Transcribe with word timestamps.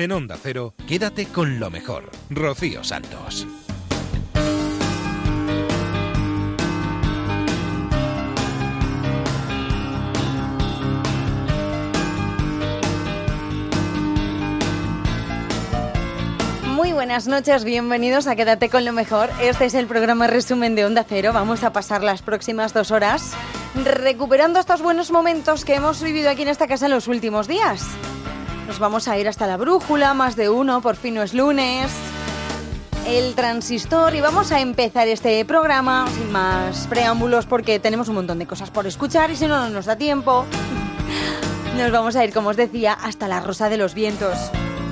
En 0.00 0.12
Onda 0.12 0.38
Cero, 0.42 0.72
quédate 0.88 1.26
con 1.26 1.60
lo 1.60 1.68
mejor. 1.68 2.10
Rocío 2.30 2.82
Santos. 2.82 3.46
Muy 16.64 16.92
buenas 16.92 17.26
noches, 17.26 17.64
bienvenidos 17.64 18.26
a 18.26 18.36
Quédate 18.36 18.70
con 18.70 18.86
lo 18.86 18.94
mejor. 18.94 19.28
Este 19.42 19.66
es 19.66 19.74
el 19.74 19.84
programa 19.84 20.28
resumen 20.28 20.74
de 20.76 20.86
Onda 20.86 21.04
Cero. 21.06 21.32
Vamos 21.34 21.62
a 21.62 21.74
pasar 21.74 22.02
las 22.02 22.22
próximas 22.22 22.72
dos 22.72 22.90
horas 22.90 23.34
recuperando 23.74 24.60
estos 24.60 24.80
buenos 24.80 25.10
momentos 25.10 25.66
que 25.66 25.74
hemos 25.74 26.02
vivido 26.02 26.30
aquí 26.30 26.40
en 26.40 26.48
esta 26.48 26.66
casa 26.66 26.86
en 26.86 26.92
los 26.92 27.06
últimos 27.06 27.46
días. 27.46 27.84
Nos 28.70 28.78
vamos 28.78 29.08
a 29.08 29.18
ir 29.18 29.26
hasta 29.26 29.48
la 29.48 29.56
brújula, 29.56 30.14
más 30.14 30.36
de 30.36 30.48
uno, 30.48 30.80
por 30.80 30.94
fin 30.94 31.16
no 31.16 31.24
es 31.24 31.34
lunes. 31.34 31.90
El 33.04 33.34
transistor 33.34 34.14
y 34.14 34.20
vamos 34.20 34.52
a 34.52 34.60
empezar 34.60 35.08
este 35.08 35.44
programa 35.44 36.06
sin 36.14 36.30
más 36.30 36.86
preámbulos 36.86 37.46
porque 37.46 37.80
tenemos 37.80 38.08
un 38.08 38.14
montón 38.14 38.38
de 38.38 38.46
cosas 38.46 38.70
por 38.70 38.86
escuchar 38.86 39.28
y 39.32 39.34
si 39.34 39.48
no, 39.48 39.56
no 39.56 39.70
nos 39.70 39.86
da 39.86 39.96
tiempo. 39.96 40.46
Nos 41.76 41.90
vamos 41.90 42.14
a 42.14 42.24
ir, 42.24 42.32
como 42.32 42.50
os 42.50 42.56
decía, 42.56 42.92
hasta 42.92 43.26
la 43.26 43.40
Rosa 43.40 43.68
de 43.68 43.76
los 43.76 43.94
Vientos. 43.94 44.36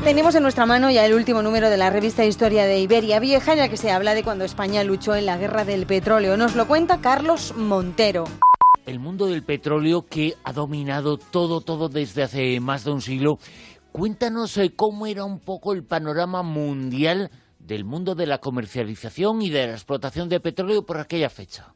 Tenemos 0.02 0.34
en 0.34 0.42
nuestra 0.42 0.66
mano 0.66 0.90
ya 0.90 1.06
el 1.06 1.14
último 1.14 1.42
número 1.42 1.70
de 1.70 1.76
la 1.76 1.90
revista 1.90 2.24
Historia 2.24 2.64
de 2.64 2.80
Iberia 2.80 3.20
Vieja, 3.20 3.52
en 3.52 3.60
la 3.60 3.68
que 3.68 3.76
se 3.76 3.92
habla 3.92 4.14
de 4.14 4.24
cuando 4.24 4.44
España 4.44 4.82
luchó 4.82 5.14
en 5.14 5.26
la 5.26 5.36
guerra 5.36 5.64
del 5.64 5.86
petróleo. 5.86 6.36
Nos 6.36 6.56
lo 6.56 6.66
cuenta 6.66 6.98
Carlos 6.98 7.54
Montero. 7.56 8.24
El 8.88 9.00
mundo 9.00 9.26
del 9.26 9.44
petróleo 9.44 10.06
que 10.10 10.32
ha 10.46 10.54
dominado 10.54 11.18
todo, 11.18 11.60
todo 11.60 11.90
desde 11.90 12.22
hace 12.22 12.58
más 12.58 12.86
de 12.86 12.92
un 12.92 13.02
siglo. 13.02 13.36
Cuéntanos 13.92 14.56
eh, 14.56 14.70
cómo 14.74 15.06
era 15.06 15.24
un 15.24 15.44
poco 15.44 15.74
el 15.74 15.84
panorama 15.84 16.42
mundial 16.42 17.28
del 17.58 17.84
mundo 17.84 18.14
de 18.14 18.26
la 18.26 18.38
comercialización 18.38 19.42
y 19.42 19.50
de 19.50 19.66
la 19.66 19.72
explotación 19.74 20.30
de 20.30 20.40
petróleo 20.40 20.86
por 20.86 20.96
aquella 20.96 21.28
fecha. 21.28 21.74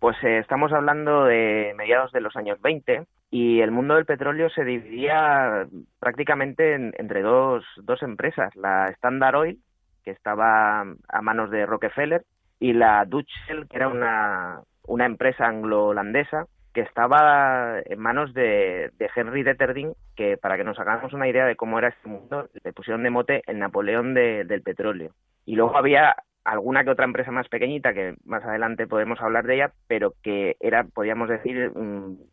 Pues 0.00 0.16
eh, 0.22 0.38
estamos 0.38 0.72
hablando 0.72 1.24
de 1.24 1.74
mediados 1.76 2.10
de 2.12 2.22
los 2.22 2.34
años 2.34 2.58
20 2.62 3.04
y 3.30 3.60
el 3.60 3.70
mundo 3.70 3.96
del 3.96 4.06
petróleo 4.06 4.48
se 4.48 4.64
dividía 4.64 5.66
prácticamente 6.00 6.76
entre 6.76 7.20
dos, 7.20 7.62
dos 7.82 8.02
empresas, 8.02 8.56
la 8.56 8.88
Standard 8.88 9.36
Oil, 9.36 9.58
que 10.02 10.12
estaba 10.12 10.80
a 10.80 11.22
manos 11.22 11.50
de 11.50 11.66
Rockefeller, 11.66 12.24
y 12.58 12.72
la 12.72 13.04
Dutch 13.04 13.28
que 13.68 13.76
era 13.76 13.88
una, 13.88 14.62
una 14.86 15.06
empresa 15.06 15.46
anglo-holandesa 15.46 16.46
que 16.72 16.80
estaba 16.80 17.80
en 17.84 17.98
manos 17.98 18.32
de, 18.32 18.90
de, 18.98 19.10
Henry 19.14 19.42
Detterding, 19.42 19.92
que 20.16 20.36
para 20.38 20.56
que 20.56 20.64
nos 20.64 20.78
hagamos 20.78 21.12
una 21.12 21.28
idea 21.28 21.44
de 21.44 21.56
cómo 21.56 21.78
era 21.78 21.88
este 21.88 22.08
mundo, 22.08 22.48
le 22.64 22.72
pusieron 22.72 23.02
de 23.02 23.10
mote 23.10 23.42
el 23.46 23.58
Napoleón 23.58 24.14
del 24.14 24.62
petróleo. 24.62 25.12
Y 25.44 25.54
luego 25.56 25.76
había 25.76 26.16
alguna 26.44 26.84
que 26.84 26.90
otra 26.90 27.04
empresa 27.04 27.30
más 27.30 27.48
pequeñita, 27.48 27.92
que 27.92 28.14
más 28.24 28.42
adelante 28.44 28.86
podemos 28.86 29.20
hablar 29.20 29.46
de 29.46 29.56
ella, 29.56 29.72
pero 29.86 30.14
que 30.22 30.56
era, 30.60 30.84
podríamos 30.84 31.28
decir, 31.28 31.70
un, 31.74 32.30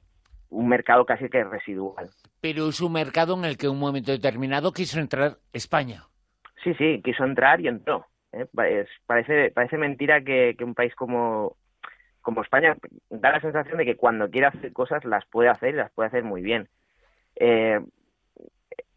mercado 0.49 1.05
casi 1.05 1.29
que 1.29 1.43
residual. 1.43 2.09
Pero 2.41 2.69
es 2.69 2.81
un 2.81 2.93
mercado 2.93 3.35
en 3.37 3.45
el 3.45 3.57
que 3.57 3.67
en 3.67 3.73
un 3.73 3.79
momento 3.79 4.11
determinado 4.11 4.71
quiso 4.71 4.99
entrar 4.99 5.37
España. 5.53 6.03
Sí, 6.63 6.73
sí, 6.75 7.01
quiso 7.03 7.23
entrar 7.23 7.61
y 7.61 7.67
entró. 7.67 8.05
¿eh? 8.33 8.45
Parece, 9.05 9.51
parece 9.51 9.77
mentira 9.77 10.21
que, 10.21 10.55
un 10.61 10.73
país 10.73 10.93
como, 10.95 11.55
como 12.21 12.41
España 12.41 12.75
da 13.09 13.31
la 13.31 13.41
sensación 13.41 13.77
de 13.77 13.85
que 13.85 13.95
cuando 13.95 14.29
quiere 14.29 14.47
hacer 14.47 14.73
cosas 14.73 15.05
las 15.05 15.25
puede 15.25 15.49
hacer 15.49 15.73
y 15.73 15.77
las 15.77 15.91
puede 15.91 16.07
hacer 16.07 16.23
muy 16.23 16.41
bien. 16.41 16.67
Eh, 17.35 17.79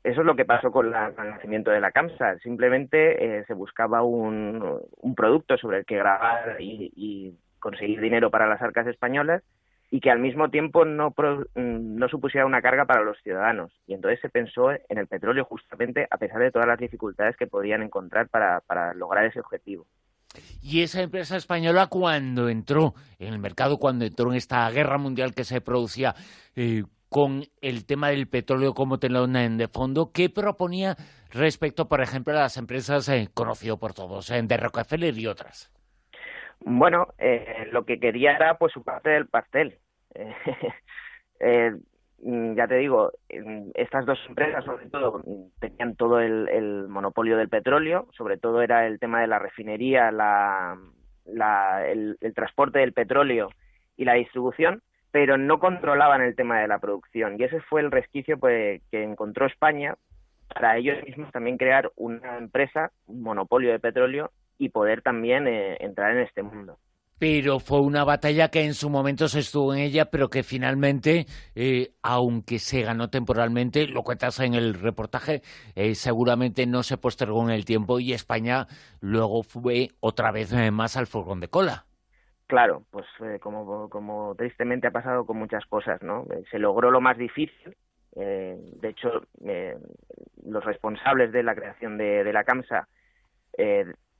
eso 0.05 0.21
es 0.21 0.27
lo 0.27 0.35
que 0.35 0.45
pasó 0.45 0.73
con, 0.73 0.91
la, 0.91 1.13
el 1.17 1.31
nacimiento 1.31 1.71
de 1.71 1.81
la 1.81 1.93
CAMSA. 1.93 2.39
Simplemente 2.39 3.39
eh, 3.39 3.45
se 3.47 3.55
buscaba 3.55 4.03
un, 4.03 4.81
producto 5.17 5.57
sobre 5.57 5.79
el 5.79 5.85
que 5.85 5.97
grabar 5.97 6.57
y, 6.61 7.37
conseguir 7.61 8.01
dinero 8.01 8.29
para 8.29 8.49
las 8.49 8.61
arcas 8.61 8.89
españolas 8.89 9.41
y 9.89 10.01
que 10.01 10.11
al 10.11 10.19
mismo 10.19 10.51
tiempo 10.51 10.85
no, 10.85 11.15
no 11.55 12.09
supusiera 12.09 12.45
una 12.45 12.61
carga 12.61 12.87
para 12.87 13.03
los 13.03 13.17
ciudadanos. 13.23 13.73
Y 13.87 13.95
entonces 13.95 14.19
se 14.21 14.31
pensó 14.31 14.73
en 14.73 14.99
el 14.99 15.07
petróleo 15.07 15.45
justamente 15.45 16.09
a 16.11 16.17
pesar 16.17 16.41
de 16.41 16.51
todas 16.51 16.67
las 16.67 16.81
dificultades 16.81 17.37
que 17.37 17.47
podían 17.47 17.85
encontrar 17.85 18.29
para 18.29 18.95
lograr 18.95 19.27
ese 19.27 19.39
objetivo. 19.39 19.87
Y 20.63 20.83
esa 20.83 21.03
empresa 21.03 21.37
española 21.37 21.89
cuando 21.89 22.49
entró 22.49 22.95
en 23.19 23.33
el 23.33 23.39
mercado, 23.39 23.79
cuando 23.79 24.05
entró 24.05 24.31
en 24.31 24.37
esta 24.37 24.69
guerra 24.71 24.99
mundial 24.99 25.35
que 25.35 25.45
se 25.45 25.61
producía, 25.61 26.15
eh, 26.57 26.83
con 27.13 27.43
el 27.61 27.87
tema 27.87 28.09
del 28.09 28.27
petróleo 28.27 28.73
como 28.73 28.99
telón 28.99 29.35
de 29.35 29.69
fondo, 29.69 30.11
¿qué 30.15 30.31
proponía 30.31 30.97
respecto, 31.31 31.87
por 31.87 32.01
ejemplo, 32.01 32.33
a 32.33 32.41
las 32.41 32.57
empresas 32.57 33.07
eh, 33.11 33.29
conocido 33.35 33.77
por 33.79 33.93
todos, 33.93 34.31
eh, 34.31 34.41
de 34.43 34.57
Rockefeller 34.57 35.17
y 35.19 35.27
otras? 35.27 35.71
Bueno, 36.61 37.09
eh, 37.19 37.67
lo 37.71 37.85
que 37.85 38.01
quería 38.01 38.33
era 38.33 38.57
pues 38.57 38.73
su 38.73 38.83
parte 38.83 39.11
del 39.11 39.27
pastel. 39.27 39.79
ya 42.23 42.69
te 42.69 42.77
digo, 42.77 43.11
estas 43.75 44.07
dos 44.07 44.19
empresas 44.29 44.65
sobre 44.65 44.89
todo 44.89 45.23
tenían 45.59 45.97
todo 45.97 46.21
el, 46.21 46.87
monopolio 46.89 47.37
del 47.37 47.49
petróleo, 47.49 48.07
sobre 48.13 48.39
todo 48.39 48.63
era 48.63 48.87
el 48.87 49.01
tema 49.01 49.21
de 49.21 49.27
la 49.27 49.39
refinería, 49.39 50.13
la, 50.13 50.79
el, 51.87 52.17
el 52.21 52.35
transporte 52.35 52.79
del 52.79 52.93
petróleo 52.93 53.51
y 53.97 54.05
la 54.05 54.15
distribución, 54.15 54.83
pero 55.11 55.37
no 55.37 55.59
controlaban 55.59 56.23
el 56.23 56.37
tema 56.37 56.61
de 56.61 56.69
la 56.69 56.79
producción. 56.79 57.37
Y 57.39 57.45
ese 57.45 57.61
fue 57.61 57.81
el 57.81 57.91
resquicio 57.91 58.39
pues, 58.39 58.81
que 58.91 59.03
encontró 59.03 59.47
España 59.47 59.97
para 60.55 60.77
ellos 60.77 61.03
mismos 61.05 61.31
también 61.33 61.57
crear 61.57 61.91
una 61.97 62.39
empresa, 62.39 62.93
un 63.07 63.23
monopolio 63.23 63.73
de 63.73 63.81
petróleo 63.81 64.31
y 64.59 64.69
poder 64.69 65.03
también 65.03 65.47
eh, 65.49 65.77
entrar 65.81 66.13
en 66.13 66.23
este 66.23 66.43
mundo. 66.43 66.79
Pero 67.23 67.61
fue 67.61 67.79
una 67.79 68.03
batalla 68.03 68.49
que 68.49 68.65
en 68.65 68.75
su 68.75 68.91
momento 68.91 69.29
se 69.29 69.39
estuvo 69.39 69.73
en 69.73 69.79
ella, 69.79 70.07
pero 70.07 70.29
que 70.29 70.43
finalmente, 70.43 71.27
eh, 71.55 71.91
aunque 72.03 72.59
se 72.59 72.83
ganó 72.83 73.11
temporalmente, 73.11 73.87
lo 73.87 74.03
cuentas 74.03 74.41
en 74.41 74.55
el 74.55 74.75
reportaje, 74.75 75.41
eh, 75.77 75.95
seguramente 75.95 76.67
no 76.67 76.83
se 76.83 76.99
postergó 76.99 77.45
en 77.45 77.51
el 77.51 77.65
tiempo 77.65 78.01
y 78.01 78.13
España 78.13 78.67
luego 79.01 79.45
fue 79.45 79.91
otra 80.01 80.33
vez 80.33 80.53
más 80.73 80.97
al 80.97 81.07
furgón 81.07 81.39
de 81.39 81.47
cola. 81.47 81.85
Claro, 82.49 82.83
pues 82.91 83.07
eh, 83.21 83.39
como, 83.39 84.35
tristemente 84.37 84.89
ha 84.89 84.91
pasado 84.91 85.25
con 85.25 85.39
muchas 85.39 85.65
cosas, 85.67 86.03
¿no? 86.03 86.25
Eh, 86.25 86.43
se 86.51 86.59
logró 86.59 86.91
lo 86.91 87.01
más 87.01 87.17
difícil. 87.17 87.77
Eh, 88.17 88.59
de 88.81 88.89
hecho, 88.89 89.09
eh, 89.47 89.77
los 90.45 90.65
responsables 90.65 91.31
de 91.31 91.45
la 91.45 91.55
creación 91.55 91.99
de, 91.99 92.25
de 92.25 92.33
la 92.33 92.43
CAMSA, 92.43 92.89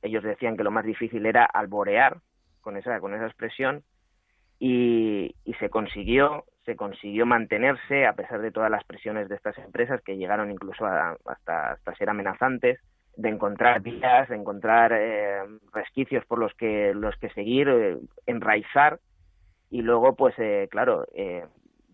ellos 0.01 0.23
decían 0.23 0.55
que 0.55 0.63
lo 0.63 0.71
más 0.71 0.85
difícil 0.85 1.25
era 1.25 1.43
alborear 1.43 2.21
con 2.63 2.77
esa, 2.77 2.99
con 2.99 3.13
esa 3.13 3.27
expresión 3.27 3.83
y, 4.57 5.35
y 5.43 5.53
se 5.55 5.69
consiguió, 5.69 6.45
se 6.65 6.75
consiguió 6.75 7.25
mantenerse 7.25 8.07
a 8.07 8.13
pesar 8.13 8.41
de 8.41 8.51
todas 8.51 8.71
las 8.71 8.83
presiones 8.85 9.29
de 9.29 9.35
estas 9.35 9.57
empresas 9.59 10.01
que 10.01 10.17
llegaron 10.17 10.49
incluso 10.49 10.85
hasta, 10.85 11.73
hasta 11.73 11.95
ser 11.95 12.09
amenazantes 12.09 12.79
de 13.15 13.29
encontrar 13.29 13.81
vías, 13.81 14.29
de 14.29 14.35
encontrar 14.35 14.91
eh, 14.93 15.43
resquicios 15.71 16.25
por 16.25 16.39
los 16.39 16.53
que 16.55 16.93
los 16.95 17.15
que 17.17 17.29
seguir, 17.31 17.67
eh, 17.67 17.97
enraizar 18.25 18.99
y 19.69 19.81
luego 19.81 20.15
pues 20.15 20.33
eh, 20.39 20.67
claro 20.71 21.05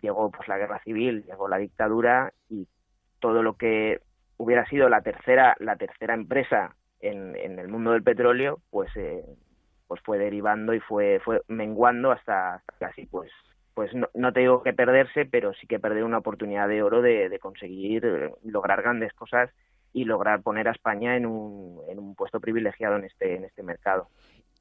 llegó 0.01 0.31
pues 0.31 0.47
la 0.47 0.57
guerra 0.57 0.79
civil, 0.83 1.25
llegó 1.25 1.49
la 1.49 1.57
dictadura 1.57 2.31
y 2.49 2.67
todo 3.19 3.43
lo 3.43 3.55
que 3.55 3.99
hubiera 4.37 4.65
sido 4.67 4.87
la 4.87 5.01
tercera 5.01 5.55
la 5.59 5.75
tercera 5.75 6.13
empresa 6.13 6.75
en, 7.01 7.35
en 7.35 7.59
el 7.59 7.67
mundo 7.67 7.91
del 7.91 8.03
petróleo 8.03 8.59
pues 8.69 8.89
pues 9.89 9.99
fue 10.01 10.19
derivando 10.19 10.73
y 10.73 10.79
fue 10.79 11.19
fue 11.25 11.41
menguando 11.47 12.11
hasta, 12.11 12.63
casi 12.79 13.07
pues 13.07 13.31
pues 13.73 13.93
no, 13.93 14.09
no, 14.13 14.33
te 14.33 14.41
digo 14.41 14.61
que 14.61 14.73
perderse, 14.73 15.25
pero 15.25 15.53
sí 15.53 15.65
que 15.65 15.79
perder 15.79 16.03
una 16.03 16.17
oportunidad 16.17 16.67
de 16.67 16.83
oro 16.83 17.01
de, 17.01 17.29
de 17.29 17.39
conseguir 17.39 18.33
lograr 18.43 18.81
grandes 18.81 19.13
cosas 19.13 19.49
y 19.93 20.03
lograr 20.03 20.41
poner 20.41 20.67
a 20.67 20.71
España 20.71 21.15
en 21.15 21.25
un, 21.25 21.79
en 21.87 21.97
un 21.97 22.13
puesto 22.13 22.39
privilegiado 22.39 22.97
en 22.97 23.05
este, 23.05 23.35
en 23.35 23.45
este 23.45 23.63
mercado. 23.63 24.09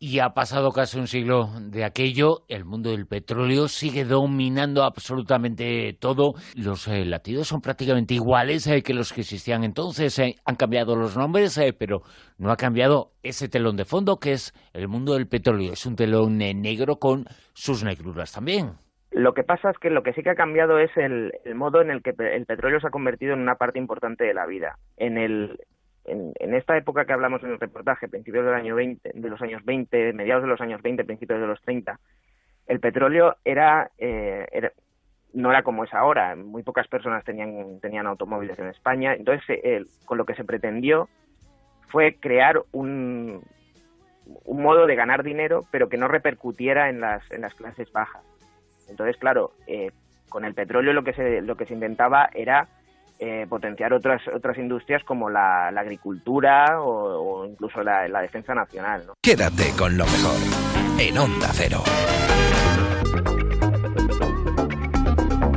Y 0.00 0.20
ha 0.20 0.28
pasado 0.30 0.70
casi 0.70 0.96
un 0.96 1.08
siglo 1.08 1.48
de 1.60 1.84
aquello, 1.84 2.44
el 2.46 2.64
mundo 2.64 2.90
del 2.90 3.08
petróleo 3.08 3.66
sigue 3.66 4.04
dominando 4.04 4.84
absolutamente 4.84 5.92
todo. 5.98 6.34
Los 6.54 6.86
eh, 6.86 7.04
latidos 7.04 7.48
son 7.48 7.60
prácticamente 7.60 8.14
iguales 8.14 8.68
eh, 8.68 8.82
que 8.84 8.94
los 8.94 9.12
que 9.12 9.22
existían 9.22 9.64
entonces. 9.64 10.16
Eh, 10.20 10.36
han 10.44 10.54
cambiado 10.54 10.94
los 10.94 11.16
nombres, 11.16 11.58
eh, 11.58 11.74
pero 11.76 12.02
no 12.38 12.52
ha 12.52 12.56
cambiado 12.56 13.10
ese 13.24 13.48
telón 13.48 13.76
de 13.76 13.84
fondo 13.84 14.18
que 14.18 14.34
es 14.34 14.52
el 14.72 14.86
mundo 14.86 15.14
del 15.14 15.26
petróleo. 15.26 15.72
Es 15.72 15.84
un 15.84 15.96
telón 15.96 16.38
negro 16.38 17.00
con 17.00 17.24
sus 17.52 17.82
negruras 17.82 18.32
también. 18.32 18.74
Lo 19.10 19.32
que 19.32 19.42
pasa 19.42 19.70
es 19.70 19.78
que 19.78 19.90
lo 19.90 20.04
que 20.04 20.12
sí 20.12 20.22
que 20.22 20.30
ha 20.30 20.36
cambiado 20.36 20.78
es 20.78 20.90
el, 20.96 21.32
el, 21.44 21.56
modo 21.56 21.80
en 21.80 21.90
el 21.90 22.02
que 22.02 22.10
el 22.10 22.46
petróleo 22.46 22.78
se 22.78 22.86
ha 22.86 22.90
convertido 22.90 23.32
en 23.32 23.40
una 23.40 23.56
parte 23.56 23.80
importante 23.80 24.24
de 24.24 24.34
la 24.34 24.46
vida. 24.46 24.76
En, 24.96 25.18
el, 25.18 25.58
en, 26.08 26.54
esta 26.54 26.76
época 26.76 27.04
que 27.04 27.12
hablamos 27.12 27.42
en 27.42 27.50
el 27.50 27.60
reportaje, 27.60 28.08
principios 28.08 28.44
del 28.44 28.54
año 28.54 28.74
20, 28.74 29.12
de 29.14 29.28
los 29.28 29.40
años 29.42 29.64
20, 29.64 30.12
mediados 30.12 30.42
de 30.42 30.48
los 30.48 30.60
años 30.60 30.82
20, 30.82 31.04
principios 31.04 31.40
de 31.40 31.46
los 31.46 31.60
30, 31.62 31.98
el 32.66 32.80
petróleo 32.80 33.36
era, 33.44 33.90
eh, 33.98 34.70
no 35.32 35.50
era 35.50 35.62
como 35.62 35.84
es 35.84 35.94
ahora. 35.94 36.36
Muy 36.36 36.62
pocas 36.62 36.88
personas 36.88 37.24
tenían, 37.24 37.80
tenían 37.80 38.06
automóviles 38.06 38.58
en 38.58 38.68
España. 38.68 39.14
Entonces, 39.14 39.86
con 40.04 40.18
lo 40.18 40.26
que 40.26 40.34
se 40.34 40.44
pretendió 40.44 41.08
fue 41.88 42.16
crear 42.16 42.60
un, 42.72 43.42
un 44.44 44.62
modo 44.62 44.86
de 44.86 44.96
ganar 44.96 45.22
dinero, 45.22 45.64
pero 45.70 45.88
que 45.88 45.96
no 45.96 46.08
repercutiera 46.08 46.88
en 46.88 47.00
las, 47.00 47.28
en 47.30 47.42
las 47.42 47.54
clases 47.54 47.90
bajas. 47.92 48.22
Entonces, 48.88 49.16
claro, 49.16 49.52
eh, 49.66 49.90
con 50.28 50.44
el 50.44 50.54
petróleo 50.54 50.92
lo 50.92 51.04
que 51.04 51.14
se, 51.14 51.40
lo 51.42 51.56
que 51.56 51.66
se 51.66 51.74
intentaba 51.74 52.28
era 52.34 52.68
eh, 53.18 53.46
potenciar 53.48 53.92
otras, 53.92 54.22
otras 54.34 54.56
industrias 54.58 55.02
como 55.04 55.28
la, 55.28 55.68
agricultura 55.68 56.80
o, 56.80 57.44
incluso 57.46 57.82
la, 57.82 58.06
la, 58.08 58.20
defensa 58.20 58.54
nacional. 58.54 59.10
Quédate 59.20 59.72
con 59.76 59.96
lo 59.96 60.04
mejor 60.04 61.00
en 61.00 61.18
Onda 61.18 61.48
Cero. 61.52 61.82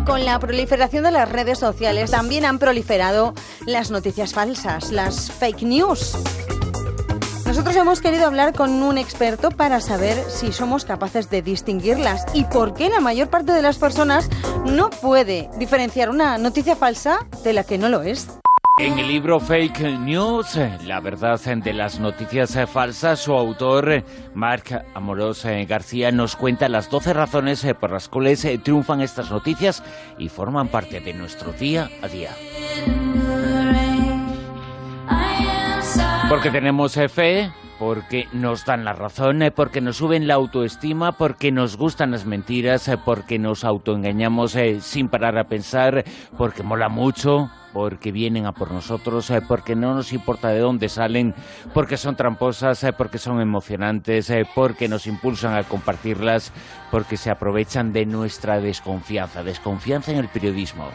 Con 0.05 0.25
la 0.25 0.39
proliferación 0.39 1.03
de 1.03 1.11
las 1.11 1.31
redes 1.31 1.59
sociales 1.59 2.11
también 2.11 2.45
han 2.45 2.59
proliferado 2.59 3.33
las 3.65 3.91
noticias 3.91 4.33
falsas, 4.33 4.91
las 4.91 5.31
fake 5.31 5.63
news. 5.63 6.60
Nosotros 7.51 7.75
hemos 7.75 7.99
querido 7.99 8.27
hablar 8.27 8.53
con 8.53 8.81
un 8.81 8.97
experto 8.97 9.51
para 9.51 9.81
saber 9.81 10.15
si 10.29 10.53
somos 10.53 10.85
capaces 10.85 11.29
de 11.29 11.41
distinguirlas 11.41 12.25
y 12.33 12.45
por 12.45 12.73
qué 12.73 12.87
la 12.87 13.01
mayor 13.01 13.29
parte 13.29 13.51
de 13.51 13.61
las 13.61 13.77
personas 13.77 14.29
no 14.65 14.89
puede 14.89 15.49
diferenciar 15.59 16.09
una 16.09 16.37
noticia 16.37 16.77
falsa 16.77 17.27
de 17.43 17.51
la 17.51 17.65
que 17.65 17.77
no 17.77 17.89
lo 17.89 18.03
es. 18.03 18.39
En 18.79 18.97
el 18.97 19.09
libro 19.09 19.41
Fake 19.41 19.81
News, 19.99 20.57
la 20.85 21.01
verdad 21.01 21.41
de 21.41 21.73
las 21.73 21.99
noticias 21.99 22.57
falsas, 22.71 23.19
su 23.19 23.33
autor, 23.33 24.05
Marc 24.33 24.85
Amorós 24.93 25.45
García, 25.67 26.09
nos 26.13 26.37
cuenta 26.37 26.69
las 26.69 26.89
12 26.89 27.11
razones 27.11 27.67
por 27.77 27.91
las 27.91 28.07
cuales 28.07 28.47
triunfan 28.63 29.01
estas 29.01 29.29
noticias 29.29 29.83
y 30.17 30.29
forman 30.29 30.69
parte 30.69 31.01
de 31.01 31.13
nuestro 31.13 31.51
día 31.51 31.89
a 32.01 32.07
día. 32.07 32.29
Porque 36.31 36.49
tenemos 36.49 36.93
fe, 36.93 37.51
porque 37.77 38.29
nos 38.31 38.63
dan 38.63 38.85
la 38.85 38.93
razón, 38.93 39.41
eh, 39.41 39.51
porque 39.51 39.81
nos 39.81 39.97
suben 39.97 40.29
la 40.29 40.35
autoestima, 40.35 41.11
porque 41.11 41.51
nos 41.51 41.75
gustan 41.75 42.11
las 42.11 42.25
mentiras, 42.25 42.87
eh, 42.87 42.97
porque 42.97 43.37
nos 43.37 43.65
autoengañamos 43.65 44.55
eh, 44.55 44.79
sin 44.79 45.09
parar 45.09 45.37
a 45.37 45.49
pensar, 45.49 46.05
porque 46.37 46.63
mola 46.63 46.87
mucho, 46.87 47.51
porque 47.73 48.13
vienen 48.13 48.45
a 48.45 48.53
por 48.53 48.71
nosotros, 48.71 49.29
porque 49.45 49.75
no 49.75 49.93
nos 49.93 50.13
importa 50.13 50.47
de 50.47 50.59
dónde 50.59 50.87
salen, 50.87 51.35
porque 51.73 51.97
son 51.97 52.15
tramposas, 52.15 52.85
porque 52.97 53.17
son 53.17 53.41
emocionantes, 53.41 54.31
porque 54.55 54.87
nos 54.87 55.07
impulsan 55.07 55.55
a 55.55 55.63
compartirlas, 55.63 56.53
porque 56.91 57.17
se 57.17 57.29
aprovechan 57.29 57.91
de 57.91 58.05
nuestra 58.05 58.61
desconfianza, 58.61 59.43
desconfianza 59.43 60.13
en 60.13 60.19
el 60.19 60.29
periodismo. 60.29 60.87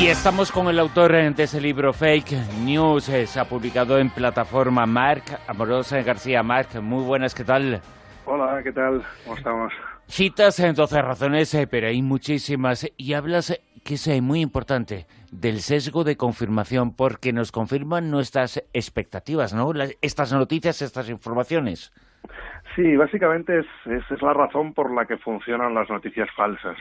Y 0.00 0.08
estamos 0.08 0.50
con 0.50 0.66
el 0.66 0.80
autor 0.80 1.12
de 1.12 1.42
ese 1.44 1.60
libro 1.60 1.92
Fake 1.92 2.32
News, 2.64 3.08
eh, 3.08 3.26
se 3.28 3.38
ha 3.38 3.44
publicado 3.44 3.96
en 3.98 4.10
plataforma 4.10 4.84
Marc 4.86 5.40
Amorosa 5.46 6.02
García. 6.02 6.42
Marc, 6.42 6.74
muy 6.80 7.04
buenas, 7.04 7.32
¿qué 7.32 7.44
tal? 7.44 7.80
Hola, 8.26 8.60
¿qué 8.64 8.72
tal? 8.72 9.04
¿Cómo 9.22 9.36
estamos? 9.36 9.72
Citas 10.08 10.58
en 10.58 10.74
12 10.74 11.00
razones, 11.00 11.54
eh, 11.54 11.68
pero 11.68 11.86
hay 11.86 12.02
muchísimas. 12.02 12.90
Y 12.96 13.14
hablas, 13.14 13.58
que 13.84 13.94
es 13.94 14.06
eh, 14.08 14.20
muy 14.20 14.40
importante, 14.40 15.06
del 15.30 15.60
sesgo 15.60 16.02
de 16.02 16.16
confirmación, 16.16 16.94
porque 16.94 17.32
nos 17.32 17.52
confirman 17.52 18.10
nuestras 18.10 18.62
expectativas, 18.72 19.54
¿no? 19.54 19.72
estas 20.02 20.32
noticias, 20.32 20.82
estas 20.82 21.08
informaciones. 21.08 21.92
Sí, 22.74 22.96
básicamente 22.96 23.60
es, 23.60 23.66
es, 23.86 24.20
la 24.20 24.32
razón 24.32 24.74
por 24.74 24.92
la 24.92 25.06
que 25.06 25.16
funcionan 25.16 25.74
las 25.74 25.88
noticias 25.88 26.28
falsas. 26.32 26.76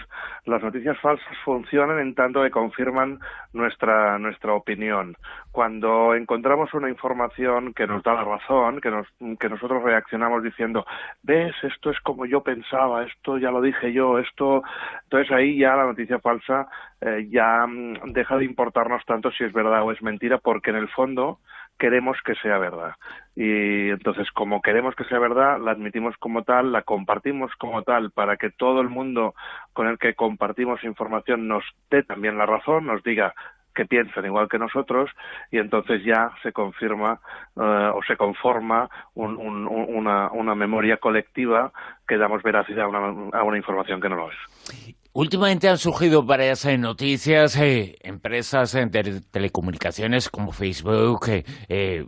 Las 0.46 0.64
noticias 0.64 1.00
falsas 1.00 1.38
funcionan 1.46 2.00
en 2.00 2.16
tanto 2.16 2.42
que 2.42 2.50
confirman 2.50 3.20
nuestra, 3.54 4.18
nuestra 4.18 4.54
opinión. 4.54 5.16
Cuando 5.52 6.16
encontramos 6.16 6.74
una 6.74 6.90
información 6.90 7.74
que 7.74 7.86
nos 7.86 8.02
da 8.02 8.16
la 8.16 8.24
razón, 8.24 8.82
que, 8.82 8.90
nos, 8.90 9.08
que 9.40 9.50
nosotros 9.50 9.84
reaccionamos 9.84 10.42
diciendo, 10.42 10.84
ves, 11.22 11.54
esto 11.62 11.92
es 11.92 12.00
como 12.00 12.26
yo 12.26 12.42
pensaba, 12.42 13.04
esto 13.04 13.38
ya 13.38 13.52
lo 13.52 13.62
dije 13.62 13.94
yo, 13.94 14.18
esto... 14.18 14.64
Entonces 15.04 15.32
ahí 15.32 15.60
ya 15.60 15.76
la 15.76 15.86
noticia 15.86 16.18
falsa 16.18 16.68
eh, 17.02 17.28
ya 17.30 17.68
mm, 17.68 18.14
deja 18.14 18.38
de 18.38 18.46
importarnos 18.46 19.06
tanto 19.06 19.30
si 19.32 19.44
es 19.44 19.54
verdad 19.54 19.84
o 19.84 19.92
es 19.92 20.02
mentira, 20.02 20.40
porque 20.40 20.72
en 20.72 20.78
el 20.78 20.88
fondo 20.88 21.40
queremos 21.84 22.18
que 22.24 22.34
sea 22.36 22.60
verdad. 22.60 22.94
Y 23.36 23.90
entonces, 23.90 24.32
como 24.32 24.62
queremos 24.62 24.96
que 24.96 25.04
sea 25.04 25.20
verdad, 25.20 25.60
la 25.60 25.72
admitimos 25.72 26.16
como 26.16 26.44
tal, 26.44 26.72
la 26.72 26.84
compartimos 26.84 27.52
como 27.58 27.84
tal, 27.84 28.12
para 28.12 28.38
que 28.38 28.52
todo 28.52 28.80
el 28.80 28.88
mundo 28.88 29.36
con 29.74 29.88
el 29.88 29.98
que 29.98 30.14
compartimos 30.14 30.82
información 30.86 31.50
nos 31.50 31.66
dé 31.92 32.04
también 32.04 32.38
la 32.38 32.46
razón, 32.46 32.86
nos 32.86 33.04
diga 33.04 33.34
que 33.76 33.86
piensan 33.86 34.24
igual 34.24 34.48
que 34.48 34.60
nosotros 34.60 35.12
y 35.52 35.58
entonces 35.58 36.06
ya 36.06 36.32
se 36.42 36.54
confirma 36.54 37.20
eh, 37.58 37.92
o 37.94 38.00
se 38.08 38.16
conforma 38.16 38.90
una, 39.16 40.30
una, 40.32 40.56
memoria 40.56 40.96
colectiva 40.98 41.74
que 42.08 42.18
damos 42.18 42.44
veracidad 42.44 42.86
a 42.86 42.88
una, 42.88 43.38
a 43.38 43.44
una 43.44 43.58
información 43.58 44.00
que 44.00 44.08
no 44.08 44.16
lo 44.16 44.32
es. 44.32 45.03
Últimamente 45.16 45.70
han 45.70 45.78
surgido 45.78 46.24
varias 46.24 46.66
eh, 46.66 46.76
noticias, 46.76 47.56
eh, 47.58 47.98
empresas 48.02 48.72
de 48.72 49.22
telecomunicaciones 49.30 50.28
como 50.28 50.52
Facebook, 50.52 51.28
eh, 51.70 52.06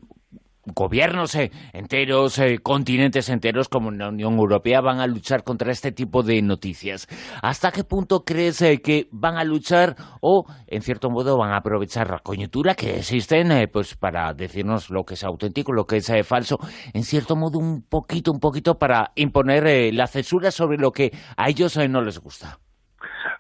gobiernos 0.66 1.38
enteros, 1.74 2.42
continentes 2.64 3.30
enteros 3.30 3.70
como 3.70 3.92
la 3.92 4.10
Unión 4.10 4.40
Europea 4.40 4.82
van 4.82 5.02
a 5.02 5.06
luchar 5.06 5.44
contra 5.44 5.72
este 5.72 5.92
tipo 5.92 6.24
de 6.24 6.42
noticias. 6.42 7.08
¿Hasta 7.44 7.72
qué 7.72 7.84
punto 7.84 8.24
crees 8.26 8.58
que 8.84 9.08
van 9.12 9.38
a 9.38 9.44
luchar 9.44 9.96
o, 10.22 10.46
en 10.66 10.82
cierto 10.82 11.12
modo, 11.12 11.38
van 11.38 11.52
a 11.52 11.58
aprovechar 11.58 12.10
la 12.10 12.18
coyuntura 12.18 12.74
que 12.74 12.98
existen 12.98 13.70
pues 13.72 13.94
para 13.94 14.34
decirnos 14.34 14.90
lo 14.90 15.04
que 15.04 15.14
es 15.14 15.24
auténtico, 15.24 15.74
lo 15.74 15.86
que 15.86 15.98
es 15.98 16.12
falso, 16.24 16.58
en 16.96 17.04
cierto 17.04 17.36
modo 17.36 17.60
un 17.60 17.84
poquito, 17.84 18.32
un 18.32 18.40
poquito 18.40 18.80
para 18.80 19.12
imponer 19.14 19.94
la 19.94 20.08
censura 20.08 20.50
sobre 20.50 20.80
lo 20.80 20.90
que 20.92 21.12
a 21.38 21.48
ellos 21.48 21.78
no 21.88 22.02
les 22.02 22.18
gusta? 22.18 22.58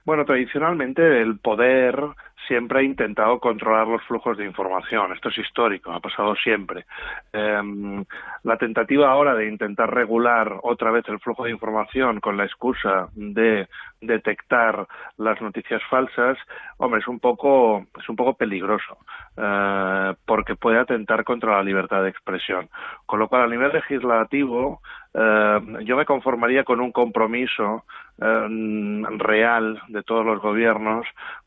Bueno, 0.05 0.23
tradicionalmente 0.23 1.21
el 1.21 1.39
poder 1.39 1.99
siempre 2.47 2.79
ha 2.79 2.83
intentado 2.83 3.39
controlar 3.39 3.87
los 3.87 4.03
flujos 4.03 4.37
de 4.37 4.45
información. 4.45 5.11
Esto 5.13 5.29
es 5.29 5.37
histórico, 5.39 5.91
ha 5.91 5.99
pasado 5.99 6.35
siempre. 6.35 6.85
Em, 7.33 8.05
la 8.43 8.57
tentativa 8.57 9.09
ahora 9.09 9.33
de 9.33 9.47
intentar 9.47 9.91
regular 9.91 10.59
otra 10.61 10.91
vez 10.91 11.05
el 11.07 11.19
flujo 11.19 11.45
de 11.45 11.51
información 11.51 12.19
con 12.19 12.37
la 12.37 12.45
excusa 12.45 13.09
de 13.15 13.67
detectar 13.99 14.87
las 15.17 15.41
noticias 15.41 15.81
falsas, 15.89 16.37
hombre, 16.77 16.99
es 16.99 17.07
un 17.07 17.19
poco, 17.19 17.87
es 17.99 18.07
un 18.07 18.15
poco 18.15 18.35
peligroso, 18.35 18.99
eh, 19.37 20.13
porque 20.25 20.55
puede 20.55 20.77
atentar 20.77 21.23
contra 21.23 21.55
la 21.57 21.63
libertad 21.63 22.03
de 22.03 22.09
expresión. 22.09 22.69
Con 23.07 23.19
lo 23.19 23.27
cual, 23.27 23.43
a 23.43 23.47
nivel 23.47 23.73
legislativo, 23.73 24.81
eh, 25.15 25.59
yo 25.83 25.97
me 25.97 26.05
conformaría 26.05 26.63
con 26.63 26.79
un 26.79 26.91
compromiso 26.91 27.85
real 28.17 29.81
de 29.89 30.03
todos 30.03 30.25
los 30.25 30.41
gobiernos 30.41 31.05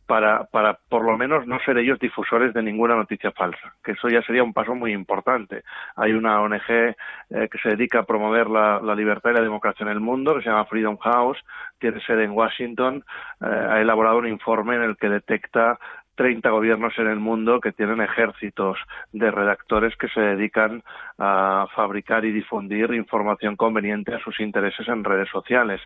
para, 0.08 0.44
para 0.44 0.78
por 0.88 1.04
lo 1.04 1.18
menos 1.18 1.46
no 1.46 1.60
ser 1.60 1.76
ellos 1.76 1.98
difusores 1.98 2.54
de 2.54 2.62
ninguna 2.62 2.96
noticia 2.96 3.30
falsa, 3.30 3.74
que 3.84 3.92
eso 3.92 4.08
ya 4.08 4.22
sería 4.22 4.42
un 4.42 4.54
paso 4.54 4.74
muy 4.74 4.92
importante. 4.92 5.64
Hay 5.96 6.12
una 6.12 6.40
ONG 6.40 6.70
eh, 6.70 6.94
que 7.28 7.58
se 7.62 7.68
dedica 7.68 8.00
a 8.00 8.02
promover 8.04 8.48
la, 8.48 8.80
libertad 8.94 9.30
y 9.30 9.34
la 9.34 9.42
democracia 9.42 9.84
en 9.84 9.92
el 9.92 10.00
mundo, 10.00 10.34
que 10.34 10.42
se 10.42 10.48
llama 10.48 10.64
Freedom 10.64 10.96
House, 10.96 11.38
tiene 11.78 12.00
sede 12.00 12.24
en 12.24 12.30
Washington, 12.30 13.04
eh, 13.42 13.44
ha 13.44 13.80
elaborado 13.82 14.16
un 14.16 14.28
informe 14.28 14.76
en 14.76 14.82
el 14.82 14.96
que 14.96 15.10
detecta 15.10 15.78
30 16.18 16.50
gobiernos 16.50 16.98
en 16.98 17.06
el 17.06 17.20
mundo 17.20 17.60
que 17.60 17.70
tienen 17.70 18.00
ejércitos 18.00 18.76
de 19.12 19.30
redactores 19.30 19.96
que 19.96 20.08
se 20.08 20.20
dedican 20.20 20.82
a 21.16 21.68
fabricar 21.76 22.24
y 22.24 22.32
difundir 22.32 22.92
información 22.92 23.54
conveniente 23.54 24.12
a 24.12 24.18
sus 24.18 24.40
intereses 24.40 24.88
en 24.88 25.04
redes 25.04 25.28
sociales. 25.28 25.80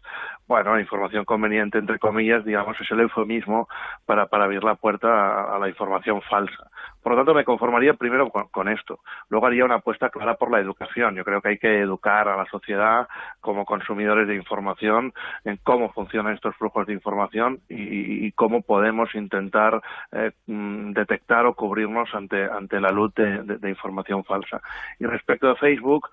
Bueno, 0.48 0.80
información 0.80 1.26
conveniente, 1.26 1.76
entre 1.76 1.98
comillas, 1.98 2.46
digamos, 2.46 2.80
es 2.80 2.90
el 2.90 3.00
eufemismo 3.00 3.68
para, 4.06 4.24
para 4.24 4.44
abrir 4.44 4.64
la 4.64 4.74
puerta 4.74 5.54
a 5.54 5.58
la 5.58 5.68
información 5.68 6.22
falsa. 6.22 6.71
Por 7.02 7.12
lo 7.12 7.18
tanto, 7.18 7.34
me 7.34 7.44
conformaría 7.44 7.94
primero 7.94 8.30
con, 8.30 8.68
esto. 8.68 9.00
Luego 9.28 9.46
haría 9.46 9.64
una 9.64 9.76
apuesta 9.76 10.08
clara 10.10 10.34
por 10.34 10.50
la 10.52 10.60
educación. 10.60 11.16
Yo 11.16 11.24
creo 11.24 11.42
que 11.42 11.48
hay 11.48 11.58
que 11.58 11.80
educar 11.80 12.28
a 12.28 12.36
la 12.36 12.46
sociedad 12.46 13.08
como 13.40 13.64
consumidores 13.64 14.28
de 14.28 14.36
información 14.36 15.12
en 15.44 15.58
cómo 15.64 15.92
funcionan 15.92 16.34
estos 16.34 16.54
flujos 16.56 16.86
de 16.86 16.92
información 16.92 17.60
y, 17.68 18.30
cómo 18.32 18.62
podemos 18.62 19.14
intentar 19.14 19.82
eh, 20.12 20.30
mm, 20.46 20.92
detectar 20.92 21.44
o 21.44 21.54
cubrirnos 21.54 22.08
ante, 22.14 22.44
ante 22.44 22.80
la 22.80 22.90
luz 22.90 23.12
de, 23.14 23.68
información 23.68 24.24
falsa. 24.24 24.60
Y 24.98 25.04
respecto 25.04 25.50
a 25.50 25.56
Facebook, 25.56 26.08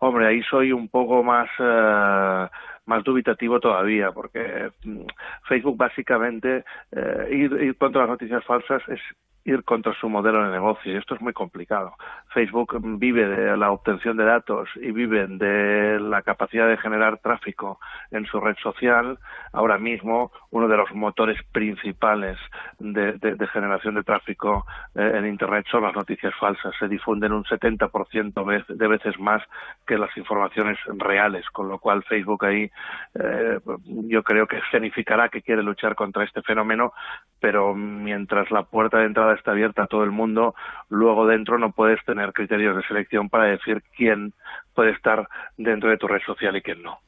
hombre, 0.00 0.26
ahí 0.26 0.42
soy 0.42 0.72
un 0.72 0.88
poco 0.88 1.22
más... 1.22 1.48
Eh, 1.58 2.48
más 2.84 3.04
dubitativo 3.04 3.60
todavía, 3.60 4.10
porque 4.10 4.72
mm, 4.84 5.02
Facebook 5.48 5.76
básicamente, 5.76 6.64
eh, 6.90 7.28
ir, 7.30 7.52
ir, 7.62 7.76
contra 7.76 8.02
las 8.02 8.10
noticias 8.10 8.44
falsas 8.44 8.82
es 8.88 9.00
ir 9.44 9.64
contra 9.64 9.92
su 9.94 10.08
modelo 10.08 10.44
de 10.44 10.52
negocio 10.52 10.92
y 10.92 10.96
esto 10.96 11.14
es 11.14 11.20
muy 11.20 11.32
complicado. 11.32 11.94
Facebook 12.32 12.80
vive 12.98 13.26
de 13.26 13.56
la 13.56 13.72
obtención 13.72 14.16
de 14.16 14.24
datos 14.24 14.68
y 14.76 14.90
vive 14.92 15.26
de 15.26 15.98
la 16.00 16.22
capacidad 16.22 16.68
de 16.68 16.76
generar 16.76 17.18
tráfico 17.18 17.80
en 18.10 18.24
su 18.26 18.40
red 18.40 18.56
social. 18.62 19.18
Ahora 19.52 19.78
mismo 19.78 20.30
uno 20.50 20.68
de 20.68 20.76
los 20.76 20.92
motores 20.92 21.42
principales 21.52 22.38
de, 22.78 23.18
generación 23.52 23.96
de 23.96 24.02
tráfico 24.02 24.64
eh, 24.94 25.12
en 25.14 25.26
Internet 25.26 25.66
son 25.70 25.82
las 25.82 25.94
noticias 25.94 26.32
falsas. 26.38 26.74
Se 26.78 26.88
difunden 26.88 27.32
un 27.32 27.44
70% 27.44 28.66
de 28.68 28.88
veces 28.88 29.18
más 29.18 29.42
que 29.86 29.98
las 29.98 30.16
informaciones 30.16 30.78
reales, 30.98 31.44
con 31.50 31.68
lo 31.68 31.78
cual 31.78 32.02
Facebook 32.04 32.44
ahí 32.44 32.70
eh, 33.14 33.58
yo 33.86 34.22
creo 34.22 34.46
que 34.46 34.60
significará 34.70 35.28
que 35.28 35.42
quiere 35.42 35.62
luchar 35.62 35.94
contra 35.94 36.24
este 36.24 36.42
fenómeno, 36.42 36.92
pero 37.40 37.74
mientras 37.74 38.50
la 38.50 38.62
puerta 38.62 38.98
de 38.98 39.06
entrada 39.06 39.31
está 39.34 39.52
abierta 39.52 39.84
a 39.84 39.86
todo 39.86 40.04
el 40.04 40.10
mundo, 40.10 40.54
luego 40.88 41.26
dentro 41.26 41.58
no 41.58 41.72
puedes 41.72 42.02
tener 42.04 42.32
criterios 42.32 42.76
de 42.76 42.82
selección 42.86 43.28
para 43.28 43.44
decir 43.44 43.82
quién 43.96 44.32
puede 44.74 44.92
estar 44.92 45.28
dentro 45.56 45.90
de 45.90 45.96
tu 45.96 46.06
red 46.06 46.20
social 46.26 46.56
y 46.56 46.62
quién 46.62 46.82
no. 46.82 46.98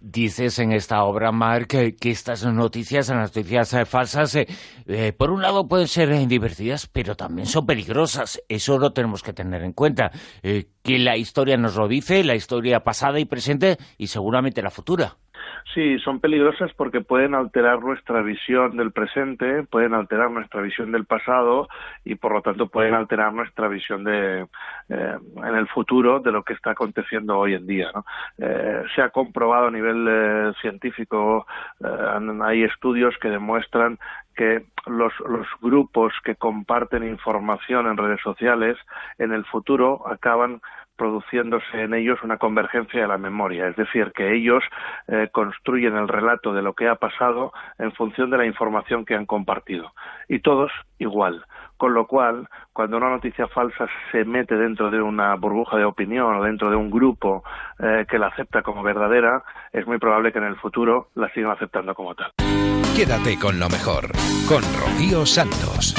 Dices 0.00 0.58
en 0.58 0.72
esta 0.72 1.02
obra, 1.04 1.32
Mark, 1.32 1.68
que, 1.68 2.10
estas 2.10 2.44
noticias, 2.44 3.08
las 3.08 3.34
noticias 3.34 3.72
eh, 3.74 3.84
falsas, 3.84 4.34
eh, 4.36 4.46
eh, 4.86 5.12
por 5.12 5.30
un 5.30 5.42
lado 5.42 5.66
pueden 5.66 5.88
ser 5.88 6.10
divertidas, 6.28 6.86
pero 6.86 7.16
también 7.16 7.46
son 7.46 7.66
peligrosas. 7.66 8.40
Eso 8.48 8.78
lo 8.78 8.92
tenemos 8.92 9.22
que 9.22 9.32
tener 9.32 9.62
en 9.62 9.72
cuenta. 9.72 10.10
que 10.42 10.98
la 10.98 11.16
historia 11.16 11.56
nos 11.56 11.76
lo 11.76 11.88
dice, 11.88 12.22
la 12.22 12.36
historia 12.36 12.80
pasada 12.80 13.18
y 13.18 13.24
presente, 13.24 13.76
y 13.98 14.06
seguramente 14.06 14.62
la 14.62 14.70
futura. 14.70 15.16
Sí, 15.74 15.98
son 15.98 16.20
peligrosas 16.20 16.72
porque 16.74 17.00
pueden 17.00 17.34
alterar 17.34 17.80
nuestra 17.80 18.22
visión 18.22 18.76
del 18.76 18.92
presente, 18.92 19.62
pueden 19.64 19.94
alterar 19.94 20.30
nuestra 20.30 20.62
visión 20.62 20.92
del 20.92 21.04
pasado 21.04 21.68
y 22.04 22.14
por 22.14 22.32
lo 22.32 22.42
tanto 22.42 22.68
pueden 22.68 22.94
alterar 22.94 23.32
nuestra 23.32 23.68
visión 23.68 24.04
de 24.04 24.46
eh, 24.88 25.18
en 25.36 25.54
el 25.54 25.68
futuro 25.68 26.20
de 26.20 26.32
lo 26.32 26.42
que 26.42 26.54
está 26.54 26.70
aconteciendo 26.70 27.38
hoy 27.38 27.54
en 27.54 27.66
día. 27.66 27.90
Eh, 28.38 28.82
se 28.94 29.02
ha 29.02 29.10
comprobado 29.10 29.68
a 29.68 29.70
nivel 29.70 30.06
eh, 30.08 30.52
científico, 30.60 31.46
hay 32.42 32.62
estudios 32.62 33.14
que 33.20 33.28
demuestran 33.28 33.98
que 34.34 34.64
los 34.86 35.12
grupos 35.60 36.12
que 36.24 36.36
comparten 36.36 37.08
información 37.08 37.86
en 37.86 37.96
redes 37.96 38.20
sociales 38.22 38.76
en 39.18 39.32
el 39.32 39.44
futuro 39.46 40.06
acaban 40.06 40.60
produciéndose 40.96 41.82
en 41.82 41.94
ellos 41.94 42.18
una 42.22 42.38
convergencia 42.38 43.02
de 43.02 43.08
la 43.08 43.18
memoria, 43.18 43.68
es 43.68 43.76
decir, 43.76 44.12
que 44.12 44.34
ellos 44.34 44.62
eh, 45.08 45.28
construyen 45.32 45.96
el 45.96 46.08
relato 46.08 46.52
de 46.52 46.62
lo 46.62 46.74
que 46.74 46.88
ha 46.88 46.96
pasado 46.96 47.52
en 47.78 47.92
función 47.92 48.30
de 48.30 48.38
la 48.38 48.46
información 48.46 49.04
que 49.04 49.14
han 49.14 49.26
compartido. 49.26 49.92
Y 50.28 50.40
todos 50.40 50.72
igual. 50.98 51.44
Con 51.76 51.92
lo 51.92 52.06
cual, 52.06 52.48
cuando 52.72 52.96
una 52.96 53.10
noticia 53.10 53.46
falsa 53.48 53.86
se 54.10 54.24
mete 54.24 54.56
dentro 54.56 54.90
de 54.90 55.00
una 55.00 55.34
burbuja 55.34 55.76
de 55.76 55.84
opinión 55.84 56.34
o 56.36 56.42
dentro 56.42 56.70
de 56.70 56.76
un 56.76 56.90
grupo 56.90 57.44
eh, 57.78 58.06
que 58.08 58.18
la 58.18 58.28
acepta 58.28 58.62
como 58.62 58.82
verdadera, 58.82 59.42
es 59.72 59.86
muy 59.86 59.98
probable 59.98 60.32
que 60.32 60.38
en 60.38 60.44
el 60.44 60.56
futuro 60.56 61.08
la 61.14 61.28
sigan 61.34 61.50
aceptando 61.50 61.94
como 61.94 62.14
tal. 62.14 62.32
Quédate 62.96 63.38
con 63.38 63.60
lo 63.60 63.68
mejor, 63.68 64.10
con 64.48 64.62
Rocío 64.80 65.26
Santos. 65.26 65.94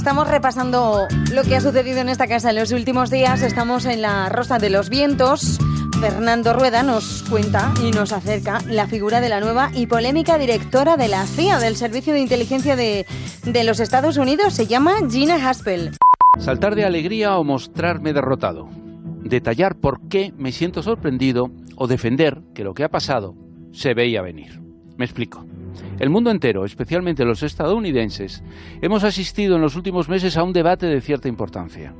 Estamos 0.00 0.28
repasando 0.28 1.08
lo 1.30 1.42
que 1.42 1.56
ha 1.56 1.60
sucedido 1.60 1.98
en 1.98 2.08
esta 2.08 2.26
casa 2.26 2.48
en 2.48 2.56
los 2.56 2.72
últimos 2.72 3.10
días. 3.10 3.42
Estamos 3.42 3.84
en 3.84 4.00
la 4.00 4.30
Rosa 4.30 4.58
de 4.58 4.70
los 4.70 4.88
Vientos. 4.88 5.58
Fernando 6.00 6.54
Rueda 6.54 6.82
nos 6.82 7.22
cuenta 7.28 7.70
y 7.84 7.90
nos 7.90 8.14
acerca 8.14 8.62
la 8.66 8.86
figura 8.86 9.20
de 9.20 9.28
la 9.28 9.40
nueva 9.40 9.70
y 9.74 9.88
polémica 9.88 10.38
directora 10.38 10.96
de 10.96 11.08
la 11.08 11.26
CIA, 11.26 11.58
del 11.58 11.76
Servicio 11.76 12.14
de 12.14 12.20
Inteligencia 12.20 12.76
de, 12.76 13.04
de 13.44 13.62
los 13.62 13.78
Estados 13.78 14.16
Unidos. 14.16 14.54
Se 14.54 14.66
llama 14.66 14.94
Gina 15.10 15.34
Haspel. 15.46 15.90
Saltar 16.38 16.76
de 16.76 16.86
alegría 16.86 17.36
o 17.36 17.44
mostrarme 17.44 18.14
derrotado. 18.14 18.70
Detallar 19.22 19.76
por 19.76 20.08
qué 20.08 20.32
me 20.38 20.50
siento 20.50 20.82
sorprendido 20.82 21.50
o 21.76 21.88
defender 21.88 22.40
que 22.54 22.64
lo 22.64 22.72
que 22.72 22.84
ha 22.84 22.88
pasado 22.88 23.34
se 23.70 23.92
veía 23.92 24.22
venir. 24.22 24.62
Me 24.96 25.04
explico. 25.04 25.44
El 25.98 26.10
mundo 26.10 26.30
entero, 26.30 26.64
especialmente 26.64 27.24
los 27.24 27.42
estadounidenses, 27.42 28.42
hemos 28.80 29.04
asistido 29.04 29.56
en 29.56 29.62
los 29.62 29.76
últimos 29.76 30.08
meses 30.08 30.36
a 30.36 30.42
un 30.42 30.52
debate 30.52 30.86
de 30.86 31.00
cierta 31.00 31.28
importancia. 31.28 31.94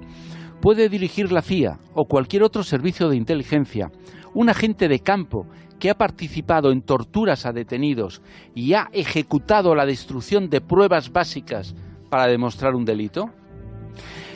¿Puede 0.61 0.89
dirigir 0.89 1.33
la 1.33 1.43
CIA 1.43 1.79
o 1.95 2.05
cualquier 2.05 2.43
otro 2.43 2.63
servicio 2.63 3.09
de 3.09 3.17
inteligencia 3.17 3.91
un 4.35 4.49
agente 4.49 4.89
de 4.89 5.01
campo 5.01 5.47
que 5.79 5.91
ha 5.91 5.95
participado 5.95 6.71
en 6.71 6.83
torturas 6.83 7.47
a 7.47 7.53
detenidos 7.53 8.23
y 8.55 8.75
ha 8.75 8.89
ejecutado 8.93 9.75
la 9.75 9.87
destrucción 9.87 10.49
de 10.49 10.61
pruebas 10.61 11.11
básicas 11.11 11.75
para 12.11 12.27
demostrar 12.27 12.75
un 12.75 12.85
delito? 12.85 13.31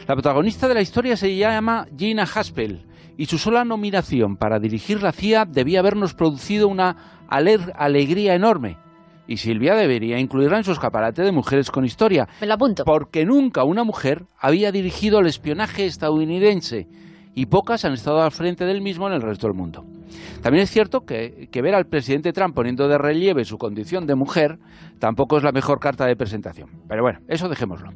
La 0.08 0.14
protagonista 0.14 0.68
de 0.68 0.74
la 0.74 0.82
historia 0.82 1.16
se 1.16 1.36
llama 1.36 1.86
Gina 1.96 2.24
Haspel 2.24 2.86
y 3.16 3.26
su 3.26 3.38
sola 3.38 3.64
nominación 3.64 4.36
para 4.36 4.58
dirigir 4.58 5.02
la 5.02 5.12
CIA 5.12 5.44
debía 5.44 5.80
habernos 5.80 6.14
producido 6.14 6.68
una 6.68 7.24
alegría 7.28 8.34
enorme, 8.34 8.76
y 9.26 9.38
Silvia 9.38 9.74
debería 9.74 10.18
incluirla 10.18 10.58
en 10.58 10.64
su 10.64 10.72
escaparate 10.72 11.22
de 11.22 11.32
mujeres 11.32 11.70
con 11.70 11.84
historia. 11.84 12.28
Me 12.40 12.46
lo 12.46 12.54
apunto. 12.54 12.84
Porque 12.84 13.24
nunca 13.24 13.64
una 13.64 13.84
mujer 13.84 14.26
había 14.38 14.72
dirigido 14.72 15.20
el 15.20 15.26
espionaje 15.26 15.86
estadounidense 15.86 16.86
y 17.34 17.46
pocas 17.46 17.84
han 17.84 17.94
estado 17.94 18.22
al 18.22 18.30
frente 18.30 18.64
del 18.64 18.80
mismo 18.80 19.06
en 19.08 19.14
el 19.14 19.22
resto 19.22 19.46
del 19.46 19.56
mundo. 19.56 19.84
También 20.42 20.62
es 20.62 20.70
cierto 20.70 21.00
que, 21.04 21.48
que, 21.50 21.62
ver 21.62 21.74
al 21.74 21.86
presidente 21.86 22.32
Trump 22.32 22.54
poniendo 22.54 22.86
de 22.86 22.98
relieve 22.98 23.44
su 23.44 23.58
condición 23.58 24.06
de 24.06 24.14
mujer 24.14 24.58
tampoco 24.98 25.38
es 25.38 25.42
la 25.42 25.50
mejor 25.50 25.80
carta 25.80 26.06
de 26.06 26.16
presentación. 26.16 26.68
Pero 26.86 27.02
bueno, 27.02 27.20
eso 27.28 27.48
dejémoslo. 27.48 27.90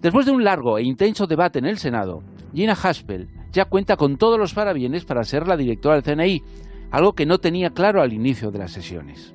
Después 0.00 0.24
de 0.24 0.32
un 0.32 0.44
largo 0.44 0.78
e 0.78 0.82
intenso 0.82 1.26
debate 1.26 1.58
en 1.58 1.66
el 1.66 1.78
Senado, 1.78 2.22
Gina 2.54 2.72
Haspel 2.72 3.28
ya 3.52 3.64
cuenta 3.64 3.96
con 3.96 4.16
todos 4.16 4.38
los 4.38 4.54
parabienes 4.54 5.04
para 5.04 5.24
ser 5.24 5.46
la 5.46 5.56
directora 5.56 6.00
del 6.00 6.04
CNI, 6.04 6.42
algo 6.90 7.12
que 7.12 7.26
no 7.26 7.38
tenía 7.38 7.70
claro 7.70 8.00
al 8.00 8.12
inicio 8.12 8.50
de 8.50 8.60
las 8.60 8.72
sesiones. 8.72 9.34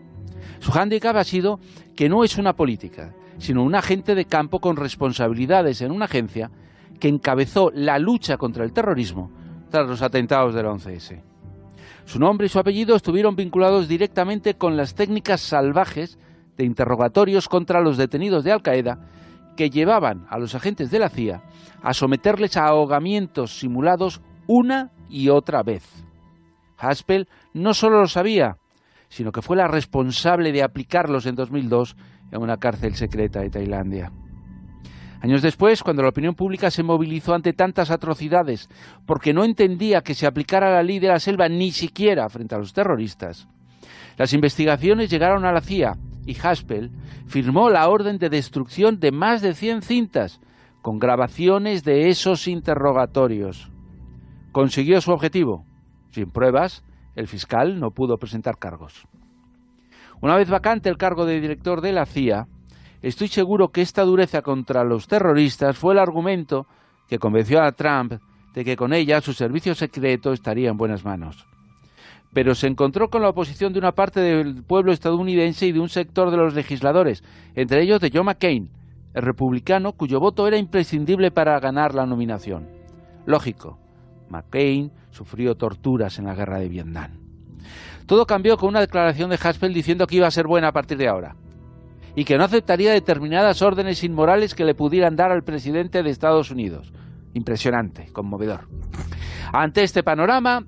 Su 0.59 0.71
hándicap 0.71 1.15
ha 1.15 1.23
sido 1.23 1.59
que 1.95 2.09
no 2.09 2.23
es 2.23 2.37
una 2.37 2.53
política, 2.53 3.13
sino 3.37 3.63
un 3.63 3.75
agente 3.75 4.15
de 4.15 4.25
campo 4.25 4.59
con 4.59 4.75
responsabilidades 4.75 5.81
en 5.81 5.91
una 5.91 6.05
agencia 6.05 6.49
que 6.99 7.07
encabezó 7.07 7.69
la 7.73 7.99
lucha 7.99 8.37
contra 8.37 8.63
el 8.63 8.73
terrorismo 8.73 9.31
tras 9.69 9.87
los 9.87 10.01
atentados 10.01 10.55
del 10.55 10.65
11S. 10.65 11.21
Su 12.05 12.19
nombre 12.19 12.45
y 12.45 12.49
su 12.49 12.59
apellido 12.59 12.95
estuvieron 12.95 13.35
vinculados 13.35 13.87
directamente 13.87 14.55
con 14.55 14.77
las 14.77 14.95
técnicas 14.95 15.41
salvajes 15.41 16.17
de 16.55 16.63
interrogatorios 16.63 17.49
contra 17.49 17.81
los 17.81 17.97
detenidos 17.97 18.43
de 18.43 18.51
Al-Qaeda 18.51 18.99
que 19.57 19.69
llevaban 19.69 20.25
a 20.29 20.37
los 20.37 20.55
agentes 20.55 20.91
de 20.91 20.99
la 20.99 21.09
CIA 21.09 21.43
a 21.81 21.93
someterles 21.93 22.57
a 22.57 22.67
ahogamientos 22.67 23.57
simulados 23.57 24.21
una 24.47 24.91
y 25.09 25.29
otra 25.29 25.63
vez. 25.63 26.05
Haspel 26.77 27.27
no 27.53 27.73
solo 27.73 27.99
lo 27.99 28.07
sabía, 28.07 28.57
sino 29.15 29.31
que 29.31 29.41
fue 29.41 29.55
la 29.55 29.69
responsable 29.69 30.51
de 30.51 30.61
aplicarlos 30.61 31.25
en 31.25 31.35
2002 31.35 31.95
en 32.33 32.41
una 32.41 32.57
cárcel 32.57 32.95
secreta 32.95 33.39
de 33.39 33.49
Tailandia. 33.49 34.11
Años 35.21 35.41
después, 35.41 35.83
cuando 35.83 36.01
la 36.01 36.09
opinión 36.09 36.35
pública 36.35 36.69
se 36.69 36.83
movilizó 36.83 37.33
ante 37.33 37.53
tantas 37.53 37.91
atrocidades 37.91 38.67
porque 39.05 39.31
no 39.31 39.45
entendía 39.45 40.01
que 40.01 40.15
se 40.15 40.27
aplicara 40.27 40.69
la 40.69 40.83
ley 40.83 40.99
de 40.99 41.07
la 41.07 41.19
selva 41.21 41.47
ni 41.47 41.71
siquiera 41.71 42.27
frente 42.27 42.55
a 42.55 42.57
los 42.57 42.73
terroristas, 42.73 43.47
las 44.17 44.33
investigaciones 44.33 45.09
llegaron 45.09 45.45
a 45.45 45.53
la 45.53 45.61
CIA 45.61 45.95
y 46.25 46.35
Haspel 46.37 46.91
firmó 47.25 47.69
la 47.69 47.87
orden 47.87 48.17
de 48.17 48.29
destrucción 48.29 48.99
de 48.99 49.13
más 49.13 49.41
de 49.41 49.53
100 49.53 49.81
cintas 49.81 50.41
con 50.81 50.99
grabaciones 50.99 51.85
de 51.85 52.09
esos 52.09 52.49
interrogatorios. 52.49 53.71
Consiguió 54.51 54.99
su 54.99 55.11
objetivo, 55.11 55.63
sin 56.11 56.29
pruebas, 56.29 56.83
el 57.15 57.27
fiscal 57.27 57.79
no 57.79 57.91
pudo 57.91 58.17
presentar 58.17 58.57
cargos. 58.57 59.07
Una 60.21 60.35
vez 60.35 60.49
vacante 60.49 60.89
el 60.89 60.97
cargo 60.97 61.25
de 61.25 61.39
director 61.39 61.81
de 61.81 61.91
la 61.91 62.05
CIA, 62.05 62.47
estoy 63.01 63.27
seguro 63.27 63.69
que 63.69 63.81
esta 63.81 64.03
dureza 64.03 64.41
contra 64.41 64.83
los 64.83 65.07
terroristas 65.07 65.77
fue 65.77 65.93
el 65.93 65.99
argumento 65.99 66.67
que 67.07 67.19
convenció 67.19 67.61
a 67.61 67.71
Trump 67.71 68.13
de 68.53 68.63
que 68.63 68.75
con 68.75 68.93
ella 68.93 69.21
su 69.21 69.33
servicio 69.33 69.75
secreto 69.75 70.31
estaría 70.31 70.69
en 70.69 70.77
buenas 70.77 71.03
manos. 71.03 71.45
Pero 72.33 72.55
se 72.55 72.67
encontró 72.67 73.09
con 73.09 73.21
la 73.21 73.29
oposición 73.29 73.73
de 73.73 73.79
una 73.79 73.91
parte 73.91 74.19
del 74.19 74.63
pueblo 74.63 74.91
estadounidense 74.91 75.67
y 75.67 75.71
de 75.71 75.79
un 75.79 75.89
sector 75.89 76.31
de 76.31 76.37
los 76.37 76.53
legisladores, 76.53 77.23
entre 77.53 77.81
ellos 77.81 77.99
de 77.99 78.11
John 78.13 78.25
McCain, 78.25 78.71
el 79.13 79.21
republicano 79.21 79.93
cuyo 79.93 80.19
voto 80.19 80.47
era 80.47 80.57
imprescindible 80.57 81.31
para 81.31 81.59
ganar 81.59 81.95
la 81.95 82.05
nominación. 82.05 82.67
Lógico, 83.25 83.79
McCain 84.29 84.91
sufrió 85.11 85.55
torturas 85.55 86.19
en 86.19 86.25
la 86.25 86.35
guerra 86.35 86.59
de 86.59 86.69
Vietnam. 86.69 87.11
Todo 88.05 88.25
cambió 88.25 88.57
con 88.57 88.69
una 88.69 88.81
declaración 88.81 89.29
de 89.29 89.39
Haspel 89.41 89.73
diciendo 89.73 90.05
que 90.05 90.17
iba 90.17 90.27
a 90.27 90.31
ser 90.31 90.47
buena 90.47 90.69
a 90.69 90.71
partir 90.71 90.97
de 90.97 91.07
ahora 91.07 91.35
y 92.15 92.23
que 92.23 92.37
no 92.37 92.43
aceptaría 92.43 92.93
determinadas 92.93 93.61
órdenes 93.61 94.03
inmorales 94.03 94.55
que 94.55 94.63
le 94.63 94.75
pudieran 94.75 95.15
dar 95.15 95.31
al 95.31 95.43
presidente 95.43 96.01
de 96.01 96.09
Estados 96.09 96.49
Unidos. 96.49 96.93
Impresionante, 97.33 98.11
conmovedor. 98.13 98.69
Ante 99.51 99.83
este 99.83 100.03
panorama, 100.03 100.65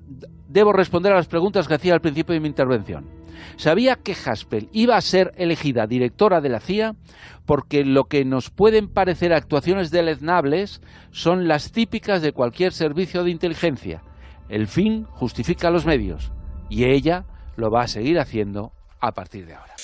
debo 0.48 0.72
responder 0.72 1.12
a 1.12 1.16
las 1.16 1.26
preguntas 1.26 1.66
que 1.66 1.74
hacía 1.74 1.94
al 1.94 2.00
principio 2.00 2.34
de 2.34 2.40
mi 2.40 2.48
intervención. 2.48 3.17
Sabía 3.56 3.96
que 3.96 4.12
Haspel 4.12 4.68
iba 4.72 4.96
a 4.96 5.00
ser 5.00 5.32
elegida 5.36 5.86
directora 5.86 6.40
de 6.40 6.48
la 6.48 6.60
CIA 6.60 6.94
porque 7.46 7.84
lo 7.84 8.04
que 8.04 8.24
nos 8.24 8.50
pueden 8.50 8.88
parecer 8.88 9.32
actuaciones 9.32 9.90
deleznables 9.90 10.80
son 11.10 11.48
las 11.48 11.72
típicas 11.72 12.22
de 12.22 12.32
cualquier 12.32 12.72
servicio 12.72 13.24
de 13.24 13.30
inteligencia. 13.30 14.02
El 14.48 14.66
fin 14.66 15.04
justifica 15.10 15.70
los 15.70 15.86
medios 15.86 16.32
y 16.68 16.84
ella 16.84 17.24
lo 17.56 17.70
va 17.70 17.82
a 17.82 17.88
seguir 17.88 18.18
haciendo 18.18 18.72
a 19.00 19.12
partir 19.12 19.46
de 19.46 19.54
ahora. 19.54 19.74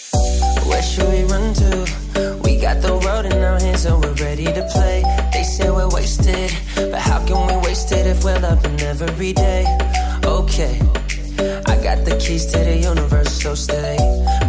got 11.84 12.02
the 12.06 12.16
keys 12.16 12.46
to 12.46 12.58
the 12.58 12.78
universe, 12.78 13.42
so 13.42 13.54
stay 13.54 13.98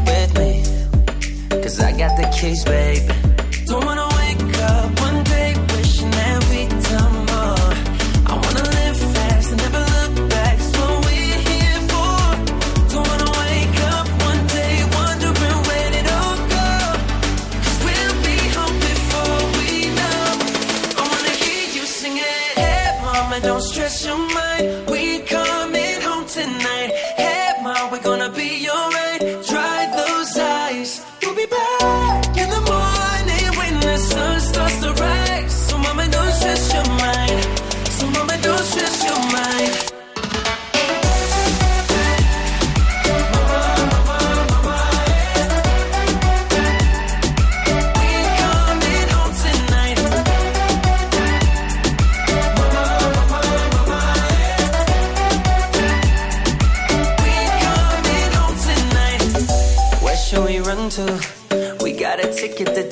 with 0.07 0.33
me. 0.39 0.63
Cause 1.61 1.81
I 1.81 1.91
got 1.91 2.15
the 2.15 2.31
keys, 2.33 2.63
babe. 2.63 3.11
Don't 3.67 3.83
wanna 3.83 4.14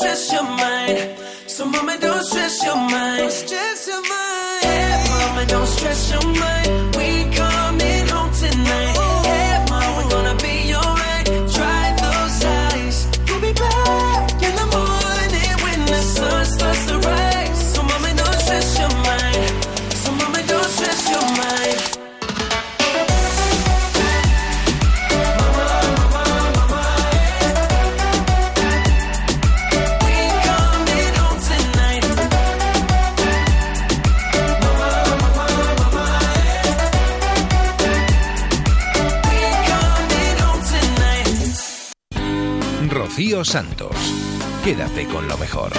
Stress 0.00 0.32
your 0.32 0.44
mind. 0.44 0.98
So, 1.46 1.66
mama, 1.66 1.98
don't 2.00 2.24
stress 2.24 2.64
your 2.64 2.74
mind. 2.74 3.18
Don't 3.18 3.32
stress 3.32 3.86
your 3.86 4.00
mind. 4.00 4.64
Hey, 4.64 5.04
mama, 5.10 5.46
don't 5.46 5.66
stress 5.66 6.10
your 6.12 6.24
mind. 6.40 6.69
Rocío 42.88 43.44
Santos. 43.44 43.94
Quédate 44.64 45.06
con 45.06 45.28
lo 45.28 45.36
mejor. 45.38 45.72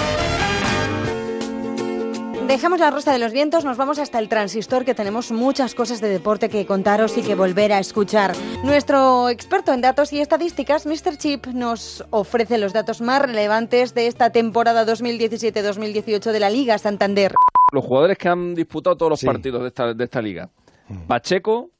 Dejamos 2.46 2.80
la 2.80 2.90
rosa 2.90 3.12
de 3.12 3.18
los 3.18 3.32
vientos, 3.32 3.64
nos 3.64 3.76
vamos 3.76 3.98
hasta 3.98 4.18
el 4.18 4.28
transistor 4.28 4.84
que 4.84 4.94
tenemos 4.94 5.32
muchas 5.32 5.74
cosas 5.74 6.00
de 6.00 6.08
deporte 6.08 6.48
que 6.48 6.66
contaros 6.66 7.16
y 7.16 7.22
que 7.22 7.34
volver 7.34 7.72
a 7.72 7.78
escuchar. 7.78 8.32
Nuestro 8.62 9.28
experto 9.30 9.72
en 9.72 9.80
datos 9.80 10.12
y 10.12 10.20
estadísticas, 10.20 10.84
Mr. 10.86 11.16
Chip, 11.16 11.46
nos 11.46 12.04
ofrece 12.10 12.58
los 12.58 12.72
datos 12.72 13.00
más 13.00 13.22
relevantes 13.22 13.94
de 13.94 14.06
esta 14.06 14.30
temporada 14.30 14.84
2017-2018 14.84 16.30
de 16.32 16.40
la 16.40 16.50
Liga 16.50 16.76
Santander. 16.78 17.32
Los 17.72 17.84
jugadores 17.86 18.18
que 18.18 18.28
han 18.28 18.54
disputado 18.54 18.96
todos 18.96 19.10
los 19.10 19.20
Sí. 19.20 19.26
partidos 19.26 19.62
de 19.62 19.68
esta, 19.68 19.94
de 19.94 20.04
esta 20.04 20.20
liga. 20.20 20.50
Pacheco, 21.06 21.70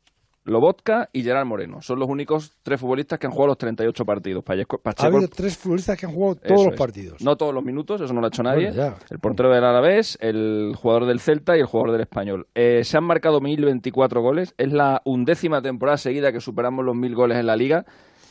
Lobotka 0.45 1.09
y 1.13 1.23
Gerard 1.23 1.47
Moreno. 1.47 1.81
Son 1.83 1.99
los 1.99 2.09
únicos 2.09 2.53
tres 2.63 2.81
futbolistas 2.81 3.19
que 3.19 3.27
han 3.27 3.33
jugado 3.33 3.49
los 3.49 3.59
38 3.59 4.05
partidos. 4.05 4.43
Pacheco, 4.45 4.77
Ha 4.77 4.83
Pacheco- 4.83 5.17
habido 5.17 5.29
tres 5.29 5.57
futbolistas 5.57 5.99
que 5.99 6.07
han 6.07 6.13
jugado 6.13 6.35
todos 6.37 6.65
los 6.65 6.75
es. 6.75 6.79
partidos. 6.79 7.23
No 7.23 7.37
todos 7.37 7.55
los 7.55 7.65
minutos, 7.65 8.01
eso 8.01 8.13
no 8.13 8.21
lo 8.21 8.27
ha 8.27 8.29
hecho 8.29 8.43
nadie. 8.43 8.71
Bueno. 8.73 8.95
El 9.11 9.19
portero 9.21 9.51
del 9.51 9.65
Alavés, 9.65 10.19
el 10.21 10.73
jugador 10.77 11.07
del 11.07 11.21
Celta 11.21 11.57
y 11.57 11.61
el 11.61 11.67
jugador 11.67 11.93
del 11.93 12.01
Español. 12.03 12.47
Eh, 12.55 12.83
se 12.85 12.97
han 12.99 13.05
marcado 13.05 13.41
1.024 13.41 14.21
goles. 14.21 14.55
Es 14.59 14.73
la 14.73 15.01
undécima 15.05 15.63
temporada 15.63 15.97
seguida 15.97 16.33
que 16.33 16.41
superamos 16.41 16.85
los 16.85 16.97
1.000 16.97 17.15
goles 17.15 17.39
en 17.39 17.47
la 17.47 17.57
liga. 17.57 17.85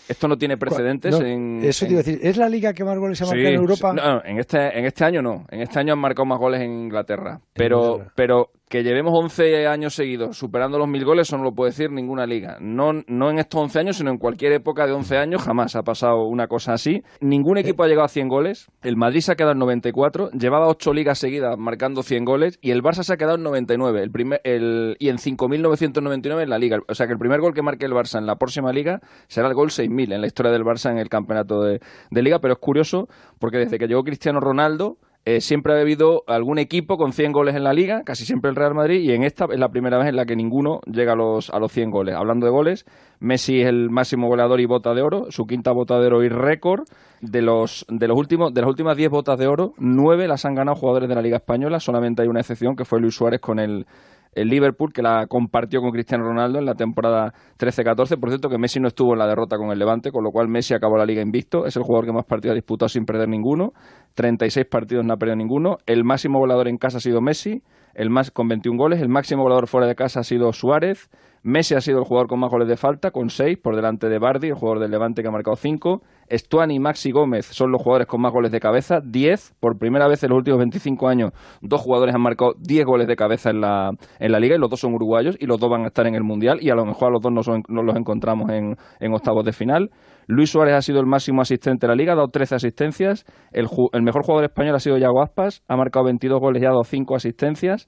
Esto 0.10 0.28
no 0.28 0.36
tiene 0.38 0.58
precedentes 0.58 1.18
No, 1.18 1.26
en... 1.26 1.60
Eso 1.64 1.86
te 1.86 1.86
en- 1.86 1.92
iba 1.92 2.02
a 2.02 2.04
decir. 2.04 2.20
¿Es 2.22 2.36
la 2.36 2.50
liga 2.50 2.74
que 2.74 2.84
más 2.84 2.98
goles 2.98 3.22
ha 3.22 3.26
marcado 3.26 3.42
Sí, 3.48 3.54
en 3.54 3.60
Europa? 3.62 3.94
No, 3.94 4.22
en 4.26 4.40
este, 4.40 4.78
en 4.78 4.84
este 4.86 5.06
año 5.06 5.22
no. 5.22 5.46
En 5.50 5.62
este 5.62 5.80
año 5.80 5.94
han 5.94 6.00
marcado 6.00 6.26
más 6.26 6.38
goles 6.40 6.60
en 6.60 6.72
Inglaterra. 6.72 7.40
Pero, 7.54 7.82
Inglaterra. 7.94 8.14
pero 8.18 8.50
que 8.72 8.84
llevemos 8.84 9.14
11 9.14 9.68
años 9.68 9.94
seguidos 9.96 10.38
superando 10.38 10.80
los 10.80 10.88
mil 10.88 11.04
goles, 11.04 11.28
eso 11.28 11.38
no 11.38 11.44
lo 11.44 11.52
puede 11.52 11.72
decir 11.72 11.92
ninguna 11.92 12.26
liga. 12.26 12.56
No, 12.62 12.94
no 13.06 13.30
en 13.30 13.38
estos 13.38 13.60
11 13.60 13.80
años, 13.80 13.98
sino 13.98 14.12
en 14.12 14.18
cualquier 14.18 14.54
época 14.54 14.88
de 14.88 14.94
11 14.94 15.18
años, 15.18 15.42
jamás 15.44 15.76
ha 15.76 15.84
pasado 15.84 16.24
una 16.24 16.48
cosa 16.48 16.72
así. 16.72 17.04
Ningún 17.20 17.58
equipo 17.58 17.84
ha 17.84 17.90
llegado 17.90 18.06
a 18.06 18.08
100 18.08 18.30
goles. 18.30 18.72
El 18.82 18.96
Madrid 18.96 19.20
se 19.20 19.34
ha 19.34 19.36
quedado 19.36 19.52
en 19.52 19.60
94. 19.60 20.32
Llevaba 20.32 20.70
8 20.70 20.94
ligas 20.94 21.20
seguidas 21.20 21.58
marcando 21.58 22.02
100 22.02 22.24
goles. 22.24 22.60
Y 22.62 22.72
el 22.72 22.82
Barça 22.82 23.04
se 23.04 23.12
ha 23.12 23.18
quedado 23.18 23.36
en 23.36 23.44
99. 23.44 24.04
El 24.04 24.10
primer, 24.10 24.40
el, 24.46 24.96
y 25.00 25.10
en 25.10 25.18
5.999 25.18 26.44
en 26.44 26.50
la 26.50 26.58
liga. 26.58 26.80
O 26.88 26.96
sea 26.96 27.08
que 27.08 27.14
el 27.14 27.20
primer 27.20 27.42
gol 27.42 27.54
que 27.54 27.62
marque 27.62 27.86
el 27.86 27.92
Barça 27.92 28.20
en 28.20 28.26
la 28.26 28.38
próxima 28.38 28.72
liga 28.72 29.02
será 29.28 29.50
el 29.50 29.54
gol 29.54 29.68
6.000 29.68 30.14
en 30.14 30.22
la 30.22 30.28
historia 30.28 30.50
del 30.50 30.64
Barça 30.64 30.90
en 30.92 30.98
el 30.98 31.10
campeonato 31.10 31.62
de, 31.62 31.82
de 32.10 32.22
liga. 32.22 32.40
Pero 32.40 32.54
es 32.54 32.60
curioso 32.60 33.10
porque 33.38 33.58
desde 33.58 33.78
que 33.78 33.88
llegó 33.88 34.06
Cristiano 34.06 34.40
Ronaldo 34.40 34.98
eh, 35.24 35.40
siempre 35.40 35.74
ha 35.74 35.80
habido 35.80 36.24
algún 36.28 36.58
equipo 36.58 36.98
con 36.98 37.14
100 37.14 37.32
goles 37.32 37.56
en 37.56 37.64
la 37.64 37.74
liga, 37.74 38.04
casi 38.04 38.26
siempre 38.26 38.50
el 38.50 38.56
Real 38.56 38.74
Madrid, 38.74 39.02
y 39.02 39.12
en 39.12 39.24
esta 39.24 39.46
es 39.52 39.60
la 39.60 39.70
primera 39.70 39.98
vez 40.00 40.08
en 40.08 40.16
la 40.16 40.26
que 40.26 40.36
ninguno 40.36 40.82
llega 40.86 41.14
a 41.14 41.16
los, 41.16 41.50
a 41.52 41.60
los 41.60 41.72
100 41.72 41.92
goles. 41.92 42.16
Hablando 42.16 42.48
de 42.48 42.52
goles, 42.52 42.86
Messi 43.20 43.62
es 43.62 43.68
el 43.68 43.92
máximo 43.92 44.28
goleador 44.28 44.60
y 44.60 44.66
bota 44.66 44.96
de 44.96 45.04
oro, 45.04 45.28
su 45.30 45.46
quinta 45.46 45.72
bota 45.72 46.00
de 46.00 46.08
oro 46.08 46.24
y 46.24 46.30
récord. 46.30 46.86
De 47.22 47.44
los, 47.44 47.86
de 47.88 48.08
los 48.08 48.18
últimos, 48.18 48.52
de 48.52 48.62
las 48.62 48.68
últimas 48.68 48.98
10 48.98 49.12
botas 49.12 49.38
de 49.38 49.46
oro, 49.46 49.76
9 49.78 50.28
las 50.28 50.44
han 50.46 50.56
ganado 50.56 50.76
jugadores 50.76 51.08
de 51.08 51.14
la 51.14 51.22
Liga 51.22 51.38
Española, 51.38 51.80
solamente 51.80 52.24
hay 52.24 52.28
una 52.28 52.40
excepción 52.40 52.76
que 52.76 52.84
fue 52.84 53.00
Luis 53.00 53.14
Suárez 53.14 53.40
con 53.40 53.60
el, 53.60 53.86
el 54.34 54.48
Liverpool, 54.48 54.94
que 54.94 55.02
la 55.02 55.28
compartió 55.28 55.82
con 55.82 55.92
Cristiano 55.92 56.24
Ronaldo 56.24 56.60
en 56.60 56.66
la 56.66 56.76
temporada 56.76 57.34
13-14. 57.60 58.20
Por 58.20 58.30
cierto, 58.30 58.50
que 58.50 58.58
Messi 58.58 58.80
no 58.80 58.88
estuvo 58.88 59.14
en 59.14 59.20
la 59.20 59.28
derrota 59.28 59.58
con 59.58 59.72
el 59.72 59.80
Levante, 59.80 60.12
con 60.12 60.24
lo 60.24 60.32
cual 60.32 60.48
Messi 60.48 60.74
acabó 60.74 60.98
la 60.98 61.06
liga 61.06 61.22
invicto. 61.22 61.66
Es 61.66 61.76
el 61.76 61.84
jugador 61.84 62.06
que 62.06 62.14
más 62.14 62.26
partidos 62.26 62.54
ha 62.54 62.56
disputado 62.56 62.90
sin 62.90 63.06
perder 63.06 63.28
ninguno. 63.28 63.72
36 64.16 64.66
partidos 64.70 65.06
no 65.06 65.14
ha 65.14 65.18
perdido 65.18 65.36
ninguno. 65.36 65.78
El 65.86 66.04
máximo 66.04 66.40
goleador 66.40 66.68
en 66.68 66.78
casa 66.78 66.98
ha 66.98 67.02
sido 67.02 67.22
Messi, 67.22 67.62
el 67.94 68.10
más 68.10 68.32
con 68.32 68.48
21 68.48 68.78
goles. 68.78 69.02
El 69.02 69.10
máximo 69.10 69.44
goleador 69.44 69.68
fuera 69.68 69.88
de 69.88 69.96
casa 69.96 70.22
ha 70.22 70.24
sido 70.24 70.54
Suárez, 70.54 71.10
Messi 71.44 71.74
ha 71.74 71.82
sido 71.82 71.98
el 71.98 72.06
jugador 72.06 72.28
con 72.28 72.40
más 72.40 72.52
goles 72.52 72.68
de 72.68 72.78
falta, 72.78 73.10
con 73.10 73.30
seis, 73.30 73.58
por 73.58 73.76
delante 73.76 74.10
de 74.10 74.20
Bardi, 74.20 74.50
el 74.50 74.54
jugador 74.54 74.80
del 74.80 74.92
Levante 74.92 75.24
que 75.24 75.28
ha 75.28 75.32
marcado 75.32 75.56
cinco. 75.56 76.02
Stuani 76.32 76.76
y 76.76 76.80
Maxi 76.80 77.12
Gómez 77.12 77.48
son 77.48 77.72
los 77.72 77.82
jugadores 77.82 78.08
con 78.08 78.22
más 78.22 78.32
goles 78.32 78.52
de 78.52 78.60
cabeza, 78.60 79.00
diez. 79.04 79.56
Por 79.60 79.80
primera 79.80 80.08
vez 80.08 80.24
en 80.24 80.30
los 80.30 80.38
últimos 80.38 80.60
25 80.60 81.08
años, 81.08 81.32
dos 81.62 81.82
jugadores 81.82 82.14
han 82.14 82.22
marcado 82.22 82.54
diez 82.60 82.86
goles 82.86 83.08
de 83.08 83.16
cabeza 83.16 83.50
en 83.50 83.60
la, 83.60 83.90
en 84.20 84.32
la 84.32 84.40
liga 84.40 84.56
y 84.56 84.60
los 84.60 84.70
dos 84.70 84.80
son 84.80 84.94
uruguayos 84.94 85.36
y 85.40 85.48
los 85.48 85.60
dos 85.60 85.70
van 85.70 85.84
a 85.84 85.88
estar 85.88 86.06
en 86.06 86.14
el 86.14 86.24
Mundial 86.24 86.60
y 86.62 86.70
a 86.70 86.76
lo 86.76 86.86
mejor 86.86 87.08
a 87.08 87.12
los 87.12 87.22
dos 87.22 87.32
nos, 87.32 87.48
nos 87.48 87.86
los 87.86 87.96
encontramos 87.96 88.50
en, 88.52 88.76
en 89.00 89.14
octavos 89.14 89.44
de 89.44 89.52
final. 89.52 89.90
Luis 90.28 90.52
Suárez 90.52 90.76
ha 90.76 90.82
sido 90.82 91.00
el 91.00 91.08
máximo 91.08 91.42
asistente 91.42 91.88
de 91.88 91.90
la 91.90 91.96
liga, 91.96 92.14
ha 92.14 92.16
dado 92.16 92.30
13 92.30 92.56
asistencias. 92.56 93.26
El, 93.52 93.68
el 93.94 94.04
mejor 94.04 94.24
jugador 94.24 94.46
español 94.46 94.76
ha 94.76 94.80
sido 94.80 94.98
Yago 94.98 95.24
Aspas, 95.24 95.64
ha 95.68 95.76
marcado 95.76 96.06
22 96.06 96.40
goles 96.40 96.62
y 96.62 96.66
ha 96.66 96.70
dado 96.70 96.84
5 96.84 97.16
asistencias. 97.16 97.88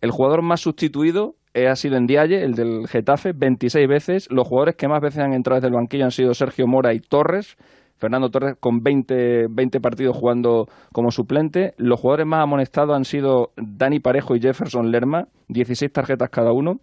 El 0.00 0.10
jugador 0.10 0.42
más 0.42 0.60
sustituido 0.60 1.36
eh, 1.52 1.68
ha 1.68 1.76
sido 1.76 2.00
Ndiaye, 2.00 2.44
el 2.44 2.54
del 2.54 2.86
Getafe, 2.88 3.32
26 3.32 3.88
veces. 3.88 4.30
Los 4.30 4.46
jugadores 4.46 4.76
que 4.76 4.88
más 4.88 5.00
veces 5.00 5.20
han 5.20 5.32
entrado 5.32 5.56
desde 5.56 5.68
el 5.68 5.74
banquillo 5.74 6.04
han 6.04 6.10
sido 6.10 6.34
Sergio 6.34 6.66
Mora 6.66 6.94
y 6.94 7.00
Torres. 7.00 7.56
Fernando 7.98 8.30
Torres 8.30 8.56
con 8.58 8.82
20, 8.82 9.48
20 9.50 9.80
partidos 9.80 10.16
jugando 10.16 10.68
como 10.92 11.10
suplente. 11.10 11.74
Los 11.76 12.00
jugadores 12.00 12.26
más 12.26 12.42
amonestados 12.42 12.96
han 12.96 13.04
sido 13.04 13.52
Dani 13.56 14.00
Parejo 14.00 14.34
y 14.34 14.40
Jefferson 14.40 14.90
Lerma, 14.90 15.28
16 15.48 15.92
tarjetas 15.92 16.30
cada 16.30 16.52
uno. 16.52 16.80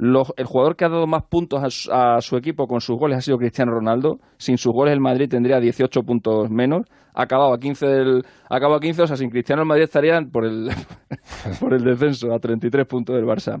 Los, 0.00 0.32
el 0.36 0.46
jugador 0.46 0.76
que 0.76 0.84
ha 0.84 0.88
dado 0.88 1.08
más 1.08 1.24
puntos 1.24 1.88
a 1.90 2.20
su, 2.20 2.36
equipo 2.36 2.68
con 2.68 2.80
sus 2.80 2.96
goles 2.96 3.18
ha 3.18 3.20
sido 3.20 3.36
Cristiano 3.36 3.72
Ronaldo. 3.72 4.18
Sin 4.36 4.56
sus 4.56 4.72
goles 4.72 4.94
el 4.94 5.00
Madrid 5.00 5.28
tendría 5.28 5.58
18 5.58 6.02
puntos 6.02 6.48
menos. 6.50 6.86
Ha 7.14 7.22
acabado 7.24 7.52
a 7.52 7.58
15, 7.58 7.86
del, 7.86 8.22
acabado 8.48 8.76
a 8.76 8.80
15 8.80 9.02
o 9.02 9.06
sea, 9.08 9.16
sin 9.16 9.28
Cristiano 9.28 9.62
el 9.62 9.68
Madrid 9.68 9.84
estaría 9.84 10.20
por 10.32 10.44
el, 10.44 10.68
por 11.60 11.74
el 11.74 11.82
descenso 11.82 12.32
a 12.32 12.38
33 12.38 12.86
puntos 12.86 13.16
del 13.16 13.24
Barça. 13.24 13.60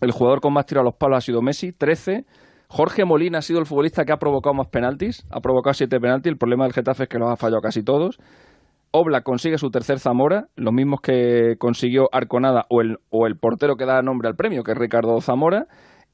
El 0.00 0.10
jugador 0.10 0.40
con 0.40 0.52
más 0.52 0.66
tiro 0.66 0.80
a 0.80 0.84
los 0.84 0.94
palos 0.94 1.18
ha 1.18 1.20
sido 1.20 1.40
Messi, 1.40 1.72
13. 1.72 2.24
Jorge 2.66 3.04
Molina 3.04 3.38
ha 3.38 3.42
sido 3.42 3.60
el 3.60 3.66
futbolista 3.66 4.04
que 4.04 4.12
ha 4.12 4.16
provocado 4.16 4.54
más 4.54 4.68
penaltis. 4.68 5.24
Ha 5.30 5.40
provocado 5.40 5.74
7 5.74 6.00
penaltis. 6.00 6.32
El 6.32 6.38
problema 6.38 6.64
del 6.64 6.72
Getafe 6.72 7.04
es 7.04 7.08
que 7.08 7.18
los 7.18 7.30
ha 7.30 7.36
fallado 7.36 7.60
casi 7.60 7.84
todos. 7.84 8.18
Oblak 8.92 9.22
consigue 9.22 9.58
su 9.58 9.70
tercer 9.70 10.00
Zamora, 10.00 10.48
los 10.56 10.72
mismos 10.72 11.00
que 11.00 11.54
consiguió 11.58 12.08
Arconada 12.12 12.66
o 12.68 12.80
el, 12.80 12.98
o 13.10 13.26
el 13.26 13.36
portero 13.36 13.76
que 13.76 13.86
da 13.86 14.02
nombre 14.02 14.28
al 14.28 14.34
premio, 14.34 14.64
que 14.64 14.72
es 14.72 14.78
Ricardo 14.78 15.20
Zamora. 15.20 15.66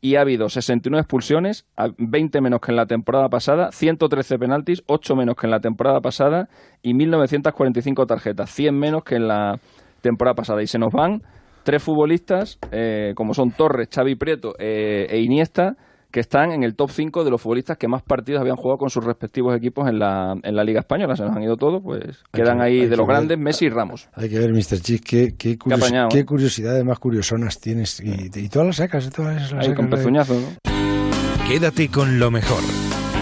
Y 0.02 0.16
ha 0.16 0.20
habido 0.20 0.50
69 0.50 1.00
expulsiones, 1.00 1.66
20 1.96 2.42
menos 2.42 2.60
que 2.60 2.70
en 2.70 2.76
la 2.76 2.84
temporada 2.84 3.28
pasada, 3.30 3.72
113 3.72 4.38
penaltis, 4.38 4.82
8 4.86 5.16
menos 5.16 5.36
que 5.36 5.46
en 5.46 5.50
la 5.50 5.60
temporada 5.60 6.00
pasada 6.00 6.48
y 6.82 6.92
1.945 6.92 8.06
tarjetas, 8.06 8.50
100 8.50 8.78
menos 8.78 9.04
que 9.04 9.16
en 9.16 9.26
la 9.26 9.58
temporada 10.02 10.34
pasada. 10.34 10.62
Y 10.62 10.66
se 10.66 10.78
nos 10.78 10.92
van 10.92 11.22
tres 11.64 11.82
futbolistas, 11.82 12.58
eh, 12.72 13.14
como 13.16 13.32
son 13.32 13.52
Torres, 13.52 13.88
Xavi 13.92 14.16
Prieto 14.16 14.52
eh, 14.58 15.06
e 15.08 15.18
Iniesta, 15.20 15.76
que 16.10 16.20
están 16.20 16.52
en 16.52 16.62
el 16.62 16.74
top 16.74 16.90
5 16.90 17.24
de 17.24 17.30
los 17.30 17.40
futbolistas 17.40 17.76
que 17.76 17.88
más 17.88 18.02
partidos 18.02 18.40
habían 18.40 18.56
jugado 18.56 18.78
con 18.78 18.90
sus 18.90 19.04
respectivos 19.04 19.56
equipos 19.56 19.88
en 19.88 19.98
la, 19.98 20.34
en 20.42 20.56
la 20.56 20.64
Liga 20.64 20.80
Española. 20.80 21.16
Se 21.16 21.24
nos 21.24 21.36
han 21.36 21.42
ido 21.42 21.56
todos, 21.56 21.82
pues 21.82 22.24
hay 22.32 22.42
quedan 22.42 22.58
que, 22.58 22.64
ahí 22.64 22.86
de 22.86 22.96
los 22.96 23.06
grandes 23.06 23.38
Messi 23.38 23.66
y 23.66 23.70
Ramos. 23.70 24.08
Hay 24.14 24.28
que 24.28 24.38
ver, 24.38 24.52
Mr. 24.52 24.80
Chis, 24.80 25.00
qué, 25.00 25.34
qué, 25.36 25.58
curios, 25.58 25.80
qué, 25.80 25.86
apañado, 25.86 26.08
qué 26.08 26.24
curiosidades 26.24 26.84
más 26.84 26.98
curiosonas 26.98 27.60
tienes. 27.60 28.00
Y, 28.00 28.30
y, 28.34 28.48
todas 28.48 28.68
las 28.68 28.76
sacas, 28.76 29.10
todas 29.10 29.34
las 29.34 29.52
ahí 29.52 29.60
sacas. 29.60 29.76
con 29.76 29.90
pezuñazo, 29.90 30.34
¿no? 30.34 31.46
Quédate 31.48 31.88
con 31.88 32.18
lo 32.18 32.30
mejor 32.30 32.62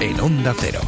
en 0.01 0.21
Onda 0.21 0.55
Cero. 0.57 0.81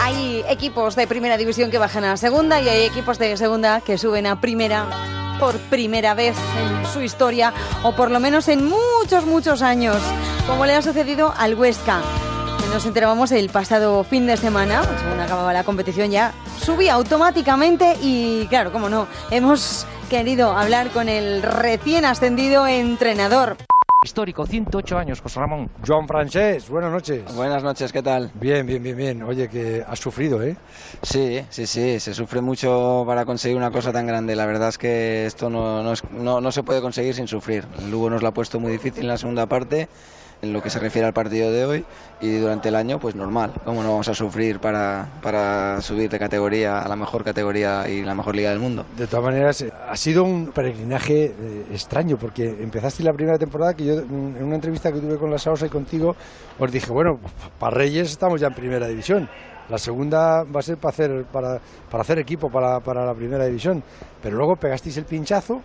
Hay 0.00 0.42
equipos 0.50 0.96
de 0.96 1.06
primera 1.06 1.36
división 1.36 1.70
que 1.70 1.78
bajan 1.78 2.04
a 2.04 2.16
segunda 2.16 2.60
y 2.60 2.68
hay 2.68 2.84
equipos 2.84 3.18
de 3.18 3.36
segunda 3.36 3.80
que 3.80 3.96
suben 3.96 4.26
a 4.26 4.40
primera 4.40 4.86
por 5.38 5.58
primera 5.58 6.14
vez 6.14 6.36
en 6.36 6.86
su 6.92 7.00
historia 7.02 7.52
o 7.82 7.92
por 7.92 8.10
lo 8.10 8.20
menos 8.20 8.48
en 8.48 8.64
muchos, 8.64 9.26
muchos 9.26 9.62
años, 9.62 9.96
como 10.46 10.66
le 10.66 10.74
ha 10.74 10.82
sucedido 10.82 11.32
al 11.36 11.54
Huesca. 11.54 12.00
Nos 12.72 12.86
enterábamos 12.86 13.30
el 13.30 13.50
pasado 13.50 14.02
fin 14.04 14.26
de 14.26 14.36
semana, 14.36 14.82
según 15.00 15.20
acababa 15.20 15.52
la 15.52 15.62
competición 15.62 16.10
ya, 16.10 16.32
subía 16.60 16.94
automáticamente 16.94 17.96
y 18.02 18.46
claro, 18.48 18.72
como 18.72 18.88
no, 18.88 19.06
hemos 19.30 19.86
querido 20.10 20.50
hablar 20.52 20.90
con 20.90 21.08
el 21.08 21.42
recién 21.42 22.04
ascendido 22.04 22.66
entrenador. 22.66 23.56
Histórico, 24.04 24.44
108 24.44 24.98
años, 24.98 25.22
José 25.22 25.40
Ramón. 25.40 25.70
Joan 25.84 26.06
Francés, 26.06 26.68
buenas 26.68 26.92
noches. 26.92 27.22
Buenas 27.34 27.62
noches, 27.62 27.90
¿qué 27.90 28.02
tal? 28.02 28.30
Bien, 28.34 28.66
bien, 28.66 28.82
bien, 28.82 28.94
bien. 28.98 29.22
Oye, 29.22 29.48
que 29.48 29.82
has 29.82 29.98
sufrido, 29.98 30.42
¿eh? 30.42 30.58
Sí, 31.02 31.40
sí, 31.48 31.66
sí, 31.66 31.98
se 31.98 32.12
sufre 32.12 32.42
mucho 32.42 33.04
para 33.06 33.24
conseguir 33.24 33.56
una 33.56 33.70
cosa 33.70 33.92
tan 33.92 34.06
grande. 34.06 34.36
La 34.36 34.44
verdad 34.44 34.68
es 34.68 34.76
que 34.76 35.24
esto 35.24 35.48
no, 35.48 35.82
no, 35.82 35.94
es, 35.94 36.04
no, 36.10 36.42
no 36.42 36.52
se 36.52 36.62
puede 36.62 36.82
conseguir 36.82 37.14
sin 37.14 37.26
sufrir. 37.26 37.64
El 37.78 37.90
Lugo 37.90 38.10
nos 38.10 38.20
lo 38.20 38.28
ha 38.28 38.34
puesto 38.34 38.60
muy 38.60 38.72
difícil 38.72 39.04
en 39.04 39.08
la 39.08 39.16
segunda 39.16 39.46
parte 39.46 39.88
en 40.44 40.52
lo 40.52 40.62
que 40.62 40.70
se 40.70 40.78
refiere 40.78 41.06
al 41.06 41.12
partido 41.12 41.50
de 41.50 41.64
hoy 41.64 41.84
y 42.20 42.38
durante 42.38 42.68
el 42.68 42.76
año 42.76 42.98
pues 42.98 43.14
normal, 43.14 43.52
¿cómo 43.64 43.82
no 43.82 43.90
vamos 43.90 44.08
a 44.08 44.14
sufrir 44.14 44.60
para, 44.60 45.08
para 45.22 45.80
subir 45.80 46.08
de 46.08 46.18
categoría 46.18 46.78
a 46.78 46.88
la 46.88 46.96
mejor 46.96 47.24
categoría 47.24 47.88
y 47.88 48.02
la 48.02 48.14
mejor 48.14 48.36
liga 48.36 48.50
del 48.50 48.60
mundo? 48.60 48.84
De 48.96 49.06
todas 49.06 49.24
maneras, 49.24 49.64
ha 49.88 49.96
sido 49.96 50.24
un 50.24 50.52
peregrinaje 50.52 51.24
eh, 51.26 51.66
extraño 51.72 52.16
porque 52.16 52.44
empezaste 52.48 53.02
la 53.02 53.12
primera 53.12 53.38
temporada 53.38 53.74
que 53.74 53.84
yo 53.84 53.94
en 53.94 54.44
una 54.44 54.54
entrevista 54.54 54.92
que 54.92 55.00
tuve 55.00 55.18
con 55.18 55.30
la 55.30 55.38
Sausa 55.38 55.66
y 55.66 55.70
contigo 55.70 56.14
os 56.58 56.70
dije, 56.70 56.92
bueno, 56.92 57.18
para 57.58 57.76
Reyes 57.76 58.10
estamos 58.10 58.40
ya 58.40 58.48
en 58.48 58.54
primera 58.54 58.86
división. 58.86 59.28
La 59.68 59.78
segunda 59.78 60.44
va 60.44 60.60
a 60.60 60.62
ser 60.62 60.76
para 60.76 60.90
hacer, 60.90 61.24
para, 61.32 61.58
para 61.90 62.02
hacer 62.02 62.18
equipo 62.18 62.50
para, 62.50 62.80
para 62.80 63.06
la 63.06 63.14
primera 63.14 63.46
división. 63.46 63.82
Pero 64.22 64.36
luego 64.36 64.56
pegasteis 64.56 64.98
el 64.98 65.06
pinchazo 65.06 65.62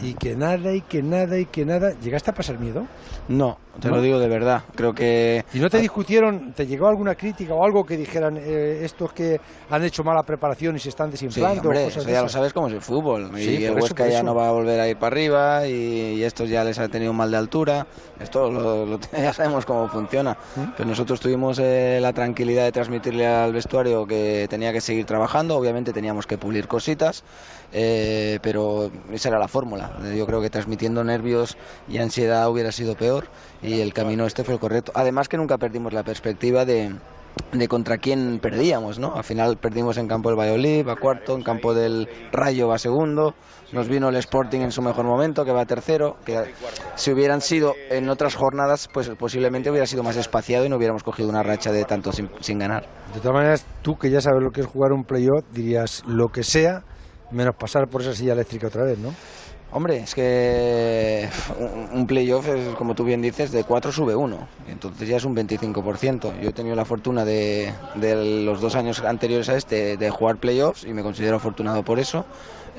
y 0.00 0.14
que 0.14 0.36
nada 0.36 0.72
y 0.72 0.82
que 0.82 1.02
nada 1.02 1.38
y 1.38 1.46
que 1.46 1.64
nada. 1.64 1.92
¿Llegaste 2.00 2.30
a 2.30 2.34
pasar 2.34 2.58
miedo? 2.58 2.86
No, 3.28 3.58
te 3.80 3.88
¿No? 3.88 3.96
lo 3.96 4.02
digo 4.02 4.18
de 4.18 4.28
verdad. 4.28 4.62
Creo 4.74 4.94
que. 4.94 5.44
¿Y 5.52 5.58
no 5.58 5.68
te 5.68 5.78
discutieron, 5.78 6.52
te 6.52 6.66
llegó 6.66 6.88
alguna 6.88 7.14
crítica 7.14 7.54
o 7.54 7.64
algo 7.64 7.84
que 7.84 7.96
dijeran 7.96 8.36
eh, 8.38 8.80
estos 8.84 9.12
que 9.12 9.40
han 9.70 9.84
hecho 9.84 10.02
mala 10.02 10.22
preparación 10.22 10.76
y 10.76 10.78
se 10.78 10.88
están 10.88 11.10
desinflando? 11.10 11.60
Sí, 11.60 11.66
hombre, 11.66 11.84
cosas 11.84 12.02
eso 12.02 12.10
ya 12.10 12.22
lo 12.22 12.28
sabes 12.28 12.52
cómo 12.52 12.68
es 12.68 12.74
el 12.74 12.80
fútbol. 12.80 13.30
Sí, 13.36 13.58
y 13.58 13.64
el 13.64 13.74
Huesca 13.74 14.08
ya 14.08 14.22
no 14.22 14.34
va 14.34 14.48
a 14.48 14.52
volver 14.52 14.80
a 14.80 14.88
ir 14.88 14.96
para 14.96 15.14
arriba 15.14 15.66
y, 15.66 16.16
y 16.16 16.22
estos 16.24 16.48
ya 16.48 16.64
les 16.64 16.78
ha 16.78 16.88
tenido 16.88 17.10
un 17.10 17.16
mal 17.16 17.30
de 17.30 17.36
altura. 17.36 17.86
Esto 18.18 18.50
lo, 18.50 18.86
lo, 18.86 19.00
ya 19.12 19.32
sabemos 19.32 19.66
cómo 19.66 19.88
funciona. 19.88 20.36
¿Mm? 20.56 20.62
Pero 20.76 20.88
nosotros 20.88 21.20
tuvimos 21.20 21.58
eh, 21.58 21.98
la 22.00 22.12
tranquilidad 22.12 22.64
de 22.64 22.72
transmitirle 22.72 23.26
al 23.26 23.52
vestuario 23.52 24.06
que 24.06 24.46
tenía 24.48 24.72
que 24.72 24.80
seguir 24.80 25.04
trabajando. 25.04 25.56
Obviamente 25.56 25.92
teníamos 25.92 26.26
que 26.26 26.38
pulir 26.38 26.66
cositas. 26.66 27.22
Eh, 27.72 28.38
pero 28.42 28.90
esa 29.12 29.28
era 29.28 29.38
la 29.38 29.48
fórmula. 29.48 29.90
Yo 30.16 30.26
creo 30.26 30.40
que 30.40 30.50
transmitiendo 30.50 31.04
nervios 31.04 31.56
y 31.88 31.98
ansiedad 31.98 32.48
hubiera 32.50 32.72
sido 32.72 32.94
peor 32.94 33.26
y 33.62 33.80
el 33.80 33.92
camino 33.92 34.26
este 34.26 34.44
fue 34.44 34.54
el 34.54 34.60
correcto. 34.60 34.92
Además 34.94 35.28
que 35.28 35.36
nunca 35.36 35.58
perdimos 35.58 35.92
la 35.92 36.02
perspectiva 36.02 36.64
de, 36.64 36.94
de 37.52 37.68
contra 37.68 37.98
quién 37.98 38.38
perdíamos, 38.40 38.98
¿no? 38.98 39.14
Al 39.14 39.24
final 39.24 39.56
perdimos 39.58 39.98
en 39.98 40.08
campo 40.08 40.30
del 40.30 40.38
Valladolid, 40.38 40.86
va 40.86 40.96
cuarto, 40.96 41.34
en 41.34 41.42
campo 41.42 41.74
del 41.74 42.08
Rayo 42.32 42.68
va 42.68 42.78
segundo, 42.78 43.34
nos 43.72 43.88
vino 43.88 44.08
el 44.08 44.16
Sporting 44.16 44.60
en 44.60 44.72
su 44.72 44.80
mejor 44.80 45.04
momento, 45.04 45.44
que 45.44 45.52
va 45.52 45.66
tercero, 45.66 46.16
que 46.24 46.54
si 46.96 47.12
hubieran 47.12 47.42
sido 47.42 47.74
en 47.90 48.08
otras 48.08 48.34
jornadas, 48.34 48.88
pues 48.92 49.10
posiblemente 49.10 49.70
hubiera 49.70 49.86
sido 49.86 50.02
más 50.02 50.16
espaciado 50.16 50.64
y 50.64 50.68
no 50.70 50.76
hubiéramos 50.76 51.02
cogido 51.02 51.28
una 51.28 51.42
racha 51.42 51.70
de 51.70 51.84
tanto 51.84 52.12
sin, 52.12 52.30
sin 52.40 52.58
ganar. 52.58 52.86
De 53.12 53.20
todas 53.20 53.34
maneras, 53.34 53.66
tú 53.82 53.96
que 53.96 54.10
ya 54.10 54.22
sabes 54.22 54.42
lo 54.42 54.50
que 54.50 54.62
es 54.62 54.66
jugar 54.66 54.92
un 54.92 55.04
playoff, 55.04 55.44
dirías 55.52 56.02
lo 56.06 56.28
que 56.28 56.42
sea, 56.42 56.82
menos 57.30 57.54
pasar 57.54 57.88
por 57.88 58.02
esa 58.02 58.14
silla 58.14 58.32
eléctrica 58.32 58.68
otra 58.68 58.84
vez, 58.84 58.98
¿no? 58.98 59.14
Hombre, 59.70 59.98
es 59.98 60.14
que 60.14 61.28
un 61.92 62.06
playoff 62.06 62.48
es, 62.48 62.74
como 62.76 62.94
tú 62.94 63.04
bien 63.04 63.20
dices, 63.20 63.52
de 63.52 63.64
4 63.64 63.92
sube 63.92 64.16
1, 64.16 64.48
entonces 64.70 65.06
ya 65.06 65.18
es 65.18 65.24
un 65.26 65.36
25%. 65.36 66.40
Yo 66.40 66.48
he 66.48 66.52
tenido 66.54 66.74
la 66.74 66.86
fortuna 66.86 67.26
de, 67.26 67.70
de 67.96 68.44
los 68.44 68.62
dos 68.62 68.76
años 68.76 69.00
anteriores 69.00 69.50
a 69.50 69.56
este 69.56 69.98
de 69.98 70.10
jugar 70.10 70.38
playoffs 70.38 70.84
y 70.84 70.94
me 70.94 71.02
considero 71.02 71.36
afortunado 71.36 71.82
por 71.82 71.98
eso. 71.98 72.24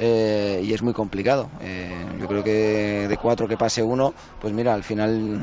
Eh, 0.01 0.61
y 0.63 0.73
es 0.73 0.81
muy 0.81 0.93
complicado. 0.93 1.49
Eh, 1.61 1.91
yo 2.19 2.27
creo 2.27 2.41
que 2.43 3.05
de 3.09 3.17
cuatro 3.17 3.47
que 3.47 3.57
pase 3.57 3.83
uno, 3.83 4.13
pues 4.41 4.53
mira, 4.53 4.73
al 4.73 4.83
final 4.83 5.39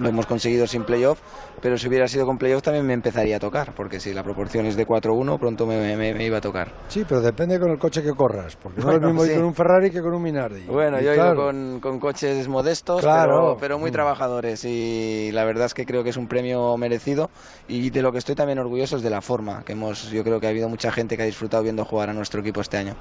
lo 0.00 0.08
hemos 0.08 0.24
conseguido 0.26 0.66
sin 0.66 0.84
playoff, 0.84 1.20
pero 1.60 1.76
si 1.76 1.88
hubiera 1.88 2.08
sido 2.08 2.24
con 2.24 2.38
playoff 2.38 2.62
también 2.62 2.86
me 2.86 2.94
empezaría 2.94 3.36
a 3.36 3.38
tocar, 3.38 3.74
porque 3.74 4.00
si 4.00 4.14
la 4.14 4.22
proporción 4.22 4.64
es 4.66 4.76
de 4.76 4.86
4-1, 4.86 5.38
pronto 5.38 5.66
me, 5.66 5.76
me, 5.96 6.14
me, 6.14 6.24
iba 6.24 6.38
a 6.38 6.40
tocar. 6.40 6.72
Sí, 6.88 7.04
pero 7.06 7.20
depende 7.20 7.60
con 7.60 7.70
el 7.70 7.78
coche 7.78 8.02
que 8.02 8.12
corras, 8.12 8.56
porque 8.56 8.80
no 8.80 8.92
es 8.92 9.00
lo 9.00 9.08
mismo 9.08 9.24
sí. 9.24 9.30
ir 9.32 9.36
con 9.36 9.44
un 9.44 9.54
Ferrari 9.54 9.90
que 9.90 10.00
con 10.00 10.14
un 10.14 10.22
Minardi. 10.22 10.62
Bueno, 10.62 10.98
Y 11.00 11.04
yo 11.04 11.12
he 11.12 11.14
claro, 11.14 11.34
ido 11.34 11.44
con, 11.44 11.80
con 11.80 12.00
coches 12.00 12.48
modestos, 12.48 13.02
Claro. 13.02 13.32
pero, 13.32 13.56
pero 13.60 13.78
muy 13.78 13.90
Mm. 13.90 13.92
trabajadores 13.92 14.64
y 14.64 15.30
la 15.32 15.44
verdad 15.44 15.66
es 15.66 15.74
que 15.74 15.84
creo 15.84 16.02
que 16.02 16.10
es 16.10 16.16
un 16.16 16.28
premio 16.28 16.76
merecido 16.78 17.28
y 17.68 17.90
de 17.90 18.00
lo 18.00 18.10
que 18.10 18.18
estoy 18.18 18.34
también 18.34 18.58
orgulloso 18.58 18.96
es 18.96 19.02
de 19.02 19.10
la 19.10 19.20
forma 19.20 19.62
que 19.64 19.72
hemos, 19.72 20.10
yo 20.10 20.24
creo 20.24 20.40
que 20.40 20.46
ha 20.46 20.50
habido 20.50 20.68
mucha 20.70 20.90
gente 20.90 21.16
que 21.16 21.24
ha 21.24 21.26
disfrutado 21.26 21.62
viendo 21.62 21.84
jugar 21.84 22.08
a 22.08 22.12
nuestro 22.14 22.40
equipo 22.40 22.60
este 22.62 22.78
año. 22.78 22.94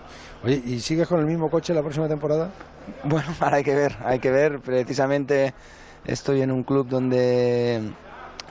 Oye, 0.44 0.62
¿y 0.66 0.81
sigues 0.82 1.08
con 1.08 1.20
el 1.20 1.26
mismo 1.26 1.50
coche 1.50 1.74
la 1.74 1.82
próxima 1.82 2.08
temporada? 2.08 2.50
Bueno, 3.04 3.28
ahora 3.40 3.58
hay 3.58 3.64
que 3.64 3.76
ver, 3.76 3.96
hay 4.04 4.20
que 4.20 4.32
ver. 4.32 4.60
Precisamente 4.60 5.54
estoy 6.06 6.42
en 6.42 6.52
un 6.52 6.64
club 6.64 6.88
donde 6.88 7.82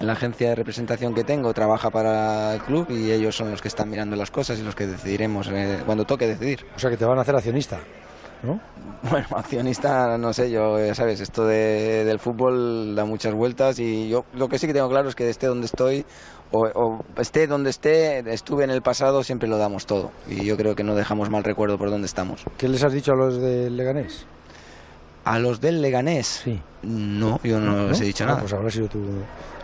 la 0.00 0.12
agencia 0.12 0.50
de 0.50 0.54
representación 0.54 1.14
que 1.14 1.24
tengo 1.24 1.52
trabaja 1.52 1.90
para 1.90 2.54
el 2.54 2.62
club 2.62 2.86
y 2.90 3.10
ellos 3.10 3.36
son 3.36 3.50
los 3.50 3.60
que 3.60 3.68
están 3.68 3.90
mirando 3.90 4.16
las 4.16 4.30
cosas 4.30 4.58
y 4.58 4.62
los 4.62 4.74
que 4.74 4.86
decidiremos 4.86 5.48
eh, 5.52 5.82
cuando 5.84 6.04
toque 6.04 6.26
decidir. 6.26 6.64
O 6.74 6.78
sea, 6.78 6.90
que 6.90 6.96
te 6.96 7.04
van 7.04 7.18
a 7.18 7.22
hacer 7.22 7.36
accionista. 7.36 7.78
¿no? 8.42 8.60
Bueno, 9.02 9.26
accionista, 9.36 10.16
no 10.18 10.32
sé, 10.32 10.50
yo, 10.50 10.78
ya 10.78 10.94
sabes, 10.94 11.20
esto 11.20 11.46
de, 11.46 12.04
del 12.04 12.18
fútbol 12.18 12.94
da 12.94 13.04
muchas 13.04 13.34
vueltas 13.34 13.78
y 13.78 14.08
yo 14.08 14.24
lo 14.32 14.48
que 14.48 14.58
sí 14.58 14.66
que 14.66 14.72
tengo 14.72 14.88
claro 14.88 15.08
es 15.08 15.14
que 15.14 15.28
esté 15.28 15.46
donde 15.46 15.66
estoy 15.66 16.04
o, 16.52 16.66
o 16.74 17.04
esté 17.18 17.46
donde 17.46 17.70
esté, 17.70 18.18
estuve 18.32 18.64
en 18.64 18.70
el 18.70 18.82
pasado, 18.82 19.22
siempre 19.22 19.48
lo 19.48 19.56
damos 19.58 19.86
todo 19.86 20.10
y 20.28 20.44
yo 20.44 20.56
creo 20.56 20.74
que 20.74 20.82
no 20.84 20.94
dejamos 20.94 21.30
mal 21.30 21.44
recuerdo 21.44 21.78
por 21.78 21.90
donde 21.90 22.06
estamos. 22.06 22.44
¿Qué 22.58 22.68
les 22.68 22.82
has 22.84 22.92
dicho 22.92 23.12
a 23.12 23.16
los 23.16 23.40
del 23.40 23.76
Leganés? 23.76 24.26
¿A 25.24 25.38
los 25.38 25.60
del 25.60 25.82
Leganés? 25.82 26.26
Sí. 26.44 26.60
No, 26.82 27.38
yo 27.44 27.60
no, 27.60 27.88
les 27.88 28.00
he 28.00 28.04
dicho 28.04 28.24
Ah, 28.24 28.28
nada. 28.28 28.40
Pues 28.40 28.52
habrá 28.54 28.70
sido 28.70 28.88
tu, 28.88 29.00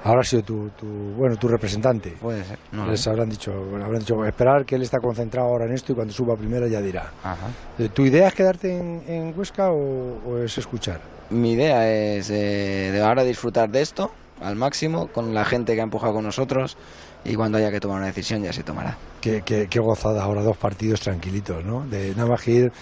habrá 0.05 0.23
sido 0.23 0.43
tu, 0.43 0.69
tu, 0.79 0.87
bueno, 1.17 1.37
tu 1.37 1.49
representante. 1.49 2.11
Puede 2.21 2.45
ser. 2.45 2.59
No, 2.73 2.87
Les 2.87 3.07
habrán 3.09 3.31
dicho, 3.31 3.53
bueno, 3.71 3.87
habrán 3.87 4.01
dicho, 4.01 4.23
esperar 4.27 4.67
que 4.67 4.75
él 4.75 4.83
está 4.83 4.99
concentrado 4.99 5.49
ahora 5.49 5.65
en 5.65 5.73
esto 5.73 5.93
y 5.93 5.95
cuando 5.95 6.13
suba 6.13 6.35
a 6.35 6.37
primera 6.37 6.69
ya 6.69 6.83
dirá. 6.83 7.11
Ajá. 7.25 7.49
Eh, 7.79 7.89
¿Tu 7.89 8.05
idea 8.05 8.29
es 8.29 8.35
quedarte 8.35 8.77
en, 8.79 9.03
en 9.09 9.39
Huesca 9.39 9.71
o, 9.71 10.19
o 10.27 10.39
es 10.39 10.59
escuchar? 10.59 11.01
Mi 11.31 11.53
idea 11.53 11.91
es 11.91 12.29
eh, 12.29 12.91
de 12.93 13.01
ahora 13.03 13.25
disfrutar 13.25 13.71
de 13.71 13.81
esto 13.81 14.11
al 14.41 14.57
máximo 14.57 15.09
con 15.09 15.35
la 15.35 15.45
gente 15.45 15.75
que 15.75 15.81
ha 15.81 15.85
empujado 15.85 16.13
con 16.15 16.25
nosotros 16.25 16.77
y 17.25 17.35
cuando 17.35 17.59
haya 17.59 17.71
que 17.71 17.81
tomar 17.81 17.99
una 17.99 18.07
decisión 18.07 18.43
ya 18.43 18.53
se 18.53 18.63
tomará. 18.63 18.97
Qué, 19.21 19.43
qué- 19.45 19.67
qué 19.69 19.79
gozada 19.81 20.23
ahora, 20.23 20.43
dos 20.43 20.57
partidos 20.57 21.01
tranquilitos, 21.01 21.65
¿no? 21.65 21.87
De 21.87 22.15
nada 22.15 22.29
más 22.29 22.43
que 22.43 22.51
ir 22.53 22.73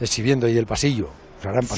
exhibiendo 0.00 0.46
ahí 0.46 0.56
el 0.56 0.66
pasillo. 0.66 1.08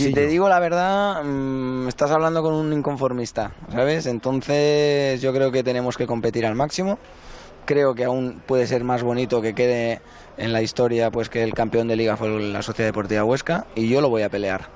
Si 0.08 0.12
te 0.12 0.26
digo 0.26 0.48
la 0.48 0.58
verdad, 0.58 1.22
mm, 1.22 1.86
estás 1.88 2.10
hablando 2.10 2.42
con 2.42 2.52
un 2.54 2.72
inconformista, 2.72 3.52
¿sabes? 3.70 4.06
Entonces 4.06 5.20
yo 5.22 5.32
creo 5.32 5.52
que 5.52 5.62
tenemos 5.62 5.96
que 5.96 6.06
competir 6.06 6.44
al 6.46 6.54
máximo. 6.56 6.98
Creo 7.64 7.94
que 7.94 8.02
aún 8.04 8.42
puede 8.44 8.66
ser 8.66 8.82
más 8.82 9.04
bonito 9.04 9.40
que 9.40 9.54
quede 9.54 10.00
en 10.36 10.52
la 10.52 10.62
historia 10.62 11.12
pues 11.12 11.28
que 11.28 11.44
el 11.44 11.54
campeón 11.54 11.86
de 11.86 11.94
liga 11.94 12.16
fue 12.16 12.28
la 12.40 12.60
Sociedad 12.62 12.88
Deportiva 12.88 13.22
Huesca 13.22 13.66
y 13.76 13.88
yo 13.88 14.00
lo 14.00 14.08
voy 14.10 14.22
a 14.22 14.28
pelear. 14.30 14.66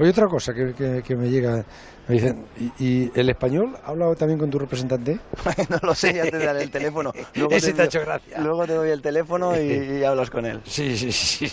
Oye, 0.00 0.10
otra 0.10 0.26
cosa 0.28 0.54
que, 0.54 0.72
que- 0.74 1.02
que 1.02 1.14
me 1.14 1.28
llega, 1.28 1.62
me 2.08 2.14
dicen, 2.14 2.46
¿y, 2.58 2.84
y 2.84 3.12
el 3.14 3.28
español 3.28 3.76
ha 3.84 3.88
hablado 3.90 4.16
también 4.16 4.38
con 4.38 4.48
tu 4.48 4.58
representante? 4.58 5.18
no 5.68 5.78
lo 5.82 5.94
sé, 5.94 6.14
ya 6.14 6.22
te 6.22 6.38
daré 6.38 6.62
el 6.62 6.70
teléfono. 6.70 7.12
Ese 7.50 7.72
te 7.74 7.82
ha 7.82 7.84
envío- 7.84 7.84
hecho 7.84 8.00
gracia. 8.00 8.38
Luego 8.40 8.66
te 8.66 8.72
doy 8.72 8.88
el 8.90 9.02
teléfono 9.02 9.60
y, 9.60 9.98
y 10.00 10.04
hablas 10.04 10.30
con 10.30 10.46
él. 10.46 10.60
Sí, 10.64 10.96
sí, 10.96 11.12
sí. 11.12 11.46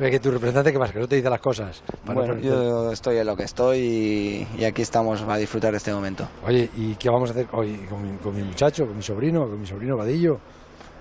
Ve 0.00 0.10
que 0.10 0.18
tu 0.18 0.32
representante, 0.32 0.72
¿qué 0.72 0.78
más? 0.80 0.90
Que 0.90 0.98
no 0.98 1.06
te 1.06 1.14
dice 1.16 1.30
las 1.30 1.40
cosas. 1.40 1.82
No 2.04 2.12
Bueno, 2.14 2.36
yo 2.40 2.90
estoy 2.90 3.18
en 3.18 3.26
lo 3.28 3.36
que 3.36 3.44
estoy 3.44 3.78
y, 3.78 4.48
y 4.58 4.64
aquí 4.64 4.82
estamos 4.82 5.22
a 5.22 5.36
disfrutar 5.36 5.70
de 5.70 5.76
este 5.78 5.92
momento. 5.94 6.28
Oye, 6.44 6.68
¿y 6.76 6.96
qué 6.96 7.08
vamos 7.08 7.30
a 7.30 7.32
hacer 7.34 7.46
hoy 7.52 7.76
con 7.88 8.02
mi, 8.02 8.18
con 8.18 8.34
mi 8.34 8.42
muchacho, 8.42 8.84
con 8.86 8.96
mi 8.96 9.02
sobrino, 9.02 9.42
con 9.48 9.60
mi 9.60 9.66
sobrino 9.66 9.96
Vadillo? 9.96 10.40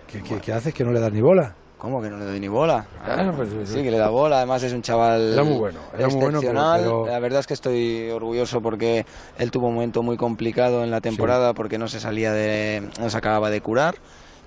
¿Qué, 0.08 0.22
qué- 0.22 0.40
qué 0.40 0.54
haces 0.54 0.72
que 0.74 0.84
no 0.84 0.92
le 0.92 1.00
das 1.00 1.12
ni 1.12 1.20
bola? 1.22 1.56
¿Cómo 1.86 2.02
que 2.02 2.10
no 2.10 2.18
le 2.18 2.26
doy 2.26 2.40
ni 2.40 2.48
bola? 2.48 2.84
Ah, 3.06 3.32
pues, 3.36 3.50
sí, 3.70 3.84
que 3.84 3.92
le 3.92 4.00
da 4.00 4.10
bola, 4.10 4.38
además 4.38 4.64
es 4.64 4.74
un 4.74 4.82
chaval 4.82 5.34
Era 5.34 5.44
muy 5.44 5.60
bueno, 5.60 5.82
era 5.96 6.08
muy 6.08 6.16
bueno, 6.16 6.40
pero- 6.40 6.52
excepcional. 6.52 6.80
pero- 6.82 7.06
La 7.06 7.20
verdad 7.20 7.40
es 7.42 7.46
que 7.46 7.54
estoy 7.54 8.10
orgulloso 8.10 8.60
porque 8.60 9.06
él 9.38 9.52
tuvo 9.52 9.68
un 9.68 9.76
momento 9.76 10.02
muy 10.02 10.18
complicado 10.18 10.84
en 10.84 10.90
la 10.90 11.00
temporada 11.00 11.54
porque 11.54 11.78
no 11.78 11.88
se 11.88 12.00
salía 12.00 12.34
de, 12.34 12.90
no 13.00 13.08
se 13.12 13.16
acababa 13.16 13.52
de 13.52 13.62
curar 13.62 13.94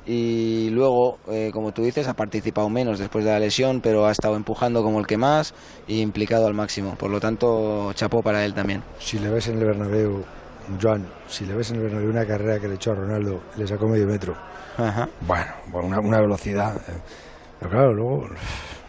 y 0.04 0.68
luego, 0.70 1.18
eh, 1.28 1.50
como 1.52 1.70
tú 1.70 1.84
dices, 1.84 2.08
ha 2.08 2.14
participado 2.14 2.68
menos 2.70 2.98
después 2.98 3.24
de 3.24 3.30
la 3.30 3.38
lesión, 3.38 3.80
pero 3.82 4.06
ha 4.08 4.10
estado 4.10 4.34
empujando 4.34 4.82
como 4.82 4.98
el 4.98 5.06
que 5.06 5.16
más 5.16 5.54
y 5.86 6.00
implicado 6.00 6.48
al 6.48 6.54
máximo. 6.54 6.96
Por 6.96 7.10
lo 7.10 7.20
tanto, 7.20 7.92
chapó 7.94 8.20
para 8.20 8.44
él 8.44 8.52
también. 8.52 8.82
Si 8.98 9.16
le 9.20 9.28
ves 9.30 9.46
en 9.46 9.58
el 9.58 9.64
Bernabéu, 9.64 10.24
Joan, 10.82 11.06
si 11.28 11.46
le 11.46 11.54
ves 11.54 11.70
en 11.70 11.76
el 11.76 11.82
Bernabéu 11.84 12.10
una 12.10 12.26
carrera 12.26 12.58
que 12.58 12.66
le 12.66 12.74
echó 12.74 12.90
a 12.90 12.94
Ronaldo, 12.96 13.42
le 13.56 13.64
sacó 13.68 13.86
medio 13.86 14.08
metro. 14.08 14.34
Ajá. 14.76 15.08
Bueno, 15.22 15.46
bueno, 15.72 15.88
una, 15.88 16.00
una 16.00 16.20
velocidad. 16.20 16.76
eh. 16.88 16.92
Pero 17.58 17.70
claro, 17.70 17.94
luego 17.94 18.28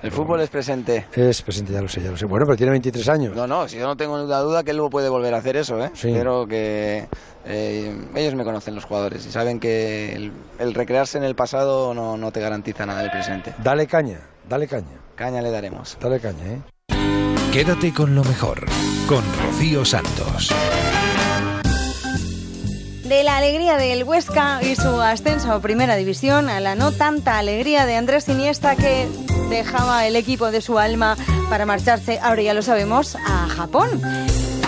El 0.02 0.12
fútbol 0.12 0.42
es 0.42 0.50
presente. 0.50 1.06
es 1.14 1.42
presente, 1.42 1.74
ya 1.74 1.82
lo 1.82 1.88
sé, 1.88 2.02
ya 2.02 2.12
lo 2.12 2.18
sé. 2.18 2.26
Bueno, 2.26 2.46
pero 2.46 2.56
tiene 2.58 2.72
23 2.72 3.10
años. 3.10 3.36
No, 3.36 3.48
no, 3.48 3.68
si 3.68 3.78
yo 3.78 3.86
no 3.88 3.98
tengo 3.98 4.18
ninguna 4.18 4.40
duda 4.40 4.64
que 4.64 4.72
él 4.72 4.78
luego 4.78 4.90
puede 4.90 5.10
volver 5.10 5.34
a 5.34 5.38
hacer 5.38 5.58
eso, 5.58 5.84
¿eh? 5.84 5.92
Sí. 5.94 6.12
Pero 6.14 6.48
que 6.48 7.08
eh, 7.46 7.98
ellos 8.16 8.36
me 8.36 8.44
conocen 8.44 8.76
los 8.76 8.86
jugadores 8.86 9.26
y 9.26 9.32
saben 9.32 9.60
que 9.60 10.14
el, 10.14 10.32
el 10.60 10.74
recrearse 10.74 11.18
en 11.18 11.24
el 11.24 11.36
pasado 11.36 11.94
no, 11.94 12.16
no 12.18 12.32
te 12.32 12.40
garantiza 12.40 12.86
nada 12.86 13.02
del 13.02 13.12
presente. 13.12 13.54
Dale 13.64 13.88
caña, 13.88 14.20
dale 14.48 14.68
caña, 14.68 14.98
Caña 15.16 15.42
le 15.42 15.52
daremos. 15.52 15.98
dale 16.00 16.20
caña, 16.20 16.46
¿eh? 16.46 16.62
Quédate 17.52 17.92
con 17.94 18.14
lo 18.14 18.24
mejor, 18.24 18.64
con 19.08 19.24
Rocío 19.44 19.84
Santos. 19.84 20.54
De 23.10 23.24
la 23.24 23.38
alegría 23.38 23.76
del 23.76 24.04
Huesca 24.04 24.62
y 24.62 24.76
su 24.76 25.02
ascenso 25.02 25.52
a 25.52 25.60
Primera 25.60 25.96
División 25.96 26.48
a 26.48 26.60
la 26.60 26.76
no 26.76 26.92
tanta 26.92 27.40
alegría 27.40 27.88
de 27.88 27.96
Andrés 27.96 28.30
Iniesta 28.30 28.76
que 28.76 29.08
dejaba 29.50 30.06
el 30.06 30.16
equipo 30.16 30.52
de 30.52 30.62
su 30.62 30.78
alma 30.78 31.16
para 31.50 31.66
marcharse, 31.66 32.20
ahora 32.22 32.44
ya 32.44 32.54
lo 32.54 32.62
sabemos, 32.62 33.16
a 33.16 33.48
Japón. 33.48 34.00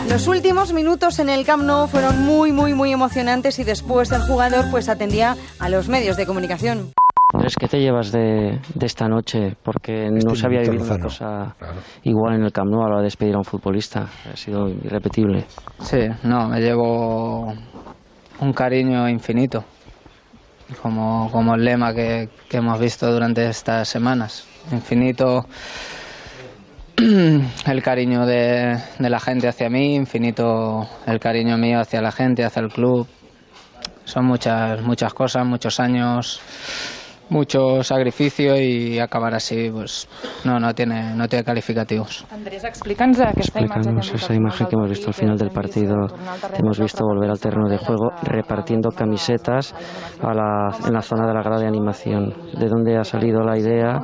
Los 0.09 0.27
últimos 0.27 0.73
minutos 0.73 1.19
en 1.19 1.29
el 1.29 1.45
Camp 1.45 1.63
Nou 1.63 1.87
fueron 1.87 2.25
muy, 2.25 2.51
muy, 2.51 2.73
muy 2.73 2.91
emocionantes 2.91 3.59
y 3.59 3.63
después 3.63 4.11
el 4.11 4.23
jugador 4.23 4.65
pues 4.71 4.89
atendía 4.89 5.35
a 5.59 5.69
los 5.69 5.87
medios 5.87 6.17
de 6.17 6.25
comunicación. 6.25 6.93
Andrés, 7.33 7.55
¿qué 7.55 7.67
te 7.67 7.79
llevas 7.79 8.11
de, 8.11 8.59
de 8.75 8.85
esta 8.85 9.07
noche? 9.07 9.55
Porque 9.63 10.09
no 10.09 10.35
se 10.35 10.45
había 10.47 10.61
vivido 10.61 10.83
una 10.83 10.99
cosa 10.99 11.55
claro. 11.57 11.79
igual 12.03 12.35
en 12.35 12.43
el 12.43 12.51
Camp 12.51 12.69
Nou 12.69 12.81
a 12.81 12.89
la 12.89 12.95
hora 12.95 12.97
de 12.97 13.03
despedir 13.05 13.35
a 13.35 13.37
un 13.37 13.45
futbolista. 13.45 14.09
Ha 14.29 14.35
sido 14.35 14.67
irrepetible. 14.67 15.45
Sí, 15.79 15.99
no, 16.23 16.49
me 16.49 16.59
llevo 16.59 17.53
un 18.41 18.53
cariño 18.53 19.07
infinito, 19.07 19.63
como, 20.81 21.29
como 21.31 21.55
el 21.55 21.63
lema 21.63 21.93
que, 21.93 22.29
que 22.49 22.57
hemos 22.57 22.79
visto 22.79 23.11
durante 23.11 23.47
estas 23.47 23.87
semanas. 23.87 24.45
Infinito 24.71 25.45
el 26.97 27.83
cariño 27.83 28.25
de, 28.25 28.77
de 28.97 29.09
la 29.09 29.19
gente 29.19 29.47
hacia 29.47 29.69
mí, 29.69 29.95
infinito 29.95 30.87
el 31.05 31.19
cariño 31.19 31.57
mío 31.57 31.79
hacia 31.79 32.01
la 32.01 32.11
gente, 32.11 32.43
hacia 32.43 32.61
el 32.61 32.69
club. 32.69 33.07
Son 34.05 34.25
muchas, 34.25 34.81
muchas 34.81 35.13
cosas, 35.13 35.45
muchos 35.45 35.79
años, 35.79 36.41
mucho 37.31 37.81
sacrificio 37.81 38.59
y 38.59 38.99
acabar 38.99 39.33
así, 39.33 39.69
pues 39.71 40.07
no, 40.43 40.59
no 40.59 40.73
tiene, 40.73 41.15
no 41.15 41.27
tiene 41.27 41.45
calificativos. 41.45 42.25
Andrés, 42.29 42.63
explica'ns 42.63 43.19
aquesta 43.21 43.59
Explícanos 43.59 44.13
esa 44.13 44.33
imagen 44.33 44.67
que 44.67 44.75
hemos 44.75 44.89
visto 44.89 45.07
al 45.07 45.13
final 45.13 45.37
del 45.37 45.49
partido. 45.49 45.95
Hemos 46.59 46.79
visto 46.79 47.05
volver 47.05 47.29
al 47.29 47.39
terreno 47.39 47.69
de 47.69 47.77
juego 47.77 48.11
repartiendo 48.21 48.89
camisetas 48.89 49.73
a 50.21 50.33
la, 50.33 50.75
en 50.85 50.93
la 50.93 51.01
zona 51.01 51.25
de 51.25 51.33
la 51.33 51.41
grada 51.41 51.61
de 51.61 51.67
animación. 51.67 52.33
¿De 52.59 52.67
dónde 52.67 52.97
ha 52.97 53.03
salido 53.03 53.41
la 53.41 53.57
idea? 53.57 54.01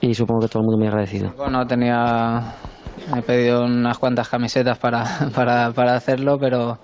Y 0.00 0.14
supongo 0.14 0.42
que 0.42 0.48
todo 0.48 0.60
el 0.60 0.66
mundo 0.66 0.78
muy 0.78 0.86
agradecido. 0.86 1.32
Bueno, 1.36 1.66
tenía. 1.66 2.54
He 3.14 3.22
pedido 3.22 3.64
unas 3.64 3.98
cuantas 3.98 4.28
camisetas 4.28 4.78
para, 4.78 5.04
para, 5.34 5.72
para 5.72 5.94
hacerlo, 5.94 6.38
pero. 6.38 6.78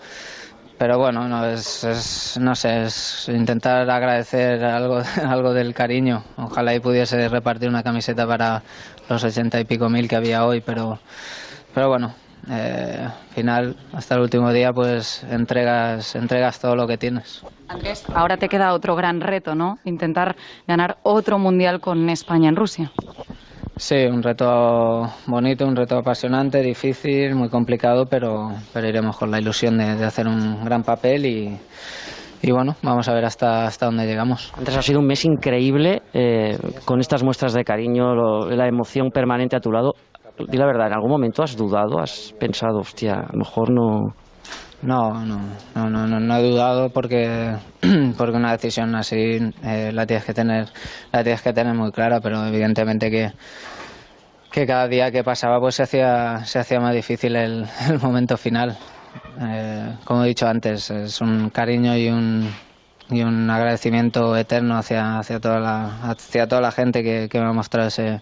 Pero 0.83 0.99
bueno, 0.99 1.29
no 1.29 1.47
es, 1.47 2.37
no 2.41 2.57
sé, 2.57 2.89
intentar 3.29 3.89
agradecer 3.89 4.65
algo, 4.65 5.01
algo 5.29 5.55
del 5.55 5.75
cariño. 5.75 6.25
Ojalá 6.37 6.75
y 6.75 6.81
pudiese 6.81 7.29
repartir 7.29 7.69
una 7.69 7.85
camiseta 7.85 8.27
para 8.27 8.65
los 9.09 9.23
ochenta 9.23 9.61
y 9.61 9.65
pico 9.65 9.89
mil 9.89 10.09
que 10.09 10.17
había 10.17 10.45
hoy, 10.45 10.61
pero, 10.61 10.99
pero 11.73 11.89
bueno, 11.89 12.13
eh, 12.51 12.99
al 13.07 13.33
final, 13.33 13.77
hasta 13.93 14.17
el 14.17 14.23
último 14.23 14.53
día, 14.53 14.73
pues 14.73 15.23
entregas, 15.31 16.17
entregas 16.17 16.59
todo 16.59 16.75
lo 16.75 16.89
que 16.89 16.99
tienes. 16.99 17.45
Andrés, 17.69 18.05
ahora 18.13 18.37
te 18.37 18.49
queda 18.49 18.73
otro 18.73 18.97
gran 18.97 19.21
reto, 19.21 19.55
¿no? 19.55 19.79
Intentar 19.85 20.35
ganar 20.67 20.97
otro 21.05 21.39
mundial 21.39 21.81
con 21.81 22.11
España 22.11 22.49
en 22.49 22.57
Rusia. 22.57 22.91
Sí, 23.77 23.97
un 24.07 24.23
reto 24.23 25.03
bonito, 25.27 25.67
un 25.67 25.75
reto 25.75 25.97
apasionante, 25.97 26.61
difícil, 26.63 27.35
muy 27.35 27.49
complicado, 27.49 28.05
pero, 28.07 28.51
pero 28.73 28.87
iremos 28.89 29.17
con 29.17 29.31
la 29.31 29.41
ilusión 29.41 29.79
de, 29.79 29.97
de 29.97 30.05
hacer 30.05 30.27
un 30.29 30.63
gran 30.65 30.83
papel 30.83 31.27
y, 31.27 31.59
y 32.43 32.51
bueno, 32.53 32.77
vamos 32.83 33.09
a 33.09 33.15
ver 33.15 33.25
hasta, 33.25 33.65
hasta 33.65 33.87
dónde 33.87 34.07
llegamos. 34.07 34.53
Andrés, 34.57 34.77
ha 34.77 34.83
sido 34.83 35.01
un 35.01 35.07
mes 35.07 35.25
increíble 35.25 36.03
eh, 36.13 36.59
con 36.85 37.01
estas 37.01 37.23
muestras 37.25 37.55
de 37.55 37.65
cariño, 37.65 38.15
lo- 38.15 38.51
la 38.51 38.69
emoción 38.69 39.11
permanente 39.11 39.57
a 39.57 39.61
tu 39.61 39.73
lado. 39.73 39.95
Di 40.49 40.57
la 40.59 40.67
verdad, 40.67 40.87
¿en 40.89 40.95
algún 40.95 41.11
momento 41.11 41.43
has 41.43 41.57
dudado? 41.57 41.99
¿Has 41.99 42.35
pensado, 42.39 42.79
hostia, 42.79 43.15
a 43.15 43.33
lo 43.33 43.39
mejor 43.39 43.71
no... 43.71 44.15
No, 44.83 45.25
no, 45.25 45.39
no, 45.77 45.89
no, 45.89 46.21
no, 46.21 46.37
he 46.37 46.43
dudado 46.43 46.91
porque, 46.91 47.55
porque 48.19 48.37
una 48.37 48.51
decisión 48.51 48.95
así 48.97 49.39
eh, 49.63 49.93
la 49.93 50.07
tienes 50.07 50.25
que 50.25 50.35
tener, 50.35 50.69
la 51.13 51.23
tienes 51.23 51.41
que 51.41 51.53
tener 51.53 51.73
muy 51.75 51.93
clara, 51.93 52.21
pero 52.21 52.45
evidentemente 52.45 53.09
que, 53.09 53.31
que 54.51 54.67
cada 54.67 54.89
día 54.89 55.13
que 55.13 55.23
pasaba 55.23 55.61
pues 55.61 55.77
se 55.77 55.85
hacía, 55.85 56.45
se 56.45 56.59
hacía 56.59 56.81
más 56.81 56.95
difícil 56.95 57.37
el, 57.37 57.65
el 57.89 58.01
momento 58.01 58.37
final. 58.37 58.77
Eh, 59.41 59.97
como 60.05 60.25
he 60.25 60.29
dicho 60.29 60.49
antes, 60.49 60.91
es 60.91 61.21
un 61.21 61.51
cariño 61.51 61.97
y 61.97 62.09
un, 62.09 62.51
y 63.13 63.23
un 63.23 63.49
agradecimiento 63.51 64.37
eterno 64.37 64.77
hacia, 64.77 65.19
hacia, 65.19 65.39
toda, 65.39 65.61
la, 65.61 66.11
hacia 66.11 66.47
toda 66.47 66.61
la 66.61 66.73
gente 66.73 67.03
que, 67.03 67.29
que 67.31 67.39
me 67.39 67.47
ha 67.47 67.53
mostrado 67.53 67.89
ese, 67.89 68.21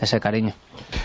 ese 0.00 0.20
cariño. 0.20 0.52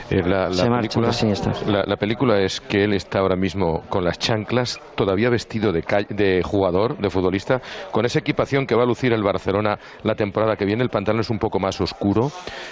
Eh, 0.09 0.21
la, 0.25 0.47
la 0.47 0.53
Se 0.53 0.69
marcha, 0.69 0.99
película, 0.99 1.07
pues 1.07 1.67
la, 1.67 1.83
la 1.85 1.95
película 1.97 2.39
es 2.41 2.61
que 2.61 2.83
él 2.83 2.93
está 2.93 3.19
ahora 3.19 3.35
mismo 3.35 3.83
con 3.89 4.03
las 4.03 4.17
chanclas, 4.17 4.79
todavía 4.95 5.29
vestido 5.29 5.71
de, 5.71 5.83
de 6.09 6.41
jugador, 6.43 6.97
de 6.97 7.09
futbolista, 7.09 7.61
con 7.91 8.05
esa 8.05 8.19
equipación 8.19 8.65
que 8.65 8.75
va 8.75 8.83
a 8.83 8.85
lucir 8.85 9.13
el 9.13 9.23
Barcelona 9.23 9.77
la 10.03 10.15
temporada 10.15 10.55
que 10.55 10.65
viene. 10.65 10.83
El 10.83 10.89
pantalón 10.89 11.21
es 11.21 11.29
un 11.29 11.39
poco 11.39 11.59
más 11.59 11.79
oscuro 11.81 12.31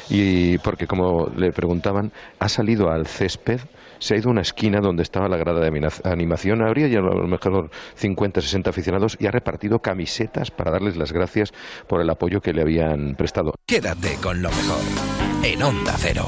y 0.10 0.58
porque, 0.60 0.88
como 0.88 1.28
le 1.36 1.51
preguntaban, 1.51 2.12
ha 2.39 2.49
salido 2.49 2.89
al 2.89 3.06
césped, 3.06 3.60
se 4.05 4.13
ha 4.13 4.17
ido 4.17 4.29
a 4.29 4.33
una 4.33 4.41
esquina 4.41 4.81
donde 4.81 5.01
estaba 5.01 5.27
la 5.27 5.37
grada 5.37 5.59
de 5.61 5.89
animación. 6.03 6.61
Habría 6.61 6.87
ya 6.87 6.99
a 6.99 7.01
lo 7.01 7.27
mejor 7.27 7.71
50, 7.95 8.39
60 8.39 8.69
aficionados 8.69 9.17
y 9.19 9.25
ha 9.25 9.31
repartido 9.31 9.79
camisetas 9.79 10.51
para 10.51 10.69
darles 10.69 10.95
las 10.95 11.11
gracias 11.11 11.53
por 11.87 12.01
el 12.01 12.09
apoyo 12.11 12.39
que 12.39 12.53
le 12.53 12.61
habían 12.61 13.15
prestado. 13.15 13.55
Quédate 13.65 14.17
con 14.21 14.43
lo 14.43 14.49
mejor 14.49 14.77
en 15.43 15.63
Onda 15.63 15.93
Cero. 15.97 16.27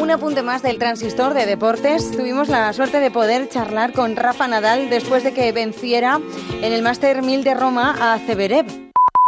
Un 0.00 0.10
apunte 0.10 0.42
más 0.42 0.64
del 0.64 0.78
transistor 0.78 1.34
de 1.34 1.46
deportes. 1.46 2.10
Tuvimos 2.10 2.48
la 2.48 2.72
suerte 2.72 2.98
de 2.98 3.12
poder 3.12 3.48
charlar 3.48 3.92
con 3.92 4.16
Rafa 4.16 4.48
Nadal 4.48 4.90
después 4.90 5.22
de 5.22 5.32
que 5.32 5.52
venciera 5.52 6.18
en 6.62 6.72
el 6.72 6.82
Master 6.82 7.22
1000 7.22 7.44
de 7.44 7.54
Roma 7.54 7.94
a 8.00 8.18
Zverev. 8.18 8.66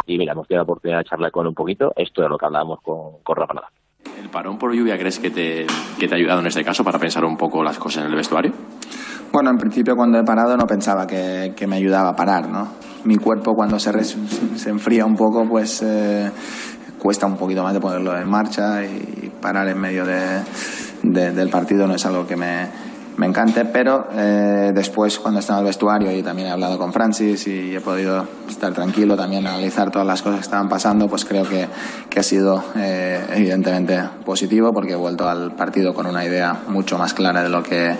Y 0.06 0.18
mira, 0.18 0.32
hemos 0.32 0.48
tenido 0.48 0.58
la 0.58 0.64
oportunidad 0.64 0.98
de 0.98 1.04
charlar 1.04 1.30
con 1.30 1.42
él 1.42 1.48
un 1.50 1.54
poquito. 1.54 1.92
Esto 1.94 2.24
es 2.24 2.28
lo 2.28 2.36
que 2.36 2.46
hablábamos 2.46 2.80
con, 2.82 3.22
con 3.22 3.36
Rafa 3.36 3.54
Nadal. 3.54 3.75
¿El 4.20 4.30
parón 4.30 4.58
por 4.58 4.74
lluvia 4.74 4.96
crees 4.98 5.18
que 5.18 5.30
te, 5.30 5.66
ha 5.66 6.14
ayudado 6.14 6.40
en 6.40 6.46
este 6.46 6.64
caso 6.64 6.84
para 6.84 6.98
pensar 6.98 7.24
un 7.24 7.36
poco 7.36 7.62
las 7.62 7.78
cosas 7.78 8.04
en 8.04 8.10
el 8.10 8.16
vestuario? 8.16 8.52
Bueno, 9.32 9.50
en 9.50 9.56
principio 9.58 9.94
cuando 9.96 10.18
he 10.18 10.24
parado 10.24 10.56
no 10.56 10.66
pensaba 10.66 11.06
que, 11.06 11.54
me 11.66 11.76
ayudaba 11.76 12.10
a 12.10 12.16
parar, 12.16 12.48
¿no? 12.48 12.68
Mi 13.04 13.16
cuerpo 13.16 13.54
cuando 13.54 13.78
se, 13.78 13.92
se 14.04 14.70
enfría 14.70 15.04
un 15.04 15.14
poco, 15.14 15.46
pues 15.48 15.82
eh, 15.82 16.30
cuesta 16.98 17.26
un 17.26 17.36
poquito 17.36 17.62
más 17.62 17.74
de 17.74 17.80
ponerlo 17.80 18.16
en 18.16 18.28
marcha 18.28 18.84
y 18.84 19.30
parar 19.40 19.68
en 19.68 19.78
medio 19.78 20.04
de, 20.04 20.40
de- 21.02 21.32
del 21.32 21.50
partido 21.50 21.86
no 21.86 21.94
es 21.94 22.06
algo 22.06 22.26
que 22.26 22.36
me, 22.36 22.68
me 23.16 23.26
encante, 23.26 23.64
pero 23.64 24.08
eh, 24.12 24.72
después 24.74 25.18
cuando 25.18 25.38
he 25.38 25.40
estado 25.40 25.60
en 25.60 25.66
el 25.66 25.70
vestuario 25.70 26.12
y 26.12 26.22
también 26.22 26.48
he 26.48 26.50
hablado 26.50 26.78
con 26.78 26.92
Francis 26.92 27.46
y 27.46 27.74
he 27.74 27.80
podido 27.80 28.26
estar 28.48 28.72
tranquilo, 28.72 29.16
también 29.16 29.46
analizar 29.46 29.90
todas 29.90 30.06
las 30.06 30.20
cosas 30.22 30.40
que 30.40 30.44
estaban 30.44 30.68
pasando, 30.68 31.08
pues 31.08 31.24
creo 31.24 31.48
que, 31.48 31.66
que 32.10 32.20
ha 32.20 32.22
sido 32.22 32.62
eh, 32.76 33.24
evidentemente 33.34 33.98
positivo 34.24 34.72
porque 34.72 34.92
he 34.92 34.96
vuelto 34.96 35.28
al 35.28 35.52
partido 35.52 35.94
con 35.94 36.06
una 36.06 36.24
idea 36.24 36.60
mucho 36.68 36.98
más 36.98 37.14
clara 37.14 37.42
de 37.42 37.48
lo 37.48 37.62
que, 37.62 37.96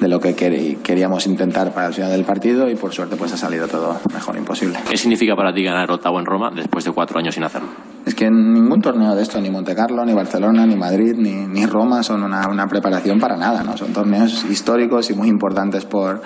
de 0.00 0.08
lo 0.08 0.20
que 0.20 0.36
quer- 0.36 0.78
queríamos 0.82 1.26
intentar 1.26 1.72
para 1.72 1.86
el 1.88 1.94
final 1.94 2.10
del 2.10 2.24
partido 2.24 2.68
y 2.68 2.74
por 2.76 2.92
suerte 2.92 3.16
pues 3.16 3.32
ha 3.32 3.36
salido 3.36 3.66
todo 3.68 3.98
mejor 4.12 4.36
imposible. 4.36 4.78
¿Qué 4.88 4.96
significa 4.96 5.34
para 5.34 5.52
ti 5.54 5.62
ganar 5.62 5.90
octavo 5.90 6.18
en 6.20 6.26
Roma 6.26 6.50
después 6.54 6.84
de 6.84 6.92
cuatro 6.92 7.18
años 7.18 7.34
sin 7.34 7.44
hacerlo? 7.44 7.68
Es 8.04 8.14
que 8.14 8.30
ningún 8.30 8.80
torneo 8.80 9.14
de 9.16 9.22
esto, 9.22 9.40
ni 9.40 9.50
Monte 9.50 9.74
Carlo, 9.74 10.04
ni 10.04 10.12
Barcelona, 10.12 10.64
ni 10.66 10.76
Madrid, 10.76 11.14
ni, 11.16 11.46
ni 11.46 11.66
Roma, 11.66 12.02
son 12.02 12.22
una, 12.22 12.46
una 12.48 12.66
preparación 12.68 13.18
para 13.18 13.36
nada, 13.36 13.62
¿no? 13.64 13.76
Son 13.76 13.92
torneos 13.92 14.44
históricos 14.48 15.10
y 15.10 15.14
muy 15.14 15.28
importantes 15.28 15.84
por, 15.86 16.20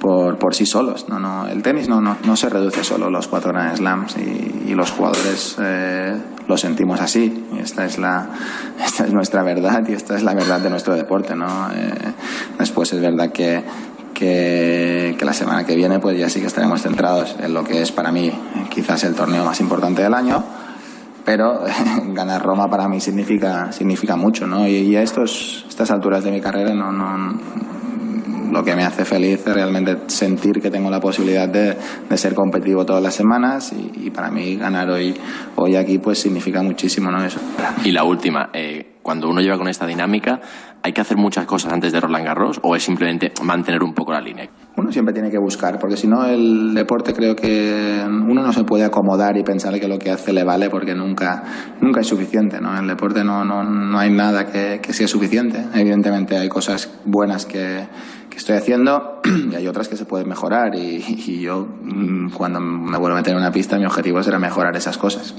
por, 0.00 0.38
por 0.38 0.54
sí 0.54 0.64
solos, 0.64 1.06
¿no? 1.08 1.18
No, 1.18 1.46
el 1.46 1.62
tenis 1.62 1.88
no, 1.88 2.00
no, 2.00 2.16
no 2.24 2.36
se 2.36 2.48
reduce 2.48 2.82
solo 2.82 3.06
a 3.06 3.10
los 3.10 3.28
cuatro 3.28 3.52
Grand 3.52 3.76
Slams 3.76 4.16
y, 4.16 4.70
y 4.70 4.74
los 4.74 4.90
jugadores 4.90 5.56
eh, 5.60 6.16
lo 6.48 6.56
sentimos 6.56 7.00
así. 7.00 7.46
Esta 7.60 7.84
es, 7.84 7.98
la, 7.98 8.26
esta 8.84 9.04
es 9.04 9.12
nuestra 9.12 9.42
verdad 9.42 9.86
y 9.86 9.92
esta 9.92 10.16
es 10.16 10.24
la 10.24 10.34
verdad 10.34 10.60
de 10.60 10.70
nuestro 10.70 10.96
deporte, 10.96 11.36
¿no? 11.36 11.70
Eh, 11.72 11.92
después 12.58 12.92
es 12.92 13.00
verdad 13.00 13.30
que 13.30 13.62
que, 14.18 15.16
la 15.20 15.32
semana 15.32 15.64
que 15.64 15.76
viene 15.76 16.00
pues 16.00 16.18
ya 16.18 16.28
sí 16.28 16.40
que 16.40 16.46
estaremos 16.46 16.82
centrados 16.82 17.36
en 17.40 17.54
lo 17.54 17.62
que 17.62 17.82
es 17.82 17.92
para 17.92 18.10
mí 18.10 18.32
quizás 18.68 19.04
el 19.04 19.14
torneo 19.14 19.44
más 19.44 19.60
importante 19.60 20.02
del 20.02 20.12
año 20.12 20.42
pero 21.24 21.62
ganar 22.14 22.42
Roma 22.42 22.68
para 22.68 22.88
mí 22.88 23.00
significa 23.00 23.70
significa 23.70 24.16
mucho 24.16 24.46
no 24.46 24.66
y, 24.66 24.76
y 24.76 24.96
a 24.96 25.02
estos 25.02 25.64
estas 25.68 25.92
alturas 25.92 26.24
de 26.24 26.32
mi 26.32 26.40
carrera 26.40 26.74
no 26.74 26.90
no 26.90 27.38
lo 28.50 28.62
que 28.64 28.74
me 28.74 28.84
hace 28.84 29.04
feliz 29.04 29.46
es 29.46 29.54
realmente 29.54 29.96
sentir 30.06 30.60
que 30.60 30.70
tengo 30.70 30.90
la 30.90 31.00
posibilidad 31.00 31.48
de, 31.48 31.76
de 32.08 32.16
ser 32.16 32.34
competitivo 32.34 32.84
todas 32.84 33.02
las 33.02 33.14
semanas 33.14 33.72
y, 33.72 34.06
y 34.06 34.10
para 34.10 34.30
mí 34.30 34.56
ganar 34.56 34.90
hoy 34.90 35.14
hoy 35.56 35.76
aquí 35.76 35.98
pues 35.98 36.18
significa 36.18 36.62
muchísimo 36.62 37.10
no 37.10 37.24
eso 37.24 37.40
Y 37.84 37.92
la 37.92 38.04
última, 38.04 38.50
eh, 38.52 38.98
cuando 39.02 39.28
uno 39.28 39.40
lleva 39.40 39.58
con 39.58 39.68
esta 39.68 39.86
dinámica, 39.86 40.40
¿hay 40.82 40.92
que 40.92 41.00
hacer 41.00 41.16
muchas 41.16 41.46
cosas 41.46 41.72
antes 41.72 41.92
de 41.92 42.00
Roland 42.00 42.24
Garros 42.26 42.60
o 42.62 42.76
es 42.76 42.82
simplemente 42.82 43.32
mantener 43.42 43.82
un 43.82 43.94
poco 43.94 44.12
la 44.12 44.20
línea? 44.20 44.48
uno 44.78 44.92
siempre 44.92 45.12
tiene 45.12 45.30
que 45.30 45.38
buscar, 45.38 45.78
porque 45.78 45.96
si 45.96 46.06
no 46.06 46.24
el 46.24 46.72
deporte 46.72 47.12
creo 47.12 47.34
que 47.34 48.00
uno 48.06 48.42
no 48.42 48.52
se 48.52 48.62
puede 48.62 48.84
acomodar 48.84 49.36
y 49.36 49.42
pensar 49.42 49.78
que 49.80 49.88
lo 49.88 49.98
que 49.98 50.10
hace 50.10 50.32
le 50.32 50.44
vale 50.44 50.70
porque 50.70 50.94
nunca, 50.94 51.42
nunca 51.80 52.00
es 52.00 52.06
suficiente. 52.06 52.60
¿no? 52.60 52.72
En 52.72 52.82
el 52.82 52.88
deporte 52.88 53.24
no, 53.24 53.44
no, 53.44 53.64
no 53.64 53.98
hay 53.98 54.10
nada 54.10 54.46
que, 54.46 54.80
que 54.80 54.92
sea 54.92 55.08
suficiente. 55.08 55.64
Evidentemente 55.74 56.36
hay 56.36 56.48
cosas 56.48 57.00
buenas 57.04 57.44
que, 57.44 57.86
estoy 58.38 58.56
haciendo 58.56 59.20
y 59.50 59.54
hay 59.54 59.66
otras 59.66 59.88
que 59.88 59.96
se 59.96 60.04
pueden 60.04 60.28
mejorar 60.28 60.74
y, 60.74 61.40
yo 61.40 61.66
mm, 61.82 62.30
cuando 62.30 62.60
me 62.60 62.96
vuelvo 62.96 63.16
a 63.16 63.20
meter 63.20 63.32
en 63.32 63.38
una 63.38 63.52
pista 63.52 63.76
mi 63.78 63.84
objetivo 63.84 64.22
será 64.22 64.38
mejorar 64.38 64.76
esas 64.76 64.96
cosas. 64.96 65.34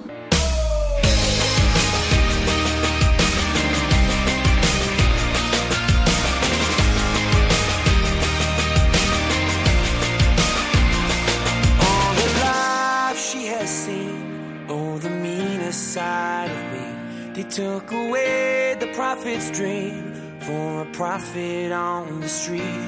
For 20.49 20.81
a 20.81 20.85
prophet 20.85 21.71
on 21.71 22.21
the 22.21 22.27
street. 22.27 22.81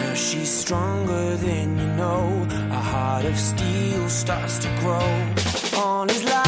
Now 0.00 0.14
she's 0.14 0.50
stronger 0.50 1.36
than 1.36 1.78
you 1.78 1.88
know. 2.00 2.46
A 2.80 2.82
heart 2.92 3.24
of 3.24 3.36
steel 3.38 4.08
starts 4.08 4.58
to 4.64 4.68
grow. 4.80 5.10
on 5.82 6.08
his 6.08 6.24
life 6.24 6.45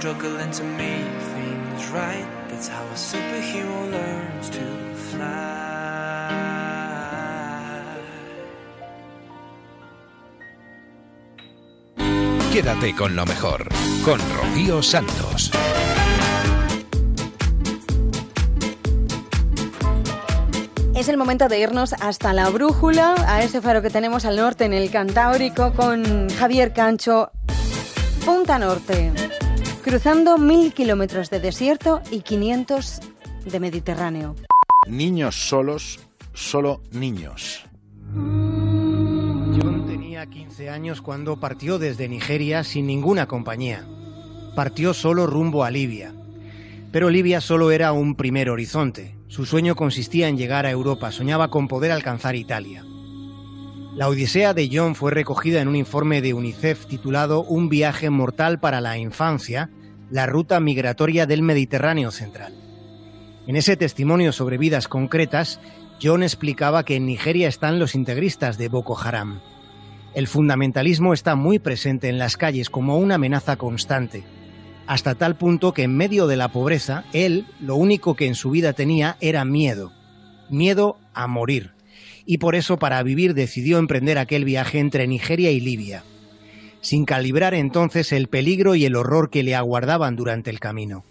struggling 0.00 0.50
to 0.50 0.64
make 0.64 1.12
things 1.36 1.90
right. 1.92 2.26
That's 2.48 2.68
how 2.68 2.82
a 2.82 2.96
superhero 2.96 3.90
learns 3.90 4.48
to 4.48 4.64
fly. 5.10 5.50
Quédate 12.50 12.94
con 12.96 13.14
lo 13.14 13.26
mejor, 13.26 13.68
con 14.02 14.18
Rocío 14.36 14.82
Santos. 14.82 15.50
Es 20.94 21.08
el 21.08 21.18
momento 21.18 21.48
de 21.48 21.60
irnos 21.60 21.92
hasta 21.92 22.32
la 22.32 22.48
brújula, 22.48 23.14
a 23.26 23.42
ese 23.42 23.60
faro 23.60 23.82
que 23.82 23.90
tenemos 23.90 24.24
al 24.24 24.36
norte 24.36 24.64
en 24.64 24.72
el 24.72 24.90
Cantábrico 24.90 25.74
con 25.74 26.30
Javier 26.30 26.72
Cancho, 26.72 27.32
Punta 28.24 28.58
Norte, 28.58 29.12
cruzando 29.80 30.38
mil 30.38 30.72
kilómetros 30.72 31.30
de 31.30 31.40
desierto 31.40 32.02
y 32.10 32.20
500 32.20 33.00
de 33.44 33.60
Mediterráneo. 33.60 34.36
Niños 34.86 35.48
solos, 35.48 36.00
solo 36.32 36.80
niños. 36.92 37.64
John 38.14 39.84
tenía 39.86 40.26
15 40.26 40.70
años 40.70 41.00
cuando 41.02 41.40
partió 41.40 41.78
desde 41.78 42.08
Nigeria 42.08 42.64
sin 42.64 42.86
ninguna 42.86 43.26
compañía. 43.26 43.86
Partió 44.54 44.94
solo 44.94 45.26
rumbo 45.26 45.64
a 45.64 45.70
Libia. 45.70 46.12
Pero 46.92 47.08
Libia 47.08 47.40
solo 47.40 47.70
era 47.70 47.92
un 47.92 48.16
primer 48.16 48.50
horizonte. 48.50 49.16
Su 49.28 49.46
sueño 49.46 49.76
consistía 49.76 50.28
en 50.28 50.36
llegar 50.36 50.66
a 50.66 50.70
Europa, 50.70 51.12
soñaba 51.12 51.48
con 51.48 51.68
poder 51.68 51.92
alcanzar 51.92 52.34
Italia. 52.34 52.84
La 53.94 54.08
odisea 54.08 54.54
de 54.54 54.70
John 54.72 54.94
fue 54.94 55.10
recogida 55.10 55.60
en 55.60 55.66
un 55.66 55.74
informe 55.74 56.22
de 56.22 56.32
UNICEF 56.32 56.86
titulado 56.86 57.42
Un 57.42 57.68
viaje 57.68 58.08
mortal 58.08 58.60
para 58.60 58.80
la 58.80 58.96
infancia, 58.98 59.68
la 60.10 60.26
ruta 60.26 60.60
migratoria 60.60 61.26
del 61.26 61.42
Mediterráneo 61.42 62.12
central. 62.12 62.54
En 63.48 63.56
ese 63.56 63.76
testimonio 63.76 64.30
sobre 64.30 64.58
vidas 64.58 64.86
concretas, 64.86 65.60
John 66.00 66.22
explicaba 66.22 66.84
que 66.84 66.94
en 66.94 67.04
Nigeria 67.04 67.48
están 67.48 67.80
los 67.80 67.96
integristas 67.96 68.58
de 68.58 68.68
Boko 68.68 68.96
Haram. 68.96 69.40
El 70.14 70.28
fundamentalismo 70.28 71.12
está 71.12 71.34
muy 71.34 71.58
presente 71.58 72.08
en 72.08 72.18
las 72.18 72.36
calles 72.36 72.70
como 72.70 72.96
una 72.96 73.16
amenaza 73.16 73.56
constante, 73.56 74.24
hasta 74.86 75.16
tal 75.16 75.36
punto 75.36 75.72
que 75.74 75.82
en 75.82 75.96
medio 75.96 76.28
de 76.28 76.36
la 76.36 76.48
pobreza, 76.52 77.04
él 77.12 77.44
lo 77.60 77.74
único 77.74 78.14
que 78.14 78.26
en 78.26 78.36
su 78.36 78.50
vida 78.50 78.72
tenía 78.72 79.16
era 79.20 79.44
miedo, 79.44 79.92
miedo 80.48 80.96
a 81.12 81.26
morir. 81.26 81.72
Y 82.30 82.38
por 82.38 82.54
eso 82.54 82.78
para 82.78 83.02
vivir 83.02 83.34
decidió 83.34 83.78
emprender 83.78 84.16
aquel 84.16 84.44
viaje 84.44 84.78
entre 84.78 85.08
Nigeria 85.08 85.50
y 85.50 85.58
Libia, 85.58 86.04
sin 86.80 87.04
calibrar 87.04 87.54
entonces 87.54 88.12
el 88.12 88.28
peligro 88.28 88.76
y 88.76 88.84
el 88.84 88.94
horror 88.94 89.30
que 89.30 89.42
le 89.42 89.56
aguardaban 89.56 90.14
durante 90.14 90.48
el 90.48 90.60
camino. 90.60 91.02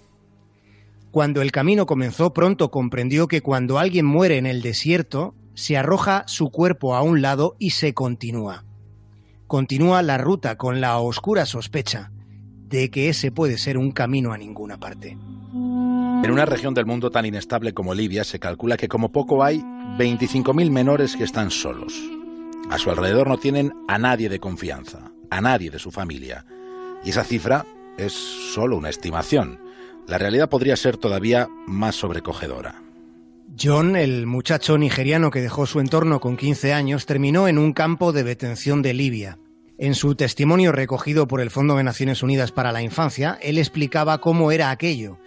Cuando 1.12 1.42
el 1.42 1.52
camino 1.52 1.86
comenzó 1.86 2.32
pronto 2.32 2.72
comprendió 2.72 3.28
que 3.28 3.42
cuando 3.42 3.80
alguien 3.80 4.06
muere 4.06 4.38
en 4.38 4.46
el 4.46 4.62
desierto, 4.62 5.36
se 5.56 5.76
arroja 5.76 6.24
su 6.26 6.52
cuerpo 6.52 6.96
a 6.96 7.02
un 7.02 7.22
lado 7.22 7.58
y 7.60 7.72
se 7.72 7.94
continúa. 7.94 8.64
Continúa 9.46 10.02
la 10.02 10.18
ruta 10.18 10.58
con 10.58 10.80
la 10.80 11.00
oscura 11.00 11.46
sospecha 11.46 12.14
de 12.70 12.90
que 12.92 13.10
ese 13.10 13.30
puede 13.30 13.58
ser 13.58 13.78
un 13.78 13.92
camino 13.92 14.32
a 14.32 14.38
ninguna 14.38 14.80
parte. 14.80 15.18
En 16.22 16.32
una 16.32 16.46
región 16.46 16.74
del 16.74 16.86
mundo 16.86 17.12
tan 17.12 17.26
inestable 17.26 17.74
como 17.74 17.94
Libia 17.94 18.26
se 18.26 18.40
calcula 18.40 18.76
que 18.76 18.90
como 18.90 19.10
poco 19.10 19.42
hay 19.42 19.60
25.000 19.98 20.70
menores 20.70 21.16
que 21.16 21.24
están 21.24 21.50
solos. 21.50 21.94
A 22.70 22.78
su 22.78 22.90
alrededor 22.90 23.30
no 23.30 23.38
tienen 23.38 23.74
a 23.88 23.98
nadie 23.98 24.28
de 24.28 24.40
confianza, 24.40 25.12
a 25.30 25.40
nadie 25.40 25.72
de 25.72 25.80
su 25.80 25.92
familia. 25.92 26.46
Y 27.06 27.12
esa 27.12 27.24
cifra 27.24 27.66
es 27.98 28.12
solo 28.12 28.76
una 28.76 28.90
estimación. 28.90 29.60
La 30.08 30.18
realidad 30.18 30.50
podría 30.50 30.76
ser 30.76 30.98
todavía 30.98 31.48
más 31.66 31.96
sobrecogedora. 31.96 32.84
John, 33.58 33.96
el 33.96 34.28
muchacho 34.28 34.78
nigeriano 34.78 35.32
que 35.32 35.42
dejó 35.42 35.66
su 35.66 35.80
entorno 35.80 36.20
con 36.20 36.36
15 36.36 36.74
años, 36.74 37.06
terminó 37.06 37.48
en 37.48 37.58
un 37.58 37.72
campo 37.72 38.12
de 38.12 38.24
detención 38.26 38.82
de 38.82 38.94
Libia. 38.94 39.40
En 39.78 39.96
su 39.96 40.16
testimonio 40.16 40.74
recogido 40.74 41.30
por 41.30 41.40
el 41.40 41.50
Fondo 41.50 41.78
de 41.78 41.84
Naciones 41.86 42.24
Unidas 42.24 42.52
para 42.52 42.74
la 42.74 42.82
Infancia, 42.82 43.40
él 43.42 43.58
explicaba 43.58 44.20
cómo 44.20 44.52
era 44.52 44.70
aquello 44.70 45.18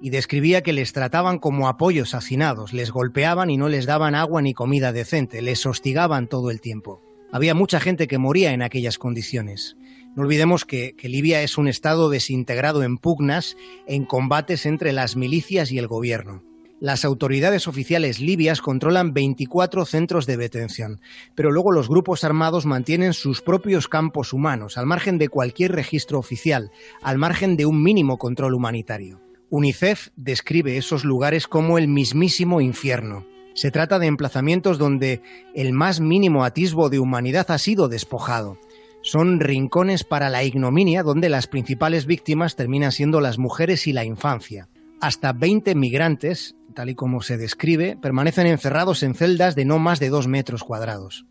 y 0.00 0.10
describía 0.10 0.62
que 0.62 0.72
les 0.72 0.92
trataban 0.92 1.38
como 1.38 1.68
apoyos 1.68 2.14
hacinados, 2.14 2.72
les 2.72 2.90
golpeaban 2.90 3.50
y 3.50 3.56
no 3.56 3.68
les 3.68 3.86
daban 3.86 4.14
agua 4.14 4.42
ni 4.42 4.54
comida 4.54 4.92
decente, 4.92 5.42
les 5.42 5.64
hostigaban 5.66 6.28
todo 6.28 6.50
el 6.50 6.60
tiempo. 6.60 7.02
Había 7.30 7.54
mucha 7.54 7.80
gente 7.80 8.06
que 8.06 8.18
moría 8.18 8.52
en 8.52 8.62
aquellas 8.62 8.98
condiciones. 8.98 9.76
No 10.16 10.22
olvidemos 10.22 10.64
que, 10.64 10.94
que, 10.96 11.08
Libia 11.08 11.42
es 11.42 11.58
un 11.58 11.68
estado 11.68 12.08
desintegrado 12.08 12.82
en 12.82 12.96
pugnas, 12.96 13.56
en 13.86 14.04
combates 14.04 14.66
entre 14.66 14.92
las 14.92 15.16
milicias 15.16 15.70
y 15.70 15.78
el 15.78 15.86
gobierno. 15.86 16.42
Las 16.80 17.04
autoridades 17.04 17.66
oficiales 17.66 18.20
libias 18.20 18.62
controlan 18.62 19.12
24 19.12 19.84
centros 19.84 20.26
de 20.26 20.36
detención, 20.36 21.00
pero 21.34 21.50
luego 21.50 21.72
los 21.72 21.88
grupos 21.88 22.22
armados 22.22 22.66
mantienen 22.66 23.14
sus 23.14 23.42
propios 23.42 23.88
campos 23.88 24.32
humanos, 24.32 24.78
al 24.78 24.86
margen 24.86 25.18
de 25.18 25.28
cualquier 25.28 25.72
registro 25.72 26.20
oficial, 26.20 26.70
al 27.02 27.18
margen 27.18 27.56
de 27.56 27.66
un 27.66 27.82
mínimo 27.82 28.16
control 28.16 28.54
humanitario. 28.54 29.27
UNICEF 29.50 30.08
describe 30.16 30.76
esos 30.76 31.04
lugares 31.04 31.46
como 31.46 31.78
el 31.78 31.88
mismísimo 31.88 32.60
infierno. 32.60 33.26
Se 33.54 33.70
trata 33.70 33.98
de 33.98 34.06
emplazamientos 34.06 34.76
donde 34.76 35.22
el 35.54 35.72
más 35.72 36.00
mínimo 36.00 36.44
atisbo 36.44 36.90
de 36.90 36.98
humanidad 36.98 37.50
ha 37.50 37.56
sido 37.56 37.88
despojado. 37.88 38.58
Son 39.00 39.40
rincones 39.40 40.04
para 40.04 40.28
la 40.28 40.44
ignominia 40.44 41.02
donde 41.02 41.30
las 41.30 41.46
principales 41.46 42.04
víctimas 42.04 42.56
terminan 42.56 42.92
siendo 42.92 43.22
las 43.22 43.38
mujeres 43.38 43.86
y 43.86 43.94
la 43.94 44.04
infancia. 44.04 44.68
Hasta 45.00 45.32
20 45.32 45.74
migrantes, 45.74 46.54
tal 46.74 46.90
y 46.90 46.94
como 46.94 47.22
se 47.22 47.38
describe, 47.38 47.96
permanecen 47.96 48.46
encerrados 48.46 49.02
en 49.02 49.14
celdas 49.14 49.54
de 49.54 49.64
no 49.64 49.78
más 49.78 49.98
de 49.98 50.10
dos 50.10 50.28
metros 50.28 50.62
cuadrados. 50.62 51.24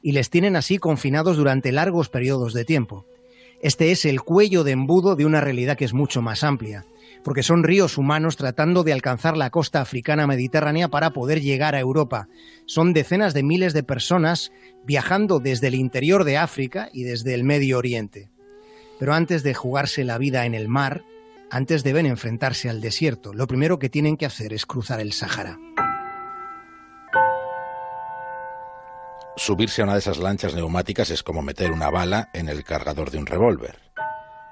Y 0.00 0.12
les 0.12 0.30
tienen 0.30 0.54
así 0.54 0.78
confinados 0.78 1.36
durante 1.36 1.72
largos 1.72 2.08
periodos 2.08 2.54
de 2.54 2.64
tiempo. 2.64 3.04
Este 3.60 3.90
es 3.90 4.04
el 4.04 4.20
cuello 4.20 4.62
de 4.62 4.72
embudo 4.72 5.16
de 5.16 5.26
una 5.26 5.40
realidad 5.40 5.76
que 5.76 5.86
es 5.86 5.92
mucho 5.92 6.22
más 6.22 6.44
amplia 6.44 6.84
porque 7.24 7.42
son 7.42 7.64
ríos 7.64 7.98
humanos 7.98 8.36
tratando 8.36 8.84
de 8.84 8.92
alcanzar 8.92 9.36
la 9.36 9.50
costa 9.50 9.80
africana 9.80 10.26
mediterránea 10.26 10.88
para 10.88 11.10
poder 11.10 11.40
llegar 11.40 11.74
a 11.74 11.80
Europa. 11.80 12.28
Son 12.66 12.92
decenas 12.92 13.34
de 13.34 13.42
miles 13.42 13.72
de 13.72 13.82
personas 13.82 14.52
viajando 14.84 15.40
desde 15.40 15.68
el 15.68 15.74
interior 15.74 16.24
de 16.24 16.38
África 16.38 16.88
y 16.92 17.02
desde 17.04 17.34
el 17.34 17.44
Medio 17.44 17.78
Oriente. 17.78 18.30
Pero 18.98 19.14
antes 19.14 19.42
de 19.42 19.54
jugarse 19.54 20.04
la 20.04 20.18
vida 20.18 20.46
en 20.46 20.54
el 20.54 20.68
mar, 20.68 21.04
antes 21.50 21.82
deben 21.84 22.06
enfrentarse 22.06 22.68
al 22.68 22.80
desierto. 22.80 23.32
Lo 23.32 23.46
primero 23.46 23.78
que 23.78 23.88
tienen 23.88 24.16
que 24.16 24.26
hacer 24.26 24.52
es 24.52 24.66
cruzar 24.66 25.00
el 25.00 25.12
Sáhara. 25.12 25.58
Subirse 29.36 29.82
a 29.82 29.84
una 29.84 29.92
de 29.92 30.00
esas 30.00 30.18
lanchas 30.18 30.54
neumáticas 30.54 31.10
es 31.10 31.22
como 31.22 31.42
meter 31.42 31.70
una 31.70 31.90
bala 31.90 32.28
en 32.34 32.48
el 32.48 32.64
cargador 32.64 33.12
de 33.12 33.18
un 33.18 33.26
revólver. 33.26 33.78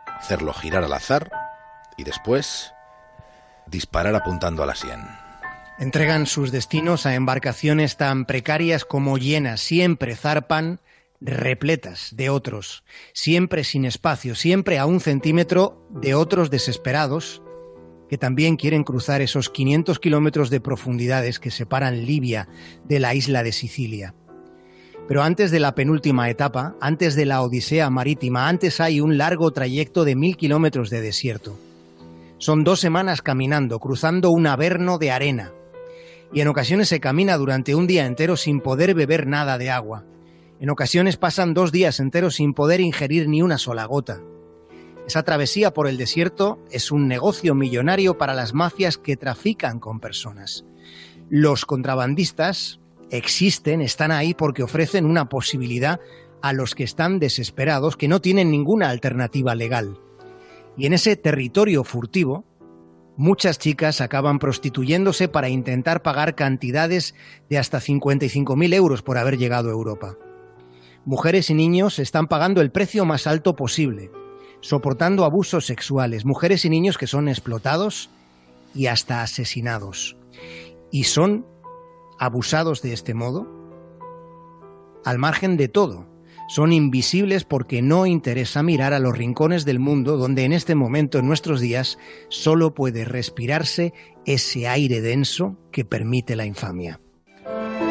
Hacerlo 0.07 0.53
girar 0.55 0.85
al 0.85 0.93
azar 0.93 1.29
y 1.97 2.05
después 2.05 2.73
disparar 3.67 4.15
apuntando 4.15 4.63
a 4.63 4.67
la 4.67 4.75
sien. 4.75 5.01
Entregan 5.79 6.27
sus 6.27 6.53
destinos 6.53 7.05
a 7.05 7.15
embarcaciones 7.15 7.97
tan 7.97 8.25
precarias 8.25 8.85
como 8.85 9.19
llenas, 9.19 9.61
siempre 9.61 10.17
zarpan 10.17 10.81
repletas 11.21 12.15
de 12.15 12.31
otros, 12.31 12.85
siempre 13.13 13.65
sin 13.65 13.85
espacio, 13.85 14.35
siempre 14.35 14.79
a 14.79 14.87
un 14.87 15.01
centímetro 15.01 15.87
de 15.91 16.15
otros 16.15 16.51
desesperados 16.51 17.43
que 18.09 18.19
también 18.19 18.57
quieren 18.57 18.85
cruzar 18.85 19.21
esos 19.21 19.51
500 19.51 19.99
kilómetros 19.99 20.51
de 20.51 20.61
profundidades 20.61 21.39
que 21.39 21.51
separan 21.51 22.07
Libia 22.07 22.49
de 22.85 23.01
la 23.01 23.15
isla 23.15 23.43
de 23.43 23.53
Sicilia. 23.53 24.15
Pero 25.09 25.23
antes 25.23 25.51
de 25.51 25.61
la 25.61 25.75
penúltima 25.75 26.31
etapa, 26.31 26.77
antes 26.81 27.15
de 27.15 27.27
la 27.27 27.43
Odisea 27.43 27.91
marítima, 27.91 28.49
antes 28.49 28.81
hay 28.81 29.01
un 29.01 29.19
largo 29.19 29.53
trayecto 29.53 30.05
de 30.05 30.17
mil 30.17 30.37
kilómetros 30.37 30.91
de 30.91 31.01
desierto. 31.01 31.59
Son 32.39 32.65
dos 32.65 32.81
semanas 32.81 33.23
caminando, 33.23 33.79
cruzando 33.79 34.31
un 34.31 34.47
averno 34.47 34.99
de 34.99 35.11
arena. 35.11 35.53
Y 36.35 36.41
en 36.41 36.49
ocasiones 36.49 36.89
se 36.89 37.01
camina 37.01 37.39
durante 37.39 37.75
un 37.75 37.87
día 37.87 38.05
entero 38.05 38.37
sin 38.37 38.61
poder 38.61 38.95
beber 38.95 39.27
nada 39.27 39.57
de 39.57 39.71
agua. 39.71 40.05
En 40.61 40.69
ocasiones 40.69 41.17
pasan 41.17 41.55
dos 41.55 41.73
días 41.73 41.99
enteros 41.99 42.35
sin 42.35 42.53
poder 42.53 42.81
ingerir 42.81 43.29
ni 43.29 43.41
una 43.41 43.57
sola 43.57 43.87
gota. 43.87 44.21
Esa 45.07 45.23
travesía 45.23 45.73
por 45.73 45.89
el 45.89 45.97
desierto 45.97 46.59
es 46.71 46.91
un 46.91 47.09
negocio 47.09 47.55
millonario 47.55 48.19
para 48.19 48.35
las 48.35 48.53
mafias 48.53 48.99
que 48.99 49.17
trafican 49.17 49.79
con 49.79 50.01
personas. 50.01 50.67
Los 51.31 51.65
contrabandistas 51.65 52.81
existen, 53.11 53.81
están 53.81 54.13
ahí 54.13 54.35
porque 54.35 54.63
ofrecen 54.63 55.07
una 55.07 55.29
posibilidad 55.29 56.01
a 56.43 56.53
los 56.53 56.75
que 56.75 56.85
están 56.85 57.19
desesperados, 57.19 57.97
que 57.97 58.09
no 58.09 58.21
tienen 58.21 58.51
ninguna 58.51 58.91
alternativa 58.91 59.55
legal. 59.55 59.99
Y 60.77 60.87
en 60.87 60.93
ese 60.93 61.17
territorio 61.17 61.85
furtivo, 61.85 62.45
muchas 63.17 63.59
chicas 63.59 64.01
acaban 64.01 64.39
prostituyéndose 64.39 65.29
para 65.29 65.49
intentar 65.49 66.03
pagar 66.03 66.35
cantidades 66.35 67.15
de 67.49 67.59
hasta 67.59 67.79
55.000 67.79 68.75
euros 68.75 69.03
por 69.03 69.19
haber 69.19 69.39
llegado 69.39 69.69
a 69.69 69.73
Europa. 69.73 70.17
Mujeres 71.05 71.51
y 71.51 71.55
niños 71.55 71.99
están 71.99 72.27
pagando 72.27 72.61
el 72.61 72.73
precio 72.73 73.05
más 73.05 73.27
alto 73.27 73.55
posible, 73.55 74.11
soportando 74.61 75.25
abusos 75.25 75.67
sexuales, 75.67 76.25
mujeres 76.25 76.65
y 76.65 76.71
niños 76.71 76.99
que 76.99 77.07
son 77.07 77.29
explotados 77.29 78.11
y 78.75 78.87
hasta 78.87 79.23
asesinados. 79.23 80.17
Y 80.91 81.05
son 81.05 81.47
abusados 82.19 82.83
de 82.83 82.93
este 82.93 83.15
modo 83.15 83.47
al 85.05 85.19
margen 85.19 85.57
de 85.57 85.69
todo. 85.69 86.16
Son 86.49 86.73
invisibles 86.73 87.45
porque 87.45 87.83
no 87.83 88.07
interesa 88.07 88.63
mirar 88.63 88.95
a 88.95 89.01
los 89.01 89.17
rincones 89.17 89.65
del 89.65 89.81
mundo 89.81 90.17
donde 90.17 90.45
en 90.45 90.53
este 90.53 90.75
momento, 90.75 91.19
en 91.19 91.27
nuestros 91.27 91.61
días, 91.61 91.99
solo 92.29 92.73
puede 92.73 93.05
respirarse 93.05 93.93
ese 94.27 94.69
aire 94.69 95.01
denso 95.01 95.57
que 95.73 95.85
permite 95.85 96.37
la 96.37 96.47
infamia. 96.47 97.01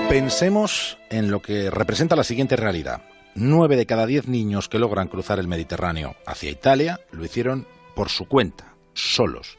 Pensemos 0.10 0.98
en 1.10 1.32
lo 1.32 1.42
que 1.42 1.70
representa 1.70 2.16
la 2.16 2.24
siguiente 2.24 2.56
realidad. 2.56 3.02
Nueve 3.34 3.76
de 3.76 3.86
cada 3.86 4.06
diez 4.06 4.30
niños 4.30 4.70
que 4.70 4.80
logran 4.80 5.10
cruzar 5.10 5.40
el 5.40 5.50
Mediterráneo 5.50 6.16
hacia 6.26 6.52
Italia 6.52 7.02
lo 7.12 7.26
hicieron 7.26 7.68
por 7.94 8.10
su 8.10 8.26
cuenta, 8.26 8.76
solos, 8.94 9.58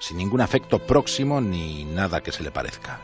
sin 0.00 0.18
ningún 0.18 0.42
afecto 0.42 0.80
próximo 0.80 1.40
ni 1.40 1.84
nada 1.84 2.22
que 2.22 2.32
se 2.32 2.42
le 2.42 2.50
parezca. 2.50 3.00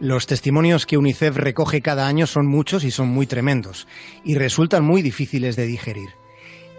Los 0.00 0.26
testimonios 0.26 0.86
que 0.86 0.98
UNICEF 0.98 1.36
recoge 1.36 1.80
cada 1.80 2.08
año 2.08 2.26
son 2.26 2.46
muchos 2.46 2.82
y 2.84 2.90
son 2.90 3.08
muy 3.08 3.26
tremendos, 3.26 3.86
y 4.24 4.34
resultan 4.34 4.84
muy 4.84 5.02
difíciles 5.02 5.54
de 5.54 5.66
digerir. 5.66 6.10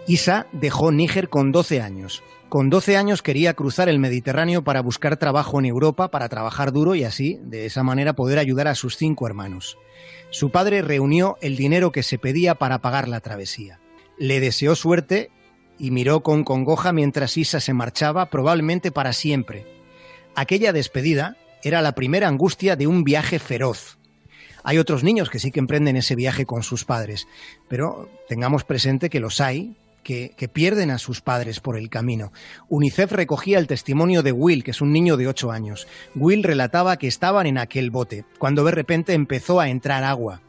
Isa 0.06 0.46
dejó 0.52 0.92
Níger 0.92 1.28
con 1.28 1.50
12 1.50 1.80
años. 1.80 2.22
Con 2.48 2.70
12 2.70 2.96
años 2.96 3.22
quería 3.22 3.54
cruzar 3.54 3.88
el 3.88 3.98
Mediterráneo 3.98 4.62
para 4.62 4.80
buscar 4.80 5.16
trabajo 5.16 5.58
en 5.58 5.66
Europa, 5.66 6.10
para 6.10 6.28
trabajar 6.28 6.72
duro 6.72 6.94
y 6.94 7.02
así, 7.02 7.40
de 7.42 7.66
esa 7.66 7.82
manera, 7.82 8.12
poder 8.12 8.38
ayudar 8.38 8.68
a 8.68 8.76
sus 8.76 8.96
cinco 8.96 9.26
hermanos. 9.26 9.78
Su 10.30 10.50
padre 10.50 10.82
reunió 10.82 11.38
el 11.40 11.56
dinero 11.56 11.90
que 11.90 12.04
se 12.04 12.18
pedía 12.18 12.54
para 12.54 12.80
pagar 12.80 13.08
la 13.08 13.20
travesía. 13.20 13.80
Le 14.18 14.38
deseó 14.38 14.76
suerte 14.76 15.30
y 15.78 15.90
miró 15.90 16.22
con 16.22 16.44
congoja 16.44 16.92
mientras 16.92 17.36
Isa 17.36 17.60
se 17.60 17.72
marchaba, 17.72 18.30
probablemente 18.30 18.92
para 18.92 19.12
siempre. 19.12 19.66
Aquella 20.36 20.72
despedida 20.72 21.36
era 21.66 21.82
la 21.82 21.96
primera 21.96 22.28
angustia 22.28 22.76
de 22.76 22.86
un 22.86 23.02
viaje 23.02 23.40
feroz. 23.40 23.98
Hay 24.62 24.78
otros 24.78 25.02
niños 25.02 25.30
que 25.30 25.40
sí 25.40 25.50
que 25.50 25.58
emprenden 25.58 25.96
ese 25.96 26.14
viaje 26.14 26.46
con 26.46 26.62
sus 26.62 26.84
padres, 26.84 27.26
pero 27.66 28.08
tengamos 28.28 28.62
presente 28.62 29.10
que 29.10 29.18
los 29.18 29.40
hay, 29.40 29.76
que, 30.04 30.30
que, 30.36 30.46
pierden 30.46 30.92
a 30.92 30.98
sus 30.98 31.20
padres 31.20 31.58
por 31.58 31.76
el 31.76 31.90
camino. 31.90 32.32
UNICEF 32.68 33.10
recogía 33.10 33.58
el 33.58 33.66
testimonio 33.66 34.22
de 34.22 34.30
Will, 34.30 34.62
que 34.62 34.70
es 34.70 34.80
un 34.80 34.92
niño 34.92 35.16
de 35.16 35.26
8 35.26 35.50
años. 35.50 35.88
Will 36.14 36.44
relataba 36.44 36.98
que 36.98 37.08
estaban 37.08 37.48
en 37.48 37.58
aquel 37.58 37.90
bote, 37.90 38.24
cuando 38.38 38.62
de 38.62 38.70
repente 38.70 39.14
empezó 39.14 39.58
a 39.58 39.68
entrar 39.68 40.04
agua. 40.04 40.42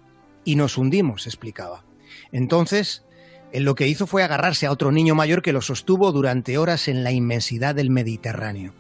Y 0.46 0.56
nos 0.56 0.78
hundimos, 0.78 1.26
explicaba. 1.26 1.84
Entonces, 2.32 3.04
él 3.52 3.64
lo 3.64 3.74
que 3.74 3.88
hizo 3.88 4.06
fue 4.06 4.22
agarrarse 4.22 4.68
a 4.68 4.72
otro 4.72 4.92
niño 4.92 5.16
mayor 5.16 5.42
que 5.42 5.54
lo 5.54 5.62
sostuvo 5.62 6.12
durante 6.12 6.60
horas 6.60 6.88
en 6.88 7.04
la 7.04 7.12
inmensidad 7.12 7.74
del 7.74 7.90
Mediterráneo. 7.90 8.74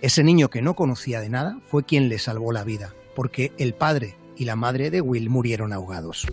Ese 0.00 0.24
niño 0.24 0.48
que 0.48 0.62
no 0.62 0.74
conocía 0.74 1.20
de 1.20 1.28
nada 1.28 1.58
fue 1.68 1.84
quien 1.84 2.08
le 2.08 2.18
salvó 2.18 2.52
la 2.52 2.64
vida, 2.64 2.94
porque 3.14 3.52
el 3.58 3.74
padre 3.74 4.16
y 4.34 4.46
la 4.46 4.56
madre 4.56 4.90
de 4.90 5.02
Will 5.02 5.28
murieron 5.28 5.74
ahogados. 5.74 6.26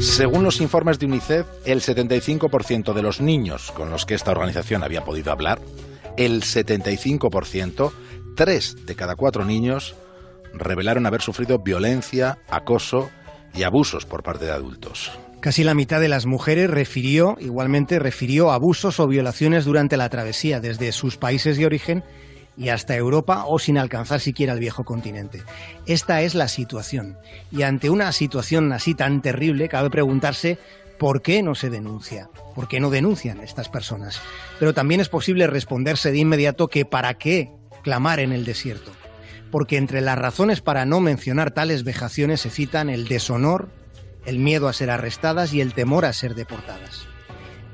Según 0.00 0.44
los 0.44 0.60
informes 0.60 1.00
de 1.00 1.06
UNICEF, 1.06 1.46
el 1.64 1.80
75% 1.80 2.92
de 2.92 3.02
los 3.02 3.20
niños 3.20 3.72
con 3.72 3.90
los 3.90 4.06
que 4.06 4.14
esta 4.14 4.30
organización 4.30 4.84
había 4.84 5.04
podido 5.04 5.32
hablar, 5.32 5.60
el 6.16 6.42
75%, 6.42 7.90
tres 8.36 8.76
de 8.86 8.94
cada 8.94 9.16
cuatro 9.16 9.44
niños, 9.44 9.96
revelaron 10.54 11.04
haber 11.06 11.22
sufrido 11.22 11.58
violencia, 11.58 12.38
acoso 12.48 13.10
y 13.52 13.64
abusos 13.64 14.06
por 14.06 14.22
parte 14.22 14.44
de 14.44 14.52
adultos. 14.52 15.10
Casi 15.40 15.64
la 15.64 15.74
mitad 15.74 16.00
de 16.00 16.08
las 16.08 16.26
mujeres 16.26 16.70
refirió, 16.70 17.36
igualmente 17.40 17.98
refirió 17.98 18.52
abusos 18.52 19.00
o 19.00 19.08
violaciones 19.08 19.64
durante 19.64 19.96
la 19.96 20.08
travesía 20.08 20.60
desde 20.60 20.92
sus 20.92 21.16
países 21.16 21.56
de 21.56 21.66
origen 21.66 22.04
y 22.56 22.68
hasta 22.68 22.96
Europa 22.96 23.44
o 23.46 23.58
sin 23.58 23.78
alcanzar 23.78 24.20
siquiera 24.20 24.52
el 24.52 24.60
viejo 24.60 24.84
continente. 24.84 25.42
Esta 25.86 26.22
es 26.22 26.34
la 26.34 26.48
situación. 26.48 27.18
Y 27.50 27.62
ante 27.62 27.90
una 27.90 28.12
situación 28.12 28.72
así 28.72 28.94
tan 28.94 29.22
terrible, 29.22 29.68
cabe 29.68 29.90
preguntarse 29.90 30.58
por 30.98 31.22
qué 31.22 31.42
no 31.42 31.54
se 31.54 31.70
denuncia, 31.70 32.30
por 32.54 32.68
qué 32.68 32.78
no 32.78 32.90
denuncian 32.90 33.40
estas 33.40 33.68
personas. 33.68 34.20
Pero 34.58 34.74
también 34.74 35.00
es 35.00 35.08
posible 35.08 35.46
responderse 35.46 36.12
de 36.12 36.18
inmediato 36.18 36.68
que 36.68 36.84
para 36.84 37.14
qué 37.14 37.50
clamar 37.82 38.20
en 38.20 38.32
el 38.32 38.44
desierto. 38.44 38.92
Porque 39.50 39.76
entre 39.76 40.00
las 40.00 40.18
razones 40.18 40.60
para 40.60 40.86
no 40.86 41.00
mencionar 41.00 41.50
tales 41.50 41.84
vejaciones 41.84 42.40
se 42.40 42.50
citan 42.50 42.88
el 42.88 43.08
deshonor, 43.08 43.68
el 44.24 44.38
miedo 44.38 44.68
a 44.68 44.72
ser 44.72 44.90
arrestadas 44.90 45.52
y 45.52 45.60
el 45.60 45.74
temor 45.74 46.04
a 46.04 46.12
ser 46.12 46.34
deportadas. 46.34 47.11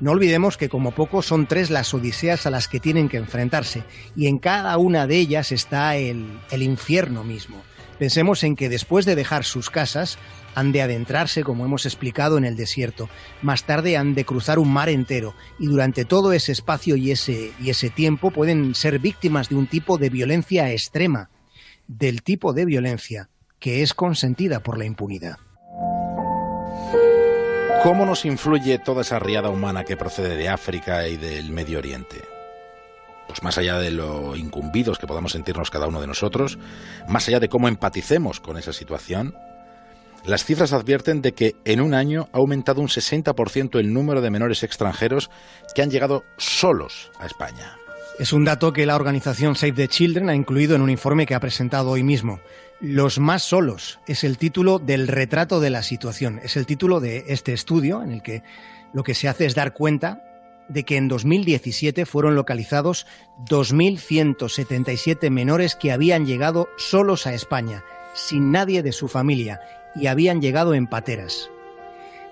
No 0.01 0.11
olvidemos 0.11 0.55
que 0.55 0.69
como 0.69 0.91
poco 0.91 1.21
son 1.21 1.45
tres 1.45 1.69
las 1.69 1.93
odiseas 1.93 2.45
a 2.45 2.49
las 2.49 2.69
que 2.69 2.79
tienen 2.79 3.09
que 3.09 3.17
enfrentarse 3.17 3.83
y 4.15 4.27
en 4.27 4.39
cada 4.39 4.77
una 4.77 5.07
de 5.07 5.17
ellas 5.17 5.51
está 5.51 5.97
el, 5.97 6.39
el, 6.51 6.63
infierno 6.63 7.25
mismo. 7.25 7.61
Pensemos 7.97 8.45
en 8.45 8.55
que 8.55 8.69
después 8.69 9.05
de 9.05 9.15
dejar 9.15 9.43
sus 9.43 9.69
casas 9.69 10.17
han 10.55 10.71
de 10.71 10.81
adentrarse, 10.81 11.43
como 11.43 11.65
hemos 11.65 11.85
explicado, 11.85 12.37
en 12.37 12.45
el 12.45 12.55
desierto. 12.55 13.09
Más 13.41 13.65
tarde 13.65 13.97
han 13.97 14.15
de 14.15 14.23
cruzar 14.23 14.57
un 14.57 14.71
mar 14.71 14.87
entero 14.87 15.35
y 15.59 15.67
durante 15.67 16.05
todo 16.05 16.31
ese 16.31 16.53
espacio 16.53 16.95
y 16.95 17.11
ese, 17.11 17.51
y 17.59 17.69
ese 17.69 17.89
tiempo 17.89 18.31
pueden 18.31 18.75
ser 18.75 18.99
víctimas 18.99 19.49
de 19.49 19.55
un 19.55 19.67
tipo 19.67 19.97
de 19.97 20.09
violencia 20.09 20.71
extrema, 20.71 21.29
del 21.87 22.23
tipo 22.23 22.53
de 22.53 22.63
violencia 22.63 23.29
que 23.59 23.81
es 23.81 23.93
consentida 23.93 24.61
por 24.61 24.77
la 24.77 24.85
impunidad. 24.85 25.37
¿Cómo 27.83 28.05
nos 28.05 28.25
influye 28.25 28.77
toda 28.77 29.01
esa 29.01 29.19
riada 29.19 29.49
humana 29.49 29.85
que 29.85 29.95
procede 29.95 30.35
de 30.35 30.49
África 30.49 31.07
y 31.07 31.15
del 31.15 31.51
Medio 31.51 31.79
Oriente? 31.79 32.17
Pues 33.25 33.41
más 33.41 33.57
allá 33.57 33.79
de 33.79 33.89
lo 33.89 34.35
incumbidos 34.35 34.99
que 34.99 35.07
podamos 35.07 35.31
sentirnos 35.31 35.69
cada 35.69 35.87
uno 35.87 36.01
de 36.01 36.07
nosotros, 36.07 36.59
más 37.07 37.27
allá 37.29 37.39
de 37.39 37.47
cómo 37.47 37.69
empaticemos 37.69 38.41
con 38.41 38.57
esa 38.57 38.73
situación, 38.73 39.33
las 40.25 40.43
cifras 40.43 40.73
advierten 40.73 41.21
de 41.21 41.31
que 41.31 41.55
en 41.63 41.79
un 41.79 41.93
año 41.93 42.27
ha 42.33 42.39
aumentado 42.39 42.81
un 42.81 42.89
60% 42.89 43.79
el 43.79 43.93
número 43.93 44.19
de 44.19 44.29
menores 44.29 44.63
extranjeros 44.63 45.29
que 45.73 45.81
han 45.81 45.89
llegado 45.89 46.25
solos 46.37 47.11
a 47.17 47.25
España. 47.25 47.77
Es 48.19 48.33
un 48.33 48.43
dato 48.43 48.73
que 48.73 48.85
la 48.85 48.97
organización 48.97 49.55
Save 49.55 49.71
the 49.71 49.87
Children 49.87 50.29
ha 50.29 50.35
incluido 50.35 50.75
en 50.75 50.81
un 50.81 50.89
informe 50.89 51.25
que 51.25 51.35
ha 51.35 51.39
presentado 51.39 51.91
hoy 51.91 52.03
mismo. 52.03 52.41
Los 52.81 53.19
más 53.19 53.43
solos 53.43 53.99
es 54.07 54.23
el 54.23 54.37
título 54.37 54.79
del 54.79 55.09
retrato 55.09 55.59
de 55.59 55.69
la 55.69 55.83
situación, 55.83 56.39
es 56.43 56.55
el 56.55 56.65
título 56.65 57.01
de 57.01 57.25
este 57.27 57.51
estudio 57.51 58.01
en 58.01 58.11
el 58.11 58.21
que 58.21 58.41
lo 58.93 59.03
que 59.03 59.15
se 59.15 59.27
hace 59.27 59.45
es 59.45 59.53
dar 59.53 59.73
cuenta 59.73 60.23
de 60.69 60.83
que 60.83 60.95
en 60.95 61.09
2017 61.09 62.05
fueron 62.05 62.35
localizados 62.35 63.05
2.177 63.49 65.29
menores 65.29 65.75
que 65.75 65.91
habían 65.91 66.25
llegado 66.25 66.69
solos 66.77 67.27
a 67.27 67.33
España, 67.33 67.83
sin 68.13 68.51
nadie 68.51 68.81
de 68.81 68.93
su 68.93 69.09
familia, 69.09 69.59
y 69.93 70.07
habían 70.07 70.39
llegado 70.39 70.73
en 70.73 70.87
pateras. 70.87 71.49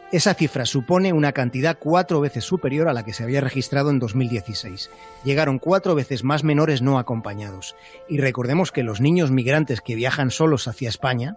Esa 0.09 0.33
cifra 0.33 0.65
supone 0.65 1.11
una 1.11 1.33
cantidad 1.33 1.77
cuatro 1.77 2.21
veces 2.21 2.45
superior 2.45 2.87
a 2.87 2.93
la 2.93 3.03
que 3.03 3.11
se 3.11 3.23
había 3.23 3.41
registrado 3.41 3.89
en 3.89 3.99
2016. 3.99 4.89
Llegaron 5.25 5.59
cuatro 5.59 5.95
veces 5.95 6.23
más 6.23 6.45
menores 6.45 6.81
no 6.81 6.97
acompañados. 6.97 7.75
Y 8.07 8.19
recordemos 8.19 8.71
que 8.71 8.83
los 8.83 9.01
niños 9.01 9.31
migrantes 9.31 9.81
que 9.81 9.95
viajan 9.95 10.31
solos 10.31 10.69
hacia 10.69 10.87
España 10.87 11.35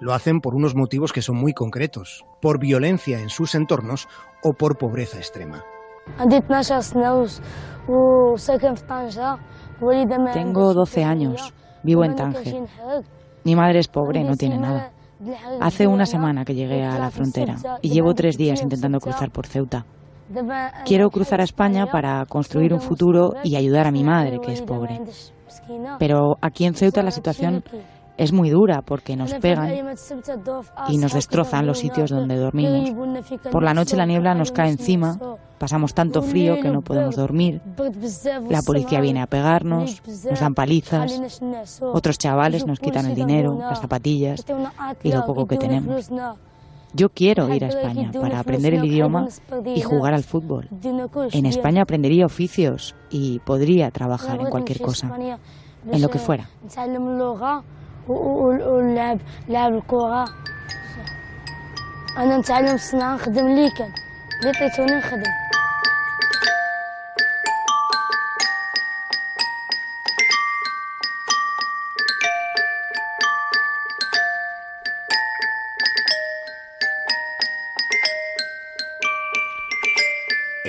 lo 0.00 0.14
hacen 0.14 0.40
por 0.40 0.56
unos 0.56 0.74
motivos 0.74 1.12
que 1.12 1.22
son 1.22 1.36
muy 1.36 1.52
concretos, 1.52 2.24
por 2.40 2.58
violencia 2.58 3.20
en 3.20 3.28
sus 3.28 3.54
entornos 3.54 4.08
o 4.42 4.52
por 4.52 4.78
pobreza 4.78 5.18
extrema. 5.18 5.62
Tengo 10.32 10.74
12 10.74 11.04
años, 11.04 11.54
vivo 11.84 12.04
en 12.04 12.16
Tánger. 12.16 12.64
Mi 13.44 13.54
madre 13.54 13.78
es 13.78 13.86
pobre, 13.86 14.24
no 14.24 14.36
tiene 14.36 14.58
nada. 14.58 14.90
Hace 15.60 15.86
una 15.86 16.06
semana 16.06 16.44
que 16.44 16.54
llegué 16.54 16.84
a 16.84 16.98
la 16.98 17.10
frontera 17.10 17.56
y 17.82 17.90
llevo 17.90 18.14
tres 18.14 18.36
días 18.36 18.62
intentando 18.62 19.00
cruzar 19.00 19.30
por 19.30 19.46
Ceuta. 19.46 19.84
Quiero 20.84 21.10
cruzar 21.10 21.40
a 21.40 21.44
España 21.44 21.86
para 21.86 22.24
construir 22.26 22.72
un 22.72 22.80
futuro 22.80 23.32
y 23.42 23.56
ayudar 23.56 23.86
a 23.86 23.90
mi 23.90 24.04
madre, 24.04 24.38
que 24.40 24.52
es 24.52 24.62
pobre. 24.62 25.00
Pero 25.98 26.36
aquí 26.40 26.66
en 26.66 26.74
Ceuta 26.74 27.02
la 27.02 27.10
situación 27.10 27.64
es 28.18 28.32
muy 28.32 28.50
dura 28.50 28.82
porque 28.82 29.16
nos 29.16 29.32
pegan 29.34 29.96
y 30.88 30.98
nos 30.98 31.14
destrozan 31.14 31.66
los 31.66 31.78
sitios 31.78 32.10
donde 32.10 32.36
dormimos. 32.36 32.90
Por 33.50 33.62
la 33.62 33.72
noche 33.72 33.96
la 33.96 34.06
niebla 34.06 34.34
nos 34.34 34.50
cae 34.50 34.70
encima, 34.70 35.16
pasamos 35.58 35.94
tanto 35.94 36.20
frío 36.20 36.56
que 36.60 36.68
no 36.68 36.80
podemos 36.80 37.16
dormir. 37.16 37.62
La 38.50 38.60
policía 38.62 39.00
viene 39.00 39.22
a 39.22 39.26
pegarnos, 39.26 40.02
nos 40.28 40.40
dan 40.40 40.54
palizas, 40.54 41.40
otros 41.80 42.18
chavales 42.18 42.66
nos 42.66 42.80
quitan 42.80 43.06
el 43.06 43.14
dinero, 43.14 43.56
las 43.58 43.80
zapatillas 43.80 44.44
y 45.02 45.12
lo 45.12 45.24
poco 45.24 45.46
que 45.46 45.56
tenemos. 45.56 46.10
Yo 46.94 47.10
quiero 47.10 47.54
ir 47.54 47.64
a 47.64 47.68
España 47.68 48.10
para 48.18 48.40
aprender 48.40 48.74
el 48.74 48.84
idioma 48.84 49.28
y 49.64 49.82
jugar 49.82 50.14
al 50.14 50.24
fútbol. 50.24 50.68
En 51.32 51.46
España 51.46 51.82
aprendería 51.82 52.26
oficios 52.26 52.96
y 53.10 53.38
podría 53.40 53.90
trabajar 53.90 54.40
en 54.40 54.48
cualquier 54.50 54.80
cosa, 54.80 55.08
en 55.92 56.02
lo 56.02 56.08
que 56.08 56.18
fuera. 56.18 56.48
ولعب 58.07 59.19
لعب 59.49 59.73
الكرة 59.73 60.25
أنا 62.17 62.37
نتعلم 62.37 62.75
الصناعة 62.75 63.15
نخدم 63.15 63.47
ليكن 63.47 63.89
اللي 64.41 64.57
عطيتوني 64.57 64.97
نخدم 64.97 65.43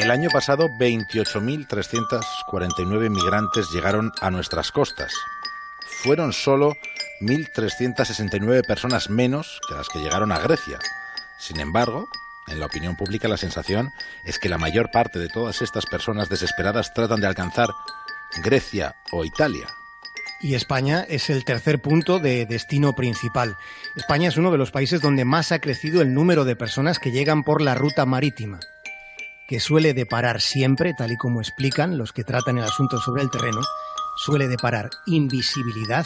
El 0.04 0.10
año 0.10 0.28
pasado, 0.28 0.68
28.349 0.68 3.08
migrantes 3.08 3.70
llegaron 3.72 4.12
a 4.20 4.30
nuestras 4.30 4.70
costas. 4.70 5.14
Fueron 6.02 6.34
solo 6.34 6.74
1.369 7.21 8.65
personas 8.65 9.09
menos 9.09 9.59
que 9.67 9.75
las 9.75 9.89
que 9.89 9.99
llegaron 9.99 10.31
a 10.31 10.39
Grecia. 10.39 10.79
Sin 11.37 11.59
embargo, 11.59 12.07
en 12.47 12.59
la 12.59 12.65
opinión 12.65 12.95
pública 12.95 13.27
la 13.27 13.37
sensación 13.37 13.91
es 14.25 14.39
que 14.39 14.49
la 14.49 14.57
mayor 14.57 14.89
parte 14.91 15.19
de 15.19 15.29
todas 15.29 15.61
estas 15.61 15.85
personas 15.85 16.29
desesperadas 16.29 16.93
tratan 16.93 17.21
de 17.21 17.27
alcanzar 17.27 17.69
Grecia 18.43 18.95
o 19.11 19.25
Italia. 19.25 19.67
Y 20.41 20.55
España 20.55 21.05
es 21.09 21.29
el 21.29 21.43
tercer 21.43 21.81
punto 21.81 22.19
de 22.19 22.45
destino 22.45 22.93
principal. 22.93 23.57
España 23.95 24.29
es 24.29 24.37
uno 24.37 24.51
de 24.51 24.57
los 24.57 24.71
países 24.71 25.01
donde 25.01 25.25
más 25.25 25.51
ha 25.51 25.59
crecido 25.59 26.01
el 26.01 26.13
número 26.13 26.45
de 26.45 26.55
personas 26.55 26.97
que 26.97 27.11
llegan 27.11 27.43
por 27.43 27.61
la 27.61 27.75
ruta 27.75 28.05
marítima, 28.05 28.59
que 29.49 29.59
suele 29.59 29.93
deparar 29.93 30.39
siempre, 30.39 30.93
tal 30.93 31.11
y 31.11 31.17
como 31.17 31.41
explican 31.41 31.97
los 31.97 32.13
que 32.13 32.23
tratan 32.23 32.57
el 32.57 32.63
asunto 32.63 32.99
sobre 33.01 33.21
el 33.21 33.29
terreno, 33.29 33.61
suele 34.15 34.47
deparar 34.47 34.89
invisibilidad 35.07 36.05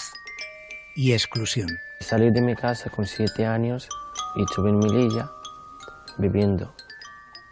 y 0.96 1.14
exclusión. 1.14 1.70
Salí 2.00 2.32
de 2.32 2.42
mi 2.42 2.56
casa 2.56 2.90
con 2.90 3.06
siete 3.06 3.46
años 3.46 3.88
y 4.36 4.44
estuve 4.44 4.70
en 4.70 4.80
Mililla 4.80 5.32
viviendo. 6.18 6.74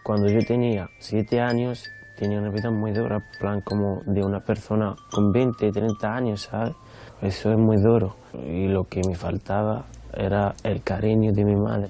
Cuando 0.04 0.30
yo 0.30 0.39
tenía 0.46 0.89
siete 1.00 1.39
años 1.39 1.89
tenía 2.18 2.39
una 2.39 2.50
vida 2.50 2.70
muy 2.70 2.92
dura, 2.92 3.20
plan 3.39 3.62
como 3.62 4.04
de 4.06 4.24
una 4.24 4.42
persona 4.42 4.96
con 5.12 5.32
20, 5.32 5.72
30 5.72 6.16
años, 6.16 6.42
¿sabes? 6.52 6.74
Eso 7.22 7.52
es 7.52 7.58
muy 7.58 7.78
duro 7.78 8.16
y 8.34 8.68
lo 8.68 8.84
que 8.84 9.02
me 9.08 9.16
faltaba 9.16 9.86
era 10.14 10.54
el 10.64 10.84
cariño 10.84 11.32
de 11.34 11.46
mi 11.46 11.56
madre. 11.56 11.89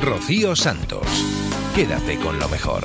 Rocío 0.00 0.54
Santos, 0.54 1.06
quédate 1.74 2.16
con 2.18 2.38
lo 2.38 2.48
mejor. 2.48 2.82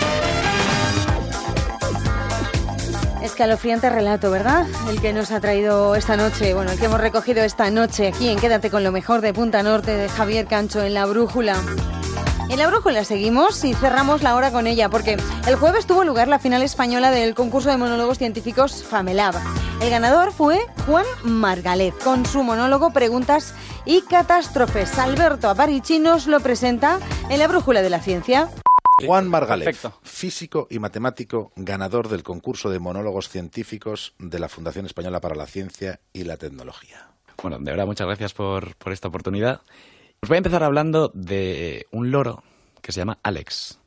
Escalofriante 3.40 3.90
relato, 3.90 4.32
¿verdad? 4.32 4.68
El 4.90 5.00
que 5.00 5.14
nos 5.14 5.32
ha 5.32 5.40
traído 5.40 5.96
esta 5.96 6.18
noche, 6.18 6.54
bueno, 6.54 6.72
el 6.72 6.78
que 6.78 6.88
hemos 6.88 7.00
recogido 7.00 7.42
esta 7.42 7.72
noche 7.72 8.10
aquí 8.10 8.28
en 8.28 8.38
Quédate 8.38 8.70
con 8.70 8.84
lo 8.84 8.92
mejor 8.92 9.22
de 9.22 9.34
Punta 9.34 9.64
Norte 9.64 9.92
de 9.92 10.10
Javier 10.10 10.46
Cancho 10.46 10.84
en 10.84 10.94
La 10.94 11.06
Brújula. 11.06 11.56
En 12.50 12.58
La 12.60 12.68
Brújula 12.68 13.06
seguimos 13.06 13.64
y 13.64 13.74
cerramos 13.74 14.24
la 14.24 14.36
hora 14.36 14.52
con 14.52 14.68
ella 14.68 14.90
porque 14.90 15.16
el 15.48 15.56
jueves 15.56 15.88
tuvo 15.88 16.04
lugar 16.04 16.28
la 16.28 16.38
final 16.38 16.64
española 16.64 17.12
del 17.12 17.34
concurso 17.34 17.70
de 17.70 17.78
monólogos 17.78 18.18
científicos 18.18 18.84
Famelab. 18.84 19.36
El 19.82 19.90
ganador 19.90 20.34
fue 20.34 20.60
Juan 20.86 21.06
Margalez 21.24 21.94
con 22.04 22.26
su 22.26 22.44
monólogo 22.44 22.92
Preguntas 22.92 23.54
y 23.86 24.02
Catástrofes. 24.02 25.00
Alberto 25.00 25.50
Aparici 25.50 26.00
nos 26.00 26.28
lo 26.28 26.42
presenta 26.42 27.00
en 27.30 27.40
La 27.40 27.48
Brújula 27.48 27.82
de 27.82 27.90
la 27.90 28.02
Ciencia. 28.02 28.50
Juan 29.06 29.30
Margalef, 29.30 29.86
físico 30.04 30.68
y 30.70 30.80
matemático, 30.80 31.52
ganador 31.56 32.10
del 32.10 32.24
concurso 32.24 32.70
de 32.70 32.80
monólogos 32.80 33.30
científicos 33.30 34.14
de 34.20 34.40
la 34.40 34.50
Fundación 34.50 34.86
Española 34.86 35.22
para 35.22 35.36
la 35.36 35.46
Ciencia 35.46 36.00
y 36.14 36.24
la 36.24 36.38
Tecnología. 36.38 37.12
Bueno, 37.42 37.58
de 37.60 37.72
verdad, 37.72 37.86
muchas 37.86 38.08
gracias 38.08 38.34
por, 38.34 38.76
por 38.76 38.92
esta 38.92 39.08
oportunidad. 39.08 39.62
Os 40.22 40.28
voy 40.28 40.36
a 40.36 40.40
empezar 40.40 40.64
hablando 40.64 41.12
de 41.14 41.86
un 41.92 42.12
loro 42.12 42.44
que 42.82 42.92
se 42.92 43.00
llama 43.00 43.20
Alex. 43.24 43.80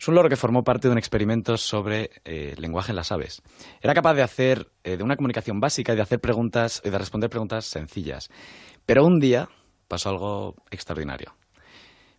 Es 0.00 0.08
un 0.08 0.14
loro 0.14 0.28
que 0.28 0.36
formó 0.36 0.64
parte 0.64 0.88
de 0.88 0.92
un 0.92 0.98
experimento 0.98 1.56
sobre 1.56 2.10
eh, 2.24 2.54
lenguaje 2.58 2.92
en 2.92 2.96
las 2.96 3.12
aves. 3.12 3.42
Era 3.80 3.94
capaz 3.94 4.14
de 4.14 4.22
hacer 4.22 4.70
eh, 4.82 4.96
de 4.96 5.02
una 5.02 5.16
comunicación 5.16 5.60
básica 5.60 5.92
y 5.92 5.96
de 5.96 6.02
hacer 6.02 6.20
preguntas 6.20 6.82
y 6.84 6.90
de 6.90 6.98
responder 6.98 7.30
preguntas 7.30 7.64
sencillas. 7.64 8.30
Pero 8.86 9.04
un 9.04 9.20
día 9.20 9.48
pasó 9.88 10.10
algo 10.10 10.56
extraordinario. 10.70 11.34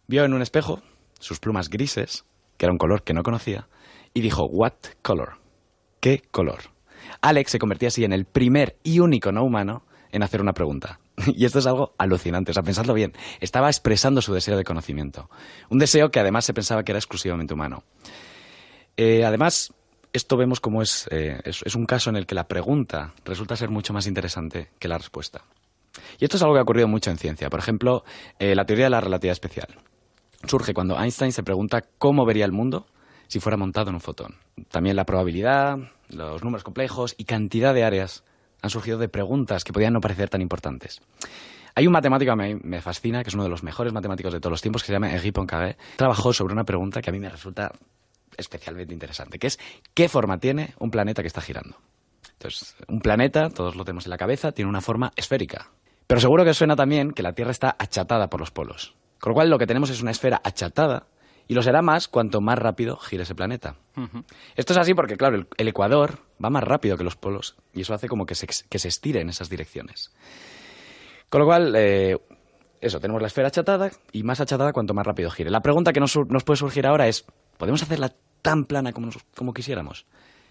Vio 0.07 0.23
en 0.23 0.33
un 0.33 0.41
espejo 0.41 0.81
sus 1.19 1.39
plumas 1.39 1.69
grises 1.69 2.25
que 2.57 2.65
era 2.65 2.73
un 2.73 2.77
color 2.77 3.03
que 3.03 3.13
no 3.13 3.23
conocía, 3.23 3.67
y 4.13 4.21
dijo, 4.21 4.45
¿What 4.45 4.73
color? 5.01 5.39
¿Qué 5.99 6.21
color? 6.31 6.75
Alex 7.21 7.51
se 7.51 7.59
convertía 7.59 7.89
así 7.89 8.03
en 8.03 8.13
el 8.13 8.25
primer 8.25 8.77
y 8.83 8.99
único 8.99 9.31
no 9.31 9.43
humano 9.43 9.83
en 10.11 10.23
hacer 10.23 10.41
una 10.41 10.53
pregunta. 10.53 10.99
Y 11.35 11.45
esto 11.45 11.59
es 11.59 11.67
algo 11.67 11.93
alucinante, 11.97 12.51
o 12.51 12.53
sea, 12.53 12.63
pensadlo 12.63 12.93
bien. 12.93 13.13
Estaba 13.39 13.69
expresando 13.69 14.21
su 14.21 14.33
deseo 14.33 14.57
de 14.57 14.63
conocimiento. 14.63 15.29
Un 15.69 15.79
deseo 15.79 16.09
que 16.09 16.19
además 16.19 16.45
se 16.45 16.53
pensaba 16.53 16.83
que 16.83 16.91
era 16.91 16.99
exclusivamente 16.99 17.53
humano. 17.53 17.83
Eh, 18.97 19.25
además, 19.25 19.73
esto 20.13 20.37
vemos 20.37 20.59
como 20.59 20.81
es, 20.81 21.07
eh, 21.11 21.39
es, 21.43 21.75
un 21.75 21.85
caso 21.85 22.09
en 22.09 22.15
el 22.15 22.25
que 22.25 22.35
la 22.35 22.47
pregunta 22.47 23.13
resulta 23.25 23.55
ser 23.55 23.69
mucho 23.69 23.93
más 23.93 24.07
interesante 24.07 24.69
que 24.79 24.87
la 24.87 24.97
respuesta. 24.97 25.43
Y 26.19 26.25
esto 26.25 26.37
es 26.37 26.43
algo 26.43 26.53
que 26.53 26.59
ha 26.59 26.63
ocurrido 26.63 26.87
mucho 26.87 27.11
en 27.11 27.17
ciencia. 27.17 27.49
Por 27.49 27.59
ejemplo, 27.59 28.03
eh, 28.39 28.55
la 28.55 28.65
teoría 28.65 28.85
de 28.85 28.91
la 28.91 29.01
relatividad 29.01 29.33
especial 29.33 29.67
surge 30.47 30.73
cuando 30.73 30.99
Einstein 30.99 31.31
se 31.31 31.43
pregunta 31.43 31.83
cómo 31.97 32.25
vería 32.25 32.45
el 32.45 32.51
mundo 32.51 32.87
si 33.27 33.39
fuera 33.39 33.57
montado 33.57 33.89
en 33.89 33.95
un 33.95 34.01
fotón. 34.01 34.35
También 34.69 34.95
la 34.95 35.05
probabilidad, 35.05 35.77
los 36.09 36.43
números 36.43 36.63
complejos 36.63 37.15
y 37.17 37.25
cantidad 37.25 37.73
de 37.73 37.83
áreas 37.83 38.23
han 38.61 38.69
surgido 38.69 38.97
de 38.97 39.09
preguntas 39.09 39.63
que 39.63 39.73
podían 39.73 39.93
no 39.93 40.01
parecer 40.01 40.29
tan 40.29 40.41
importantes. 40.41 41.01
Hay 41.75 41.87
un 41.87 41.93
matemático 41.93 42.31
que 42.31 42.35
me, 42.37 42.55
me 42.55 42.81
fascina, 42.81 43.21
que 43.23 43.29
es 43.29 43.33
uno 43.33 43.43
de 43.43 43.49
los 43.49 43.63
mejores 43.63 43.91
matemáticos 43.91 44.31
de 44.31 44.39
todos 44.39 44.51
los 44.51 44.61
tiempos, 44.61 44.81
que 44.81 44.87
se 44.87 44.93
llama 44.93 45.11
Henri 45.11 45.31
Poincaré. 45.31 45.77
Trabajó 45.97 46.31
sobre 46.31 46.53
una 46.53 46.63
pregunta 46.63 47.01
que 47.01 47.09
a 47.09 47.13
mí 47.13 47.19
me 47.19 47.29
resulta 47.29 47.73
especialmente 48.37 48.93
interesante, 48.93 49.39
que 49.39 49.47
es 49.47 49.59
¿qué 49.93 50.07
forma 50.09 50.39
tiene 50.39 50.73
un 50.79 50.89
planeta 50.89 51.21
que 51.21 51.27
está 51.27 51.41
girando? 51.41 51.77
Entonces, 52.33 52.75
un 52.87 52.99
planeta, 52.99 53.49
todos 53.49 53.75
lo 53.75 53.83
tenemos 53.83 54.05
en 54.05 54.11
la 54.11 54.17
cabeza, 54.17 54.51
tiene 54.51 54.69
una 54.69 54.81
forma 54.81 55.11
esférica. 55.15 55.71
Pero 56.07 56.21
seguro 56.21 56.45
que 56.45 56.53
suena 56.53 56.75
también 56.75 57.11
que 57.11 57.23
la 57.23 57.33
Tierra 57.33 57.51
está 57.51 57.75
achatada 57.79 58.29
por 58.29 58.39
los 58.39 58.51
polos. 58.51 58.95
Con 59.25 59.31
lo 59.31 59.33
cual 59.37 59.49
lo 59.49 59.57
que 59.57 59.65
tenemos 59.65 59.89
es 59.89 60.03
una 60.03 60.11
esfera 60.11 60.39
achatada 60.43 61.07
y 61.47 61.55
lo 61.55 61.63
será 61.63 61.81
más 61.81 62.07
cuanto 62.07 62.41
más 62.41 62.59
rápido 62.59 62.95
gire 62.97 63.23
ese 63.23 63.33
planeta. 63.33 63.75
Esto 64.55 64.73
es 64.73 64.77
así 64.77 64.93
porque, 64.93 65.17
claro, 65.17 65.47
el, 65.57 65.67
Ecuador 65.67 66.19
va 66.43 66.51
más 66.51 66.63
rápido 66.63 66.95
que 66.95 67.03
los 67.03 67.15
polos 67.15 67.55
y 67.73 67.81
eso 67.81 67.95
hace 67.95 68.07
como 68.07 68.27
que 68.27 68.35
se, 68.35 68.45
que 68.45 68.77
se 68.77 68.87
estire 68.87 69.21
en 69.21 69.29
esas 69.29 69.49
direcciones. 69.49 70.13
Con 71.27 71.41
lo 71.41 71.47
cual, 71.47 71.73
eh, 71.75 72.19
eso, 72.79 72.99
tenemos 72.99 73.19
la 73.19 73.27
esfera 73.27 73.47
achatada 73.47 73.89
y 74.11 74.21
más 74.21 74.41
achatada 74.41 74.71
cuanto 74.73 74.93
más 74.93 75.07
rápido 75.07 75.31
gire. 75.31 75.49
La 75.49 75.61
pregunta 75.61 75.91
que 75.91 75.99
nos, 75.99 76.13
puede 76.45 76.57
surgir 76.57 76.85
ahora 76.85 77.07
es, 77.07 77.25
¿podemos 77.57 77.81
hacerla 77.81 78.13
tan 78.43 78.65
plana 78.65 78.93
como, 78.93 79.09
como 79.35 79.55
quisiéramos? 79.55 80.05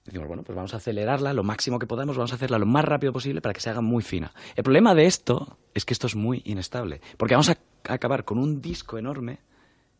Decimos, 0.04 0.28
bueno, 0.28 0.42
pues 0.42 0.54
vamos 0.54 0.74
a 0.74 0.76
acelerarla 0.76 1.32
lo 1.32 1.42
máximo 1.42 1.78
que 1.78 1.86
podamos, 1.86 2.16
vamos 2.16 2.32
a 2.32 2.34
hacerla 2.34 2.58
lo 2.58 2.66
más 2.66 2.84
rápido 2.84 3.12
posible 3.12 3.40
para 3.40 3.54
que 3.54 3.60
se 3.60 3.70
haga 3.70 3.80
muy 3.80 4.02
fina. 4.02 4.32
El 4.54 4.62
problema 4.62 4.94
de 4.94 5.06
esto 5.06 5.58
es 5.72 5.84
que 5.84 5.94
esto 5.94 6.06
es 6.06 6.14
muy 6.14 6.42
inestable, 6.44 7.00
porque 7.16 7.34
vamos 7.34 7.48
a 7.48 7.56
acabar 7.88 8.24
con 8.24 8.38
un 8.38 8.60
disco 8.60 8.98
enorme 8.98 9.38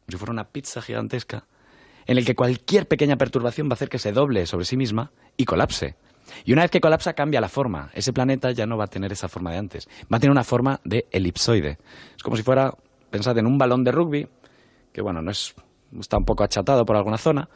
como 0.05 0.13
si 0.13 0.17
fuera 0.19 0.33
una 0.33 0.49
pizza 0.49 0.83
gigantesca, 0.83 1.47
en 2.07 2.19
el 2.19 2.27
que 2.27 2.35
cualquier 2.35 2.87
pequeña 2.87 3.17
perturbación 3.17 3.69
va 3.69 3.73
a 3.73 3.75
hacer 3.75 3.89
que 3.89 3.99
se 3.99 4.13
doble 4.13 4.45
sobre 4.47 4.67
sí 4.67 4.77
misma 4.77 5.13
y 5.37 5.47
colapse. 5.47 5.97
Y 6.45 6.53
una 6.53 6.63
vez 6.63 6.71
que 6.71 6.81
colapsa 6.81 7.15
cambia 7.15 7.41
la 7.41 7.49
forma. 7.49 7.91
Ese 7.95 8.13
planeta 8.13 8.51
ya 8.51 8.67
no 8.67 8.77
va 8.77 8.85
a 8.85 8.89
tener 8.89 9.13
esa 9.13 9.29
forma 9.29 9.53
de 9.53 9.59
antes. 9.59 9.89
Va 10.13 10.19
a 10.19 10.21
tener 10.21 10.31
una 10.31 10.45
forma 10.45 10.81
de 10.85 11.07
elipsoide. 11.11 11.79
Es 12.17 12.23
como 12.23 12.37
si 12.37 12.43
fuera, 12.43 12.75
pensad 13.11 13.37
en 13.39 13.47
un 13.47 13.57
balón 13.57 13.85
de 13.85 13.93
rugby, 13.93 14.29
que 14.93 15.01
bueno, 15.01 15.23
no 15.23 15.31
es, 15.31 15.55
está 15.99 16.19
un 16.19 16.25
poco 16.25 16.45
achatado 16.45 16.85
por 16.85 16.97
alguna 16.97 17.19
zona. 17.19 17.49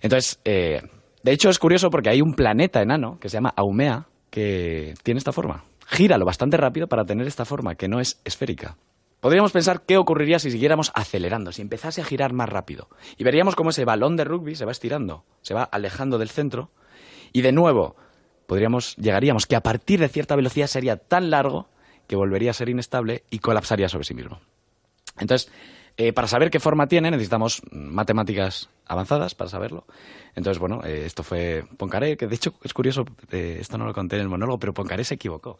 Entonces, 0.00 0.40
eh, 0.44 0.82
de 1.22 1.32
hecho 1.32 1.50
es 1.50 1.58
curioso 1.58 1.90
porque 1.90 2.10
hay 2.10 2.20
un 2.20 2.34
planeta 2.34 2.82
enano 2.82 3.18
que 3.20 3.28
se 3.28 3.34
llama 3.34 3.52
Aumea 3.56 4.06
que 4.30 4.94
tiene 5.02 5.18
esta 5.18 5.32
forma. 5.32 5.64
Gira 5.86 6.16
lo 6.16 6.24
bastante 6.24 6.56
rápido 6.56 6.86
para 6.86 7.04
tener 7.04 7.26
esta 7.26 7.44
forma, 7.44 7.74
que 7.74 7.88
no 7.88 8.00
es 8.00 8.20
esférica. 8.24 8.76
Podríamos 9.20 9.52
pensar 9.52 9.82
qué 9.86 9.98
ocurriría 9.98 10.38
si 10.38 10.50
siguiéramos 10.50 10.90
acelerando, 10.94 11.52
si 11.52 11.62
empezase 11.62 12.00
a 12.00 12.04
girar 12.04 12.32
más 12.32 12.48
rápido. 12.48 12.88
Y 13.18 13.24
veríamos 13.24 13.54
cómo 13.54 13.70
ese 13.70 13.84
balón 13.84 14.16
de 14.16 14.24
rugby 14.24 14.56
se 14.56 14.64
va 14.64 14.72
estirando, 14.72 15.24
se 15.42 15.54
va 15.54 15.62
alejando 15.62 16.18
del 16.18 16.30
centro. 16.30 16.70
Y 17.32 17.42
de 17.42 17.52
nuevo, 17.52 17.94
podríamos, 18.46 18.96
llegaríamos 18.96 19.46
que 19.46 19.54
a 19.54 19.62
partir 19.62 20.00
de 20.00 20.08
cierta 20.08 20.34
velocidad 20.34 20.66
sería 20.66 20.96
tan 20.96 21.30
largo 21.30 21.68
que 22.08 22.16
volvería 22.16 22.50
a 22.50 22.54
ser 22.54 22.68
inestable 22.68 23.22
y 23.30 23.38
colapsaría 23.38 23.88
sobre 23.88 24.04
sí 24.04 24.14
mismo. 24.14 24.40
Entonces, 25.18 25.52
eh, 25.96 26.12
para 26.12 26.26
saber 26.26 26.50
qué 26.50 26.60
forma 26.60 26.86
tiene 26.86 27.10
necesitamos 27.10 27.62
matemáticas 27.70 28.70
avanzadas 28.86 29.34
para 29.34 29.50
saberlo. 29.50 29.86
Entonces, 30.34 30.58
bueno, 30.58 30.82
eh, 30.84 31.04
esto 31.04 31.22
fue 31.22 31.64
Poincaré, 31.76 32.16
que 32.16 32.26
de 32.26 32.34
hecho 32.34 32.54
es 32.62 32.72
curioso, 32.72 33.04
eh, 33.30 33.58
esto 33.60 33.78
no 33.78 33.84
lo 33.84 33.92
conté 33.92 34.16
en 34.16 34.22
el 34.22 34.28
monólogo, 34.28 34.58
pero 34.58 34.74
Poincaré 34.74 35.04
se 35.04 35.14
equivocó. 35.14 35.58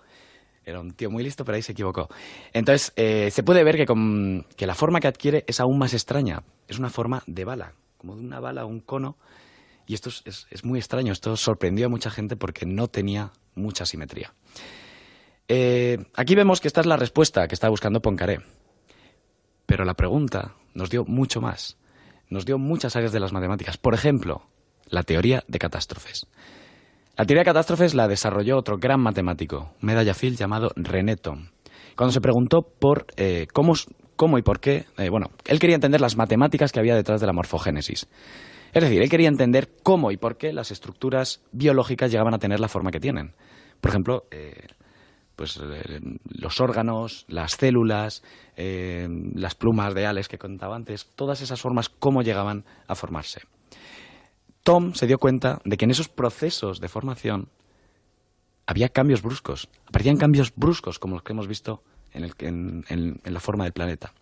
Era 0.65 0.81
un 0.81 0.93
tío 0.93 1.11
muy 1.11 1.23
listo, 1.25 1.45
pero 1.45 1.57
ahí 1.57 1.63
se 1.63 1.73
equivocó. 1.73 2.09
Entonces, 2.53 2.93
se 2.95 3.43
puede 3.43 3.65
ver 3.65 3.77
que, 3.77 4.67
la 4.67 4.75
forma 4.77 5.01
que 5.01 5.09
adquiere 5.09 5.45
es 5.49 5.59
aún 5.59 5.77
más 5.77 5.93
extraña. 5.93 6.45
Es 6.69 6.79
una 6.79 6.89
forma 6.89 7.25
de 7.27 7.45
bala, 7.45 7.73
como 7.99 8.15
de 8.15 8.21
una 8.23 8.39
bala 8.39 8.65
un 8.65 8.79
cono. 8.79 9.17
Y 9.89 9.95
esto 9.95 10.09
es, 10.09 10.47
es, 10.49 10.65
muy 10.65 10.79
extraño. 10.79 11.13
Esto 11.13 11.37
sorprendió 11.37 11.87
a 11.87 11.89
mucha 11.89 12.11
gente 12.11 12.37
porque 12.37 12.65
no 12.65 12.87
tenía 12.87 13.33
mucha 13.57 13.85
simetría. 13.85 14.33
aquí 16.15 16.35
vemos 16.37 16.61
que 16.61 16.69
esta 16.69 16.81
es 16.81 16.87
la 16.87 16.97
respuesta 16.97 17.49
que 17.49 17.57
está 17.57 17.69
buscando 17.69 18.01
Poincaré. 18.01 18.39
Pero 19.73 19.87
la 19.87 19.95
pregunta 19.95 20.53
nos 20.75 20.91
dio 20.91 21.07
mucho 21.07 21.41
más. 21.41 21.79
Nos 22.29 22.45
dio 22.45 22.59
muchas 22.59 22.95
áreas 22.95 23.11
de 23.11 23.21
las 23.21 23.33
matemáticas. 23.33 23.79
Por 23.79 23.95
ejemplo, 23.95 24.43
la 24.85 25.03
teoría 25.03 25.45
de 25.49 25.59
catástrofes. 25.59 26.27
La 27.17 27.25
teoría 27.25 27.41
de 27.41 27.47
catástrofes 27.47 27.95
la 27.95 28.07
desarrolló 28.07 28.59
otro 28.59 28.77
gran 28.77 29.01
matemático, 29.01 29.73
un 29.81 29.87
medallafil 29.87 30.37
llamado 30.37 30.73
René 30.77 31.17
Thom. 31.17 31.47
Cuando 31.97 32.13
se 32.13 32.21
preguntó 32.21 32.61
por 32.61 33.07
eh, 33.17 33.47
cómo, 33.51 33.73
cómo, 34.15 34.37
y 34.37 34.43
por 34.43 34.61
qué, 34.61 34.85
eh, 34.99 35.09
bueno, 35.09 35.31
él 35.47 35.59
quería 35.59 35.77
entender 35.77 36.03
las 36.03 36.19
matemáticas 36.19 36.71
que 36.71 36.81
había 36.81 36.95
detrás 36.95 37.23
de 37.23 37.27
la 37.29 37.33
morfogénesis. 37.33 38.09
Es 38.75 38.83
decir, 38.83 39.01
él 39.01 39.09
quería 39.09 39.29
entender 39.29 39.71
cómo 39.83 40.11
y 40.11 40.19
por 40.19 40.37
qué 40.37 40.53
las 40.53 40.71
estructuras 40.71 41.41
biológicas 41.51 42.11
llegaban 42.11 42.35
a 42.35 42.39
tener 42.39 42.61
la 42.61 42.69
forma 42.69 42.91
que 42.91 43.01
tienen. 43.01 43.33
Por 43.81 43.89
ejemplo, 43.89 44.27
eh, 44.33 44.67
pues 45.43 45.59
eh, 45.61 45.99
los 46.29 46.61
órganos, 46.61 47.25
las 47.27 47.55
células, 47.55 48.23
eh, 48.57 49.09
las 49.35 49.57
plumas 49.57 49.93
de 49.93 50.07
ales 50.07 50.29
que 50.29 50.39
contaba 50.39 50.77
antes, 50.77 51.09
todas 51.17 51.41
esas 51.41 51.61
formas, 51.61 51.89
cómo 51.89 52.23
llegaban 52.23 52.65
a 52.87 52.95
formarse. 52.95 53.41
Tom 54.63 54.95
se 54.95 55.09
dio 55.09 55.19
cuenta 55.19 55.61
de 55.65 55.77
que 55.77 55.85
en 55.85 55.91
esos 55.91 56.09
procesos 56.09 56.79
de 56.79 56.87
formación 56.87 57.49
había 58.67 58.91
cambios 58.91 59.21
bruscos, 59.21 59.69
aparecían 59.89 60.17
cambios 60.17 60.53
bruscos 60.55 61.01
como 61.01 61.17
los 61.17 61.25
que 61.25 61.33
hemos 61.33 61.49
visto 61.49 61.83
en, 62.13 62.85
en 62.89 63.21
la 63.25 63.41
forma 63.41 63.65
del 63.65 63.73
planeta. 63.73 64.13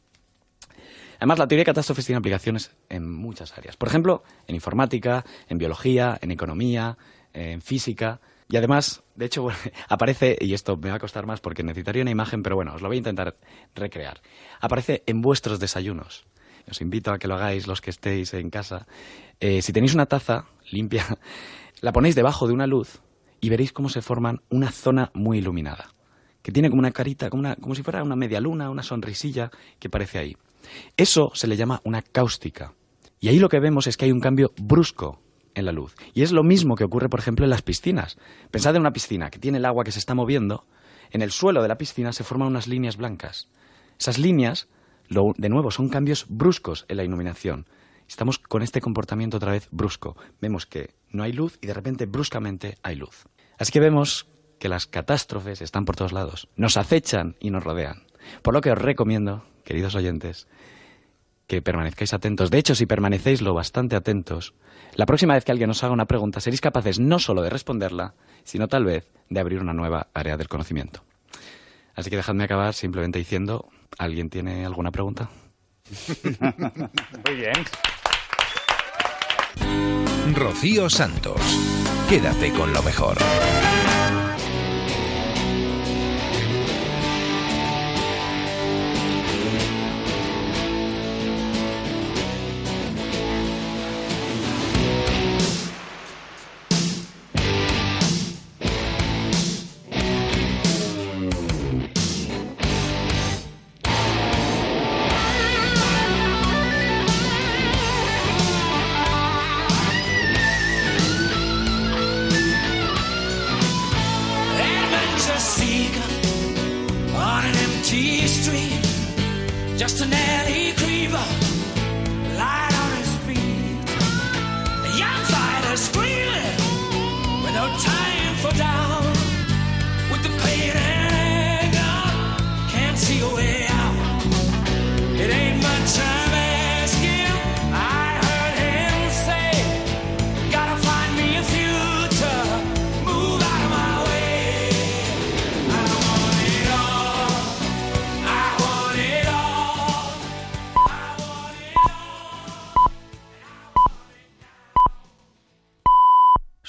Además, 1.18 1.38
la 1.38 1.46
teoría 1.46 1.64
de 1.64 1.66
catástrofes 1.66 2.06
tiene 2.06 2.16
aplicaciones 2.16 2.74
en 2.88 3.12
muchas 3.12 3.58
áreas. 3.58 3.76
Por 3.76 3.90
ejemplo, 3.90 4.22
en 4.46 4.54
informática, 4.54 5.26
en 5.50 5.58
biología, 5.58 6.18
en 6.22 6.30
economía, 6.30 6.96
en 7.34 7.60
física. 7.60 8.22
Y 8.50 8.56
además, 8.56 9.02
de 9.14 9.26
hecho, 9.26 9.48
aparece, 9.88 10.36
y 10.40 10.54
esto 10.54 10.76
me 10.76 10.90
va 10.90 10.96
a 10.96 11.00
costar 11.00 11.24
más 11.24 11.40
porque 11.40 11.62
necesitaría 11.62 12.02
una 12.02 12.10
imagen, 12.10 12.42
pero 12.42 12.56
bueno, 12.56 12.74
os 12.74 12.82
lo 12.82 12.88
voy 12.88 12.96
a 12.96 12.98
intentar 12.98 13.36
recrear. 13.74 14.20
Aparece 14.60 15.04
en 15.06 15.20
vuestros 15.20 15.60
desayunos. 15.60 16.26
Os 16.68 16.80
invito 16.80 17.12
a 17.12 17.18
que 17.18 17.28
lo 17.28 17.34
hagáis 17.34 17.66
los 17.66 17.80
que 17.80 17.90
estéis 17.90 18.34
en 18.34 18.50
casa. 18.50 18.86
Eh, 19.38 19.62
si 19.62 19.72
tenéis 19.72 19.94
una 19.94 20.06
taza 20.06 20.46
limpia, 20.70 21.06
la 21.80 21.92
ponéis 21.92 22.14
debajo 22.14 22.48
de 22.48 22.52
una 22.52 22.66
luz 22.66 23.00
y 23.40 23.48
veréis 23.48 23.72
cómo 23.72 23.88
se 23.88 24.02
forman 24.02 24.42
una 24.50 24.70
zona 24.70 25.10
muy 25.14 25.38
iluminada, 25.38 25.94
que 26.42 26.52
tiene 26.52 26.70
como 26.70 26.80
una 26.80 26.90
carita, 26.90 27.30
como, 27.30 27.40
una, 27.40 27.56
como 27.56 27.74
si 27.74 27.82
fuera 27.82 28.02
una 28.02 28.16
media 28.16 28.40
luna, 28.40 28.68
una 28.68 28.82
sonrisilla 28.82 29.50
que 29.78 29.88
aparece 29.88 30.18
ahí. 30.18 30.36
Eso 30.96 31.30
se 31.34 31.46
le 31.46 31.56
llama 31.56 31.80
una 31.84 32.02
cáustica. 32.02 32.74
Y 33.20 33.28
ahí 33.28 33.38
lo 33.38 33.48
que 33.48 33.60
vemos 33.60 33.86
es 33.86 33.96
que 33.96 34.06
hay 34.06 34.12
un 34.12 34.20
cambio 34.20 34.52
brusco 34.60 35.20
la 35.66 35.72
luz. 35.72 35.94
Y 36.14 36.22
es 36.22 36.32
lo 36.32 36.42
mismo 36.42 36.76
que 36.76 36.84
ocurre, 36.84 37.08
por 37.08 37.20
ejemplo, 37.20 37.44
en 37.44 37.50
las 37.50 37.62
piscinas. 37.62 38.16
Pensad 38.50 38.74
en 38.76 38.82
una 38.82 38.92
piscina 38.92 39.30
que 39.30 39.38
tiene 39.38 39.58
el 39.58 39.64
agua 39.64 39.84
que 39.84 39.92
se 39.92 39.98
está 39.98 40.14
moviendo. 40.14 40.66
En 41.10 41.22
el 41.22 41.30
suelo 41.30 41.62
de 41.62 41.68
la 41.68 41.78
piscina 41.78 42.12
se 42.12 42.24
forman 42.24 42.48
unas 42.48 42.68
líneas 42.68 42.96
blancas. 42.96 43.48
Esas 43.98 44.18
líneas, 44.18 44.68
de 45.08 45.48
nuevo, 45.48 45.70
son 45.70 45.88
cambios 45.88 46.26
bruscos 46.28 46.86
en 46.88 46.96
la 46.96 47.04
iluminación. 47.04 47.66
Estamos 48.08 48.38
con 48.38 48.62
este 48.62 48.80
comportamiento 48.80 49.36
otra 49.36 49.52
vez 49.52 49.68
brusco. 49.70 50.16
Vemos 50.40 50.66
que 50.66 50.94
no 51.10 51.22
hay 51.22 51.32
luz 51.32 51.58
y 51.60 51.66
de 51.66 51.74
repente 51.74 52.06
bruscamente 52.06 52.78
hay 52.82 52.96
luz. 52.96 53.26
Así 53.58 53.72
que 53.72 53.80
vemos 53.80 54.26
que 54.58 54.68
las 54.68 54.86
catástrofes 54.86 55.62
están 55.62 55.84
por 55.84 55.96
todos 55.96 56.12
lados. 56.12 56.48
Nos 56.56 56.76
acechan 56.76 57.36
y 57.40 57.50
nos 57.50 57.62
rodean. 57.62 58.06
Por 58.42 58.54
lo 58.54 58.60
que 58.60 58.70
os 58.70 58.78
recomiendo, 58.78 59.44
queridos 59.64 59.94
oyentes, 59.94 60.48
que 61.50 61.62
permanezcáis 61.62 62.14
atentos. 62.14 62.48
De 62.48 62.58
hecho, 62.58 62.76
si 62.76 62.86
permanecéis 62.86 63.42
lo 63.42 63.54
bastante 63.54 63.96
atentos, 63.96 64.54
la 64.94 65.04
próxima 65.04 65.34
vez 65.34 65.44
que 65.44 65.50
alguien 65.50 65.68
os 65.68 65.82
haga 65.82 65.92
una 65.92 66.06
pregunta, 66.06 66.38
seréis 66.40 66.60
capaces 66.60 67.00
no 67.00 67.18
solo 67.18 67.42
de 67.42 67.50
responderla, 67.50 68.14
sino 68.44 68.68
tal 68.68 68.84
vez 68.84 69.10
de 69.28 69.40
abrir 69.40 69.60
una 69.60 69.72
nueva 69.72 70.06
área 70.14 70.36
del 70.36 70.46
conocimiento. 70.46 71.02
Así 71.96 72.08
que 72.08 72.14
dejadme 72.14 72.44
acabar 72.44 72.72
simplemente 72.72 73.18
diciendo, 73.18 73.68
¿alguien 73.98 74.30
tiene 74.30 74.64
alguna 74.64 74.92
pregunta? 74.92 75.28
Muy 77.26 77.34
bien. 77.34 77.64
Rocío 80.32 80.88
Santos, 80.88 81.40
quédate 82.08 82.52
con 82.52 82.72
lo 82.72 82.80
mejor. 82.84 83.18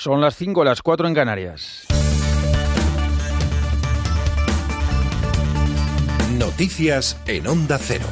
Son 0.02 0.20
las 0.20 0.36
5, 0.36 0.64
las 0.64 0.82
4 0.82 1.08
en 1.10 1.14
Canarias. 1.14 1.86
Noticias 6.40 7.22
en 7.28 7.46
Onda 7.46 7.78
Cero. 7.78 8.08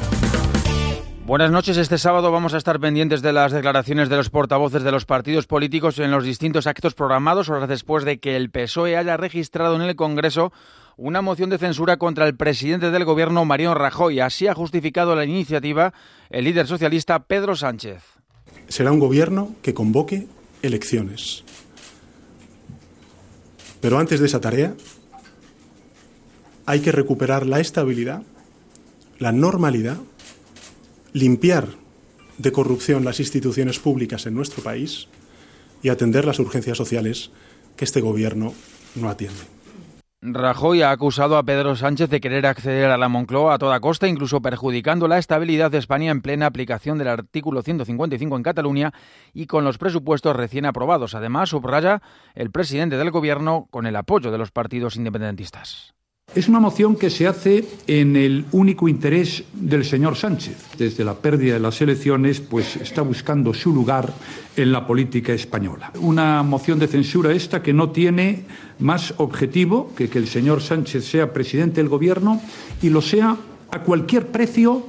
Buenas 1.26 1.50
noches. 1.50 1.76
Este 1.78 1.98
sábado 1.98 2.30
vamos 2.30 2.54
a 2.54 2.58
estar 2.58 2.78
pendientes 2.78 3.22
de 3.22 3.32
las 3.32 3.50
declaraciones 3.50 4.08
de 4.08 4.14
los 4.14 4.30
portavoces 4.30 4.84
de 4.84 4.92
los 4.92 5.04
partidos 5.04 5.48
políticos 5.48 5.98
en 5.98 6.12
los 6.12 6.22
distintos 6.22 6.68
actos 6.68 6.94
programados 6.94 7.48
horas 7.48 7.68
después 7.68 8.04
de 8.04 8.20
que 8.20 8.36
el 8.36 8.50
PSOE 8.50 8.96
haya 8.96 9.16
registrado 9.16 9.74
en 9.74 9.82
el 9.82 9.96
Congreso 9.96 10.52
una 10.96 11.22
moción 11.22 11.50
de 11.50 11.58
censura 11.58 11.96
contra 11.96 12.28
el 12.28 12.36
presidente 12.36 12.92
del 12.92 13.04
gobierno, 13.04 13.44
Mariano 13.44 13.74
Rajoy. 13.74 14.20
Así 14.20 14.46
ha 14.46 14.54
justificado 14.54 15.16
la 15.16 15.24
iniciativa 15.24 15.92
el 16.30 16.44
líder 16.44 16.68
socialista 16.68 17.24
Pedro 17.24 17.56
Sánchez. 17.56 18.04
Será 18.68 18.92
un 18.92 19.00
gobierno 19.00 19.56
que 19.60 19.74
convoque 19.74 20.28
elecciones. 20.62 21.42
Pero 23.80 23.98
antes 23.98 24.20
de 24.20 24.26
esa 24.26 24.40
tarea, 24.40 24.74
hay 26.66 26.80
que 26.80 26.92
recuperar 26.92 27.46
la 27.46 27.60
estabilidad, 27.60 28.22
la 29.18 29.32
normalidad, 29.32 29.98
limpiar 31.12 31.68
de 32.38 32.52
corrupción 32.52 33.04
las 33.04 33.20
instituciones 33.20 33.78
públicas 33.78 34.26
en 34.26 34.34
nuestro 34.34 34.62
país 34.62 35.08
y 35.82 35.88
atender 35.88 36.24
las 36.24 36.38
urgencias 36.38 36.78
sociales 36.78 37.30
que 37.76 37.84
este 37.84 38.00
gobierno 38.00 38.54
no 38.94 39.08
atiende. 39.08 39.59
Rajoy 40.22 40.82
ha 40.82 40.90
acusado 40.90 41.38
a 41.38 41.44
Pedro 41.44 41.76
Sánchez 41.76 42.10
de 42.10 42.20
querer 42.20 42.44
acceder 42.44 42.90
a 42.90 42.98
la 42.98 43.08
Moncloa 43.08 43.54
a 43.54 43.58
toda 43.58 43.80
costa, 43.80 44.06
incluso 44.06 44.42
perjudicando 44.42 45.08
la 45.08 45.16
estabilidad 45.16 45.70
de 45.70 45.78
España 45.78 46.10
en 46.10 46.20
plena 46.20 46.44
aplicación 46.44 46.98
del 46.98 47.08
artículo 47.08 47.62
155 47.62 48.36
en 48.36 48.42
Cataluña 48.42 48.92
y 49.32 49.46
con 49.46 49.64
los 49.64 49.78
presupuestos 49.78 50.36
recién 50.36 50.66
aprobados. 50.66 51.14
Además, 51.14 51.48
subraya 51.48 52.02
el 52.34 52.50
presidente 52.50 52.98
del 52.98 53.10
Gobierno 53.10 53.66
con 53.70 53.86
el 53.86 53.96
apoyo 53.96 54.30
de 54.30 54.36
los 54.36 54.50
partidos 54.50 54.96
independentistas. 54.96 55.94
Es 56.32 56.48
una 56.48 56.60
moción 56.60 56.94
que 56.94 57.10
se 57.10 57.26
hace 57.26 57.64
en 57.88 58.14
el 58.14 58.44
único 58.52 58.88
interés 58.88 59.42
del 59.52 59.84
señor 59.84 60.14
Sánchez. 60.14 60.76
Desde 60.78 61.04
la 61.04 61.14
pérdida 61.14 61.54
de 61.54 61.60
las 61.60 61.80
elecciones, 61.80 62.40
pues 62.40 62.76
está 62.76 63.02
buscando 63.02 63.52
su 63.52 63.74
lugar 63.74 64.12
en 64.56 64.70
la 64.70 64.86
política 64.86 65.32
española. 65.32 65.90
Una 66.00 66.44
moción 66.44 66.78
de 66.78 66.86
censura 66.86 67.32
esta 67.32 67.62
que 67.62 67.72
no 67.72 67.90
tiene 67.90 68.44
más 68.78 69.12
objetivo 69.16 69.92
que 69.96 70.08
que 70.08 70.18
el 70.18 70.28
señor 70.28 70.62
Sánchez 70.62 71.04
sea 71.04 71.32
presidente 71.32 71.80
del 71.80 71.88
gobierno 71.88 72.40
y 72.80 72.90
lo 72.90 73.02
sea 73.02 73.36
a 73.72 73.80
cualquier 73.80 74.28
precio 74.28 74.86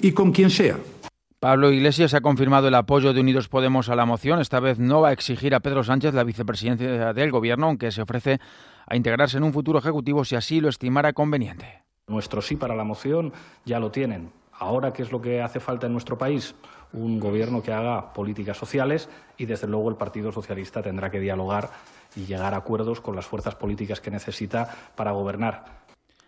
y 0.00 0.12
con 0.12 0.30
quien 0.30 0.50
sea. 0.50 0.78
Pablo 1.40 1.72
Iglesias 1.72 2.14
ha 2.14 2.20
confirmado 2.20 2.68
el 2.68 2.74
apoyo 2.74 3.12
de 3.12 3.20
Unidos 3.20 3.48
Podemos 3.48 3.88
a 3.88 3.96
la 3.96 4.06
moción. 4.06 4.40
Esta 4.40 4.60
vez 4.60 4.78
no 4.78 5.00
va 5.00 5.08
a 5.08 5.12
exigir 5.12 5.52
a 5.56 5.60
Pedro 5.60 5.82
Sánchez 5.82 6.14
la 6.14 6.22
vicepresidencia 6.22 7.12
del 7.12 7.30
Gobierno, 7.32 7.66
aunque 7.66 7.90
se 7.90 8.02
ofrece 8.02 8.38
a 8.86 8.96
integrarse 8.96 9.36
en 9.36 9.44
un 9.44 9.52
futuro 9.52 9.78
ejecutivo 9.78 10.24
si 10.24 10.36
así 10.36 10.60
lo 10.60 10.68
estimara 10.68 11.12
conveniente. 11.12 11.82
Nuestro 12.06 12.40
sí 12.40 12.56
para 12.56 12.76
la 12.76 12.84
moción 12.84 13.32
ya 13.64 13.80
lo 13.80 13.90
tienen. 13.90 14.30
Ahora, 14.58 14.92
¿qué 14.92 15.02
es 15.02 15.12
lo 15.12 15.20
que 15.20 15.42
hace 15.42 15.60
falta 15.60 15.86
en 15.86 15.92
nuestro 15.92 16.16
país? 16.16 16.54
Un 16.92 17.20
gobierno 17.20 17.62
que 17.62 17.72
haga 17.72 18.12
políticas 18.12 18.56
sociales 18.56 19.08
y, 19.36 19.44
desde 19.44 19.66
luego, 19.66 19.90
el 19.90 19.96
Partido 19.96 20.32
Socialista 20.32 20.82
tendrá 20.82 21.10
que 21.10 21.20
dialogar 21.20 21.70
y 22.14 22.24
llegar 22.24 22.54
a 22.54 22.58
acuerdos 22.58 23.00
con 23.00 23.16
las 23.16 23.26
fuerzas 23.26 23.56
políticas 23.56 24.00
que 24.00 24.10
necesita 24.10 24.68
para 24.94 25.10
gobernar. 25.10 25.64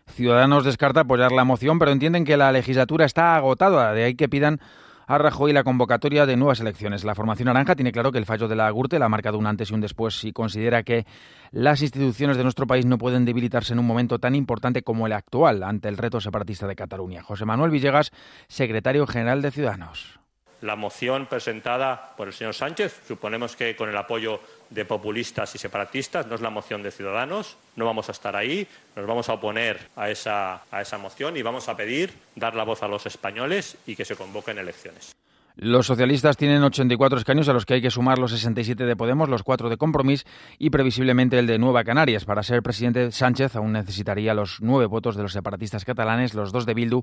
Ciudadanos 0.08 0.64
descarta 0.64 1.00
apoyar 1.00 1.32
la 1.32 1.44
moción, 1.44 1.78
pero 1.78 1.92
entienden 1.92 2.24
que 2.24 2.36
la 2.36 2.52
legislatura 2.52 3.06
está 3.06 3.36
agotada, 3.36 3.92
de 3.92 4.04
ahí 4.04 4.14
que 4.14 4.28
pidan 4.28 4.60
a 5.08 5.16
Rajoy 5.16 5.54
la 5.54 5.64
convocatoria 5.64 6.26
de 6.26 6.36
nuevas 6.36 6.60
elecciones. 6.60 7.02
La 7.02 7.14
formación 7.14 7.46
naranja 7.46 7.74
tiene 7.74 7.92
claro 7.92 8.12
que 8.12 8.18
el 8.18 8.26
fallo 8.26 8.46
de 8.46 8.54
la 8.54 8.70
Gürtel 8.70 9.02
ha 9.02 9.08
marcado 9.08 9.38
un 9.38 9.46
antes 9.46 9.70
y 9.70 9.74
un 9.74 9.80
después 9.80 10.22
y 10.24 10.32
considera 10.32 10.82
que 10.82 11.06
las 11.50 11.80
instituciones 11.80 12.36
de 12.36 12.42
nuestro 12.42 12.66
país 12.66 12.84
no 12.84 12.98
pueden 12.98 13.24
debilitarse 13.24 13.72
en 13.72 13.78
un 13.78 13.86
momento 13.86 14.18
tan 14.18 14.34
importante 14.34 14.82
como 14.82 15.06
el 15.06 15.14
actual 15.14 15.62
ante 15.62 15.88
el 15.88 15.96
reto 15.96 16.20
separatista 16.20 16.66
de 16.66 16.76
Cataluña. 16.76 17.22
José 17.22 17.46
Manuel 17.46 17.70
Villegas, 17.70 18.12
secretario 18.48 19.06
general 19.06 19.40
de 19.40 19.50
Ciudadanos 19.50 20.18
la 20.60 20.76
moción 20.76 21.26
presentada 21.26 22.14
por 22.16 22.26
el 22.28 22.34
señor 22.34 22.54
Sánchez, 22.54 23.02
suponemos 23.06 23.54
que 23.54 23.76
con 23.76 23.88
el 23.88 23.96
apoyo 23.96 24.40
de 24.70 24.84
populistas 24.84 25.54
y 25.54 25.58
separatistas, 25.58 26.26
no 26.26 26.34
es 26.34 26.40
la 26.40 26.50
moción 26.50 26.82
de 26.82 26.90
Ciudadanos, 26.90 27.56
no 27.76 27.86
vamos 27.86 28.08
a 28.08 28.12
estar 28.12 28.36
ahí, 28.36 28.66
nos 28.96 29.06
vamos 29.06 29.28
a 29.28 29.34
oponer 29.34 29.88
a 29.96 30.10
esa, 30.10 30.62
a 30.70 30.82
esa 30.82 30.98
moción 30.98 31.36
y 31.36 31.42
vamos 31.42 31.68
a 31.68 31.76
pedir 31.76 32.12
dar 32.34 32.54
la 32.54 32.64
voz 32.64 32.82
a 32.82 32.88
los 32.88 33.06
españoles 33.06 33.76
y 33.86 33.96
que 33.96 34.04
se 34.04 34.16
convoquen 34.16 34.58
elecciones. 34.58 35.14
Los 35.60 35.86
socialistas 35.86 36.36
tienen 36.36 36.62
84 36.62 37.18
escaños 37.18 37.48
a 37.48 37.52
los 37.52 37.66
que 37.66 37.74
hay 37.74 37.82
que 37.82 37.90
sumar 37.90 38.20
los 38.20 38.30
67 38.30 38.86
de 38.86 38.94
Podemos, 38.94 39.28
los 39.28 39.42
4 39.42 39.68
de 39.68 39.76
Compromís 39.76 40.24
y 40.56 40.70
previsiblemente 40.70 41.36
el 41.36 41.48
de 41.48 41.58
Nueva 41.58 41.82
Canarias. 41.82 42.24
Para 42.24 42.44
ser 42.44 42.62
presidente 42.62 43.10
Sánchez 43.10 43.56
aún 43.56 43.72
necesitaría 43.72 44.34
los 44.34 44.58
nueve 44.60 44.86
votos 44.86 45.16
de 45.16 45.24
los 45.24 45.32
separatistas 45.32 45.84
catalanes, 45.84 46.34
los 46.34 46.52
dos 46.52 46.64
de 46.64 46.74
Bildu 46.74 47.00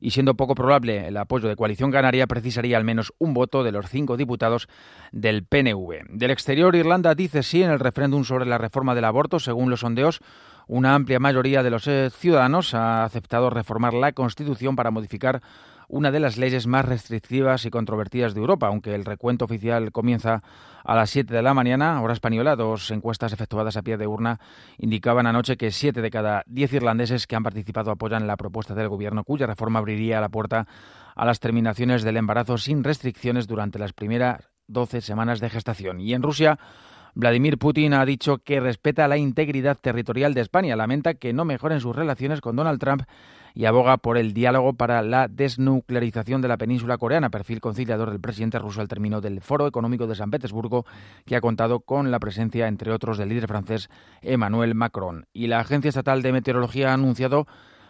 y 0.00 0.12
siendo 0.12 0.34
poco 0.36 0.54
probable 0.54 1.08
el 1.08 1.16
apoyo 1.16 1.48
de 1.48 1.56
Coalición 1.56 1.90
Canaria 1.90 2.28
precisaría 2.28 2.76
al 2.76 2.84
menos 2.84 3.12
un 3.18 3.34
voto 3.34 3.64
de 3.64 3.72
los 3.72 3.90
cinco 3.90 4.16
diputados 4.16 4.68
del 5.10 5.44
PNV. 5.44 6.04
Del 6.10 6.30
exterior, 6.30 6.76
Irlanda 6.76 7.16
dice 7.16 7.42
sí 7.42 7.64
en 7.64 7.72
el 7.72 7.80
referéndum 7.80 8.22
sobre 8.22 8.46
la 8.46 8.56
reforma 8.56 8.94
del 8.94 9.06
aborto. 9.06 9.40
Según 9.40 9.68
los 9.68 9.80
sondeos, 9.80 10.20
una 10.68 10.94
amplia 10.94 11.18
mayoría 11.18 11.64
de 11.64 11.70
los 11.70 11.88
eh, 11.88 12.10
ciudadanos 12.10 12.72
ha 12.72 13.02
aceptado 13.02 13.50
reformar 13.50 13.94
la 13.94 14.12
Constitución 14.12 14.76
para 14.76 14.92
modificar 14.92 15.42
una 15.88 16.10
de 16.10 16.20
las 16.20 16.36
leyes 16.36 16.66
más 16.66 16.84
restrictivas 16.84 17.64
y 17.64 17.70
controvertidas 17.70 18.34
de 18.34 18.40
Europa, 18.40 18.68
aunque 18.68 18.94
el 18.94 19.04
recuento 19.04 19.44
oficial 19.44 19.92
comienza 19.92 20.42
a 20.84 20.94
las 20.94 21.10
7 21.10 21.32
de 21.32 21.42
la 21.42 21.54
mañana, 21.54 22.00
hora 22.00 22.12
española. 22.12 22.56
Dos 22.56 22.90
encuestas 22.90 23.32
efectuadas 23.32 23.76
a 23.76 23.82
pie 23.82 23.96
de 23.96 24.06
urna 24.06 24.38
indicaban 24.78 25.26
anoche 25.26 25.56
que 25.56 25.70
7 25.70 26.00
de 26.00 26.10
cada 26.10 26.42
10 26.46 26.74
irlandeses 26.74 27.26
que 27.26 27.36
han 27.36 27.42
participado 27.42 27.90
apoyan 27.90 28.26
la 28.26 28.36
propuesta 28.36 28.74
del 28.74 28.88
gobierno, 28.88 29.24
cuya 29.24 29.46
reforma 29.46 29.78
abriría 29.78 30.20
la 30.20 30.28
puerta 30.28 30.66
a 31.14 31.24
las 31.24 31.40
terminaciones 31.40 32.02
del 32.02 32.16
embarazo 32.16 32.58
sin 32.58 32.84
restricciones 32.84 33.46
durante 33.46 33.78
las 33.78 33.92
primeras 33.92 34.48
12 34.68 35.00
semanas 35.00 35.40
de 35.40 35.50
gestación. 35.50 36.00
Y 36.00 36.14
en 36.14 36.22
Rusia, 36.22 36.58
Vladimir 37.14 37.56
Putin 37.56 37.94
ha 37.94 38.04
dicho 38.04 38.38
que 38.38 38.60
respeta 38.60 39.08
la 39.08 39.16
integridad 39.16 39.78
territorial 39.80 40.34
de 40.34 40.42
España. 40.42 40.76
Lamenta 40.76 41.14
que 41.14 41.32
no 41.32 41.46
mejoren 41.46 41.80
sus 41.80 41.96
relaciones 41.96 42.42
con 42.42 42.56
Donald 42.56 42.78
Trump 42.78 43.04
y 43.56 43.64
aboga 43.64 43.96
por 43.96 44.18
el 44.18 44.34
diálogo 44.34 44.74
para 44.74 45.00
la 45.00 45.28
desnuclearización 45.28 46.42
de 46.42 46.48
la 46.48 46.58
península 46.58 46.98
coreana, 46.98 47.30
perfil 47.30 47.62
conciliador 47.62 48.10
del 48.10 48.20
presidente 48.20 48.58
ruso 48.58 48.82
al 48.82 48.88
término 48.88 49.22
del 49.22 49.40
Foro 49.40 49.66
Económico 49.66 50.06
de 50.06 50.14
San 50.14 50.30
Petersburgo, 50.30 50.84
que 51.24 51.36
ha 51.36 51.40
contado 51.40 51.80
con 51.80 52.10
la 52.10 52.20
presencia, 52.20 52.68
entre 52.68 52.92
otros, 52.92 53.16
del 53.16 53.30
líder 53.30 53.48
francés 53.48 53.88
Emmanuel 54.20 54.74
Macron. 54.74 55.26
Y 55.32 55.46
la 55.46 55.60
Agencia 55.60 55.88
Estatal 55.88 56.20
de 56.20 56.32
Meteorología 56.32 56.90
ha 56.90 56.94
anunciado 56.94 57.46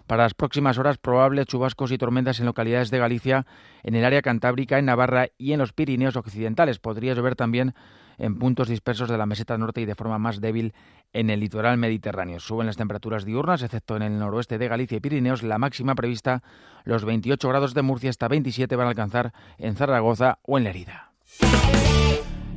para 0.07 0.23
las 0.23 0.35
próximas 0.35 0.79
horas 0.79 0.99
probables 0.99 1.47
chubascos 1.47 1.91
y 1.91 1.99
tormentas 1.99 2.39
en 2.39 2.47
localidades 2.47 2.93
de 2.93 3.01
Galicia, 3.01 3.45
en 3.83 3.97
el 3.97 4.05
área 4.05 4.23
cantábrica, 4.23 4.79
en 4.79 4.85
Navarra 4.85 5.31
y 5.37 5.51
en 5.51 5.59
los 5.59 5.73
Pirineos 5.73 6.15
occidentales. 6.15 6.79
Podría 6.79 7.15
llover 7.15 7.35
también 7.35 7.75
en 8.19 8.39
puntos 8.39 8.69
dispersos 8.69 9.09
de 9.09 9.19
la 9.19 9.27
meseta 9.27 9.59
norte 9.59 9.81
y 9.81 9.85
de 9.85 9.95
forma 9.95 10.19
más 10.19 10.41
débil 10.41 10.75
en 11.13 11.31
el 11.31 11.41
litoral 11.41 11.79
mediterráneo. 11.79 12.41
Suben 12.41 12.67
las 12.67 12.77
temperaturas 12.77 13.25
diurnas, 13.25 13.63
excepto 13.63 13.97
en 13.97 14.03
el 14.03 14.19
noroeste 14.19 14.59
de 14.59 14.69
Galicia 14.69 14.97
y 14.97 15.01
Pirineos. 15.01 15.43
La 15.43 15.59
máxima 15.59 15.95
prevista, 15.95 16.43
los 16.85 17.05
28 17.05 17.49
grados 17.49 17.75
de 17.75 17.83
Murcia 17.83 18.11
hasta 18.11 18.29
27 18.29 18.77
van 18.77 18.87
a 18.87 18.91
alcanzar 18.91 19.33
en 19.59 19.77
Zaragoza 19.77 20.39
o 20.43 20.59
en 20.59 20.65
Lerida. 20.65 21.13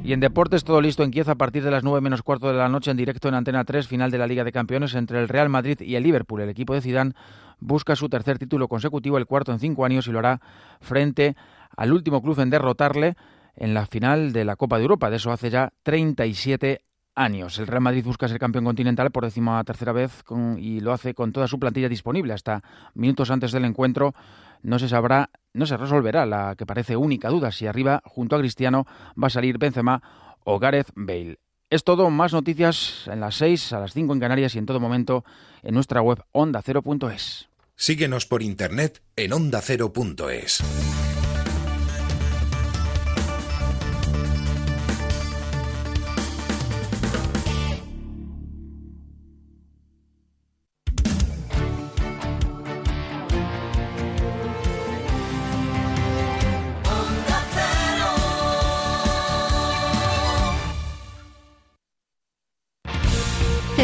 Y 0.03 0.13
en 0.13 0.21
deportes, 0.21 0.63
todo 0.63 0.81
listo 0.81 1.03
en 1.03 1.11
Kiev 1.11 1.29
a 1.29 1.35
partir 1.35 1.63
de 1.63 1.71
las 1.71 1.83
9 1.83 2.01
menos 2.01 2.23
cuarto 2.23 2.47
de 2.47 2.53
la 2.53 2.69
noche 2.69 2.89
en 2.89 2.97
directo 2.97 3.27
en 3.27 3.35
Antena 3.35 3.65
3, 3.65 3.87
final 3.87 4.11
de 4.11 4.17
la 4.17 4.27
Liga 4.27 4.43
de 4.43 4.51
Campeones 4.51 4.95
entre 4.95 5.19
el 5.19 5.27
Real 5.27 5.49
Madrid 5.49 5.79
y 5.81 5.95
el 5.95 6.03
Liverpool. 6.03 6.41
El 6.41 6.49
equipo 6.49 6.73
de 6.73 6.81
Zidane 6.81 7.13
busca 7.59 7.95
su 7.95 8.07
tercer 8.07 8.39
título 8.39 8.69
consecutivo, 8.69 9.17
el 9.17 9.25
cuarto 9.25 9.51
en 9.51 9.59
cinco 9.59 9.85
años, 9.85 10.07
y 10.07 10.11
lo 10.11 10.19
hará 10.19 10.39
frente 10.79 11.35
al 11.75 11.91
último 11.91 12.21
club 12.21 12.39
en 12.39 12.49
derrotarle 12.49 13.15
en 13.59 13.73
la 13.73 13.85
final 13.85 14.33
de 14.33 14.45
la 14.45 14.55
Copa 14.55 14.77
de 14.77 14.83
Europa. 14.83 15.09
De 15.09 15.17
eso 15.17 15.31
hace 15.31 15.51
ya 15.51 15.71
37 15.83 16.81
años. 17.13 17.59
El 17.59 17.67
Real 17.67 17.81
Madrid 17.81 18.03
busca 18.03 18.27
ser 18.27 18.39
campeón 18.39 18.65
continental 18.65 19.11
por 19.11 19.25
décima 19.25 19.63
tercera 19.63 19.91
vez 19.91 20.23
y 20.57 20.79
lo 20.79 20.93
hace 20.93 21.13
con 21.13 21.31
toda 21.31 21.47
su 21.47 21.59
plantilla 21.59 21.89
disponible. 21.89 22.33
Hasta 22.33 22.63
minutos 22.95 23.29
antes 23.29 23.51
del 23.51 23.65
encuentro 23.65 24.15
no 24.63 24.79
se 24.79 24.89
sabrá, 24.89 25.29
no 25.53 25.65
se 25.65 25.77
resolverá 25.77 26.25
la 26.25 26.55
que 26.57 26.65
parece 26.65 26.95
única 26.95 27.29
duda 27.29 27.51
si 27.51 27.67
arriba 27.67 28.01
junto 28.05 28.35
a 28.35 28.39
Cristiano 28.39 28.87
va 29.21 29.27
a 29.27 29.31
salir 29.31 29.57
Benzema 29.57 30.01
o 30.43 30.57
Gareth 30.57 30.91
Bale. 30.95 31.37
Es 31.69 31.83
todo, 31.83 32.09
más 32.09 32.33
noticias 32.33 33.07
en 33.07 33.19
las 33.19 33.35
6, 33.35 33.73
a 33.73 33.79
las 33.81 33.93
5 33.93 34.13
en 34.13 34.19
Canarias 34.19 34.55
y 34.55 34.57
en 34.57 34.65
todo 34.65 34.79
momento 34.79 35.23
en 35.61 35.75
nuestra 35.75 36.01
web 36.01 36.23
ondacero.es. 36.31 37.49
Síguenos 37.75 38.25
por 38.25 38.41
internet 38.41 39.03
en 39.15 39.33
ondacero.es. 39.33 41.08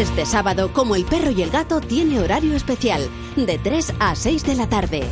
Este 0.06 0.28
sábado, 0.28 0.72
como 0.72 0.96
el 0.96 1.04
perro 1.04 1.32
y 1.32 1.42
el 1.42 1.50
gato, 1.50 1.82
tiene 1.82 2.20
horario 2.20 2.54
especial, 2.54 3.02
de 3.36 3.58
3 3.58 3.96
a 4.00 4.16
6 4.16 4.46
de 4.46 4.56
la 4.56 4.70
tarde. 4.70 5.04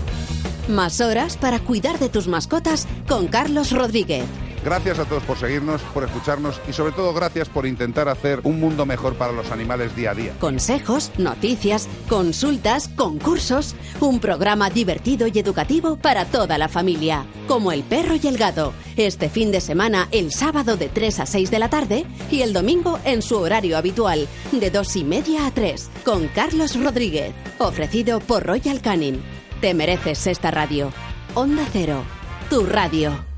Más 0.70 1.02
horas 1.02 1.36
para 1.36 1.60
cuidar 1.60 1.98
de 1.98 2.10
tus 2.10 2.28
mascotas 2.28 2.88
con 3.08 3.28
Carlos 3.28 3.72
Rodríguez. 3.72 4.24
Gracias 4.64 4.98
a 5.00 5.06
todos 5.06 5.24
por 5.24 5.38
seguirnos, 5.38 5.82
por 5.94 6.04
escucharnos 6.04 6.62
y 6.68 6.74
sobre 6.74 6.94
todo 6.94 7.14
gracias 7.14 7.50
por 7.50 7.66
intentar 7.66 8.08
hacer 8.08 8.40
un 8.44 8.60
mundo 8.60 8.86
mejor 8.86 9.16
para 9.16 9.34
los 9.34 9.52
animales 9.52 9.96
día 9.96 10.12
a 10.12 10.16
día. 10.16 10.34
Consejos, 10.40 11.12
noticias, 11.18 11.90
consultas, 12.08 12.88
concursos. 12.88 13.76
Un 14.00 14.20
programa 14.20 14.70
divertido 14.70 15.28
y 15.28 15.38
educativo 15.38 15.98
para 15.98 16.26
toda 16.26 16.58
la 16.58 16.70
familia. 16.70 17.26
Como 17.48 17.72
El 17.72 17.84
perro 17.84 18.16
y 18.16 18.28
el 18.28 18.38
gato. 18.38 18.74
Este 18.96 19.30
fin 19.30 19.52
de 19.52 19.60
semana, 19.60 20.08
el 20.12 20.32
sábado 20.32 20.78
de 20.78 20.88
3 20.88 21.20
a 21.20 21.26
6 21.26 21.52
de 21.52 21.60
la 21.60 21.70
tarde 21.70 22.06
y 22.32 22.42
el 22.42 22.54
domingo 22.54 23.00
en 23.04 23.22
su 23.22 23.38
horario 23.38 23.78
habitual, 23.78 24.28
de 24.52 24.70
2 24.70 24.96
y 24.96 25.04
media 25.04 25.46
a 25.48 25.52
3, 25.52 25.90
con 26.06 26.28
Carlos 26.30 26.82
Rodríguez. 26.82 27.34
Ofrecido 27.58 28.20
por 28.22 28.46
Royal 28.46 28.82
Canin. 28.82 29.22
Te 29.60 29.74
mereces 29.74 30.28
esta 30.28 30.52
radio. 30.52 30.92
Onda 31.36 31.66
Cero. 31.72 32.04
Tu 32.50 32.66
radio. 32.66 33.33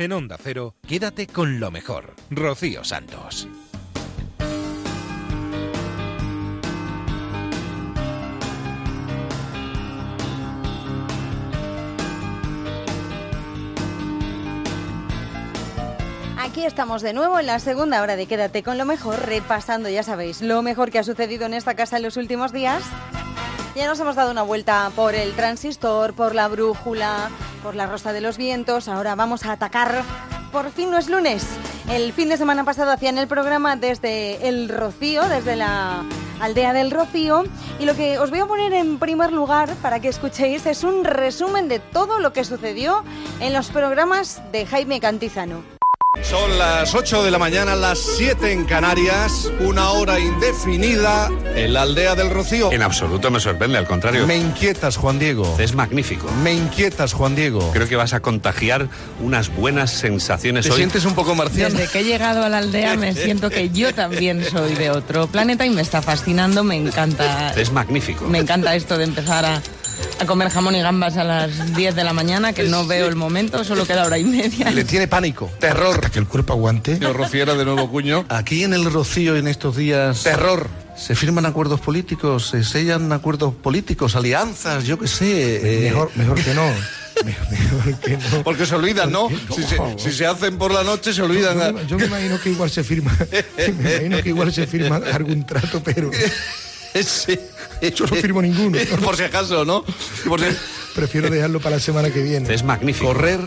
En 0.00 0.12
Onda 0.12 0.38
Cero, 0.42 0.76
quédate 0.88 1.26
con 1.26 1.60
lo 1.60 1.70
mejor. 1.70 2.14
Rocío 2.30 2.84
Santos. 2.84 3.46
Aquí 16.38 16.64
estamos 16.64 17.02
de 17.02 17.12
nuevo 17.12 17.38
en 17.38 17.44
la 17.44 17.58
segunda 17.58 18.00
hora 18.00 18.16
de 18.16 18.24
Quédate 18.24 18.62
con 18.62 18.78
lo 18.78 18.86
mejor, 18.86 19.26
repasando, 19.26 19.90
ya 19.90 20.02
sabéis, 20.02 20.40
lo 20.40 20.62
mejor 20.62 20.90
que 20.90 20.98
ha 20.98 21.04
sucedido 21.04 21.44
en 21.44 21.52
esta 21.52 21.74
casa 21.74 21.98
en 21.98 22.04
los 22.04 22.16
últimos 22.16 22.54
días. 22.54 22.82
Ya 23.76 23.86
nos 23.86 24.00
hemos 24.00 24.16
dado 24.16 24.32
una 24.32 24.42
vuelta 24.42 24.90
por 24.96 25.14
el 25.14 25.32
transistor, 25.34 26.12
por 26.12 26.34
la 26.34 26.48
brújula, 26.48 27.30
por 27.62 27.76
la 27.76 27.86
rosa 27.86 28.12
de 28.12 28.20
los 28.20 28.36
vientos. 28.36 28.88
Ahora 28.88 29.14
vamos 29.14 29.46
a 29.46 29.52
atacar. 29.52 30.02
Por 30.50 30.70
fin 30.72 30.90
no 30.90 30.98
es 30.98 31.08
lunes. 31.08 31.46
El 31.88 32.12
fin 32.12 32.28
de 32.28 32.36
semana 32.36 32.64
pasado 32.64 32.90
hacían 32.90 33.16
el 33.16 33.28
programa 33.28 33.76
desde 33.76 34.48
el 34.48 34.68
Rocío, 34.68 35.28
desde 35.28 35.54
la 35.54 36.02
aldea 36.40 36.72
del 36.72 36.90
Rocío. 36.90 37.44
Y 37.78 37.84
lo 37.84 37.94
que 37.94 38.18
os 38.18 38.30
voy 38.30 38.40
a 38.40 38.46
poner 38.46 38.72
en 38.72 38.98
primer 38.98 39.32
lugar 39.32 39.72
para 39.76 40.00
que 40.00 40.08
escuchéis 40.08 40.66
es 40.66 40.82
un 40.82 41.04
resumen 41.04 41.68
de 41.68 41.78
todo 41.78 42.18
lo 42.18 42.32
que 42.32 42.44
sucedió 42.44 43.04
en 43.38 43.52
los 43.52 43.70
programas 43.70 44.42
de 44.50 44.66
Jaime 44.66 44.98
Cantizano. 44.98 45.79
Son 46.22 46.58
las 46.58 46.92
8 46.92 47.22
de 47.22 47.30
la 47.30 47.38
mañana, 47.38 47.76
las 47.76 47.98
7 47.98 48.52
en 48.52 48.64
Canarias, 48.64 49.48
una 49.60 49.90
hora 49.90 50.18
indefinida 50.18 51.28
en 51.54 51.72
la 51.72 51.82
aldea 51.82 52.16
del 52.16 52.30
Rocío. 52.30 52.72
En 52.72 52.82
absoluto 52.82 53.30
me 53.30 53.38
sorprende, 53.38 53.78
al 53.78 53.86
contrario. 53.86 54.26
Me 54.26 54.36
inquietas, 54.36 54.96
Juan 54.96 55.20
Diego. 55.20 55.56
Es 55.60 55.74
magnífico. 55.74 56.28
Me 56.42 56.52
inquietas, 56.52 57.12
Juan 57.12 57.36
Diego. 57.36 57.70
Creo 57.72 57.88
que 57.88 57.94
vas 57.94 58.12
a 58.12 58.20
contagiar 58.20 58.88
unas 59.20 59.54
buenas 59.54 59.92
sensaciones 59.92 60.66
¿Te 60.66 60.72
hoy. 60.72 60.78
sientes 60.78 61.04
un 61.04 61.14
poco 61.14 61.36
marciano? 61.36 61.76
Desde 61.76 61.90
que 61.90 62.00
he 62.00 62.04
llegado 62.04 62.44
a 62.44 62.48
la 62.48 62.58
aldea 62.58 62.96
me 62.96 63.14
siento 63.14 63.48
que 63.48 63.70
yo 63.70 63.94
también 63.94 64.44
soy 64.44 64.74
de 64.74 64.90
otro 64.90 65.28
planeta 65.28 65.64
y 65.64 65.70
me 65.70 65.82
está 65.82 66.02
fascinando, 66.02 66.64
me 66.64 66.74
encanta. 66.74 67.52
Es 67.54 67.70
magnífico. 67.70 68.26
Me 68.26 68.38
encanta 68.38 68.74
esto 68.74 68.98
de 68.98 69.04
empezar 69.04 69.44
a, 69.44 69.62
a 70.18 70.26
comer 70.26 70.48
jamón 70.50 70.74
y 70.76 70.80
gambas 70.80 71.16
a 71.16 71.24
las 71.24 71.74
10 71.74 71.94
de 71.94 72.04
la 72.04 72.12
mañana, 72.12 72.52
que 72.52 72.64
no 72.64 72.86
veo 72.86 73.06
el 73.08 73.16
momento, 73.16 73.64
solo 73.64 73.86
queda 73.86 74.04
hora 74.06 74.18
y 74.18 74.24
media. 74.24 74.70
Le 74.70 74.84
tiene 74.84 75.08
pánico, 75.08 75.50
terror. 75.58 76.10
que 76.10 76.18
el 76.18 76.26
cuerpo 76.26 76.52
aguante. 76.52 76.94
Señor 76.94 77.16
Rociera 77.16 77.54
de 77.54 77.64
nuevo 77.64 77.90
cuño. 77.90 78.24
Aquí 78.28 78.64
en 78.64 78.74
el 78.74 78.84
Rocío 78.92 79.36
en 79.36 79.48
estos 79.48 79.76
días. 79.76 80.22
Terror. 80.22 80.68
Se 80.96 81.14
firman 81.14 81.46
acuerdos 81.46 81.80
políticos, 81.80 82.48
se 82.50 82.62
sellan 82.62 83.10
acuerdos 83.12 83.54
políticos, 83.54 84.16
alianzas, 84.16 84.84
yo 84.84 84.98
qué 84.98 85.08
sé. 85.08 85.86
eh, 85.86 85.90
Mejor, 85.90 86.10
mejor 86.16 86.42
que 86.42 86.52
no. 86.54 86.64
Mejor, 87.24 87.50
mejor 87.50 87.94
que 88.00 88.16
no. 88.16 88.42
Porque 88.44 88.64
se 88.64 88.74
olvidan, 88.74 89.10
¿no? 89.12 89.28
Si 89.54 89.62
se, 89.62 89.76
si 89.98 90.10
se 90.12 90.26
hacen 90.26 90.56
por 90.56 90.72
la 90.72 90.82
noche, 90.84 91.12
se 91.12 91.20
olvidan. 91.22 91.58
Yo, 91.58 91.72
me- 91.72 91.86
yo 91.86 91.98
me 91.98 92.04
imagino 92.06 92.40
que 92.40 92.50
igual 92.50 92.70
se 92.70 92.82
firma. 92.84 93.14
Me 93.58 93.66
imagino 93.96 94.22
que 94.22 94.28
igual 94.30 94.52
se 94.52 94.66
firma 94.66 95.00
algún 95.12 95.44
trato, 95.46 95.82
pero. 95.82 96.10
Sí. 97.06 97.38
Yo 97.94 98.06
no 98.06 98.16
firmo 98.16 98.42
ninguno. 98.42 98.78
Por 99.04 99.16
si 99.16 99.22
acaso, 99.22 99.64
¿no? 99.64 99.84
Por 100.26 100.40
si- 100.40 100.56
Prefiero 100.94 101.30
dejarlo 101.30 101.60
para 101.60 101.76
la 101.76 101.80
semana 101.80 102.10
que 102.10 102.22
viene. 102.22 102.52
Es 102.52 102.64
magnífico. 102.64 103.06
Correr, 103.06 103.40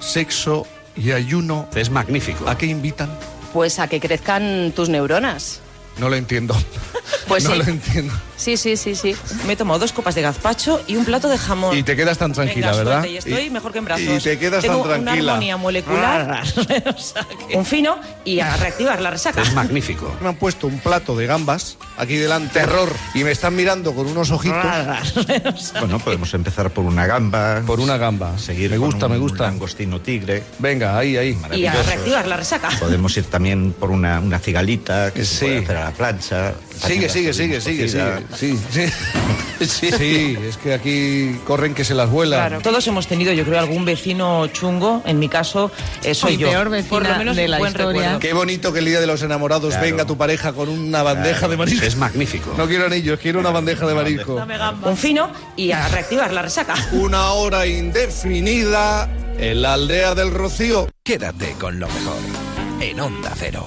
sexo 0.00 0.66
y 0.96 1.12
ayuno. 1.12 1.68
Es 1.74 1.90
magnífico. 1.90 2.48
¿A 2.48 2.58
qué 2.58 2.66
invitan? 2.66 3.10
Pues 3.54 3.78
a 3.78 3.88
que 3.88 4.00
crezcan 4.00 4.72
tus 4.76 4.88
neuronas. 4.90 5.60
No 5.98 6.08
lo 6.08 6.16
entiendo. 6.16 6.54
Pues 7.26 7.44
no 7.44 7.52
sí. 7.52 7.58
lo 7.58 7.64
entiendo. 7.64 8.12
Sí, 8.40 8.56
sí, 8.56 8.76
sí, 8.78 8.94
sí. 8.94 9.14
Me 9.46 9.52
he 9.52 9.56
tomado 9.56 9.78
dos 9.80 9.92
copas 9.92 10.14
de 10.14 10.22
gazpacho 10.22 10.80
y 10.86 10.96
un 10.96 11.04
plato 11.04 11.28
de 11.28 11.36
jamón. 11.36 11.76
Y 11.76 11.82
te 11.82 11.94
quedas 11.94 12.16
tan 12.16 12.32
tranquila, 12.32 12.70
Venga, 12.70 12.84
¿verdad? 12.84 13.04
y 13.04 13.18
estoy 13.18 13.50
mejor 13.50 13.72
que 13.72 13.78
en 13.78 13.84
brazos. 13.84 14.06
y 14.06 14.18
te 14.18 14.38
quedas 14.38 14.62
Tengo 14.62 14.82
tan 14.88 15.00
una 15.02 15.10
tranquila. 15.10 15.32
armonía 15.32 15.56
molecular, 15.58 16.42
o 16.96 16.98
sea 16.98 17.26
que- 17.48 17.56
un 17.56 17.66
fino 17.66 17.98
y 18.24 18.40
a 18.40 18.56
reactivar 18.56 19.00
la 19.02 19.10
resaca. 19.10 19.42
Es 19.42 19.52
magnífico. 19.52 20.10
Me 20.22 20.28
han 20.28 20.36
puesto 20.36 20.66
un 20.68 20.78
plato 20.78 21.14
de 21.16 21.26
gambas 21.26 21.76
aquí 21.98 22.16
delante. 22.16 22.54
Terror. 22.60 22.90
Y 23.14 23.24
me 23.24 23.30
están 23.32 23.54
mirando 23.54 23.94
con 23.94 24.06
unos 24.06 24.30
ojitos. 24.30 24.56
Bueno, 25.80 25.98
podemos 25.98 26.32
empezar 26.34 26.70
por 26.70 26.84
una 26.84 27.06
gamba. 27.06 27.62
Por 27.66 27.80
una 27.80 27.96
gamba. 27.96 28.38
Seguir 28.38 28.70
Me 28.70 28.76
con 28.78 28.86
gusta, 28.86 29.06
un 29.06 29.12
me 29.12 29.18
gusta. 29.18 29.44
langostino 29.44 30.00
tigre. 30.00 30.42
Venga, 30.58 30.96
ahí, 30.96 31.16
ahí. 31.16 31.38
Y 31.54 31.66
a 31.66 31.72
reactivar 31.82 32.26
la 32.26 32.36
resaca. 32.36 32.70
Podemos 32.78 33.14
ir 33.16 33.24
también 33.24 33.72
por 33.72 33.90
una, 33.90 34.18
una 34.20 34.38
cigalita 34.38 35.10
que 35.12 35.24
se 35.24 35.34
Sí. 35.34 35.44
puede 35.46 35.58
hacer 35.64 35.76
a 35.76 35.84
la 35.84 35.90
plancha. 35.92 36.52
Sigue, 36.86 37.08
sigue, 37.08 37.32
sigue, 37.32 37.60
sigue, 37.60 37.88
sigue. 37.88 38.92
Sí, 39.60 39.90
sí. 39.92 40.38
Es 40.42 40.56
que 40.56 40.72
aquí 40.72 41.38
corren 41.46 41.74
que 41.74 41.84
se 41.84 41.92
las 41.94 42.08
vuelan. 42.08 42.38
Claro. 42.40 42.62
Todos 42.62 42.86
hemos 42.86 43.06
tenido, 43.06 43.30
yo 43.34 43.44
creo, 43.44 43.58
algún 43.58 43.84
vecino 43.84 44.46
chungo. 44.46 45.02
En 45.04 45.18
mi 45.18 45.28
caso, 45.28 45.70
eh, 46.02 46.14
soy 46.14 46.38
yo. 46.38 46.48
peor 46.48 46.70
vecina 46.70 46.88
Por 46.88 47.06
lo 47.06 47.16
menos 47.16 47.36
de 47.36 47.46
la 47.46 47.58
buen 47.58 47.70
historia. 47.72 47.92
recuerdo. 48.00 48.18
Qué 48.20 48.32
bonito 48.32 48.72
que 48.72 48.78
el 48.78 48.86
día 48.86 49.00
de 49.00 49.06
los 49.06 49.22
enamorados 49.22 49.74
Claro. 49.74 49.84
venga 49.84 50.06
tu 50.06 50.16
pareja 50.16 50.54
con 50.54 50.70
una 50.70 51.02
bandeja 51.02 51.46
de 51.46 51.58
marisco. 51.58 51.84
Es 51.84 51.96
magnífico. 51.96 52.54
No 52.56 52.66
quiero 52.66 52.86
anillos, 52.86 53.18
quiero 53.20 53.38
una 53.38 53.50
bandeja 53.50 53.86
de 53.86 53.92
marisco. 53.94 54.42
Un 54.82 54.96
fino 54.96 55.30
y 55.56 55.72
a 55.72 55.88
reactivar 55.88 56.32
la 56.32 56.40
resaca. 56.40 56.74
Una 56.92 57.32
hora 57.32 57.66
indefinida 57.66 59.10
en 59.36 59.60
la 59.60 59.74
aldea 59.74 60.14
del 60.14 60.30
Rocío. 60.30 60.88
Quédate 61.04 61.52
con 61.60 61.78
lo 61.78 61.86
mejor. 61.86 62.16
En 62.80 62.98
Onda 62.98 63.34
Cero. 63.36 63.66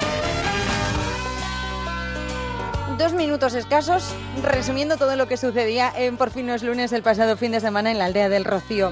Dos 2.98 3.14
minutos 3.14 3.56
escasos 3.56 4.14
resumiendo 4.44 4.98
todo 4.98 5.16
lo 5.16 5.28
que 5.28 5.36
sucedía 5.36 5.91
en 5.96 6.16
Por 6.16 6.30
fin 6.30 6.46
no 6.46 6.54
es 6.54 6.62
lunes 6.62 6.94
el 6.94 7.02
pasado 7.02 7.38
fin 7.38 7.52
de 7.52 7.60
semana 7.60 7.89
en 7.91 7.98
la 7.98 8.06
aldea 8.06 8.30
del 8.30 8.46
Rocío. 8.46 8.91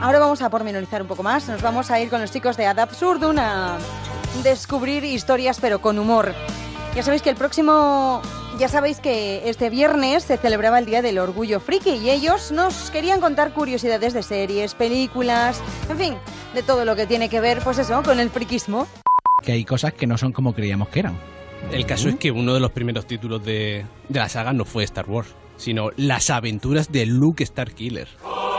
Ahora 0.00 0.20
vamos 0.20 0.40
a 0.40 0.50
pormenorizar 0.50 1.02
un 1.02 1.08
poco 1.08 1.24
más. 1.24 1.48
Nos 1.48 1.62
vamos 1.62 1.90
a 1.90 2.00
ir 2.00 2.08
con 2.10 2.20
los 2.20 2.30
chicos 2.30 2.56
de 2.56 2.66
Ad 2.66 2.78
Absurdum 2.78 3.38
a 3.38 3.76
descubrir 4.44 5.04
historias 5.04 5.58
pero 5.60 5.80
con 5.80 5.98
humor. 5.98 6.32
Ya 6.94 7.02
sabéis 7.02 7.22
que 7.22 7.30
el 7.30 7.36
próximo... 7.36 8.22
Ya 8.58 8.68
sabéis 8.68 9.00
que 9.00 9.50
este 9.50 9.68
viernes 9.68 10.22
se 10.22 10.38
celebraba 10.38 10.78
el 10.78 10.86
Día 10.86 11.02
del 11.02 11.18
Orgullo 11.18 11.60
Friki 11.60 11.90
y 11.90 12.08
ellos 12.08 12.52
nos 12.52 12.90
querían 12.90 13.20
contar 13.20 13.52
curiosidades 13.52 14.14
de 14.14 14.22
series, 14.22 14.74
películas, 14.74 15.60
en 15.90 15.98
fin, 15.98 16.14
de 16.54 16.62
todo 16.62 16.86
lo 16.86 16.96
que 16.96 17.06
tiene 17.06 17.28
que 17.28 17.40
ver, 17.40 17.60
pues 17.62 17.76
eso, 17.76 18.02
con 18.02 18.18
el 18.18 18.30
friquismo. 18.30 18.86
que 19.42 19.52
hay 19.52 19.66
cosas 19.66 19.92
que 19.92 20.06
no 20.06 20.16
son 20.16 20.32
como 20.32 20.54
creíamos 20.54 20.88
que 20.88 21.00
eran. 21.00 21.35
El 21.72 21.84
caso 21.86 22.08
es 22.08 22.16
que 22.16 22.30
uno 22.30 22.54
de 22.54 22.60
los 22.60 22.70
primeros 22.70 23.06
títulos 23.06 23.44
de, 23.44 23.84
de 24.08 24.18
la 24.18 24.28
saga 24.28 24.52
no 24.52 24.64
fue 24.64 24.84
Star 24.84 25.06
Wars, 25.08 25.34
sino 25.56 25.90
Las 25.96 26.30
aventuras 26.30 26.90
de 26.90 27.06
Luke 27.06 27.44
Starkiller. 27.44 28.08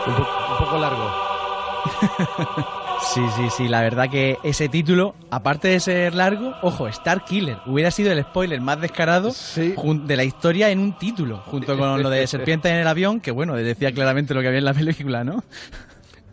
Un, 0.06 0.14
po- 0.14 0.28
un 0.52 0.58
poco 0.64 0.78
largo. 0.78 1.10
Sí, 3.14 3.20
sí, 3.36 3.42
sí, 3.56 3.68
la 3.68 3.80
verdad 3.80 4.10
que 4.10 4.36
ese 4.42 4.68
título, 4.68 5.14
aparte 5.30 5.68
de 5.68 5.80
ser 5.80 6.14
largo, 6.14 6.52
ojo, 6.62 6.88
Star 6.88 7.24
Killer, 7.24 7.58
hubiera 7.66 7.90
sido 7.90 8.12
el 8.12 8.22
spoiler 8.22 8.60
más 8.60 8.80
descarado 8.80 9.32
de 10.06 10.16
la 10.16 10.24
historia 10.24 10.70
en 10.70 10.80
un 10.80 10.98
título, 10.98 11.38
junto 11.46 11.78
con 11.78 12.02
lo 12.02 12.10
de 12.10 12.26
Serpiente 12.26 12.68
en 12.68 12.76
el 12.76 12.86
avión, 12.88 13.20
que 13.20 13.30
bueno, 13.30 13.54
decía 13.54 13.92
claramente 13.92 14.34
lo 14.34 14.40
que 14.42 14.48
había 14.48 14.58
en 14.58 14.64
la 14.64 14.74
película, 14.74 15.24
¿no? 15.24 15.42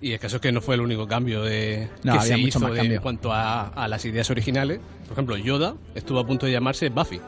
Y 0.06 0.14
el 0.14 0.20
caso 0.20 0.36
es 0.36 0.42
que 0.44 0.52
no 0.52 0.62
fue 0.62 0.76
el 0.76 0.82
único 0.82 1.08
cambio 1.08 1.42
de, 1.42 1.90
No, 2.04 2.14
que 2.14 2.20
se 2.22 2.38
hizo 2.38 2.60
más 2.60 2.72
de- 2.72 2.78
cambio. 2.78 2.96
en 2.98 3.02
cuanto 3.02 3.34
a, 3.34 3.70
a 3.70 3.88
las 3.88 4.06
ideas 4.06 4.30
originales. 4.30 4.80
Por 5.06 5.14
ejemplo, 5.14 5.36
Yoda 5.36 5.74
estuvo 5.96 6.20
a 6.20 6.28
punto 6.28 6.46
de 6.46 6.52
llamarse 6.52 6.90
Buffy. 6.90 7.20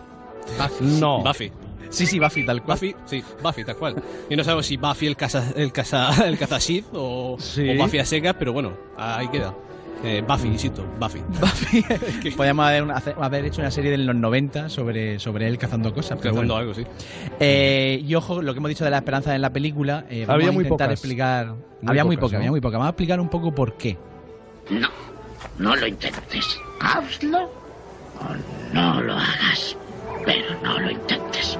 No. 0.82 1.24
Buffy. 1.24 1.52
Sí, 1.90 2.06
sí, 2.06 2.20
Buffy, 2.20 2.46
tal 2.46 2.62
cual. 2.62 2.78
Buffy, 2.78 2.96
sí, 3.06 3.24
Buffy, 3.42 3.64
tal 3.64 3.78
cual. 3.78 3.96
Y 4.30 4.36
no 4.36 4.44
sabemos 4.44 4.66
si 4.68 4.78
Buffy 4.78 5.08
el 5.08 5.16
caza, 5.16 5.54
el 5.56 5.72
caza, 5.72 6.26
el 6.28 6.38
caza 6.38 6.60
Sith 6.60 6.86
o, 6.94 7.38
Sí. 7.40 7.68
o 7.70 7.82
Buffy 7.82 7.98
a 8.00 8.06
secas, 8.06 8.36
pero 8.38 8.54
bueno, 8.54 8.74
ahí 8.98 9.28
queda. 9.30 9.56
Eh, 10.04 10.24
Buffy, 10.28 10.48
insisto, 10.48 10.86
Buffy. 11.00 11.22
Podríamos 12.38 12.66
haber, 12.68 12.84
hacer- 12.92 13.16
haber 13.20 13.46
hecho 13.46 13.62
una 13.62 13.72
serie 13.72 13.92
de 13.92 13.98
los 13.98 14.16
90 14.16 14.70
sobre, 14.70 15.18
sobre 15.20 15.48
él 15.48 15.58
cazando 15.58 15.94
cosas. 15.94 16.20
pero 16.22 16.34
Cazando 16.36 16.54
bueno. 16.54 16.56
algo, 16.56 16.74
sí. 16.74 16.86
Eh, 17.40 18.02
y 18.06 18.14
ojo, 18.16 18.42
lo 18.42 18.54
que 18.54 18.60
hemos 18.60 18.70
dicho 18.70 18.84
de 18.86 18.92
la 18.92 18.98
esperanza 18.98 19.34
en 19.36 19.42
la 19.42 19.52
película, 19.52 20.06
eh, 20.10 20.26
vamos 20.28 20.36
Había 20.36 20.50
a 20.50 20.52
muy 20.52 20.64
intentar 20.64 20.88
pocas. 20.88 21.00
explicar. 21.00 21.48
Muy 21.48 21.90
había 21.90 22.06
muy 22.06 22.18
poca, 22.18 22.34
¿no? 22.34 22.38
había 22.40 22.52
muy 22.52 22.62
poca. 22.62 22.78
Vamos 22.78 22.88
a 22.88 22.92
explicar 22.92 23.20
un 23.20 23.30
poco 23.30 23.54
por 23.54 23.74
qué. 23.76 23.98
No, 24.70 24.88
no 25.58 25.76
lo 25.76 25.88
intentes. 25.88 26.60
Hazlo 26.80 27.44
o 28.20 28.74
no 28.74 29.02
lo 29.02 29.14
hagas. 29.14 29.76
Pero 30.26 30.46
no 30.62 30.80
lo 30.80 30.92
intentes. 30.92 31.58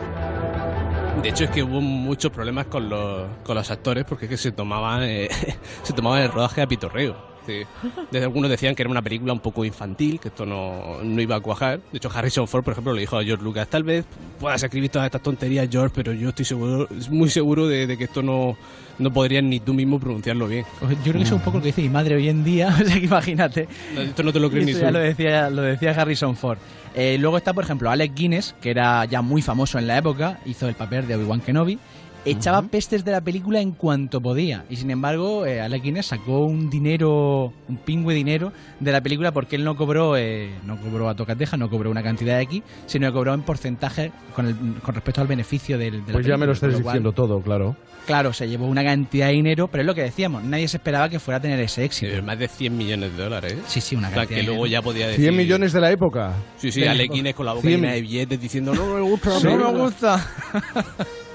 De 1.24 1.30
hecho 1.30 1.46
es 1.46 1.50
que 1.50 1.64
hubo 1.64 1.82
muchos 1.82 2.32
problemas 2.32 2.68
con 2.68 2.88
los, 2.90 3.28
con 3.44 3.56
los 3.56 3.72
actores 3.72 4.06
porque 4.06 4.26
es 4.26 4.30
que 4.32 4.38
se 4.38 4.52
tomaban, 4.52 5.02
eh, 5.04 5.28
se 5.84 5.94
tomaban 5.94 6.22
el 6.22 6.32
rodaje 6.32 6.62
a 6.62 6.68
pitorreo. 6.68 7.16
Sí. 7.48 7.64
Desde 8.12 8.26
algunos 8.26 8.52
decían 8.52 8.76
que 8.76 8.84
era 8.84 8.92
una 8.92 9.02
película 9.02 9.34
un 9.34 9.40
poco 9.40 9.66
infantil, 9.66 10.20
que 10.20 10.28
esto 10.28 10.46
no, 10.46 11.02
no 11.02 11.22
iba 11.22 11.36
a 11.38 11.40
cuajar. 11.40 11.80
De 11.92 11.98
hecho, 11.98 12.12
Harrison 12.14 12.48
Ford, 12.48 12.64
por 12.64 12.74
ejemplo, 12.74 12.94
le 12.94 13.02
dijo 13.02 13.18
a 13.18 13.24
George 13.24 13.44
Lucas, 13.44 13.68
tal 13.70 13.84
vez 13.84 14.06
puedas 14.40 14.62
escribir 14.62 14.92
todas 14.92 15.06
estas 15.06 15.24
tonterías, 15.24 15.68
George, 15.72 15.94
pero 15.96 16.14
yo 16.14 16.30
estoy 16.30 16.46
seguro, 16.46 16.88
muy 17.10 17.30
seguro 17.30 17.68
de, 17.68 17.88
de 17.88 17.98
que 17.98 18.04
esto 18.04 18.22
no, 18.22 18.56
no 19.00 19.12
podrías 19.14 19.44
ni 19.44 19.60
tú 19.60 19.74
mismo 19.74 20.00
pronunciarlo 20.00 20.48
bien. 20.48 20.66
Yo 20.82 20.88
creo 20.88 21.14
que 21.14 21.22
eso 21.22 21.36
es 21.36 21.40
un 21.40 21.42
poco 21.42 21.58
lo 21.58 21.64
que 21.64 21.68
dice 21.68 21.82
mi 21.82 21.90
madre 21.90 22.16
hoy 22.16 22.30
en 22.30 22.44
día, 22.44 22.68
o 22.82 22.86
sea 22.86 23.00
que 23.00 23.06
imagínate. 23.06 23.68
No, 23.96 24.02
Esto 24.02 24.24
no 24.24 24.34
te 24.34 24.40
lo 24.40 24.50
crees 24.50 24.66
ni 24.66 24.74
tú. 24.74 24.80
ya 24.80 24.92
lo 24.92 25.00
decía, 25.00 25.50
lo 25.50 25.62
decía 25.62 25.92
Harrison 25.92 26.36
Ford. 26.36 26.58
Eh, 26.96 27.18
luego 27.20 27.38
está, 27.38 27.54
por 27.54 27.64
ejemplo, 27.64 27.90
Alec 27.92 28.14
Guinness, 28.16 28.56
que 28.60 28.72
era 28.72 29.06
ya 29.06 29.22
muy 29.22 29.42
famoso 29.42 29.78
en 29.78 29.88
la 29.88 29.98
época, 29.98 30.40
hizo 30.46 30.68
el 30.68 30.74
papel 30.76 31.08
de 31.08 31.16
Obi-Wan 31.16 31.42
Kenobi. 31.42 31.78
Echaba 32.30 32.62
pestes 32.64 33.04
de 33.06 33.12
la 33.12 33.22
película 33.22 33.60
en 33.62 33.72
cuanto 33.72 34.20
podía. 34.22 34.66
Y 34.70 34.76
sin 34.76 34.92
embargo, 34.92 35.46
eh, 35.46 35.62
Alec 35.62 35.84
Guinness 35.84 36.08
sacó 36.08 36.46
un 36.46 36.70
dinero, 36.70 37.54
un 37.68 37.78
pingüe 37.78 38.14
dinero 38.14 38.52
de 38.80 38.92
la 38.92 39.02
película 39.02 39.32
porque 39.32 39.56
él 39.56 39.64
no 39.64 39.76
cobró, 39.76 40.18
eh, 40.18 40.52
no 40.66 40.78
cobró 40.80 41.10
a 41.10 41.16
tocateja, 41.16 41.58
no 41.58 41.70
cobró 41.70 41.90
una 41.92 42.04
cantidad 42.04 42.36
de 42.38 42.42
aquí, 42.44 42.64
sino 42.86 43.08
que 43.08 43.14
cobró 43.14 43.34
en 43.34 43.42
porcentaje 43.44 44.12
con, 44.36 44.48
el- 44.48 44.56
con 44.82 44.94
respecto 44.96 45.22
al 45.22 45.28
beneficio 45.28 45.78
del, 45.78 46.02
de 46.02 46.08
la 46.08 46.14
Pues 46.14 46.26
ya 46.26 46.38
me 46.38 46.46
lo 46.46 46.52
estás 46.54 46.72
cual- 46.74 46.84
diciendo 46.84 47.12
todo, 47.14 47.40
claro. 47.42 47.76
Claro, 48.06 48.32
se 48.32 48.48
llevó 48.48 48.68
una 48.68 48.86
cantidad 48.86 49.28
de 49.28 49.34
dinero, 49.34 49.68
pero 49.68 49.82
es 49.82 49.88
lo 49.88 49.94
que 49.94 50.02
decíamos, 50.04 50.42
nadie 50.42 50.68
se 50.70 50.78
esperaba 50.78 51.10
que 51.10 51.20
fuera 51.20 51.40
a 51.40 51.42
tener 51.42 51.60
ese 51.60 51.84
éxito. 51.84 52.14
Eh, 52.14 52.22
más 52.22 52.40
de 52.40 52.48
100 52.48 52.78
millones 52.78 53.18
de 53.18 53.24
dólares. 53.24 53.54
¿eh? 53.54 53.58
Sí, 53.68 53.82
sí, 53.82 53.96
una 53.98 54.08
O 54.08 54.12
sea, 54.12 54.20
cantidad 54.22 54.38
que 54.38 54.42
de 54.44 54.48
luego 54.48 54.64
dinero. 54.64 54.82
ya 54.82 54.86
podía 54.86 55.08
decir... 55.08 55.26
100 55.26 55.36
millones 55.36 55.74
de 55.74 55.82
la 55.82 55.92
época. 55.92 56.34
Sí, 56.56 56.72
sí, 56.72 56.86
Alec. 56.86 57.12
Guinness 57.12 57.36
con 57.36 57.46
la 57.46 57.54
boca 57.54 57.68
100. 57.68 57.82
llena 57.82 57.94
de 57.94 58.02
billetes 58.02 58.40
diciendo 58.40 58.74
no 58.74 58.96
me 58.96 59.02
gusta, 59.02 59.30
no 59.44 59.58
me 59.74 59.84
¿verdad? 59.84 60.22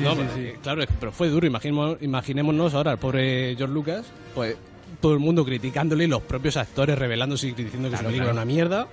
no, 0.00 0.12
eh, 0.36 0.56
claro, 0.62 0.84
pero 0.98 1.12
fue 1.12 1.28
duro. 1.28 1.46
Imaginemos, 1.46 1.98
imaginémonos 2.00 2.74
ahora 2.74 2.92
al 2.92 2.98
pobre 2.98 3.54
George 3.56 3.74
Lucas, 3.74 4.06
pues 4.34 4.56
todo 5.00 5.14
el 5.14 5.18
mundo 5.18 5.44
criticándole 5.44 6.04
y 6.04 6.06
los 6.06 6.22
propios 6.22 6.56
actores 6.56 6.98
revelándose 6.98 7.48
y 7.48 7.52
diciendo 7.52 7.88
que 7.88 7.96
Claro, 7.96 8.04
su 8.04 8.04
película 8.06 8.32
claro. 8.32 8.38
era 8.38 8.42
una 8.42 8.44
mierda. 8.44 8.86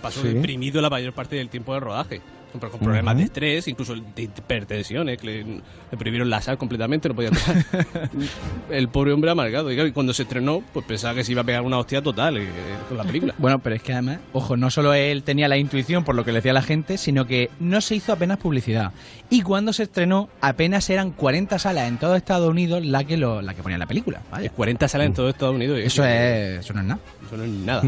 Pasó 0.00 0.22
deprimido 0.22 0.80
la 0.80 0.90
mayor 0.90 1.12
parte 1.12 1.36
del 1.36 1.48
tiempo 1.48 1.74
de 1.74 1.80
rodaje. 1.80 2.20
Con 2.52 2.70
con 2.70 2.80
problemas 2.80 3.16
de 3.16 3.24
estrés, 3.24 3.68
incluso 3.68 3.94
de 3.94 4.22
hipertensión, 4.22 5.06
que 5.16 5.26
le, 5.26 5.44
le 5.44 5.96
prohibieron 5.96 6.30
la 6.30 6.40
sal 6.40 6.56
completamente, 6.56 7.08
no 7.08 7.14
podía 7.14 7.30
tocar. 7.30 7.64
el 8.70 8.88
pobre 8.88 9.12
hombre 9.12 9.30
amargado. 9.30 9.70
Y 9.70 9.92
cuando 9.92 10.14
se 10.14 10.22
estrenó, 10.22 10.62
pues 10.72 10.86
pensaba 10.86 11.14
que 11.14 11.24
se 11.24 11.32
iba 11.32 11.42
a 11.42 11.44
pegar 11.44 11.62
una 11.62 11.78
hostia 11.78 12.02
total 12.02 12.38
eh, 12.38 12.48
con 12.88 12.96
la 12.96 13.04
película. 13.04 13.34
Bueno, 13.46 13.58
pero 13.60 13.76
es 13.76 13.82
que 13.82 13.92
además, 13.92 14.18
ojo, 14.32 14.56
no 14.56 14.70
solo 14.70 14.92
él 14.94 15.22
tenía 15.22 15.46
la 15.46 15.56
intuición 15.56 16.04
por 16.04 16.14
lo 16.14 16.24
que 16.24 16.32
le 16.32 16.38
decía 16.38 16.52
la 16.52 16.62
gente, 16.62 16.96
sino 16.96 17.26
que 17.26 17.50
no 17.60 17.80
se 17.80 17.94
hizo 17.94 18.12
apenas 18.12 18.38
publicidad. 18.38 18.92
Y 19.30 19.42
cuando 19.42 19.72
se 19.72 19.84
estrenó, 19.84 20.28
apenas 20.40 20.88
eran 20.90 21.10
40 21.12 21.58
salas 21.58 21.88
en 21.88 21.98
todo 21.98 22.16
Estados 22.16 22.48
Unidos 22.48 22.84
la 22.84 23.04
que 23.04 23.16
lo, 23.16 23.42
la 23.42 23.54
que 23.54 23.62
ponía 23.62 23.78
la 23.78 23.86
película. 23.86 24.22
Vaya. 24.30 24.50
40 24.50 24.88
salas 24.88 25.06
en 25.06 25.14
todo 25.14 25.28
Estados 25.28 25.54
Unidos. 25.54 25.78
Eso 25.78 26.04
es, 26.04 26.60
eso 26.60 26.72
no 26.72 26.80
es 26.80 26.86
nada. 26.86 27.00
Eso 27.26 27.36
no 27.36 27.44
es 27.44 27.50
nada. 27.50 27.82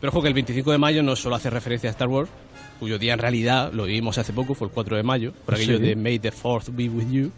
Pero 0.00 0.10
ojo 0.10 0.22
que 0.22 0.28
el 0.28 0.34
25 0.34 0.72
de 0.72 0.78
mayo 0.78 1.02
no 1.02 1.16
solo 1.16 1.36
hace 1.36 1.50
referencia 1.50 1.90
a 1.90 1.92
Star 1.92 2.08
Wars, 2.08 2.30
cuyo 2.78 2.98
día 2.98 3.14
en 3.14 3.18
realidad 3.18 3.72
lo 3.72 3.84
vivimos 3.84 4.18
hace 4.18 4.32
poco, 4.32 4.54
fue 4.54 4.68
el 4.68 4.72
4 4.74 4.96
de 4.96 5.02
mayo, 5.02 5.32
por 5.44 5.54
aquello 5.54 5.78
Sí. 5.78 5.82
de 5.84 5.96
May 5.96 6.18
the 6.18 6.30
4th 6.32 6.68
be 6.74 6.88
with 6.88 7.10
you. 7.10 7.30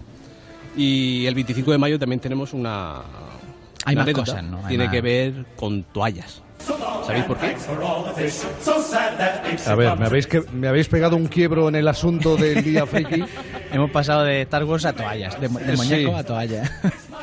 Y 0.77 1.27
el 1.27 1.35
25 1.35 1.73
de 1.73 1.79
mayo 1.79 1.99
también 1.99 2.21
tenemos 2.21 2.53
una. 2.53 2.97
Hay 3.85 3.95
una 3.95 4.03
más 4.03 4.03
anécdota. 4.05 4.33
cosas, 4.33 4.45
¿no? 4.45 4.59
Hay 4.59 4.69
Tiene 4.69 4.85
más- 4.85 4.93
que 4.93 5.01
ver 5.01 5.33
con 5.57 5.83
toallas. 5.85 6.43
¿Sabéis 7.07 7.25
por 7.25 7.39
qué? 7.39 7.57
A 9.67 9.75
ver, 9.75 9.97
me 9.99 10.07
habéis, 10.07 10.27
que, 10.27 10.43
me 10.53 10.69
habéis 10.69 10.89
pegado 10.89 11.17
un 11.17 11.27
quiebro 11.27 11.69
en 11.69 11.77
el 11.77 11.89
asunto 11.89 12.37
del 12.37 12.63
día 12.63 12.85
friki. 12.87 13.25
Hemos 13.73 13.91
pasado 13.91 14.25
de 14.25 14.43
Star 14.43 14.65
Wars 14.65 14.85
a 14.85 14.93
toallas, 14.93 15.41
de, 15.41 15.49
de 15.49 15.77
Sí. 15.77 15.83
muñeco 15.83 16.17
a 16.17 16.25
toalla. 16.25 16.63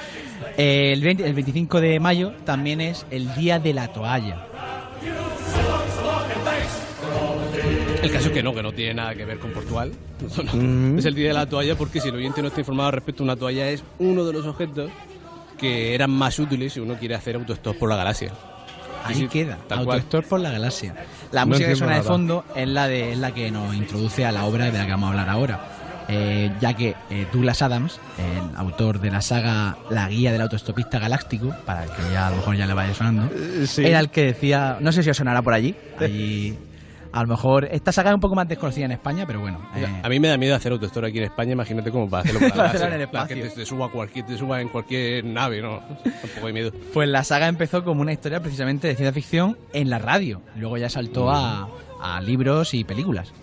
el, 0.58 1.02
20 1.02 1.26
el 1.26 1.34
25 1.34 1.82
de 1.82 2.00
mayo 2.00 2.34
también 2.46 2.82
es 2.82 3.06
el 3.12 3.34
día 3.36 3.60
de 3.60 3.74
la 3.74 3.88
toalla. 3.90 4.48
El 8.06 8.12
caso 8.12 8.28
es 8.28 8.34
que 8.34 8.44
no, 8.44 8.54
que 8.54 8.64
no 8.64 8.72
tiene 8.72 8.94
nada 8.94 9.16
que 9.16 9.26
ver 9.26 9.40
con 9.40 9.52
Portugal. 9.52 9.92
No, 10.38 10.44
no. 10.44 10.54
Mm. 10.54 10.98
Es 11.00 11.06
el 11.06 11.14
día 11.14 11.28
de 11.28 11.34
la 11.34 11.46
toalla 11.46 11.76
porque 11.76 12.00
si 12.00 12.08
el 12.08 12.16
oyente 12.16 12.42
no 12.42 12.48
está 12.48 12.62
informado 12.62 12.92
respecto 12.92 13.24
a 13.24 13.26
una 13.26 13.36
toalla 13.36 13.70
es 13.70 13.84
uno 14.00 14.24
de 14.24 14.32
los 14.32 14.46
objetos 14.46 14.90
que 15.58 15.94
eran 15.94 16.10
más 16.12 16.40
útiles 16.40 16.74
si 16.74 16.80
uno 16.80 16.96
quiere 16.96 17.16
hacer 17.16 17.36
autostop 17.36 17.78
por 17.78 17.90
la 17.90 17.96
galaxia. 17.98 18.32
Ahí 19.04 19.16
Sí, 19.16 19.28
queda. 19.28 19.58
Autostop 19.70 20.26
por 20.26 20.40
la 20.40 20.52
galaxia. 20.52 20.96
La 21.32 21.42
No 21.42 21.48
música 21.48 21.68
que 21.68 21.76
suena 21.76 21.96
de 21.98 22.04
fondo 22.04 22.46
es 22.56 22.68
la, 22.68 22.88
de, 22.88 23.12
es 23.12 23.18
la 23.20 23.34
que 23.34 23.52
nos 23.52 23.76
introduce 23.76 24.26
a 24.26 24.32
la 24.32 24.46
obra 24.46 24.66
de 24.72 24.78
la 24.78 24.86
que 24.86 24.92
vamos 24.92 25.08
a 25.08 25.10
hablar 25.12 25.30
ahora. 25.30 25.60
Eh, 26.08 26.52
ya 26.62 26.74
que 26.76 26.96
eh, 27.10 27.28
Douglas 27.34 27.62
Adams, 27.62 28.00
el 28.18 28.56
autor 28.58 29.00
de 29.00 29.12
la 29.12 29.22
saga 29.22 29.78
La 29.90 30.08
Guía 30.08 30.32
del 30.32 30.42
Autostopista 30.42 30.98
Galáctico, 31.00 31.54
para 31.66 31.84
el 31.84 31.90
que 31.90 32.02
ya 32.14 32.28
a 32.28 32.30
lo 32.30 32.38
mejor 32.38 32.56
ya 32.56 32.68
le 32.68 32.74
vaya 32.74 32.94
sonando, 32.94 33.30
sí. 33.66 33.84
era 33.86 34.00
el 34.00 34.10
que 34.10 34.24
decía, 34.26 34.78
no 34.80 34.92
sé 34.92 35.02
si 35.04 35.10
os 35.10 35.18
sonará 35.18 35.42
por 35.42 35.54
allí, 35.54 35.76
allí 36.00 36.58
a 37.16 37.22
lo 37.22 37.28
mejor, 37.30 37.66
esta 37.72 37.92
saga 37.92 38.10
es 38.10 38.14
un 38.16 38.20
poco 38.20 38.36
más 38.36 38.48
desconocida 38.48 38.86
en 38.86 38.92
España, 38.92 39.24
pero 39.26 39.40
bueno. 39.40 39.60
eh, 39.76 39.88
A 40.04 40.10
mí 40.10 40.20
me 40.20 40.28
da 40.28 40.38
miedo 40.38 40.54
hacer 40.54 40.72
autostop 40.74 41.06
aquí 41.06 41.18
en 41.20 41.24
España, 41.24 41.54
imagínate 41.54 41.90
cómo 41.90 42.10
para 42.10 42.24
hacerlo 42.24 42.40
Para 42.56 42.96
en 42.96 43.02
el 43.02 43.08
Plan, 43.08 43.28
Que 43.28 43.34
espacio. 43.36 43.54
te, 43.56 43.62
te 43.62 43.66
suba 43.66 43.90
cualquier, 43.90 44.26
te 44.26 44.38
suba 44.38 44.60
en 44.62 44.68
cualquier 44.70 45.24
nave, 45.24 45.62
¿no? 45.62 45.80
Tampoco 46.04 46.48
hay 46.48 46.54
miedo. 46.54 46.72
Pues 46.94 47.08
la 47.10 47.24
saga 47.24 47.48
empezó 47.48 47.84
como 47.84 48.02
una 48.02 48.12
historia 48.14 48.42
precisamente 48.42 48.88
de 48.88 48.96
ciencia 48.96 49.14
ficción 49.14 49.58
en 49.74 49.90
la 49.90 49.98
radio. 50.00 50.42
Luego 50.58 50.78
ya 50.78 50.90
saltó 50.90 51.32
a, 51.32 51.70
a 52.02 52.22
libros 52.22 52.74
y 52.74 52.84
películas. 52.84 53.34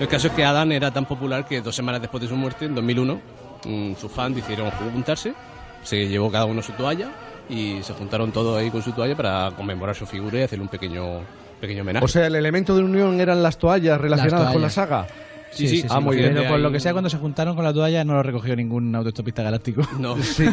El 0.00 0.08
caso 0.08 0.28
es 0.28 0.32
que 0.34 0.44
Adam 0.44 0.72
era 0.72 0.90
tan 0.92 1.06
popular 1.06 1.46
que 1.46 1.60
dos 1.60 1.74
semanas 1.74 2.00
después 2.00 2.22
de 2.22 2.28
su 2.28 2.36
muerte, 2.36 2.64
en 2.66 2.74
2001, 2.74 3.20
mm, 3.64 3.94
sus 3.94 4.10
fans 4.10 4.34
decidieron 4.36 4.70
juntarse, 4.70 5.34
se 5.82 6.08
llevó 6.08 6.30
cada 6.30 6.46
uno 6.46 6.62
su 6.62 6.72
toalla 6.72 7.10
y 7.48 7.82
se 7.82 7.92
juntaron 7.92 8.32
todos 8.32 8.58
ahí 8.60 8.70
con 8.70 8.82
su 8.82 8.92
toalla 8.92 9.14
para 9.16 9.50
conmemorar 9.56 9.94
su 9.94 10.06
figura 10.06 10.38
y 10.38 10.42
hacerle 10.42 10.62
un 10.64 10.68
pequeño, 10.68 11.20
pequeño 11.60 11.82
homenaje. 11.82 12.04
O 12.04 12.08
sea, 12.08 12.26
el 12.26 12.34
elemento 12.34 12.76
de 12.76 12.82
unión 12.82 13.20
eran 13.20 13.42
las 13.42 13.58
toallas 13.58 14.00
relacionadas 14.00 14.44
Las 14.46 14.52
con 14.52 14.62
la 14.62 14.70
saga. 14.70 15.06
Sí, 15.52 15.68
sí, 15.68 15.84
Ah, 15.88 16.00
muy 16.00 16.16
bien. 16.16 16.34
Pero 16.34 16.48
por 16.48 16.58
lo 16.58 16.72
que 16.72 16.80
sea, 16.80 16.90
cuando 16.90 17.08
se 17.08 17.16
juntaron 17.16 17.54
con 17.54 17.64
la 17.64 17.72
toalla 17.72 18.02
no 18.04 18.14
lo 18.14 18.24
recogió 18.24 18.56
ningún 18.56 18.92
autostopista 18.96 19.42
galáctico. 19.44 19.82
No, 20.00 20.16
Sí. 20.22 20.46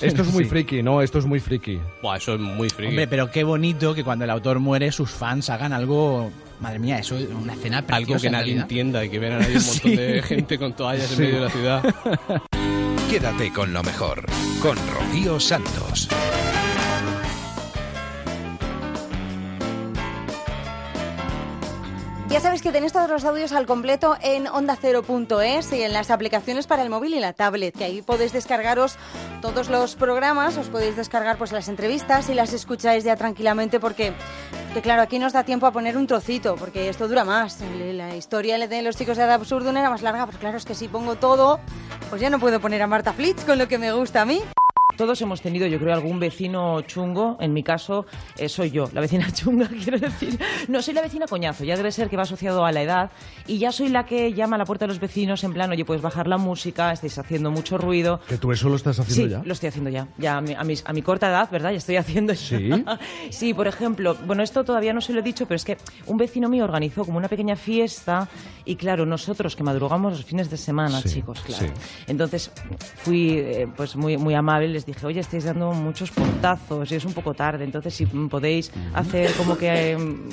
Esto 0.00 0.22
es 0.22 0.32
muy 0.32 0.44
Sí. 0.44 0.50
friki, 0.50 0.82
¿no? 0.82 1.02
Esto 1.02 1.18
es 1.18 1.26
muy 1.26 1.40
friki. 1.40 1.78
Buah, 2.02 2.16
eso 2.16 2.34
es 2.34 2.40
muy 2.40 2.70
friki. 2.70 2.88
Hombre, 2.88 3.06
pero 3.06 3.30
qué 3.30 3.44
bonito 3.44 3.94
que 3.94 4.04
cuando 4.04 4.24
el 4.24 4.30
autor 4.30 4.60
muere 4.60 4.90
sus 4.92 5.10
fans 5.10 5.50
hagan 5.50 5.72
algo... 5.74 6.30
Madre 6.60 6.78
mía, 6.78 6.98
eso 6.98 7.16
es 7.16 7.26
una 7.28 7.52
escena 7.52 7.82
preciosa. 7.82 7.96
Algo 8.12 8.20
que 8.20 8.26
en 8.26 8.32
nadie 8.32 8.44
realidad. 8.46 8.62
entienda 8.62 9.04
y 9.04 9.10
que 9.10 9.18
vean 9.18 9.42
ahí 9.42 9.46
un 9.48 9.52
montón 9.66 9.90
Sí. 9.90 9.96
de 9.96 10.22
gente 10.22 10.58
con 10.58 10.72
toallas 10.72 11.10
en 11.12 11.16
Sí. 11.16 11.22
medio 11.22 11.34
de 11.36 11.40
la 11.42 11.50
ciudad. 11.50 11.94
Quédate 13.10 13.52
con 13.52 13.72
lo 13.72 13.82
mejor, 13.82 14.24
con 14.62 14.76
Rocío 14.94 15.38
Santos. 15.38 16.08
Ya 22.28 22.40
sabéis 22.40 22.60
que 22.60 22.72
tenéis 22.72 22.92
todos 22.92 23.08
los 23.08 23.24
audios 23.24 23.52
al 23.52 23.64
completo 23.64 24.14
en 24.20 24.48
ondacero.es 24.48 25.72
y 25.72 25.82
en 25.82 25.94
las 25.94 26.10
aplicaciones 26.10 26.66
para 26.66 26.82
el 26.82 26.90
móvil 26.90 27.14
y 27.14 27.20
la 27.20 27.32
tablet, 27.32 27.74
que 27.74 27.84
ahí 27.84 28.02
podéis 28.02 28.34
descargaros 28.34 28.96
todos 29.40 29.70
los 29.70 29.96
programas, 29.96 30.58
os 30.58 30.68
podéis 30.68 30.94
descargar 30.94 31.38
pues 31.38 31.52
las 31.52 31.68
entrevistas 31.68 32.28
y 32.28 32.34
las 32.34 32.52
escucháis 32.52 33.02
ya 33.02 33.16
tranquilamente 33.16 33.80
porque 33.80 34.12
que 34.74 34.82
claro, 34.82 35.00
aquí 35.00 35.18
nos 35.18 35.32
da 35.32 35.44
tiempo 35.44 35.64
a 35.64 35.72
poner 35.72 35.96
un 35.96 36.06
trocito, 36.06 36.56
porque 36.56 36.90
esto 36.90 37.08
dura 37.08 37.24
más. 37.24 37.60
La 37.94 38.14
historia 38.14 38.58
de 38.58 38.82
los 38.82 38.96
chicos 38.96 39.16
de 39.16 39.22
Ad 39.22 39.30
Absurdum 39.30 39.74
era 39.78 39.88
más 39.88 40.02
larga, 40.02 40.26
pero 40.26 40.38
claro, 40.38 40.58
es 40.58 40.66
que 40.66 40.74
si 40.74 40.86
pongo 40.86 41.16
todo, 41.16 41.60
pues 42.10 42.20
ya 42.20 42.28
no 42.28 42.38
puedo 42.38 42.60
poner 42.60 42.82
a 42.82 42.86
Marta 42.86 43.14
Flitz 43.14 43.44
con 43.46 43.56
lo 43.56 43.68
que 43.68 43.78
me 43.78 43.90
gusta 43.92 44.20
a 44.20 44.24
mí. 44.26 44.42
Todos 44.98 45.22
hemos 45.22 45.40
tenido, 45.40 45.66
yo 45.68 45.78
creo, 45.78 45.94
algún 45.94 46.18
vecino 46.18 46.80
chungo. 46.82 47.36
En 47.40 47.52
mi 47.54 47.62
caso, 47.62 48.04
eh, 48.36 48.48
soy 48.48 48.72
yo, 48.72 48.90
la 48.92 49.00
vecina 49.00 49.30
chunga, 49.32 49.68
quiero 49.68 49.98
decir. 49.98 50.38
No 50.66 50.82
soy 50.82 50.92
la 50.92 51.02
vecina 51.02 51.26
coñazo, 51.26 51.62
ya 51.64 51.76
debe 51.76 51.92
ser 51.92 52.10
que 52.10 52.16
va 52.16 52.24
asociado 52.24 52.64
a 52.64 52.72
la 52.72 52.82
edad. 52.82 53.10
Y 53.46 53.58
ya 53.58 53.70
soy 53.70 53.90
la 53.90 54.04
que 54.04 54.32
llama 54.34 54.56
a 54.56 54.58
la 54.58 54.64
puerta 54.64 54.84
de 54.86 54.88
los 54.88 54.98
vecinos 55.00 55.44
en 55.44 55.52
plan, 55.54 55.70
oye, 55.70 55.84
puedes 55.84 56.02
bajar 56.02 56.26
la 56.26 56.36
música, 56.36 56.92
estáis 56.92 57.16
haciendo 57.16 57.50
mucho 57.52 57.78
ruido. 57.78 58.20
Que 58.28 58.38
tú 58.38 58.50
eso 58.50 58.68
lo 58.68 58.74
estás 58.76 58.98
haciendo 58.98 59.24
Sí, 59.24 59.30
ya. 59.30 59.42
lo 59.46 59.52
estoy 59.52 59.68
haciendo 59.68 59.88
ya. 59.90 60.08
Ya 60.18 60.36
a 60.38 60.40
mi, 60.40 60.54
a 60.54 60.64
mis- 60.64 60.82
a 60.84 60.92
mi 60.92 61.00
corta 61.02 61.28
edad, 61.28 61.48
¿verdad? 61.50 61.70
Ya 61.70 61.78
estoy 61.78 61.94
haciendo 61.96 62.34
Sí. 62.34 62.68
sí, 63.30 63.54
por 63.54 63.68
ejemplo, 63.68 64.16
bueno, 64.26 64.42
esto 64.42 64.64
todavía 64.64 64.92
no 64.92 65.00
se 65.00 65.12
lo 65.12 65.20
he 65.20 65.22
dicho, 65.22 65.46
pero 65.46 65.54
es 65.56 65.64
que 65.64 65.78
un 66.06 66.16
vecino 66.18 66.48
mío 66.48 66.64
organizó 66.64 67.04
como 67.04 67.18
una 67.18 67.28
pequeña 67.28 67.54
fiesta 67.54 68.28
y 68.64 68.74
claro, 68.74 69.06
nosotros 69.06 69.54
que 69.54 69.62
madrugamos 69.62 70.12
los 70.12 70.24
fines 70.24 70.50
de 70.50 70.56
semana, 70.56 71.00
Sí, 71.02 71.08
chicos, 71.10 71.40
claro. 71.40 71.66
sí. 71.68 71.72
Entonces 72.08 72.50
fui 72.96 73.30
eh, 73.38 73.68
pues 73.76 73.94
muy, 73.94 74.16
muy 74.16 74.34
amable, 74.34 74.66
les 74.68 74.87
dije, 74.88 75.06
oye, 75.06 75.20
estáis 75.20 75.44
dando 75.44 75.72
muchos 75.72 76.10
portazos 76.10 76.90
y 76.92 76.96
es 76.96 77.04
un 77.04 77.12
poco 77.12 77.34
tarde, 77.34 77.64
entonces 77.64 77.94
si 77.94 78.06
podéis 78.06 78.70
hacer 78.94 79.32
como 79.34 79.56
que, 79.56 79.92
em, 79.92 80.28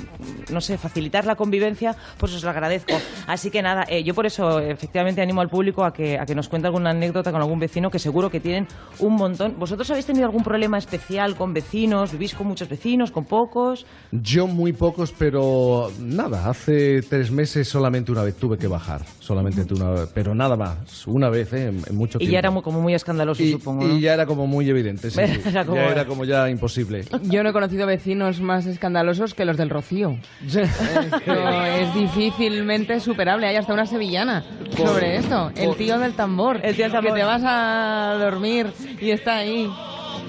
no 0.50 0.60
sé, 0.60 0.76
facilitar 0.78 1.24
la 1.24 1.34
convivencia, 1.36 1.94
pues 2.18 2.34
os 2.34 2.42
lo 2.42 2.50
agradezco. 2.50 2.94
Así 3.26 3.50
que 3.50 3.62
nada, 3.62 3.84
eh, 3.88 4.02
yo 4.02 4.14
por 4.14 4.26
eso 4.26 4.58
efectivamente 4.60 5.20
animo 5.22 5.40
al 5.40 5.48
público 5.48 5.84
a 5.84 5.92
que, 5.92 6.18
a 6.18 6.26
que 6.26 6.34
nos 6.34 6.48
cuente 6.48 6.66
alguna 6.66 6.90
anécdota 6.90 7.32
con 7.32 7.40
algún 7.40 7.58
vecino, 7.58 7.90
que 7.90 7.98
seguro 7.98 8.30
que 8.30 8.40
tienen 8.40 8.66
un 8.98 9.14
montón. 9.14 9.54
¿Vosotros 9.58 9.88
habéis 9.90 10.06
tenido 10.06 10.26
algún 10.26 10.42
problema 10.42 10.78
especial 10.78 11.36
con 11.36 11.52
vecinos? 11.54 12.12
¿Vivís 12.12 12.34
con 12.34 12.46
muchos 12.46 12.68
vecinos, 12.68 13.10
con 13.10 13.24
pocos? 13.24 13.86
Yo 14.10 14.46
muy 14.46 14.72
pocos, 14.72 15.12
pero 15.16 15.90
nada, 16.00 16.48
hace 16.48 17.02
tres 17.02 17.30
meses 17.30 17.68
solamente 17.68 18.10
una 18.12 18.22
vez 18.22 18.36
tuve 18.36 18.56
que 18.58 18.66
bajar, 18.66 19.02
solamente 19.20 19.56
una 19.74 19.90
vez, 19.90 20.10
pero 20.14 20.34
nada 20.34 20.56
más, 20.56 21.06
una 21.06 21.28
vez, 21.28 21.52
¿eh? 21.52 21.66
en, 21.68 21.82
en 21.88 21.96
mucho 21.96 22.18
Y 22.18 22.20
tiempo. 22.20 22.32
ya 22.32 22.38
era 22.38 22.50
muy- 22.50 22.62
como 22.62 22.80
muy 22.80 22.94
escandaloso, 22.94 23.42
Y- 23.42 23.52
supongo. 23.52 23.86
y 23.88 24.00
ya 24.00 24.14
era 24.14 24.26
como 24.26 24.45
muy 24.46 24.68
evidente, 24.68 25.10
sí, 25.10 25.20
sí. 25.26 25.40
Era 25.48 25.64
como- 25.64 25.76
ya 25.76 25.86
era 25.88 26.04
como 26.06 26.24
ya 26.24 26.48
imposible. 26.50 27.04
Yo 27.22 27.42
no 27.42 27.50
he 27.50 27.52
conocido 27.52 27.86
vecinos 27.86 28.40
más 28.40 28.66
escandalosos 28.66 29.34
que 29.34 29.44
los 29.44 29.56
del 29.56 29.70
Rocío. 29.70 30.18
Esto 30.46 30.60
es 30.60 31.94
difícilmente 31.94 33.00
superable. 33.00 33.46
Hay 33.46 33.56
hasta 33.56 33.72
una 33.72 33.86
sevillana 33.86 34.44
Por- 34.76 34.88
sobre 34.88 35.16
esto. 35.16 35.50
El 35.56 35.74
tío 35.76 35.98
del 35.98 36.12
tambor. 36.14 36.60
El 36.62 36.74
tío 36.74 36.84
del 36.84 36.92
tambor. 36.92 37.12
Que 37.14 37.18
te 37.20 37.24
vas 37.24 37.42
a 37.44 38.16
dormir 38.18 38.66
y 39.00 39.10
está 39.10 39.36
ahí. 39.38 39.68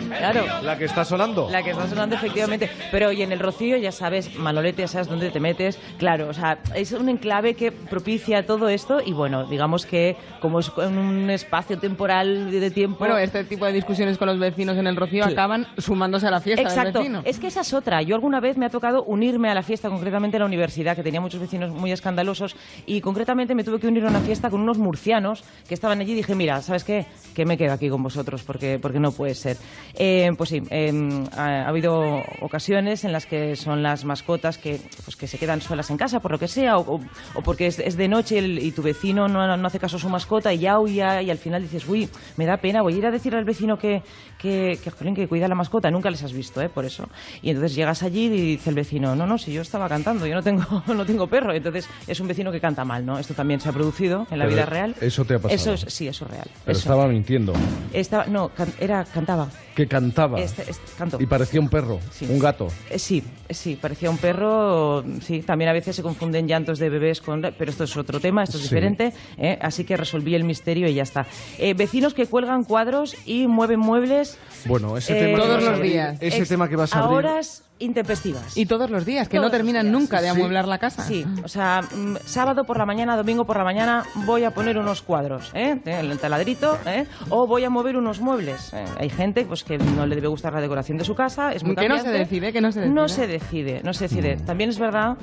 Claro. 0.08 0.46
La 0.64 0.78
que 0.78 0.86
está 0.86 1.04
sonando. 1.04 1.50
La 1.50 1.64
que 1.64 1.72
está 1.72 1.88
sonando, 1.88 2.16
efectivamente. 2.16 2.70
Pero 2.92 3.12
y 3.12 3.22
en 3.22 3.32
el 3.32 3.40
Rocío, 3.40 3.78
ya 3.78 3.92
sabes, 3.92 4.36
Manolete, 4.36 4.82
ya 4.84 4.88
sabes 4.88 5.08
dónde 5.08 5.30
te 5.30 5.40
metes. 5.40 5.80
Claro, 5.98 6.30
o 6.30 6.34
sea, 6.34 6.60
es 6.76 6.92
un 6.92 7.10
enclave 7.10 7.56
que 7.56 7.72
propicia 7.72 8.46
todo 8.46 8.70
esto 8.70 9.00
y 9.04 9.14
bueno, 9.14 9.46
digamos 9.46 9.86
que 9.86 10.16
como 10.42 10.60
es 10.60 10.72
en 10.78 10.98
un 10.98 11.30
espacio 11.30 11.78
temporal 11.78 12.52
de 12.52 12.72
tiempo... 12.72 13.00
Bueno, 13.00 13.18
este 13.18 13.44
tipo 13.44 13.66
de 13.66 13.74
discusiones 13.74 14.18
con 14.18 14.28
los 14.28 14.40
vecinos 14.40 14.78
en 14.78 14.88
el 14.88 14.96
Rocío 14.96 15.26
acaban 15.26 15.68
sumándose 15.78 16.28
a 16.28 16.32
la 16.32 16.40
fiesta 16.40 16.62
Exacto. 16.64 17.00
del 17.00 17.12
vecino. 17.12 17.22
Es 17.26 17.40
que 17.40 17.48
esa 17.48 17.62
es 17.62 17.74
otra. 17.74 18.02
Yo 18.02 18.16
alguna 18.16 18.40
vez 18.40 18.58
me 18.58 18.66
ha 18.66 18.70
tocado 18.70 19.04
unirme 19.04 19.50
a 19.50 19.54
la 19.54 19.64
fiesta, 19.64 19.90
concretamente 19.90 20.38
en 20.38 20.42
la 20.42 20.46
universidad, 20.46 20.96
que 20.96 21.04
tenía 21.04 21.22
muchos 21.22 21.40
vecinos 21.40 21.72
muy 21.72 21.92
escandalosos, 21.92 22.56
y 22.86 23.02
concretamente 23.02 23.56
me 23.56 23.64
tuve 23.64 23.80
que 23.80 23.88
unir 23.88 24.06
a 24.06 24.10
una 24.10 24.20
fiesta 24.20 24.50
con 24.50 24.62
unos 24.62 24.78
murcianos 24.78 25.44
que 25.68 25.74
estaban 25.74 26.00
allí 26.00 26.14
y 26.14 26.16
dije, 26.16 26.36
mira, 26.36 26.62
¿sabes 26.62 26.84
qué? 26.84 27.06
Que 27.36 27.46
me 27.46 27.58
quedo 27.58 27.74
aquí 27.74 27.90
con 27.90 28.04
vosotros 28.04 28.44
porque, 28.44 28.80
porque 28.80 29.00
no 29.00 29.12
puede 29.12 29.36
ser. 29.36 29.58
Eh, 29.96 30.32
pues 30.38 30.50
sí, 30.50 30.62
eh, 30.70 30.92
ha, 31.36 31.44
ha 31.44 31.68
habido 31.68 32.24
ocasiones 32.42 33.04
en 33.04 33.12
las 33.12 33.26
que 33.26 33.56
son 33.56 33.84
las 33.84 34.06
mascotas 34.06 34.58
que, 34.58 34.80
pues 35.04 35.16
que 35.16 35.28
se 35.28 35.38
quedan 35.38 35.62
solas 35.62 35.90
en 35.90 35.98
casa 35.98 36.20
por 36.20 36.32
lo 36.32 36.40
que 36.40 36.48
sea, 36.48 36.78
o, 36.78 37.02
porque 37.44 37.68
es, 37.68 37.80
es 37.80 37.98
de 37.98 38.08
noche 38.08 38.40
y, 38.40 38.72
tu 38.72 38.82
vecino 38.82 39.28
no, 39.28 39.58
no 39.58 39.68
hace 39.68 39.80
caso 39.80 39.98
a 39.98 40.00
su 40.00 40.10
mascota 40.10 40.54
y 40.54 40.60
ya 40.60 40.80
huya 40.80 41.22
y 41.22 41.32
al 41.32 41.38
final 41.38 41.62
dices, 41.62 41.88
uy, 41.88 42.10
me 42.36 42.46
da 42.46 42.58
pena, 42.58 42.82
voy 42.82 42.94
a 42.94 42.98
ir 42.98 43.06
a 43.06 43.12
decir 43.12 43.36
al 43.36 43.46
vecino 43.46 43.78
que, 43.78 44.04
que, 44.38 44.78
que, 44.84 44.92
jolín, 44.92 45.16
que 45.16 45.28
cuida 45.28 45.48
la 45.48 45.56
mascota, 45.56 45.90
nunca 45.92 46.10
les 46.10 46.24
has 46.24 46.34
visto, 46.34 46.62
¿eh? 46.62 46.70
por 46.70 46.86
eso. 46.86 47.08
Y 47.42 47.50
entonces 47.50 47.76
llegas 47.76 48.04
allí 48.04 48.26
y 48.26 48.30
dice 48.30 48.70
el 48.70 48.76
vecino, 48.76 49.16
no, 49.16 49.26
no, 49.26 49.38
si 49.38 49.52
yo 49.54 49.62
estaba 49.62 49.88
cantando, 49.90 50.26
yo 50.28 50.36
no 50.36 50.44
tengo, 50.44 50.64
no 50.88 51.06
tengo 51.06 51.28
perro. 51.28 51.54
Entonces 51.54 51.88
es 52.08 52.20
un 52.20 52.28
vecino 52.28 52.52
que 52.52 52.60
canta 52.60 52.86
mal, 52.86 53.06
¿no? 53.06 53.18
Esto 53.20 53.34
también 53.34 53.60
se 53.60 53.70
ha 53.70 53.72
producido 53.74 54.28
en 54.32 54.40
la 54.40 54.46
Pero 54.46 54.56
vida 54.56 54.66
real. 54.66 54.96
eso 55.02 55.26
te 55.26 55.36
ha 55.36 55.40
pasado. 55.40 55.56
Eso 55.56 55.74
es- 55.74 55.94
sí, 55.94 56.08
eso 56.08 56.26
es 56.26 56.32
real. 56.32 56.48
Pero 56.66 56.78
Eso. 56.78 56.90
estaba 56.90 57.08
mintiendo. 57.08 57.54
Estaba, 57.94 58.26
no, 58.28 58.50
can- 58.50 58.74
era, 58.80 59.04
cantaba. 59.06 59.48
Que 59.76 59.88
cantaba. 59.88 60.40
Este- 60.40 60.64
este-. 60.70 61.18
Y 61.24 61.28
parecía 61.28 61.60
un 61.60 61.70
perro, 61.70 62.00
Sí. 62.12 62.26
un 62.30 62.40
gato. 62.40 62.68
Eh, 62.90 62.98
sí, 62.98 63.24
eh, 63.48 63.54
sí, 63.54 63.78
parecía 63.80 64.10
un 64.10 64.18
perro. 64.18 65.04
Sí, 65.22 65.42
también 65.44 65.70
a 65.70 65.74
veces 65.74 65.96
se 65.96 66.02
confunden 66.02 66.48
llantos 66.48 66.80
de 66.80 66.90
bebés 66.90 67.22
con. 67.22 67.42
Pero 67.42 67.70
esto 67.72 67.84
es 67.84 67.96
otro 67.96 68.20
tema, 68.20 68.44
esto 68.44 68.58
es 68.58 68.64
Sí. 68.64 68.70
diferente. 68.70 69.14
¿eh? 69.38 69.58
Así 69.62 69.84
que 69.84 69.96
resolví 69.96 70.34
el 70.34 70.44
misterio 70.44 70.88
y 70.90 70.96
ya 70.96 71.04
está. 71.04 71.28
Eh, 71.60 71.76
vecinos 71.76 72.14
que 72.16 72.26
cuelgan 72.26 72.64
cuadros 72.64 73.16
y 73.26 73.46
mueven 73.48 73.80
muebles. 73.80 74.27
Bueno, 74.66 74.98
ese 74.98 75.18
eh, 75.18 75.22
tema 75.26 75.38
que 75.38 75.44
todos 75.44 75.56
a 75.64 75.66
los 75.70 75.80
abrir- 75.80 75.92
días. 75.92 76.18
Ese 76.20 76.38
ex- 76.40 76.50
tema 76.50 76.68
que 76.68 76.76
vas 76.76 76.94
a 76.94 77.00
a 77.00 77.04
abrir. 77.04 77.18
horas 77.20 77.64
intempestivas. 77.80 78.58
Y 78.58 78.66
todos 78.66 78.90
los 78.90 79.06
días, 79.06 79.30
que 79.30 79.38
Todos 79.38 79.48
no 79.48 79.52
terminan 79.52 79.92
nunca 79.92 80.20
de 80.20 80.30
Sí. 80.32 80.36
amueblar 80.36 80.68
la 80.68 80.80
casa. 80.80 81.04
Sí, 81.04 81.26
o 81.44 81.48
sea, 81.48 81.82
mm, 81.84 82.18
sábado 82.26 82.64
por 82.66 82.78
la 82.78 82.86
mañana, 82.86 83.16
domingo 83.16 83.46
por 83.46 83.56
la 83.58 83.64
mañana 83.64 84.04
voy 84.26 84.44
a 84.46 84.52
poner 84.52 84.78
unos 84.80 85.04
cuadros, 85.04 85.52
¿eh? 85.54 85.80
En 85.86 86.12
el 86.12 86.18
taladrito, 86.20 86.78
¿eh? 86.88 87.06
O 87.30 87.46
voy 87.48 87.64
a 87.66 87.70
mover 87.70 87.96
unos 87.96 88.20
muebles. 88.20 88.74
¿eh? 88.74 88.84
Hay 88.98 89.10
gente 89.10 89.46
pues 89.46 89.64
que 89.64 89.78
no 89.78 90.06
le 90.08 90.16
debe 90.16 90.28
gustar 90.28 90.54
la 90.54 90.60
decoración 90.62 90.98
de 90.98 91.04
su 91.06 91.14
casa, 91.16 91.54
es 91.54 91.64
muy 91.64 91.76
Que 91.76 91.88
no 91.88 92.00
se 92.00 92.10
decide, 92.10 92.52
que 92.52 92.60
no 92.62 92.72
se 92.72 92.80
decide. 92.82 92.96
No 92.96 93.08
se 93.08 93.28
decide, 93.28 93.82
no 93.84 93.94
se 93.94 94.06
decide. 94.06 94.38
También 94.38 94.72
es 94.72 94.80
verdad 94.80 95.16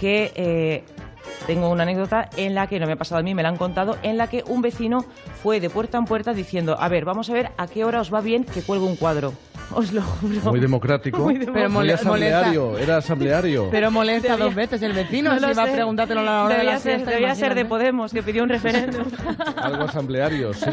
que 0.00 0.32
eh, 0.36 0.84
tengo 1.46 1.68
una 1.70 1.82
anécdota 1.82 2.28
en 2.36 2.54
la 2.54 2.66
que, 2.66 2.78
no 2.80 2.86
me 2.86 2.92
ha 2.92 2.96
pasado 2.96 3.20
a 3.20 3.22
mí, 3.22 3.34
me 3.34 3.42
la 3.42 3.48
han 3.50 3.56
contado, 3.56 3.96
en 4.02 4.16
la 4.16 4.28
que 4.28 4.44
un 4.46 4.62
vecino 4.62 5.04
fue 5.42 5.60
de 5.60 5.70
puerta 5.70 5.98
en 5.98 6.04
puerta 6.04 6.32
diciendo, 6.32 6.76
a 6.78 6.88
ver, 6.88 7.04
vamos 7.04 7.28
a 7.30 7.34
ver 7.34 7.50
a 7.56 7.66
qué 7.66 7.84
hora 7.84 8.00
os 8.00 8.12
va 8.12 8.20
bien 8.20 8.44
que 8.44 8.62
cuelgue 8.62 8.86
un 8.86 8.96
cuadro. 8.96 9.32
Os 9.74 9.90
lo 9.90 10.02
juro. 10.02 10.50
Muy 10.50 10.60
democrático. 10.60 11.18
Muy 11.20 11.38
Pero 11.38 11.46
democrático. 11.52 11.78
mole- 11.80 11.94
asambleario, 11.94 12.76
era 12.76 12.98
asambleario. 12.98 13.68
Pero 13.70 13.90
molesta 13.90 14.32
Debía- 14.32 14.44
dos 14.44 14.54
veces 14.54 14.82
el 14.82 14.92
vecino 14.92 15.32
No 15.40 15.48
si 15.48 15.54
va 15.54 15.62
a 15.62 15.72
preguntártelo 15.72 16.20
a 16.20 16.24
la 16.24 16.44
hora 16.44 16.48
de 16.50 16.56
Debía 16.58 16.72
la 16.74 16.78
ser, 16.78 16.92
siesta, 16.96 17.10
debía 17.12 17.34
ser 17.34 17.54
de 17.54 17.60
imagínate. 17.62 17.68
Podemos, 17.70 18.12
que 18.12 18.22
pidió 18.22 18.42
un 18.42 18.50
referéndum. 18.50 19.04
Algo 19.56 19.84
asambleario, 19.84 20.52
sí. 20.52 20.70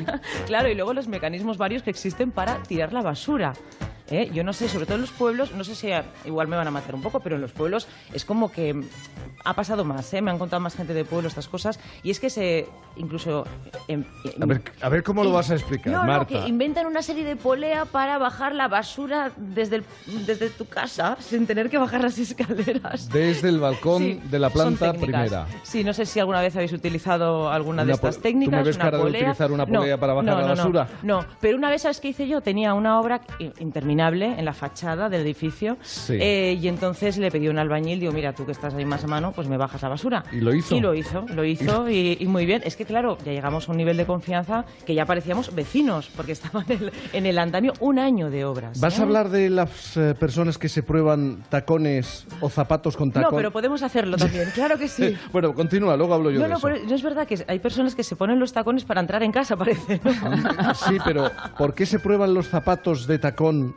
Claro, 0.48 0.68
y 0.70 0.76
luego 0.76 0.94
los 0.94 1.08
mecanismos 1.08 1.58
varios 1.58 1.82
que 1.82 1.92
existen 1.92 2.32
para 2.32 2.62
tirar 2.64 2.92
la 2.92 3.02
basura. 3.02 3.54
¿Eh? 4.12 4.30
Yo 4.34 4.44
no 4.44 4.54
sé, 4.54 4.68
sobre 4.70 4.86
todo 4.86 4.96
en 4.96 5.02
los 5.02 5.12
pueblos, 5.12 5.52
no 5.54 5.64
sé 5.64 5.76
si 5.76 5.92
a- 5.92 6.04
igual 6.26 6.48
me 6.48 6.56
van 6.56 6.68
a 6.68 6.72
matar 6.72 6.96
un 6.96 7.02
poco, 7.02 7.20
pero 7.20 7.36
en 7.36 7.42
los 7.42 7.52
pueblos 7.52 7.88
es 8.14 8.26
como 8.26 8.52
que 8.52 8.84
ha 9.46 9.54
pasado 9.54 9.86
más, 9.86 10.14
¿eh? 10.14 10.22
me 10.22 10.32
han 10.32 10.38
contado 10.40 10.60
más 10.60 10.76
gente 10.76 10.94
de 10.94 11.06
pueblo 11.06 11.28
estas 11.28 11.48
cosas, 11.48 11.80
y 12.04 12.12
es 12.12 12.20
que 12.20 12.30
se 12.30 12.68
incluso... 12.98 13.46
em- 13.88 14.04
A 14.42 14.46
ver, 14.46 14.62
a 14.82 14.90
ver 14.90 15.04
cómo 15.04 15.24
lo 15.24 15.32
vas 15.32 15.50
a 15.52 15.56
explicar, 15.56 15.94
no, 15.94 16.00
no, 16.02 16.06
Marta. 16.08 16.26
que 16.44 16.48
inventan 16.50 16.86
una 16.88 17.02
serie 17.02 17.24
de 17.24 17.36
polea 17.36 17.86
para 17.86 18.18
bajar 18.18 18.54
la 18.56 18.68
basura 18.68 19.32
desde, 19.38 19.78
el- 19.78 19.86
desde 20.26 20.50
tu 20.50 20.66
casa 20.66 21.16
sin 21.20 21.48
tener 21.48 21.70
que 21.70 21.78
bajar 21.78 22.02
las 22.02 22.18
escaleras. 22.20 23.10
Desde 23.10 23.50
el 23.50 23.60
balcón 23.60 24.00
Sí, 24.04 24.22
de 24.30 24.40
la 24.40 24.50
planta 24.50 24.94
primera. 24.94 25.46
Sí, 25.64 25.84
no 25.84 25.94
sé 25.94 26.06
si 26.06 26.20
alguna 26.20 26.42
vez 26.42 26.56
habéis 26.56 26.74
utilizado 26.74 27.50
alguna 27.52 27.84
de 27.84 27.88
Una 27.90 27.96
estas 27.96 28.16
¿Tú 28.18 28.22
técnicas. 28.24 28.60
me 28.60 28.64
ves 28.64 28.76
una 28.76 28.86
cara 28.86 28.98
de 28.98 29.04
utilizar 29.04 29.52
una 29.52 29.66
No, 29.66 29.80
polea 29.80 29.98
para 29.98 30.14
bajar 30.14 30.42
la 30.44 30.54
basura? 30.56 30.88
No, 31.04 31.24
pero 31.40 31.58
una 31.58 31.70
vez, 31.70 31.84
¿sabes 31.84 32.00
qué 32.02 32.10
hice 32.10 32.28
yo? 32.28 32.42
Tenía 32.42 32.74
una 32.74 33.00
obra 33.00 33.22
i- 33.40 33.52
interminable 34.00 34.40
en 34.40 34.46
la 34.46 34.54
fachada 34.54 35.10
del 35.10 35.22
edificio 35.22 35.78
Sí. 35.82 36.14
eh, 36.20 36.58
y 36.62 36.68
entonces 36.68 37.18
le 37.18 37.30
pedí 37.32 37.48
a 37.48 37.52
un 37.52 37.60
albañil, 37.60 38.00
digo, 38.00 38.12
mira, 38.14 38.34
tú 38.34 38.46
que 38.46 38.52
estás 38.52 38.74
ahí 38.74 38.86
más 38.86 39.04
a 39.04 39.08
mano, 39.08 39.32
pues 39.34 39.48
me 39.48 39.58
bajas 39.58 39.82
la 39.82 39.90
basura. 39.90 40.24
¿Y 40.32 40.40
lo 40.42 40.54
hizo? 40.54 40.76
Y 40.76 40.80
lo 40.80 40.94
hizo, 40.94 41.26
lo 41.34 41.44
hizo 41.44 41.90
y, 41.90 42.18
y 42.20 42.26
muy 42.28 42.46
bien. 42.46 42.62
Es 42.66 42.76
que 42.76 42.86
claro, 42.86 43.18
ya 43.26 43.32
llegamos 43.34 43.68
a 43.68 43.72
un 43.72 43.78
nivel 43.78 43.98
de 43.98 44.06
confianza 44.06 44.66
que 44.86 44.94
ya 44.94 45.06
parecíamos 45.06 45.54
vecinos 45.54 46.10
porque 46.16 46.32
estaban 46.32 46.66
en 46.70 46.84
el, 46.84 46.92
en 47.14 47.26
el 47.26 47.38
andamio 47.38 47.74
un 47.80 48.00
año 48.00 48.30
de 48.30 48.46
obras. 48.46 48.80
¿Vas 48.80 48.98
¿eh? 48.98 49.02
a 49.02 49.04
hablar 49.04 49.30
de 49.30 49.50
las 49.50 49.98
eh, 49.98 50.16
personas 50.18 50.58
que 50.58 50.70
se 50.70 50.84
prueban 50.84 51.44
tacones 51.50 52.26
o 52.42 52.50
zapatos 52.50 52.96
con 52.96 53.10
No, 53.10 53.14
tacón? 53.14 53.36
pero 53.38 53.52
podemos 53.52 53.82
hacerlo 53.84 54.18
también, 54.18 54.50
claro 54.56 54.78
que 54.78 54.88
sí. 54.88 55.16
bueno, 55.32 55.54
continúa, 55.54 55.98
luego 55.98 56.14
hablo 56.14 56.32
yo 56.32 56.38
No, 56.40 56.44
de 56.46 56.50
no, 56.52 56.58
eso. 56.58 56.68
pero 56.68 56.86
no 56.86 56.96
es 56.96 57.04
verdad 57.04 57.28
que 57.28 57.44
hay 57.48 57.60
personas 57.60 57.96
que 57.96 58.04
se 58.04 58.16
ponen 58.16 58.40
los 58.40 58.54
tacones 58.54 58.84
para 58.86 59.02
entrar 59.02 59.24
en 59.24 59.32
casa, 59.32 59.56
parece. 59.58 60.00
¿no? 60.04 60.74
Sí, 60.76 60.98
pero 61.04 61.30
¿por 61.58 61.74
qué 61.74 61.86
se 61.86 62.00
prueban 62.00 62.34
los 62.34 62.48
zapatos 62.48 63.08
de 63.08 63.20
tacón 63.20 63.76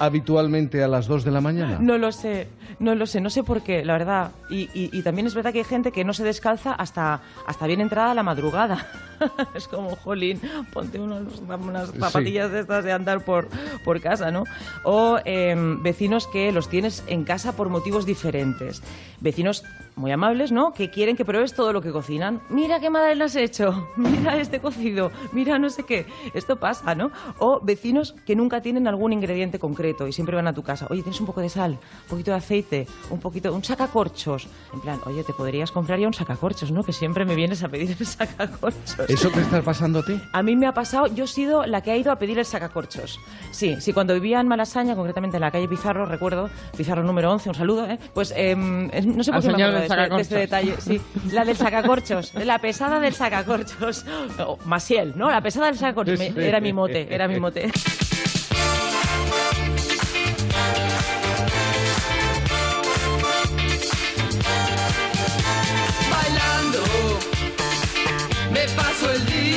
habitualmente 0.00 0.82
a 0.82 0.88
las 0.88 1.06
2 1.06 1.24
de 1.24 1.30
la 1.30 1.40
mañana? 1.40 1.78
No 1.80 1.98
lo 1.98 2.12
sé, 2.12 2.48
no 2.78 2.94
lo 2.94 3.06
sé, 3.06 3.20
no 3.20 3.30
sé 3.30 3.42
por 3.42 3.62
qué, 3.62 3.84
la 3.84 3.92
verdad. 3.94 4.32
Y, 4.50 4.68
y- 4.74 4.90
y 4.92 5.02
también 5.02 5.26
es 5.26 5.34
verdad 5.34 5.52
que 5.52 5.58
hay 5.58 5.64
gente 5.64 5.92
que 5.92 6.04
no 6.04 6.12
se 6.12 6.24
descalza 6.24 6.72
hasta, 6.72 7.20
hasta 7.46 7.66
bien 7.66 7.80
entrada 7.80 8.14
la 8.14 8.22
madrugada. 8.22 8.86
es 9.54 9.66
como, 9.68 9.96
jolín, 9.96 10.40
ponte 10.72 10.98
unos- 11.00 11.40
unas 11.48 11.90
Sí. 11.90 11.98
zapatillas 11.98 12.50
de 12.52 12.60
estas 12.60 12.84
de 12.84 12.92
andar 12.92 13.24
por, 13.24 13.48
por 13.84 14.00
casa, 14.00 14.30
¿no? 14.30 14.44
O 14.84 15.18
em, 15.24 15.82
vecinos 15.82 16.26
que 16.28 16.52
los 16.52 16.68
tienes 16.68 17.02
en 17.08 17.24
casa 17.24 17.56
por 17.56 17.68
motivos 17.68 18.06
diferentes. 18.06 18.82
Vecinos 19.20 19.64
muy 19.96 20.12
amables, 20.12 20.52
¿no? 20.52 20.72
Que 20.72 20.90
quieren 20.90 21.16
que 21.16 21.24
pruebes 21.24 21.54
todo 21.54 21.72
lo 21.72 21.80
que 21.82 21.90
cocinan. 21.90 22.40
Mira 22.50 22.78
qué 22.78 22.88
madre 22.90 23.20
has 23.24 23.34
hecho, 23.34 23.88
mira 23.96 24.36
este 24.36 24.60
cocido, 24.60 25.10
mira 25.32 25.58
no 25.58 25.68
sé 25.70 25.82
qué. 25.82 26.06
Esto 26.34 26.56
pasa, 26.56 26.94
¿no? 26.94 27.10
O 27.40 27.60
vecinos 27.60 28.14
que 28.24 28.36
nunca 28.36 28.60
tienen 28.60 28.86
algún 28.86 29.12
ingrediente 29.12 29.58
concreto 29.68 30.06
y 30.06 30.12
siempre 30.12 30.34
van 30.36 30.48
a 30.48 30.52
tu 30.54 30.62
casa. 30.62 30.86
Oye, 30.90 31.02
tienes 31.02 31.20
un 31.20 31.26
poco 31.26 31.40
de 31.40 31.48
sal, 31.48 31.72
un 31.72 32.08
poquito 32.08 32.30
de 32.30 32.36
aceite, 32.38 32.86
un 33.10 33.20
poquito, 33.20 33.52
un 33.52 33.62
sacacorchos. 33.62 34.46
En 34.72 34.80
plan, 34.80 34.98
oye, 35.06 35.22
te 35.24 35.32
podrías 35.32 35.70
comprar 35.70 35.98
ya 35.98 36.06
un 36.06 36.14
sacacorchos, 36.14 36.70
¿no? 36.72 36.82
Que 36.82 36.92
siempre 36.92 37.24
me 37.24 37.34
vienes 37.34 37.62
a 37.62 37.68
pedir 37.68 37.94
el 37.98 38.06
sacacorchos. 38.06 38.98
¿Eso 39.08 39.30
te 39.30 39.40
está 39.40 39.60
pasando 39.62 39.98
a 40.00 40.04
ti? 40.04 40.20
A 40.32 40.42
mí 40.42 40.56
me 40.56 40.66
ha 40.66 40.72
pasado, 40.72 41.06
yo 41.08 41.24
he 41.24 41.28
sido 41.28 41.66
la 41.66 41.82
que 41.82 41.90
ha 41.92 41.96
ido 41.96 42.10
a 42.12 42.16
pedir 42.16 42.38
el 42.38 42.44
sacacorchos. 42.44 43.18
Sí, 43.50 43.76
sí, 43.80 43.92
cuando 43.92 44.14
vivía 44.14 44.40
en 44.40 44.48
Malasaña, 44.48 44.94
concretamente 44.96 45.36
en 45.36 45.42
la 45.42 45.50
calle 45.50 45.68
Pizarro, 45.68 46.06
recuerdo, 46.06 46.48
Pizarro 46.76 47.02
número 47.02 47.30
11, 47.32 47.48
un 47.50 47.54
saludo, 47.54 47.86
¿eh? 47.86 47.98
Pues 48.14 48.32
es- 48.36 48.56
no 48.56 49.22
sé 49.22 49.32
por 49.32 49.42
qué 49.42 49.48
me 49.48 49.54
acuerdo 49.54 49.78
de, 49.78 49.82
este- 49.86 49.94
de 49.96 50.22
este 50.22 50.28
sacacorchos. 50.28 50.28
detalle. 50.30 50.74
Sí, 50.80 51.00
la 51.32 51.44
del 51.44 51.56
sacacorchos, 51.56 52.34
la 52.34 52.58
pesada 52.58 53.00
del 53.00 53.14
sacacorchos. 53.14 54.04
O 54.46 54.56
Masiel, 54.64 55.12
¿no? 55.16 55.28
La 55.30 55.40
pesada 55.42 55.66
del 55.66 55.76
sacacorchos. 55.76 56.18
Sí. 56.18 56.32
Era 56.36 56.60
mi 56.60 56.72
mote, 56.72 57.12
era 57.12 57.26
mi 57.28 57.38
mote. 57.40 57.70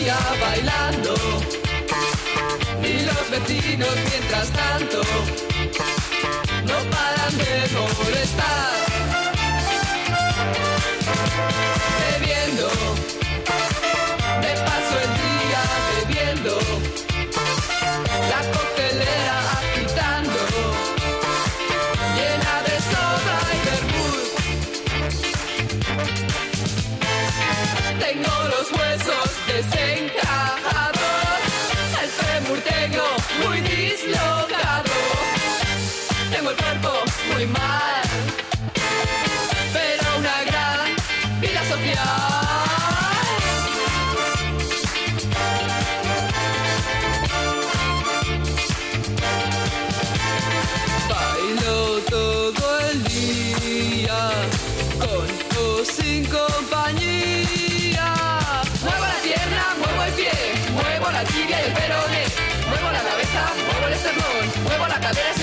bailando. 0.09 1.13
Y 2.83 3.05
los 3.05 3.29
vecinos, 3.29 3.95
mientras 4.09 4.49
tanto, 4.51 5.01
no 6.65 6.89
paran 6.89 7.37
de 7.37 7.69
molestar. 8.03 8.90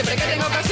Siempre 0.08 0.16
que 0.16 0.32
tengo 0.32 0.46
ocasión. 0.46 0.67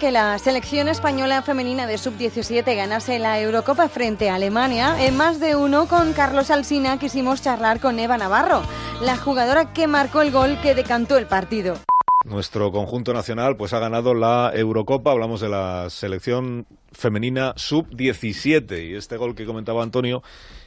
Que 0.00 0.10
la 0.10 0.38
selección 0.38 0.88
española 0.88 1.42
femenina 1.42 1.86
de 1.86 1.98
sub-17 1.98 2.74
ganase 2.74 3.18
la 3.18 3.38
Eurocopa 3.38 3.86
frente 3.90 4.30
a 4.30 4.36
Alemania, 4.36 5.06
en 5.06 5.14
más 5.14 5.40
de 5.40 5.56
uno 5.56 5.88
con 5.88 6.14
Carlos 6.14 6.50
Alsina 6.50 6.98
quisimos 6.98 7.42
charlar 7.42 7.80
con 7.80 7.98
Eva 7.98 8.16
Navarro, 8.16 8.62
la 9.02 9.18
jugadora 9.18 9.74
que 9.74 9.86
marcó 9.86 10.22
el 10.22 10.30
gol 10.30 10.58
que 10.62 10.74
decantó 10.74 11.18
el 11.18 11.26
partido. 11.26 11.76
Nuestro 12.24 12.72
conjunto 12.72 13.12
nacional 13.12 13.58
pues 13.58 13.74
ha 13.74 13.78
ganado 13.78 14.14
la 14.14 14.50
Eurocopa, 14.54 15.10
hablamos 15.10 15.42
de 15.42 15.50
la 15.50 15.90
selección 15.90 16.66
femenina 16.92 17.52
sub-17 17.56 18.90
y 18.90 18.94
este 18.94 19.18
gol 19.18 19.34
que 19.34 19.44
comentaba 19.44 19.82
Antonio 19.82 20.22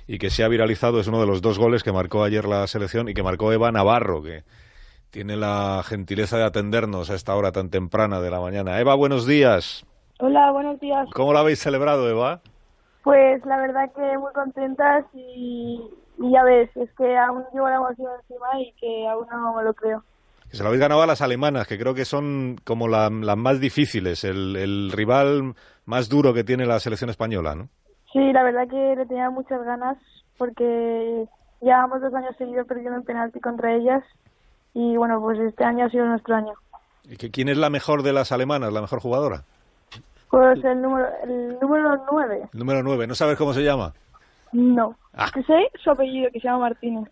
y 0.08 0.20
que 0.20 0.30
se 0.30 0.44
ha 0.44 0.48
viralizado 0.48 1.00
es 1.00 1.08
uno 1.08 1.20
de 1.20 1.26
los 1.26 1.42
dos 1.42 1.58
goles 1.58 1.82
que 1.82 1.92
marcó 1.92 2.24
ayer 2.24 2.46
la 2.46 2.68
selección 2.68 3.10
y 3.10 3.16
que 3.16 3.24
marcó 3.24 3.52
Eva 3.52 3.72
Navarro, 3.72 4.22
tiene 5.14 5.38
la 5.38 5.84
gentileza 5.86 6.38
de 6.38 6.44
atendernos 6.44 7.12
a 7.12 7.14
esta 7.14 7.36
hora 7.36 7.52
tan 7.52 7.70
temprana 7.70 8.20
de 8.20 8.32
la 8.32 8.40
mañana. 8.40 8.80
Eva, 8.80 8.96
buenos 8.96 9.28
días. 9.28 9.86
Hola, 10.18 10.52
buenos 10.52 10.80
días. 10.80 11.08
¿Cómo 11.14 11.34
la 11.34 11.42
habéis 11.42 11.60
celebrado, 11.60 12.10
Eva? 12.10 12.42
Pues 13.04 13.46
la 13.46 13.58
verdad 13.58 13.92
que 13.96 14.18
muy 14.18 14.34
contentas 14.34 15.06
y, 15.14 15.80
y 16.18 16.32
ya 16.32 16.44
ves, 16.44 16.76
es 16.76 16.90
que 16.98 17.16
aún 17.16 17.44
llevo 17.54 17.70
la 17.70 17.76
emoción 17.76 18.08
encima 18.22 18.60
y 18.60 18.74
que 18.82 19.08
aún 19.08 19.28
no 19.32 19.54
me 19.56 19.64
lo 19.64 19.76
creo. 19.76 20.04
Que 20.50 20.58
se 20.58 20.64
lo 20.64 20.70
habéis 20.70 20.82
ganado 20.82 21.04
a 21.04 21.08
las 21.08 21.22
alemanas, 21.22 21.68
que 21.68 21.78
creo 21.78 21.94
que 21.94 22.06
son 22.06 22.56
como 22.64 22.88
la- 22.88 23.12
las 23.12 23.38
más 23.38 23.60
difíciles, 23.60 24.24
el, 24.24 24.56
el 24.56 24.92
rival 24.92 25.54
más 25.86 26.10
duro 26.10 26.34
que 26.34 26.44
tiene 26.44 26.66
la 26.66 26.80
selección 26.80 27.12
española, 27.12 27.54
¿no? 27.54 27.70
Sí, 28.12 28.34
la 28.34 28.42
verdad 28.42 28.68
que 28.68 28.96
le 28.96 29.06
tenía 29.06 29.30
muchas 29.30 29.64
ganas 29.64 29.96
porque 30.40 31.26
llevamos 31.62 32.02
dos 32.02 32.14
años 32.16 32.36
seguidos 32.40 32.66
perdiendo 32.66 32.96
en 32.96 33.04
penalti 33.04 33.40
contra 33.40 33.76
ellas 33.76 34.04
y 34.74 34.96
bueno, 34.98 35.20
pues 35.22 35.40
este 35.40 35.64
año 35.64 35.86
ha 35.86 35.90
sido 35.90 36.06
nuestro 36.06 36.36
año. 36.36 36.54
¿Y 37.10 37.18
que 37.18 37.32
¿Quién 37.32 37.50
es 37.50 37.58
la 37.58 37.70
mejor 37.70 38.02
de 38.04 38.14
las 38.14 38.32
alemanas, 38.32 38.72
la 38.74 38.82
mejor 38.82 39.00
jugadora? 39.00 39.44
Pues 40.30 40.64
el 40.64 40.82
número, 40.82 41.08
el 41.24 41.58
número 41.62 42.04
nueve, 42.12 42.42
El 42.54 42.60
número 42.60 42.82
9, 42.82 43.06
¿no 43.08 43.14
sabes 43.16 43.38
cómo 43.38 43.54
se 43.54 43.64
llama? 43.64 43.94
no. 44.52 44.96
Ah. 45.14 45.30
Que 45.34 45.44
sé 45.44 45.54
su 45.84 45.92
apellido, 45.92 46.32
que 46.32 46.40
se 46.40 46.48
llama 46.48 46.60
Martínez. 46.70 47.08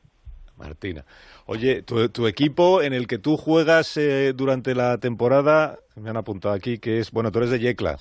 Martina. 0.58 1.04
Oye, 1.46 1.82
tu, 1.84 2.10
tu 2.10 2.26
equipo 2.28 2.82
en 2.82 2.94
el 2.94 3.06
que 3.08 3.18
tú 3.20 3.38
juegas 3.38 3.96
eh, 3.98 4.34
durante 4.36 4.74
la 4.76 4.98
temporada, 4.98 5.78
me 5.96 6.10
han 6.10 6.18
apuntado 6.18 6.54
aquí 6.56 6.78
que 6.80 7.00
es, 7.00 7.12
bueno, 7.12 7.32
tú 7.32 7.40
eres 7.40 7.52
de 7.52 7.60
Yecla. 7.60 7.98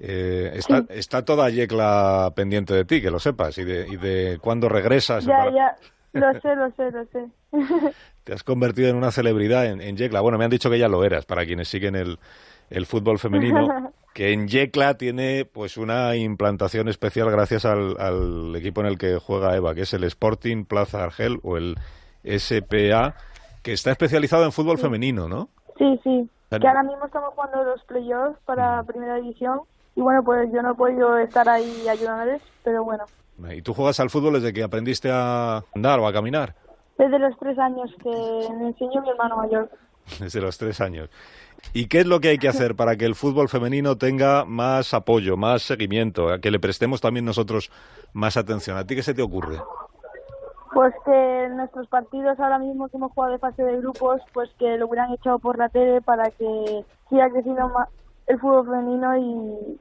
Eh, 0.00 0.52
está, 0.54 0.80
Sí. 0.80 0.86
está 0.90 1.24
toda 1.24 1.50
Yecla 1.50 2.32
pendiente 2.34 2.74
de 2.74 2.84
ti, 2.84 3.00
que 3.00 3.10
lo 3.12 3.18
sepas, 3.20 3.56
y 3.58 3.64
de, 3.64 3.86
y 3.88 3.96
de 3.96 4.38
cuándo 4.40 4.68
regresas. 4.68 5.24
Ya, 5.24 5.36
para- 5.38 5.52
ya, 5.54 5.76
lo 6.14 6.40
sé, 6.40 6.56
lo 6.56 6.70
sé, 6.72 6.90
lo 6.90 7.04
sé. 7.06 7.26
Te 8.24 8.32
has 8.32 8.42
convertido 8.42 8.88
en 8.88 8.96
una 8.96 9.10
celebridad 9.10 9.66
en, 9.66 9.80
en 9.80 9.96
Yecla. 9.96 10.20
Bueno, 10.20 10.38
me 10.38 10.44
han 10.44 10.50
dicho 10.50 10.70
que 10.70 10.78
ya 10.78 10.88
lo 10.88 11.04
eras, 11.04 11.26
para 11.26 11.44
quienes 11.44 11.68
siguen 11.68 11.94
el, 11.94 12.18
el 12.70 12.86
fútbol 12.86 13.18
femenino, 13.18 13.92
que 14.14 14.32
en 14.32 14.48
Yecla 14.48 14.94
tiene 14.94 15.44
pues 15.44 15.76
una 15.76 16.16
implantación 16.16 16.88
especial 16.88 17.30
gracias 17.30 17.64
al, 17.64 17.96
al 18.00 18.56
equipo 18.56 18.80
en 18.80 18.86
el 18.86 18.98
que 18.98 19.18
juega 19.18 19.56
Eva, 19.56 19.74
que 19.74 19.82
es 19.82 19.92
el 19.92 20.04
Sporting 20.04 20.64
Plaza 20.64 21.04
Argel 21.04 21.38
o 21.42 21.56
el 21.56 21.76
SPA, 22.24 23.14
que 23.62 23.72
está 23.72 23.90
especializado 23.90 24.44
en 24.44 24.52
fútbol 24.52 24.78
femenino, 24.78 25.28
¿no? 25.28 25.48
Sí, 25.76 26.00
sí. 26.02 26.28
Que 26.50 26.68
ahora 26.68 26.84
mismo 26.84 27.04
estamos 27.04 27.34
jugando 27.34 27.64
los 27.64 27.82
playoffs 27.84 28.38
para 28.44 28.82
primera 28.84 29.16
división 29.16 29.60
y 29.96 30.00
bueno, 30.00 30.22
pues 30.24 30.48
yo 30.52 30.62
no 30.62 30.72
he 30.72 30.74
podido 30.74 31.18
estar 31.18 31.48
ahí 31.48 31.88
ayudándoles, 31.88 32.40
pero 32.62 32.84
bueno, 32.84 33.04
¿Y 33.52 33.62
tú 33.62 33.74
juegas 33.74 33.98
al 34.00 34.10
fútbol 34.10 34.34
desde 34.34 34.52
que 34.52 34.62
aprendiste 34.62 35.10
a 35.12 35.64
andar 35.74 35.98
o 35.98 36.06
a 36.06 36.12
caminar? 36.12 36.54
Desde 36.98 37.18
los 37.18 37.36
tres 37.38 37.58
años 37.58 37.90
que 38.02 38.10
me 38.10 38.68
enseñó 38.68 39.02
mi 39.02 39.10
hermano 39.10 39.36
mayor. 39.36 39.70
Desde 40.20 40.40
los 40.40 40.58
tres 40.58 40.80
años. 40.80 41.08
¿Y 41.72 41.86
qué 41.86 42.00
es 42.00 42.06
lo 42.06 42.20
que 42.20 42.28
hay 42.28 42.38
que 42.38 42.48
hacer 42.48 42.76
para 42.76 42.96
que 42.96 43.06
el 43.06 43.14
fútbol 43.14 43.48
femenino 43.48 43.96
tenga 43.96 44.44
más 44.44 44.92
apoyo, 44.92 45.36
más 45.36 45.62
seguimiento, 45.62 46.28
a 46.28 46.38
que 46.38 46.50
le 46.50 46.60
prestemos 46.60 47.00
también 47.00 47.24
nosotros 47.24 47.70
más 48.12 48.36
atención? 48.36 48.76
¿A 48.76 48.86
ti 48.86 48.94
qué 48.94 49.02
se 49.02 49.14
te 49.14 49.22
ocurre? 49.22 49.58
Pues 50.74 50.92
que 51.04 51.48
nuestros 51.50 51.86
partidos 51.88 52.38
ahora 52.38 52.58
mismo 52.58 52.88
que 52.88 52.96
hemos 52.96 53.12
jugado 53.12 53.32
de 53.32 53.38
fase 53.38 53.62
de 53.62 53.78
grupos, 53.78 54.20
pues 54.32 54.50
que 54.58 54.76
lo 54.76 54.88
hubieran 54.88 55.12
echado 55.12 55.38
por 55.38 55.56
la 55.56 55.68
tele 55.68 56.00
para 56.02 56.30
que 56.30 56.84
siga 57.08 57.30
creciendo 57.30 57.68
más 57.68 57.88
el 58.26 58.38
fútbol 58.40 58.66
femenino 58.66 59.16
y, 59.16 59.78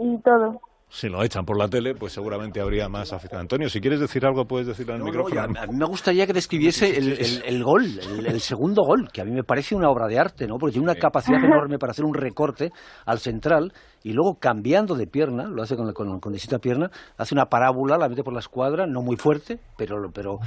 y 0.00 0.18
todo. 0.18 0.60
Si 0.90 1.08
lo 1.08 1.22
echan 1.22 1.44
por 1.44 1.56
la 1.56 1.68
tele, 1.68 1.94
pues 1.94 2.12
seguramente 2.12 2.60
habría 2.60 2.88
más 2.88 3.12
afición. 3.12 3.40
Antonio, 3.40 3.68
si 3.68 3.80
quieres 3.80 4.00
decir 4.00 4.26
algo, 4.26 4.44
puedes 4.44 4.66
decirlo 4.66 4.94
en 4.94 5.00
el 5.00 5.06
No, 5.06 5.12
no, 5.12 5.24
micrófono. 5.24 5.54
ya, 5.54 5.62
a 5.62 5.66
mí 5.66 5.76
me 5.78 5.86
gustaría 5.86 6.26
que 6.26 6.32
describiese 6.32 6.96
el, 6.98 7.12
el- 7.12 7.42
el 7.44 7.64
gol, 7.64 7.84
el, 8.00 8.26
el 8.26 8.40
segundo 8.40 8.82
gol, 8.82 9.08
que 9.12 9.20
a 9.20 9.24
mí 9.24 9.30
me 9.30 9.44
parece 9.44 9.74
una 9.74 9.88
obra 9.88 10.06
de 10.08 10.18
arte, 10.18 10.46
¿no? 10.46 10.56
Porque 10.58 10.72
tiene 10.72 10.84
una 10.90 10.96
capacidad 10.96 11.42
enorme 11.42 11.78
para 11.78 11.92
hacer 11.92 12.04
un 12.04 12.14
recorte 12.14 12.70
al 13.06 13.18
central 13.20 13.72
y 14.02 14.12
luego 14.12 14.36
cambiando 14.40 14.94
de 14.94 15.06
pierna, 15.06 15.44
lo 15.44 15.62
hace 15.62 15.76
con, 15.76 15.92
con, 15.92 16.18
con 16.20 16.32
distinta 16.32 16.58
pierna, 16.58 16.90
hace 17.18 17.34
una 17.34 17.46
parábola, 17.46 17.96
la 17.98 18.08
mete 18.08 18.22
por 18.24 18.32
la 18.32 18.40
escuadra, 18.40 18.86
no 18.86 19.02
muy 19.02 19.16
fuerte, 19.16 19.58
pero, 19.76 19.96
pero 20.12 20.38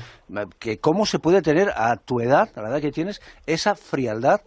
que 0.59 0.79
cómo 0.79 1.05
se 1.05 1.19
puede 1.19 1.41
tener 1.41 1.69
a 1.75 1.95
tu 1.97 2.19
edad, 2.19 2.49
a 2.55 2.61
la 2.61 2.69
edad 2.69 2.81
que 2.81 2.91
tienes, 2.91 3.21
esa 3.45 3.75
frialdad 3.75 4.41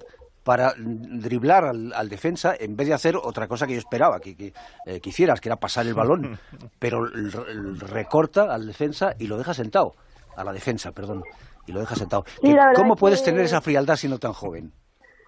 para 0.47 0.75
driblar 0.79 1.65
al, 1.65 1.93
al 1.93 2.09
defensa 2.09 2.55
en 2.57 2.77
vez 2.77 2.87
de 2.87 2.95
hacer 2.95 3.17
otra 3.17 3.49
cosa 3.49 3.67
que 3.67 3.73
yo 3.73 3.81
esperaba 3.81 4.21
que, 4.21 4.37
que, 4.37 4.53
eh, 4.87 5.01
que 5.01 5.09
hicieras, 5.11 5.41
que 5.41 5.49
era 5.49 5.57
pasar 5.57 5.87
el 5.89 5.95
balón, 5.95 6.39
pero 6.79 7.05
el- 7.07 7.33
el 7.49 7.81
recorta 7.81 8.55
al 8.55 8.65
defensa 8.65 9.15
y 9.19 9.27
lo 9.27 9.39
deja 9.39 9.55
sentado, 9.55 9.97
a 10.37 10.45
la 10.45 10.53
defensa, 10.53 10.93
perdón, 10.93 11.25
y 11.67 11.73
lo 11.73 11.81
deja 11.81 11.97
sentado. 11.97 12.25
Verdad 12.41 12.75
¿Cómo 12.77 12.95
que- 12.95 13.01
puedes 13.01 13.25
tener 13.25 13.41
esa 13.41 13.61
frialdad 13.61 13.97
siendo 13.97 14.21
tan 14.21 14.33
joven? 14.33 14.73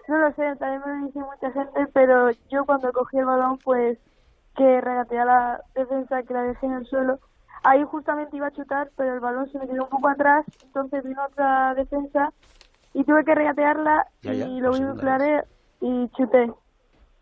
No 0.07 0.17
lo 0.19 0.29
sé, 0.35 0.55
también 0.55 0.81
me 0.85 1.01
lo 1.01 1.05
dice 1.07 1.19
mucha 1.19 1.51
gente, 1.51 1.87
pero 1.93 2.31
yo 2.49 2.63
cuando 2.65 2.89
cogí 2.93 3.17
el 3.17 3.25
balón, 3.25 3.57
pues 3.57 3.97
que 4.55 4.79
regateé 4.79 5.19
a 5.19 5.25
la 5.25 5.61
defensa, 5.75 6.23
que 6.23 6.33
la 6.33 6.43
dejé 6.43 6.65
en 6.65 6.73
el 6.75 6.85
suelo. 6.87 7.19
Ahí 7.63 7.83
justamente 7.83 8.37
iba 8.37 8.47
a 8.47 8.51
chutar, 8.51 8.89
pero 8.95 9.13
el 9.15 9.19
balón 9.19 9.51
se 9.51 9.59
me 9.59 9.67
quedó 9.67 9.83
un 9.83 9.89
poco 9.89 10.07
atrás, 10.07 10.45
entonces 10.63 11.03
vino 11.03 11.21
otra 11.25 11.73
defensa 11.75 12.31
y 12.93 13.03
tuve 13.03 13.23
que 13.25 13.35
regatearla 13.35 14.05
Ya, 14.21 14.33
ya, 14.33 14.47
y 14.47 14.59
lo 14.59 14.71
vi 14.71 14.99
claro 14.99 15.45
y 15.81 16.09
chuté. 16.17 16.51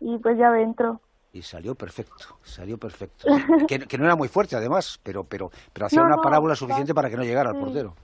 Y 0.00 0.18
pues 0.18 0.38
ya 0.38 0.48
entró. 0.58 1.00
Y 1.32 1.42
salió 1.42 1.74
perfecto, 1.74 2.38
salió 2.42 2.78
perfecto. 2.78 3.26
que, 3.68 3.80
que 3.80 3.98
no 3.98 4.04
era 4.04 4.16
muy 4.16 4.28
fuerte 4.28 4.56
además, 4.56 4.98
pero, 5.02 5.24
pero, 5.24 5.50
pero 5.72 5.86
hacía 5.86 6.00
No, 6.00 6.06
una 6.06 6.16
no, 6.16 6.22
parábola 6.22 6.54
está- 6.54 6.64
suficiente 6.64 6.94
para 6.94 7.10
que 7.10 7.16
no 7.16 7.22
llegara 7.24 7.50
al 7.50 7.56
sí. 7.56 7.62
portero. 7.62 7.94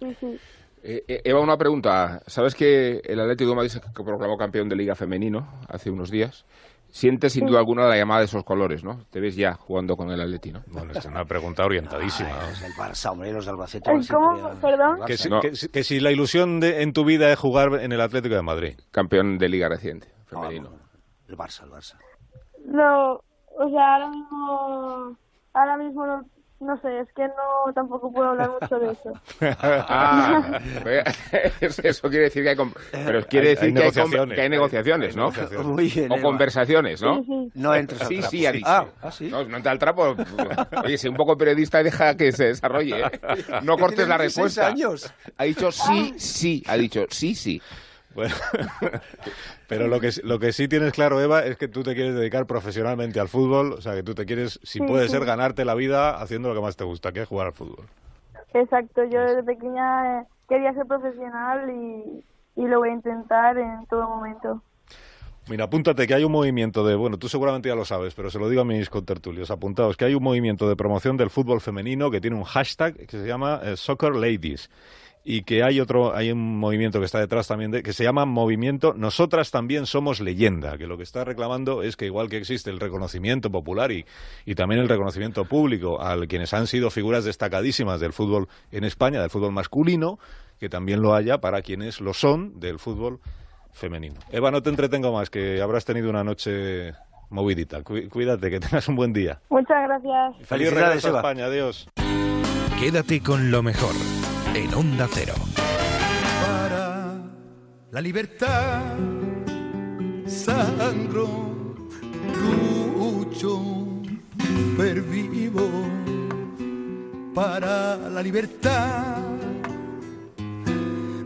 Sí, 0.00 0.16
sí. 0.20 0.38
Eh, 0.86 1.02
eh, 1.08 1.22
Eva, 1.24 1.40
una 1.40 1.56
pregunta. 1.56 2.20
¿Sabes 2.26 2.54
que 2.54 3.00
el 3.04 3.18
Atlético 3.18 3.50
de 3.50 3.56
Madrid 3.56 3.70
se 3.70 3.80
proclamó 3.80 4.36
campeón 4.36 4.68
de 4.68 4.76
Liga 4.76 4.94
Femenino 4.94 5.46
hace 5.68 5.90
unos 5.90 6.10
días? 6.10 6.44
Sientes 6.94 7.32
sin 7.32 7.46
duda 7.46 7.58
alguna 7.58 7.88
la 7.88 7.96
llamada 7.96 8.20
de 8.20 8.26
esos 8.26 8.44
colores, 8.44 8.84
¿no? 8.84 9.04
Te 9.10 9.18
ves 9.18 9.34
ya 9.34 9.54
jugando 9.54 9.96
con 9.96 10.12
el 10.12 10.20
Atleti, 10.20 10.52
¿no? 10.52 10.62
Bueno, 10.68 10.92
es 10.92 11.04
una 11.06 11.24
pregunta 11.24 11.64
orientadísima. 11.64 12.30
Es 12.52 12.62
el 12.62 12.72
Barça, 12.74 13.10
hombre, 13.10 13.32
los 13.32 13.44
de 13.44 13.50
Albacete. 13.50 13.90
¿Cómo? 14.08 14.50
Perdón. 14.60 15.02
al 15.02 15.06
Que 15.08 15.14
Barça. 15.14 15.16
si, 15.16 15.28
No. 15.28 15.40
que 15.40 15.56
si- 15.56 15.68
que 15.70 15.82
si 15.82 15.98
la 15.98 16.12
ilusión 16.12 16.60
de, 16.60 16.82
en 16.82 16.92
tu 16.92 17.04
vida 17.04 17.32
es 17.32 17.38
jugar 17.38 17.80
en 17.82 17.90
el 17.90 18.00
Atlético 18.00 18.36
de 18.36 18.42
Madrid. 18.42 18.78
Campeón 18.92 19.38
de 19.38 19.48
Liga 19.48 19.68
reciente, 19.68 20.06
femenino. 20.26 20.70
El 21.26 21.36
Barça, 21.36 21.64
el 21.64 21.70
Barça. 21.72 21.96
No, 22.64 23.14
o 23.14 23.68
sea, 23.70 23.94
ahora 23.94 24.10
mismo, 24.10 25.16
ahora 25.52 25.76
mismo 25.76 26.06
no, 26.06 26.22
no 26.64 26.76
sé, 26.78 27.00
es 27.00 27.08
que 27.14 27.22
no, 27.28 27.72
tampoco 27.74 28.10
puedo 28.12 28.30
hablar 28.30 28.50
mucho 28.60 28.76
de 28.78 28.92
eso. 28.92 29.12
Ah, 29.66 30.60
eso 31.60 32.08
quiere 32.08 32.24
decir 32.24 32.42
que 32.42 32.50
hay... 32.50 32.56
Pero 32.90 33.24
quiere 33.26 33.48
decir 33.50 33.68
hay 33.68 33.72
que, 33.74 33.78
hay 33.80 33.84
negociaciones. 33.84 34.34
que 34.36 34.42
hay 34.42 34.48
negociaciones, 34.48 35.08
Hay 35.10 35.16
¿no? 35.16 35.22
negociaciones. 35.30 35.66
Muy 35.66 35.88
bien, 35.88 36.12
O 36.12 36.14
Eva. 36.16 36.22
conversaciones, 36.22 37.02
¿no? 37.02 37.16
Sí, 37.16 37.22
sí. 37.26 37.50
No 37.54 37.74
entres 37.74 38.00
al 38.02 38.08
Sí, 38.08 38.14
trapo. 38.18 38.30
sí, 38.30 38.46
ha 38.46 38.52
dicho. 38.52 38.66
Ah, 38.68 38.86
ah, 39.02 39.10
sí. 39.10 39.28
No, 39.30 39.44
no 39.44 39.56
entra 39.56 39.72
al 39.72 39.78
trapo. 39.78 40.14
Oye, 40.84 40.98
sé 40.98 41.08
un 41.08 41.16
poco 41.16 41.36
periodista 41.36 41.82
deja 41.82 42.16
que 42.16 42.32
se 42.32 42.46
desarrolle. 42.46 43.00
¿eh? 43.00 43.10
No 43.62 43.76
cortes 43.78 44.08
la 44.08 44.16
Tiene 44.16 44.22
16 44.24 44.44
respuesta. 44.56 44.66
años. 44.68 45.14
Ha 45.38 45.44
dicho 45.44 45.70
sí, 45.72 46.14
sí. 46.18 46.62
Ha 46.66 46.76
dicho 46.76 47.00
sí, 47.08 47.34
sí. 47.34 47.60
Bueno, 48.14 48.34
pero 49.66 49.88
lo 49.88 50.00
que, 50.00 50.10
lo 50.22 50.38
que 50.38 50.52
sí 50.52 50.68
tienes 50.68 50.92
claro, 50.92 51.20
Eva, 51.20 51.44
es 51.44 51.56
que 51.56 51.68
tú 51.68 51.82
te 51.82 51.94
quieres 51.94 52.14
dedicar 52.14 52.46
profesionalmente 52.46 53.20
al 53.20 53.28
fútbol. 53.28 53.72
O 53.72 53.80
sea, 53.80 53.94
que 53.94 54.02
tú 54.02 54.14
te 54.14 54.24
quieres, 54.26 54.60
si 54.62 54.80
Sí, 54.80 54.84
puede 54.86 55.08
sí. 55.08 55.08
ser, 55.08 55.24
ganarte 55.24 55.64
la 55.64 55.74
vida 55.74 56.20
haciendo 56.20 56.48
lo 56.48 56.54
que 56.54 56.60
más 56.60 56.76
te 56.76 56.84
gusta, 56.84 57.12
que 57.12 57.22
es 57.22 57.28
jugar 57.28 57.48
al 57.48 57.52
fútbol. 57.54 57.86
Exacto, 58.52 59.04
yo 59.04 59.20
desde 59.20 59.42
pequeña 59.42 60.20
eh, 60.20 60.24
quería 60.48 60.72
ser 60.74 60.86
profesional 60.86 61.68
y, 61.70 62.24
y 62.56 62.66
lo 62.68 62.78
voy 62.78 62.90
a 62.90 62.92
intentar 62.92 63.58
en 63.58 63.86
todo 63.86 64.08
momento. 64.08 64.62
Mira, 65.46 65.64
apúntate 65.64 66.06
que 66.06 66.14
hay 66.14 66.24
un 66.24 66.32
movimiento 66.32 66.86
de, 66.86 66.94
bueno, 66.94 67.18
tú 67.18 67.28
seguramente 67.28 67.68
ya 67.68 67.74
lo 67.74 67.84
sabes, 67.84 68.14
pero 68.14 68.30
se 68.30 68.38
lo 68.38 68.48
digo 68.48 68.62
a 68.62 68.64
mis 68.64 68.88
contertulios, 68.88 69.50
apuntados, 69.50 69.96
que 69.96 70.06
hay 70.06 70.14
un 70.14 70.22
movimiento 70.22 70.66
de 70.68 70.76
promoción 70.76 71.18
del 71.18 71.28
fútbol 71.28 71.60
femenino 71.60 72.10
que 72.10 72.20
tiene 72.20 72.36
un 72.36 72.44
hashtag 72.44 72.94
que 73.06 73.18
se 73.18 73.26
llama 73.26 73.60
eh, 73.62 73.76
Soccer 73.76 74.14
Ladies 74.14 74.70
y 75.26 75.42
que 75.42 75.62
hay 75.62 75.80
otro, 75.80 76.14
hay 76.14 76.30
un 76.30 76.58
movimiento 76.58 76.98
que 77.00 77.06
está 77.06 77.18
detrás 77.18 77.48
también 77.48 77.70
de, 77.70 77.82
que 77.82 77.94
se 77.94 78.04
llama 78.04 78.26
Movimiento 78.26 78.92
Nosotras 78.94 79.50
también 79.50 79.86
somos 79.86 80.20
leyenda, 80.20 80.76
que 80.76 80.86
lo 80.86 80.98
que 80.98 81.02
está 81.02 81.24
reclamando 81.24 81.82
es 81.82 81.96
que 81.96 82.04
igual 82.04 82.28
que 82.28 82.36
existe 82.36 82.68
el 82.70 82.78
reconocimiento 82.78 83.50
popular 83.50 83.90
y, 83.90 84.04
y 84.44 84.54
también 84.54 84.82
el 84.82 84.88
reconocimiento 84.88 85.46
público 85.46 86.00
a 86.02 86.14
quienes 86.26 86.52
han 86.52 86.66
sido 86.66 86.90
figuras 86.90 87.24
destacadísimas 87.24 88.00
del 88.00 88.12
fútbol 88.12 88.48
en 88.70 88.84
España, 88.84 89.20
del 89.22 89.30
fútbol 89.30 89.52
masculino, 89.52 90.18
que 90.60 90.68
también 90.68 91.00
lo 91.00 91.14
haya 91.14 91.38
para 91.38 91.62
quienes 91.62 92.00
lo 92.02 92.12
son 92.12 92.60
del 92.60 92.78
fútbol 92.78 93.18
femenino. 93.72 94.20
Eva, 94.30 94.50
no 94.50 94.62
te 94.62 94.68
entretengo 94.70 95.10
más, 95.10 95.30
que 95.30 95.60
habrás 95.62 95.84
tenido 95.86 96.10
una 96.10 96.22
noche 96.22 96.92
movidita. 97.30 97.82
Cu- 97.82 98.08
Cuídate, 98.10 98.50
que 98.50 98.60
tengas 98.60 98.86
un 98.88 98.96
buen 98.96 99.12
día. 99.14 99.40
Muchas 99.48 99.82
gracias. 99.88 100.36
Feliz 100.46 100.48
Felicidades, 100.68 100.86
regreso 101.02 101.14
a. 101.16 101.18
España, 101.20 101.46
adiós. 101.46 101.88
Quédate 102.78 103.20
con 103.20 103.50
lo 103.50 103.62
mejor 103.62 103.94
en 104.54 104.72
Onda 104.72 105.08
Cero. 105.12 105.34
para 106.46 107.16
la 107.90 108.00
libertad. 108.00 108.82
Sangro, 110.26 111.28
lucho, 112.96 114.02
pervivo 114.76 115.68
para 117.34 117.96
la 117.96 118.22
libertad. 118.22 119.18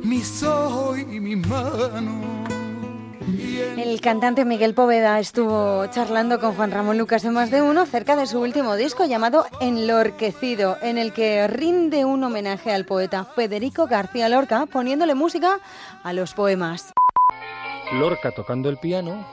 Mis 0.03 0.43
ojos 0.43 0.99
y 0.99 1.21
mis 1.21 1.47
manos. 1.47 2.58
El 3.77 4.01
cantante 4.01 4.45
Miguel 4.47 4.73
Poveda 4.73 5.19
estuvo 5.19 5.87
charlando 5.89 6.41
con 6.41 6.55
Juan 6.55 6.71
Ramón 6.71 6.97
Lucas 6.97 7.23
de 7.23 7.31
Más 7.31 7.51
de 7.51 7.61
Uno 7.61 7.83
acerca 7.83 8.17
de 8.17 8.27
su 8.27 8.41
último 8.41 8.75
disco 8.77 9.05
llamado 9.05 9.45
Enlorquecido, 9.61 10.79
en 10.81 10.97
el 10.97 11.13
que 11.13 11.47
rinde 11.47 12.07
un 12.07 12.25
homenaje 12.25 12.73
al 12.73 12.87
poeta 12.87 13.25
Federico 13.25 13.87
García 13.87 14.31
Lorca 14.31 14.65
poniéndole 14.67 15.15
música 15.15 15.61
a 16.03 16.13
los 16.15 16.33
poemas. 16.33 16.95
Lorca 17.93 18.31
tocando 18.31 18.71
el 18.71 18.79
piano 18.79 19.27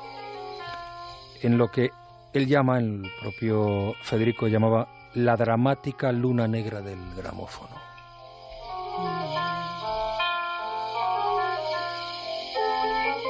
en 1.42 1.58
lo 1.58 1.70
que 1.70 1.92
él 2.34 2.48
llama, 2.48 2.80
el 2.80 3.10
propio 3.22 3.94
Federico 4.04 4.48
llamaba 4.48 4.90
la 5.14 5.38
dramática 5.38 6.12
luna 6.12 6.48
negra 6.48 6.82
del 6.82 7.00
gramófono. 7.16 7.76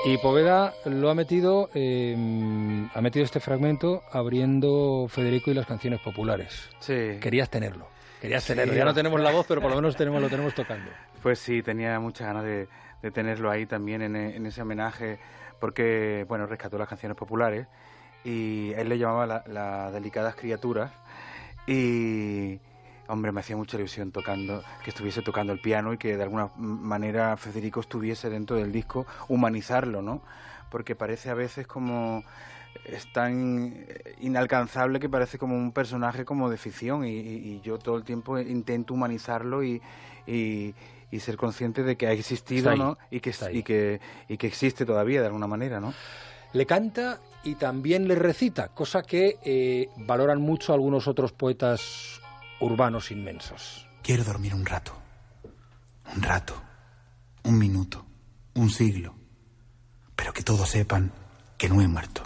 Y 0.05 0.17
Poveda 0.19 0.73
lo 0.85 1.09
ha 1.09 1.15
metido, 1.15 1.69
eh, 1.73 2.15
ha 2.93 3.01
metido 3.01 3.25
este 3.25 3.39
fragmento 3.39 4.03
abriendo 4.11 5.07
Federico 5.09 5.49
y 5.49 5.55
las 5.55 5.65
canciones 5.65 5.99
populares. 5.99 6.69
Sí. 6.79 7.17
Querías 7.19 7.49
tenerlo, 7.49 7.87
querías 8.21 8.43
Sí. 8.43 8.53
tenerlo. 8.53 8.75
Ya 8.75 8.85
no 8.85 8.93
tenemos 8.93 9.19
la 9.19 9.31
voz, 9.31 9.45
pero 9.47 9.61
por 9.61 9.71
lo 9.71 9.77
menos 9.77 9.95
tenemos, 9.95 10.21
lo 10.21 10.29
tenemos 10.29 10.53
tocando. 10.53 10.91
Pues 11.23 11.39
sí, 11.39 11.63
tenía 11.63 11.99
muchas 11.99 12.27
ganas 12.27 12.43
de, 12.43 12.67
de 13.01 13.11
tenerlo 13.11 13.49
ahí 13.49 13.65
también 13.65 14.03
en, 14.03 14.15
en 14.15 14.45
ese 14.45 14.61
homenaje, 14.61 15.17
porque, 15.59 16.23
bueno, 16.27 16.45
rescató 16.45 16.77
las 16.77 16.87
canciones 16.87 17.17
populares 17.17 17.65
y 18.23 18.73
él 18.73 18.87
le 18.89 18.99
llamaba 18.99 19.25
la- 19.25 19.43
las 19.47 19.91
delicadas 19.93 20.35
criaturas 20.35 20.91
y, 21.65 22.59
hombre, 23.07 23.31
me 23.31 23.39
hacía 23.41 23.55
mucha 23.55 23.77
ilusión 23.77 24.11
tocando, 24.11 24.63
que 24.83 24.89
estuviese 24.89 25.21
tocando 25.21 25.53
el 25.53 25.59
piano 25.59 25.93
y 25.93 25.97
que 25.97 26.17
de 26.17 26.23
alguna 26.23 26.49
manera 26.57 27.37
Federico 27.37 27.79
estuviese 27.81 28.29
dentro 28.29 28.55
del 28.57 28.71
disco, 28.71 29.05
humanizarlo, 29.27 30.01
¿no? 30.01 30.21
Porque 30.69 30.95
parece 30.95 31.29
a 31.29 31.33
veces 31.33 31.67
como 31.67 32.23
es 32.83 33.11
tan 33.13 33.73
eh, 33.87 34.15
inalcanzable 34.21 34.99
que 34.99 35.07
parece 35.09 35.37
como 35.37 35.55
un 35.55 35.71
personaje 35.71 36.25
como 36.25 36.49
de 36.49 36.57
ficción 36.57 37.05
y, 37.05 37.61
yo 37.61 37.77
todo 37.79 37.97
el 37.97 38.03
tiempo 38.03 38.37
intento 38.39 38.93
humanizarlo 38.93 39.63
y, 39.63 39.81
y- 40.27 40.73
y 41.11 41.19
ser 41.19 41.37
consciente 41.37 41.83
de 41.83 41.95
que 41.95 42.07
ha 42.07 42.11
existido 42.11 42.71
ahí, 42.71 42.79
¿no? 42.79 42.97
y, 43.09 43.19
que, 43.21 43.33
y, 43.53 43.63
que, 43.63 44.01
y 44.27 44.37
que 44.37 44.47
existe 44.47 44.85
todavía 44.85 45.21
de 45.21 45.27
alguna 45.27 45.47
manera 45.47 45.79
¿no? 45.79 45.93
Le 46.51 46.65
canta 46.65 47.19
y 47.43 47.55
también 47.55 48.07
le 48.07 48.15
recita, 48.15 48.69
cosa 48.69 49.03
que 49.03 49.37
eh, 49.43 49.89
valoran 49.97 50.41
mucho 50.41 50.73
algunos 50.73 51.07
otros 51.07 51.31
poetas 51.31 52.19
urbanos 52.59 53.11
inmensos. 53.11 53.87
Quiero 54.01 54.23
dormir 54.23 54.53
un 54.53 54.65
rato. 54.65 54.93
Un 56.15 56.21
rato. 56.21 56.61
Un 57.43 57.57
minuto. 57.57 58.05
Un 58.53 58.69
siglo. 58.69 59.15
Pero 60.15 60.33
que 60.33 60.43
todos 60.43 60.69
sepan 60.69 61.11
que 61.57 61.69
no 61.69 61.81
he 61.81 61.87
muerto. 61.87 62.23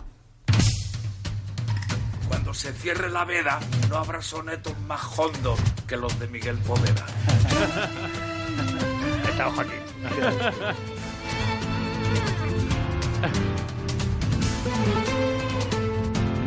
Cuando 2.28 2.54
se 2.54 2.72
cierre 2.74 3.10
la 3.10 3.26
veda, 3.26 3.60
no 3.90 3.98
habrá 3.98 4.22
sonetos 4.22 4.78
más 4.82 5.02
hondos 5.18 5.60
que 5.88 5.98
los 5.98 6.18
de 6.20 6.28
Miguel 6.28 6.58
Poveda. 6.60 7.06
Está 9.30 9.52
Joaquín. 9.52 9.80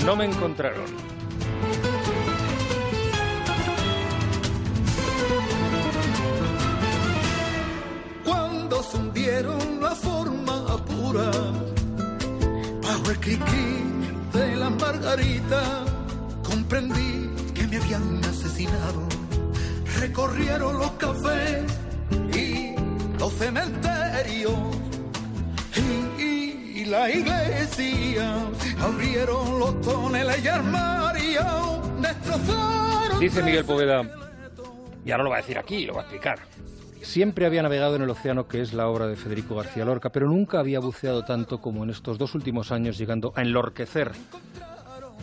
No 0.04 0.16
me 0.16 0.24
encontraron. 0.24 1.11
dieron 9.22 9.80
la 9.80 9.94
forma 9.94 10.84
pura. 10.84 11.30
Bajo 12.82 13.10
el 13.10 13.20
criquí 13.20 13.68
de 14.32 14.56
las 14.56 14.70
margaritas 14.72 15.68
comprendí 16.42 17.30
que 17.54 17.66
me 17.68 17.76
habían 17.76 18.24
asesinado. 18.24 19.02
Recorrieron 20.00 20.78
los 20.78 20.90
cafés 20.92 21.62
y 22.34 22.74
los 23.18 23.32
cementerios 23.34 24.54
y, 25.76 26.22
y, 26.22 26.72
y 26.80 26.84
la 26.86 27.08
iglesia. 27.10 28.26
Abrieron 28.80 29.58
los 29.60 29.80
toneles 29.82 30.44
y 30.44 30.48
armarios 30.48 32.00
destrozaron 32.00 33.20
Dice 33.20 33.42
Miguel 33.42 33.64
Poveda, 33.64 34.02
y 35.04 35.12
ahora 35.12 35.22
lo 35.22 35.30
va 35.30 35.36
a 35.36 35.40
decir 35.42 35.56
aquí, 35.58 35.86
lo 35.86 35.94
va 35.94 36.00
a 36.00 36.02
explicar. 36.02 36.40
Siempre 37.02 37.46
había 37.46 37.62
navegado 37.62 37.96
en 37.96 38.02
el 38.02 38.10
océano, 38.10 38.46
que 38.46 38.60
es 38.60 38.72
la 38.72 38.88
obra 38.88 39.06
de 39.06 39.16
Federico 39.16 39.56
García 39.56 39.84
Lorca, 39.84 40.10
pero 40.10 40.28
nunca 40.28 40.60
había 40.60 40.78
buceado 40.80 41.24
tanto 41.24 41.60
como 41.60 41.84
en 41.84 41.90
estos 41.90 42.16
dos 42.18 42.34
últimos 42.34 42.70
años, 42.72 42.96
llegando 42.96 43.32
a 43.36 43.42
enlorquecer 43.42 44.12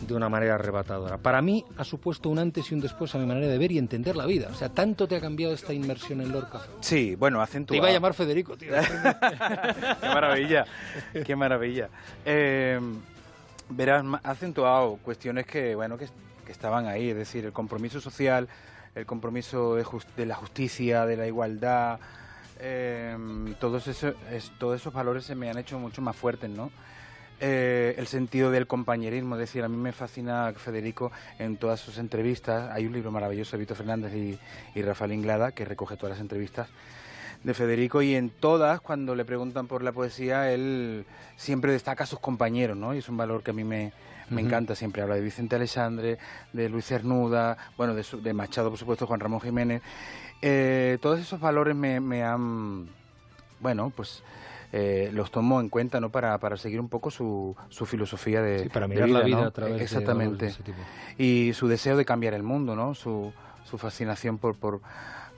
de 0.06 0.14
una 0.14 0.28
manera 0.28 0.54
arrebatadora. 0.54 1.18
Para 1.18 1.42
mí 1.42 1.64
ha 1.76 1.84
supuesto 1.84 2.28
un 2.30 2.38
antes 2.38 2.70
y 2.70 2.74
un 2.74 2.80
después 2.80 3.14
a 3.14 3.18
mi 3.18 3.26
manera 3.26 3.48
de 3.48 3.58
ver 3.58 3.72
y 3.72 3.78
entender 3.78 4.16
la 4.16 4.24
vida. 4.26 4.48
O 4.50 4.54
sea, 4.54 4.68
tanto 4.70 5.06
te 5.06 5.16
ha 5.16 5.20
cambiado 5.20 5.52
esta 5.52 5.72
inmersión 5.74 6.20
en 6.20 6.32
Lorca. 6.32 6.60
Sí, 6.80 7.14
bueno, 7.16 7.38
Te 7.38 7.44
acentuado. 7.44 7.78
iba 7.78 7.88
a 7.88 7.92
llamar 7.92 8.14
Federico, 8.14 8.56
tío. 8.56 8.72
qué 10.00 10.06
maravilla, 10.08 10.64
qué 11.24 11.36
maravilla. 11.36 11.88
Eh, 12.24 12.80
verás, 13.70 14.04
ha 14.22 14.30
acentuado 14.30 14.96
cuestiones 15.02 15.46
que, 15.46 15.74
bueno, 15.74 15.98
que, 15.98 16.08
que 16.46 16.52
estaban 16.52 16.86
ahí, 16.86 17.10
es 17.10 17.16
decir, 17.16 17.44
el 17.44 17.52
compromiso 17.52 18.00
social, 18.00 18.48
el 18.94 19.06
compromiso 19.06 19.76
de, 19.76 19.84
de 20.16 20.26
la 20.26 20.34
justicia, 20.34 21.06
de 21.06 21.16
la 21.16 21.26
igualdad, 21.26 22.00
eh, 22.60 23.16
todos, 23.58 23.88
todos 24.58 24.80
esos 24.80 24.92
valores 24.92 25.24
se 25.24 25.34
me 25.34 25.50
han 25.50 25.58
hecho 25.58 25.78
mucho 25.78 26.02
más 26.02 26.14
fuertes, 26.14 26.50
¿no? 26.50 26.70
Eh, 27.42 27.94
el 27.96 28.06
sentido 28.06 28.50
del 28.50 28.66
compañerismo, 28.66 29.34
es 29.36 29.40
decir, 29.40 29.64
a 29.64 29.68
mí 29.68 29.76
me 29.78 29.92
fascina 29.92 30.52
Federico 30.54 31.10
en 31.38 31.56
todas 31.56 31.80
sus 31.80 31.96
entrevistas. 31.96 32.70
Hay 32.70 32.84
un 32.84 32.92
libro 32.92 33.10
maravilloso 33.10 33.52
de 33.52 33.60
Vito 33.60 33.74
Fernández 33.74 34.12
y, 34.14 34.38
y 34.74 34.82
Rafael 34.82 35.12
Inglada 35.12 35.52
que 35.52 35.64
recoge 35.64 35.96
todas 35.96 36.16
las 36.16 36.20
entrevistas 36.20 36.68
de 37.42 37.54
Federico 37.54 38.02
y 38.02 38.14
en 38.14 38.28
todas, 38.28 38.82
cuando 38.82 39.14
le 39.14 39.24
preguntan 39.24 39.66
por 39.66 39.82
la 39.82 39.92
poesía, 39.92 40.52
él 40.52 41.06
siempre 41.36 41.72
destaca 41.72 42.04
a 42.04 42.06
sus 42.06 42.20
compañeros, 42.20 42.76
¿no? 42.76 42.94
Y 42.94 42.98
es 42.98 43.08
un 43.08 43.16
valor 43.16 43.42
que 43.42 43.52
a 43.52 43.54
mí 43.54 43.64
me, 43.64 43.94
me 44.30 44.40
encanta. 44.40 44.74
Siempre 44.74 45.02
habla 45.02 45.16
de 45.16 45.20
Vicente 45.20 45.56
Alexandre, 45.56 46.18
de 46.52 46.68
Luis 46.68 46.86
Cernuda, 46.86 47.56
bueno, 47.76 47.94
de, 47.94 48.02
su- 48.02 48.20
de 48.22 48.32
Machado, 48.32 48.70
por 48.70 48.78
supuesto, 48.78 49.06
Juan 49.06 49.20
Ramón 49.20 49.40
Jiménez. 49.40 49.82
Eh, 50.42 50.98
todos 51.02 51.20
esos 51.20 51.38
valores 51.40 51.76
me, 51.76 52.00
me 52.00 52.22
han, 52.22 52.88
bueno, 53.60 53.92
pues 53.94 54.22
eh, 54.72 55.10
los 55.12 55.30
tomo 55.30 55.60
en 55.60 55.68
cuenta, 55.68 56.00
¿no? 56.00 56.10
Para, 56.10 56.38
para 56.38 56.56
seguir 56.56 56.80
un 56.80 56.88
poco 56.88 57.10
su, 57.10 57.54
su 57.68 57.84
filosofía 57.86 58.40
de, 58.40 58.60
Sí, 58.64 58.68
para 58.68 58.86
de 58.86 58.94
mirar 58.94 59.08
la 59.10 59.20
vida 59.22 59.36
¿no? 59.40 59.42
a 59.48 59.50
través 59.50 59.76
de 59.76 59.82
Exactamente. 59.82 60.44
de 60.46 60.50
ese 60.52 60.62
tipo. 60.62 60.78
Y 61.18 61.52
su 61.54 61.68
deseo 61.68 61.96
de 61.96 62.04
cambiar 62.04 62.34
el 62.34 62.42
mundo, 62.42 62.74
¿no? 62.76 62.94
Su, 62.94 63.32
su 63.64 63.76
fascinación 63.78 64.38
por, 64.38 64.56
por, 64.56 64.80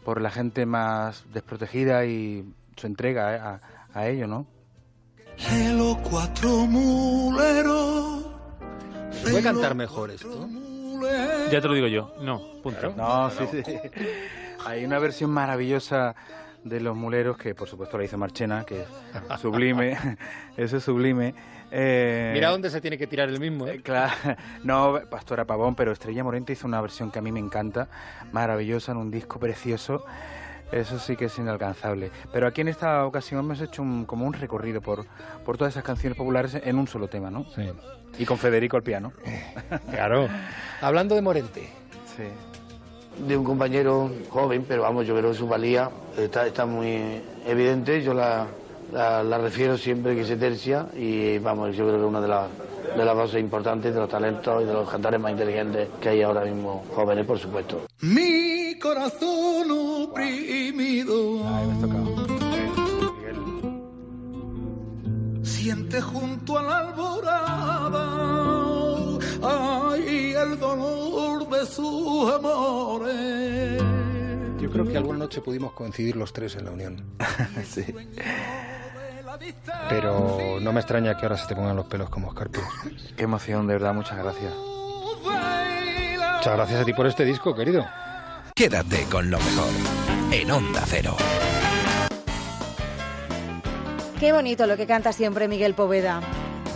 por 0.05 0.21
la 0.21 0.31
gente 0.31 0.67
más 0.67 1.25
desprotegida 1.33 2.05
y 2.05 2.45
su 2.77 2.87
entrega 2.87 3.35
eh, 3.35 3.39
a, 3.41 3.61
a 3.95 4.07
ello, 4.09 4.27
¿no? 4.27 4.47
Los 5.75 5.97
cuatro 6.09 6.67
muleros. 6.67 7.92
¿Se 9.23 9.31
puede 9.31 9.43
cantar 9.43 9.75
mejor 9.75 10.11
esto? 10.11 10.49
Ya 11.51 11.61
te 11.61 11.69
lo 11.69 11.75
digo 11.75 11.87
yo. 11.87 12.15
No, 12.21 12.41
punto. 12.63 12.93
No, 12.97 13.31
sí, 13.31 13.45
sí. 13.51 13.63
Hay 14.65 14.85
una 14.85 14.99
versión 14.99 15.31
maravillosa 15.31 16.15
de 16.65 16.81
Los 16.81 16.97
Muleros 16.97 17.37
que, 17.37 17.55
por 17.55 17.69
supuesto, 17.69 17.99
la 17.99 18.05
hizo 18.05 18.19
Marchena, 18.19 18.65
que 18.65 18.83
es 18.83 19.41
sublime. 19.41 19.99
Eso 20.57 20.77
es 20.77 20.85
sublime. 20.85 21.35
Eh, 21.71 22.31
Mira 22.35 22.51
dónde 22.51 22.69
se 22.71 22.81
tiene 22.81 22.99
que 22.99 23.07
tirar 23.07 23.29
el 23.29 23.41
mismo. 23.41 23.67
¿eh? 23.67 23.81
Claro, 23.83 24.13
no, 24.65 25.01
Pastora 25.11 25.47
Pavón, 25.47 25.75
pero 25.75 25.93
Estrella 25.93 26.23
Morente 26.23 26.53
hizo 26.53 26.67
una 26.67 26.81
versión 26.81 27.11
que 27.11 27.19
a 27.19 27.23
mí 27.23 27.33
me 27.33 27.41
encanta, 27.41 27.89
maravillosa, 28.33 28.93
en 28.93 28.99
un 28.99 29.11
disco 29.11 29.39
precioso. 29.41 30.05
Eso 30.73 30.99
sí 30.99 31.17
que 31.17 31.27
es 31.27 31.39
inalcanzable. 31.39 32.11
Pero 32.33 32.47
aquí 32.47 32.63
en 32.63 32.69
esta 32.69 33.05
ocasión 33.07 33.41
hemos 33.41 33.61
hecho 33.61 33.83
un- 33.83 34.05
como 34.07 34.27
un 34.27 34.33
recorrido 34.33 34.81
por, 34.81 35.05
por 35.45 35.57
todas 35.59 35.75
esas 35.75 35.85
canciones 35.85 36.17
populares 36.17 36.55
en 36.65 36.79
un 36.79 36.89
solo 36.89 37.09
tema, 37.09 37.31
¿no? 37.31 37.45
Sí. 37.55 37.71
Y 38.19 38.25
con 38.25 38.39
Federico 38.39 38.77
al 38.77 38.83
piano. 38.83 39.13
Claro. 39.91 40.29
Hablando 40.81 41.15
de 41.15 41.23
Morente. 41.23 41.69
Sí. 42.17 42.25
de 43.27 43.37
un 43.37 43.45
compañero 43.45 44.11
joven, 44.31 44.65
pero 44.67 44.83
vamos, 44.83 45.07
yo 45.07 45.15
creo 45.17 45.31
que 45.33 45.37
su 45.37 45.47
valía 45.47 45.91
está, 46.19 46.47
está 46.47 46.65
muy 46.67 47.21
evidente. 47.47 48.03
Yo 48.03 48.15
la, 48.15 48.47
la, 48.93 49.23
la 49.23 49.39
refiero 49.39 49.77
siempre 49.77 50.15
que 50.17 50.25
se 50.25 50.37
tercia 50.37 50.87
y 50.97 51.39
vamos, 51.39 51.77
yo 51.77 51.85
creo 51.85 51.97
que 51.99 52.03
es 52.05 52.09
una 52.09 52.21
de 52.23 52.29
las, 52.29 52.49
de 52.97 53.05
las 53.05 53.17
bases 53.17 53.41
importantes, 53.41 53.95
de 53.95 54.01
los 54.01 54.09
talentos 54.09 54.63
y 54.63 54.67
de 54.67 54.73
los 54.73 54.89
cantares 54.89 55.21
más 55.21 55.33
inteligentes 55.33 55.89
que 56.01 56.09
hay 56.11 56.23
ahora 56.23 56.45
mismo, 56.45 56.85
jóvenes, 56.95 57.25
por 57.27 57.39
supuesto. 57.39 57.87
Mi 58.01 58.79
corazón 58.79 59.71
oprimido. 59.71 61.43
Siente 65.43 66.01
junto 66.01 66.59
a 66.59 66.63
la 66.63 66.79
alborada. 66.79 68.23
Ay, 69.43 70.35
el 70.35 70.59
dolor 70.59 71.49
de 71.49 71.67
sus 71.67 72.33
amores. 72.33 73.83
Yo 74.61 74.71
creo 74.71 74.87
que 74.87 74.97
alguna 74.97 75.19
noche 75.19 75.41
pudimos 75.41 75.73
coincidir 75.73 76.17
los 76.17 76.33
tres 76.33 76.57
en 76.57 76.65
la 76.67 76.71
unión. 76.71 77.05
sí. 77.69 77.85
Pero 79.89 80.59
no 80.61 80.73
me 80.73 80.81
extraña 80.81 81.17
que 81.17 81.27
ahora 81.27 81.37
se 81.37 81.47
te 81.47 81.55
pongan 81.55 81.77
los 81.77 81.87
pelos 81.87 82.11
como 82.11 82.29
escarpios. 82.29 82.65
Qué 83.17 83.25
emoción, 83.25 83.67
de 83.67 83.75
verdad, 83.75 83.95
muchas 83.95 84.19
gracias. 84.19 84.53
Muchas 85.25 86.57
gracias 86.57 86.81
a 86.81 86.85
ti 86.85 86.93
por 86.93 87.07
este 87.07 87.25
disco, 87.25 87.55
querido. 87.55 87.87
Quédate 88.55 89.05
con 89.11 89.31
lo 89.31 89.39
mejor 89.39 89.69
en 90.33 90.51
Onda 90.51 90.83
Cero. 90.87 91.17
Qué 94.19 94.33
bonito 94.33 94.67
lo 94.67 94.77
que 94.77 94.87
canta 94.87 95.13
siempre 95.13 95.49
Miguel 95.49 95.75
Poveda. 95.75 96.21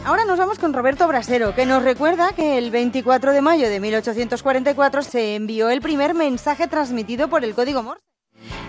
Ahora 0.05 0.25
nos 0.25 0.39
vamos 0.39 0.59
con 0.59 0.73
Roberto 0.73 1.09
Brasero, 1.09 1.55
que 1.55 1.67
nos 1.67 1.83
recuerda 1.83 2.33
que 2.33 2.59
el 2.59 2.71
24 2.71 3.33
de 3.33 3.41
mayo 3.41 3.69
de 3.69 3.81
1844 3.81 5.03
se 5.03 5.35
envió 5.35 5.69
el 5.69 5.81
primer 5.81 6.15
mensaje 6.15 6.69
transmitido 6.69 7.29
por 7.29 7.45
el 7.45 7.55
código 7.55 7.83
Morse 7.83 8.03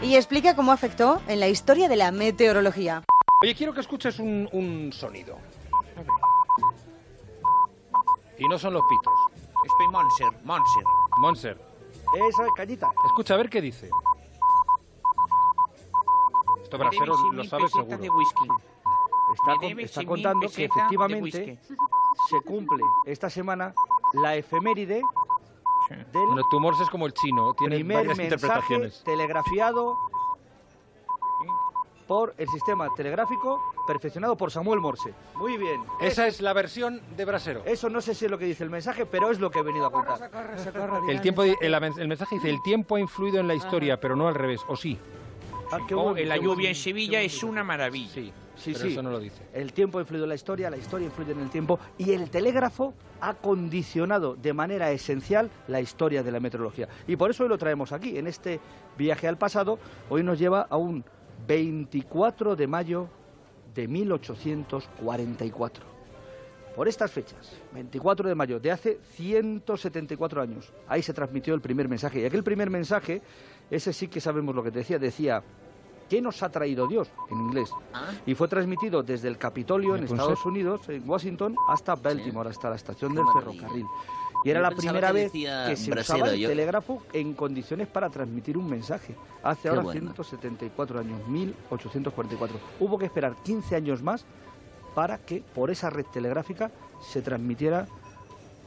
y 0.02 0.16
explica 0.16 0.56
cómo 0.56 0.72
afectó 0.72 1.22
en 1.28 1.40
la 1.40 1.48
historia 1.48 1.90
de 1.90 1.96
la 1.96 2.12
meteorología. 2.12 3.04
Oye, 3.44 3.54
quiero 3.56 3.74
que 3.74 3.82
escuches 3.82 4.18
un, 4.20 4.50
un 4.52 4.92
sonido. 4.92 5.38
Y 8.40 8.48
no 8.48 8.58
son 8.58 8.74
los 8.74 8.84
pitos. 8.90 9.14
Estoy 9.66 9.88
Monser, 9.90 10.28
Monser. 10.44 10.86
Monser. 11.18 11.62
Esa 12.30 12.48
cañita. 12.56 12.92
Escucha, 13.06 13.34
a 13.36 13.38
ver 13.38 13.50
qué 13.50 13.62
dice. 13.62 13.90
Esto 16.64 16.78
Brasero 16.78 17.16
lo 17.32 17.44
sabe 17.44 17.68
seguro. 17.70 17.98
de 17.98 18.10
whisky. 18.10 18.48
Está, 19.34 20.00
con- 20.02 20.06
contando 20.08 20.50
que 20.50 20.66
efectivamente 20.66 21.60
se 22.30 22.42
cumple 22.42 22.84
esta 23.06 23.30
semana 23.30 23.74
la 24.14 24.36
efeméride 24.36 25.02
del 25.90 26.26
Bueno, 26.28 26.42
tu 26.50 26.60
Morse 26.60 26.84
es 26.84 26.90
como 26.90 27.06
el 27.06 27.14
chino, 27.14 27.54
tiene 27.54 27.76
primer 27.76 27.98
varias 27.98 28.18
mensaje 28.18 28.36
interpretaciones. 28.36 29.04
telegrafiado 29.04 29.98
por 32.08 32.34
el 32.38 32.48
sistema 32.48 32.88
telegráfico 32.96 33.62
perfeccionado 33.86 34.36
por 34.38 34.52
Samuel 34.52 34.80
Morse. 34.80 35.14
Muy 35.36 35.58
bien. 35.58 35.82
Esa 36.02 36.28
es 36.28 36.42
la 36.42 36.54
versión 36.54 37.02
de 37.16 37.26
Brasero. 37.26 37.64
Eso 37.66 37.90
no 37.90 38.02
sé 38.02 38.16
si 38.16 38.26
es 38.26 38.32
lo 38.32 38.38
que 38.38 38.46
dice 38.46 38.64
el 38.64 38.70
mensaje, 38.70 39.06
pero 39.06 39.30
es 39.30 39.40
lo 39.40 39.52
que 39.52 39.60
he 39.60 39.64
venido 39.64 39.86
a 39.86 39.92
contar. 39.92 40.32
El, 41.10 41.22
tiempo, 41.22 41.44
el, 41.44 41.56
el 41.62 42.08
mensaje 42.08 42.36
dice, 42.36 42.50
el 42.50 42.62
tiempo 42.64 42.96
ha 42.96 43.00
influido 43.00 43.40
en 43.40 43.48
la 43.48 43.56
historia, 43.56 44.00
pero 44.00 44.16
no 44.16 44.28
al 44.28 44.36
revés, 44.36 44.62
¿o 44.68 44.76
sí? 44.76 44.98
Ah, 45.72 45.80
qué 45.86 45.94
bueno, 45.96 46.16
en 46.18 46.30
la 46.30 46.38
lluvia 46.38 46.70
en 46.70 46.76
Sevilla 46.76 47.22
es 47.22 47.44
una 47.44 47.64
maravilla. 47.64 48.14
Sí, 48.14 48.34
Sí, 48.58 48.72
pero 48.74 48.86
sí. 48.86 48.92
eso 48.94 49.04
no 49.04 49.12
lo 49.12 49.20
dice. 49.20 49.44
El 49.54 49.72
tiempo 49.72 50.00
ha 50.00 50.02
influido 50.02 50.26
en 50.26 50.30
la 50.30 50.36
historia, 50.36 50.70
la 50.72 50.78
historia 50.78 51.06
influye 51.06 51.32
en 51.32 51.42
el 51.42 51.50
tiempo 51.52 51.80
y 51.98 52.14
el 52.14 52.32
telégrafo 52.32 52.96
ha 53.22 53.36
condicionado 53.36 54.36
de 54.36 54.52
manera 54.52 54.90
esencial 54.92 55.52
la 55.68 55.80
historia 55.80 56.24
de 56.24 56.32
la 56.32 56.40
meteorología. 56.40 56.88
Y 57.08 57.16
por 57.18 57.30
eso 57.30 57.44
hoy 57.44 57.50
lo 57.50 57.58
traemos 57.60 57.92
aquí, 57.92 58.18
en 58.18 58.26
este 58.26 58.60
viaje 58.98 59.28
al 59.28 59.38
pasado. 59.38 59.78
Hoy 60.10 60.24
nos 60.24 60.40
lleva 60.40 60.66
a 60.70 60.78
un 60.78 61.06
24 61.48 62.56
de 62.56 62.68
mayo 62.68 63.08
de 63.74 63.88
1844. 63.88 65.86
Por 66.76 66.88
estas 66.88 67.10
fechas, 67.12 67.54
24 67.74 68.30
de 68.30 68.36
mayo 68.36 68.60
de 68.60 68.72
hace 68.72 69.00
174 69.16 70.42
años, 70.42 70.72
ahí 70.88 71.02
se 71.02 71.14
transmitió 71.14 71.56
el 71.56 71.62
primer 71.62 71.88
mensaje. 71.90 72.20
Y 72.22 72.26
aquel 72.26 72.44
primer 72.44 72.70
mensaje, 72.70 73.22
ese 73.72 73.94
sí 73.94 74.08
que 74.08 74.22
sabemos 74.22 74.54
lo 74.54 74.62
que 74.62 74.70
te 74.72 74.80
decía, 74.80 75.00
decía, 75.00 75.42
¿qué 76.08 76.22
nos 76.22 76.44
ha 76.44 76.50
traído 76.50 76.86
Dios? 76.88 77.10
En 77.32 77.38
inglés. 77.40 77.72
Y 78.28 78.36
fue 78.36 78.48
transmitido 78.48 79.02
desde 79.02 79.28
el 79.28 79.40
Capitolio 79.40 79.96
en 79.96 80.02
¿Me 80.02 80.08
puede 80.08 80.22
Estados? 80.22 80.46
Unidos, 80.46 80.88
en 80.90 81.10
Washington, 81.10 81.56
hasta 81.68 81.96
Baltimore, 81.96 82.50
hasta 82.50 82.70
la 82.70 82.76
estación 82.76 83.16
del 83.16 83.24
maravilla. 83.24 83.54
ferrocarril. 83.54 83.86
Y 84.48 84.52
era 84.52 84.62
Yo 84.62 84.70
la 84.70 84.72
primera 84.78 85.08
que 85.08 85.14
vez 85.14 85.32
que 85.34 85.76
se 85.76 85.92
usaba 85.92 86.30
el 86.30 86.40
yo- 86.40 86.48
telégrafo 86.48 87.04
en 87.12 87.34
condiciones 87.34 87.86
para 87.90 88.10
transmitir 88.10 88.58
un 88.58 88.70
mensaje. 88.70 89.14
Hace 89.44 89.64
Qué 89.64 89.68
ahora 89.70 89.82
bueno. 89.82 90.00
174 90.00 91.00
años, 91.02 91.28
1844. 91.28 92.58
Hubo 92.80 92.98
que 92.98 93.06
esperar 93.08 93.36
15 93.44 93.76
años 93.76 94.02
más 94.02 94.24
para 94.96 95.18
que 95.18 95.44
por 95.54 95.70
esa 95.70 95.90
red 95.90 96.06
telegráfica 96.06 96.72
se 97.02 97.22
transmitiera 97.22 97.88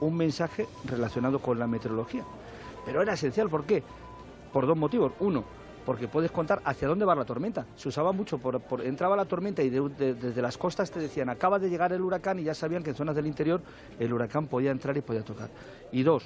un 0.01 0.19
mensaje 0.19 0.67
relacionado 0.85 1.39
con 1.39 1.59
la 1.59 1.67
meteorología. 1.67 2.25
Pero 2.85 3.01
era 3.01 3.15
esencial, 3.15 3.49
¿por 3.49 3.65
qué? 3.65 3.83
Por 4.53 4.67
dos 4.67 4.77
motivos. 4.77 5.13
Uno, 5.21 5.45
porque 5.91 6.07
puedes 6.07 6.31
contar 6.31 6.63
hacia 6.65 6.87
dónde 6.87 7.05
va 7.05 7.17
la 7.17 7.25
tormenta. 7.25 7.67
Se 7.75 7.89
usaba 7.89 8.13
mucho, 8.13 8.39
por, 8.39 8.61
por- 8.61 8.81
entraba 8.83 9.17
la 9.17 9.25
tormenta 9.25 9.61
y 9.61 9.71
de- 9.71 9.89
de- 9.89 10.15
desde 10.15 10.41
las 10.41 10.57
costas 10.57 10.89
te 10.89 11.01
decían, 11.01 11.29
acaba 11.29 11.59
de 11.59 11.69
llegar 11.69 11.93
el 11.93 12.01
huracán 12.01 12.39
y 12.39 12.45
ya 12.45 12.55
sabían 12.55 12.85
que 12.85 12.91
en 12.91 12.95
zonas 12.97 13.17
del 13.17 13.27
interior 13.27 13.61
el 13.99 14.13
huracán 14.13 14.47
podía 14.47 14.71
entrar 14.71 14.97
y 14.97 15.01
podía 15.01 15.25
tocar. 15.25 15.49
Y 15.91 16.05
dos, 16.05 16.23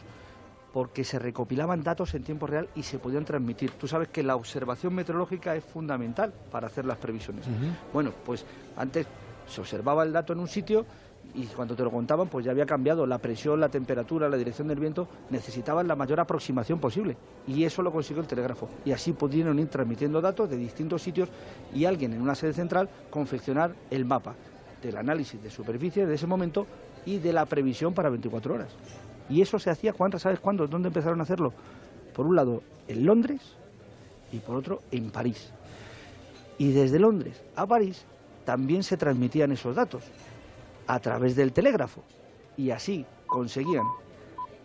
porque 0.71 1.03
se 1.03 1.19
recopilaban 1.19 1.83
datos 1.83 2.13
en 2.15 2.25
tiempo 2.25 2.47
real 2.47 2.69
y 2.75 2.83
se 2.83 2.99
podían 2.99 3.25
transmitir. 3.25 3.71
Tú 3.71 3.89
sabes 3.89 4.09
que 4.09 4.23
la 4.23 4.37
observación 4.37 4.95
meteorológica 4.95 5.57
es 5.57 5.65
fundamental 5.65 6.31
para 6.53 6.67
hacer 6.67 6.85
las 6.85 6.99
previsiones. 6.99 7.47
Bueno, 7.91 8.13
pues 8.27 8.45
antes 8.77 9.07
se 9.49 9.63
observaba 9.63 10.03
el 10.03 10.13
dato 10.13 10.35
en 10.35 10.41
un 10.41 10.49
sitio 10.49 10.85
y 11.35 11.47
cuando 11.47 11.75
te 11.75 11.83
lo 11.83 11.91
contaban, 11.91 12.29
pues 12.29 12.45
ya 12.45 12.53
había 12.53 12.65
cambiado 12.65 13.07
la 13.07 13.19
presión, 13.19 13.59
la 13.61 13.69
temperatura, 13.69 14.29
la 14.29 14.37
dirección 14.37 14.69
del 14.69 14.79
viento, 14.79 15.09
necesitaban 15.31 15.89
la 15.89 15.97
mayor 15.97 16.21
aproximación 16.21 16.79
posible. 16.79 17.17
Y 17.49 17.65
eso 17.65 17.83
lo 17.83 17.91
consiguió 17.91 18.23
el 18.23 18.29
telégrafo. 18.29 18.69
Y 18.85 18.93
así 18.93 19.13
pudieron 19.13 19.59
ir 19.59 19.67
transmitiendo 19.67 20.21
datos 20.21 20.49
de 20.49 20.57
distintos 20.57 21.03
sitios 21.03 21.29
y 21.75 21.87
alguien 21.87 22.13
en 22.13 22.23
una 22.23 22.37
sede 22.37 22.53
central 22.53 22.89
confeccionar 23.11 23.75
el 23.91 24.05
mapa 24.05 24.35
del 24.81 24.97
análisis 24.97 25.43
de 25.43 25.51
superficie 25.51 26.07
de 26.07 26.15
ese 26.15 26.27
momento 26.27 26.67
y 27.05 27.19
de 27.19 27.33
la 27.33 27.47
previsión 27.47 27.95
para 27.95 28.11
24 28.11 28.55
horas. 28.55 28.69
Y 29.29 29.43
eso 29.43 29.59
se 29.59 29.71
hacía, 29.71 29.93
Juan, 29.93 30.17
¿sabes 30.21 30.39
cuándo? 30.39 30.69
¿Dónde 30.69 30.89
empezaron 30.89 31.19
a 31.19 31.25
hacerlo? 31.25 31.53
Por 32.15 32.27
un 32.27 32.37
lado, 32.37 32.63
en 32.87 33.05
Londres 33.05 33.41
y 34.31 34.39
por 34.39 34.55
otro, 34.55 34.83
en 34.93 35.11
París. 35.11 35.51
Y 36.59 36.71
desde 36.71 37.01
Londres 37.01 37.43
a 37.57 37.67
París 37.67 38.05
también 38.45 38.85
se 38.85 38.97
transmitían 38.97 39.51
esos 39.51 39.75
datos 39.75 40.05
a 40.87 41.01
través 41.01 41.37
del 41.37 41.53
telégrafo. 41.53 42.03
Y 42.57 42.71
así 42.71 43.05
conseguían 43.27 43.85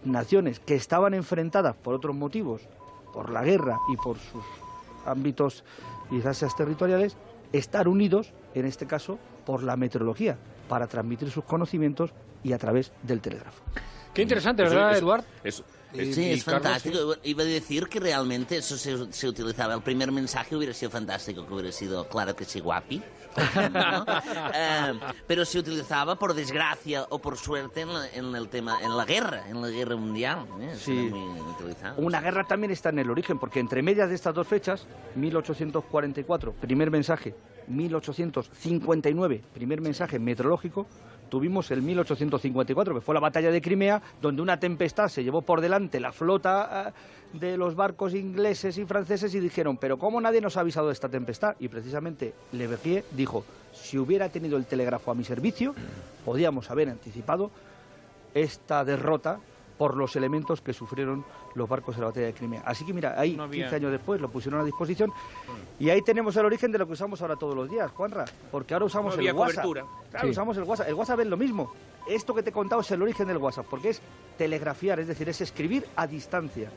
naciones 0.04 0.60
que 0.60 0.76
estaban 0.76 1.14
enfrentadas 1.14 1.76
por 1.76 1.94
otros 1.96 2.16
motivos, 2.16 2.62
por 3.14 3.30
la 3.32 3.44
guerra 3.44 3.80
y 3.92 3.98
por 3.98 4.18
sus 4.18 4.44
ámbitos 5.06 5.64
y 6.12 6.20
gracias 6.20 6.56
territoriales, 6.56 7.18
estar 7.52 7.88
unidos, 7.88 8.32
en 8.54 8.66
este 8.66 8.86
caso, 8.86 9.18
por 9.46 9.64
la 9.64 9.76
meteorología, 9.76 10.38
para 10.68 10.88
transmitir 10.88 11.32
sus 11.32 11.44
conocimientos 11.44 12.12
y 12.44 12.54
a 12.54 12.58
través 12.58 12.92
del 13.04 13.22
telégrafo. 13.22 13.62
Qué 14.14 14.22
interesante, 14.22 14.64
Eso 14.64 14.76
¿verdad, 14.76 14.92
es- 14.94 14.98
Eduard? 15.00 15.24
eso- 15.44 15.64
Sí, 15.92 16.30
es 16.34 16.44
Carlos, 16.44 16.62
fantástico. 16.64 16.98
Iba 17.24 17.42
a 17.42 17.46
decir 17.48 17.88
que 17.88 18.00
realmente 18.00 18.58
eso 18.58 18.78
se, 18.78 19.12
se 19.12 19.28
utilizaba. 19.28 19.74
El 19.74 19.82
primer 19.82 20.12
mensaje 20.12 20.56
hubiera 20.56 20.72
sido 20.72 20.92
fantástico, 20.92 21.48
que 21.48 21.52
hubiera 21.54 21.72
sido, 21.72 22.08
claro 22.08 22.36
que 22.36 22.46
sí, 22.46 22.60
guapi. 22.60 23.02
por 23.54 23.64
ejemplo, 23.64 23.82
¿no? 23.92 24.06
Eh, 24.54 25.00
pero 25.28 25.46
se 25.46 25.60
utilizaba 25.60 26.16
por 26.16 26.34
desgracia 26.34 27.06
o 27.10 27.20
por 27.20 27.38
suerte 27.38 27.82
en, 27.82 27.94
la- 27.94 28.10
en 28.10 28.36
el 28.36 28.50
tema, 28.50 28.82
en 28.84 28.96
la 28.98 29.06
guerra, 29.06 29.48
en 29.50 29.62
la 29.62 29.70
guerra 29.70 29.96
mundial. 29.96 30.46
¿eh? 30.62 30.74
Sí. 30.78 30.92
muy. 30.92 31.40
Una 31.98 32.22
guerra 32.22 32.44
también 32.46 32.72
está 32.72 32.90
en 32.90 33.00
el 33.00 33.10
origen, 33.10 33.38
porque 33.40 33.60
entre 33.60 33.82
medias 33.82 34.10
de 34.10 34.16
estas 34.16 34.34
dos 34.34 34.48
fechas, 34.48 34.88
1844, 35.16 36.54
primer 36.54 36.90
mensaje, 36.92 37.36
1859, 37.68 39.42
primer 39.54 39.82
mensaje 39.82 40.20
meteorológico, 40.20 40.88
tuvimos 41.30 41.70
el 41.72 41.82
1854, 41.82 42.96
que 42.96 43.02
fue 43.02 43.14
la 43.14 43.20
batalla 43.22 43.52
de 43.52 43.62
Crimea, 43.62 44.02
donde 44.22 44.42
una 44.42 44.60
tempestad 44.60 45.08
se 45.10 45.24
llevó 45.24 45.42
por 45.44 45.62
delante 45.62 46.00
la 46.00 46.12
flota 46.12 46.88
eh, 46.90 46.94
de 47.34 47.58
los 47.58 47.76
barcos 47.76 48.14
ingleses 48.16 48.78
y 48.78 48.86
franceses 48.86 49.34
y 49.36 49.40
dijeron, 49.40 49.78
pero 49.78 49.98
¿cómo 49.98 50.20
nadie 50.20 50.42
nos 50.42 50.58
ha 50.58 50.62
avisado 50.62 50.88
de 50.88 50.94
esta 50.94 51.10
tempestad? 51.10 51.56
Y 51.60 51.68
precisamente 51.68 52.34
Le 52.54 52.68
Verrier 52.68 53.06
dijo, 53.12 53.46
si 53.74 53.98
hubiera 53.98 54.30
tenido 54.30 54.58
el 54.58 54.66
telégrafo 54.66 55.12
a 55.12 55.16
mi 55.16 55.24
servicio, 55.24 55.76
podíamos 56.26 56.70
haber 56.72 56.90
anticipado 56.90 57.52
esta 58.34 58.84
derrota 58.84 59.40
por 59.78 59.96
los 59.96 60.16
elementos 60.16 60.60
que 60.62 60.74
sufrieron 60.74 61.24
los 61.56 61.70
barcos 61.70 61.96
en 61.96 62.02
la 62.02 62.08
batalla 62.08 62.26
de 62.28 62.34
Crimea. 62.34 62.62
Así 62.66 62.86
que 62.86 62.94
mira, 62.94 63.16
ahí 63.20 63.36
No 63.36 63.44
había- 63.44 63.64
15 63.66 63.76
años 63.78 63.92
después 63.92 64.20
lo 64.20 64.30
pusieron 64.30 64.60
a 64.60 64.64
disposición 64.66 65.12
y 65.80 65.90
ahí 65.90 66.02
tenemos 66.02 66.36
el 66.36 66.46
origen 66.46 66.72
de 66.72 66.78
lo 66.80 66.86
que 66.86 66.94
usamos 66.94 67.22
ahora 67.22 67.38
todos 67.38 67.56
los 67.56 67.70
días, 67.70 67.90
Juanra, 67.92 68.26
porque 68.52 68.74
ahora 68.74 68.86
usamos 68.88 69.16
No 69.16 69.22
el 69.22 69.32
WhatsApp. 69.34 69.64
cobertura. 69.64 69.86
Claro, 70.12 70.28
Sí. 70.28 70.32
usamos 70.32 70.58
el 70.58 70.64
WhatsApp. 70.64 70.88
El 70.90 70.96
WhatsApp 70.96 71.20
es 71.22 71.28
lo 71.28 71.38
mismo. 71.38 71.72
Esto 72.08 72.34
que 72.36 72.44
te 72.44 72.50
he 72.50 72.54
contado 72.54 72.82
es 72.82 72.92
el 72.92 73.02
origen 73.02 73.28
del 73.28 73.38
WhatsApp, 73.38 73.68
porque 73.70 73.90
es 73.92 74.02
telegrafiar, 74.38 75.00
es 75.00 75.08
decir, 75.08 75.30
es 75.30 75.40
escribir 75.42 75.86
a 75.96 76.08
distancia. 76.08 76.70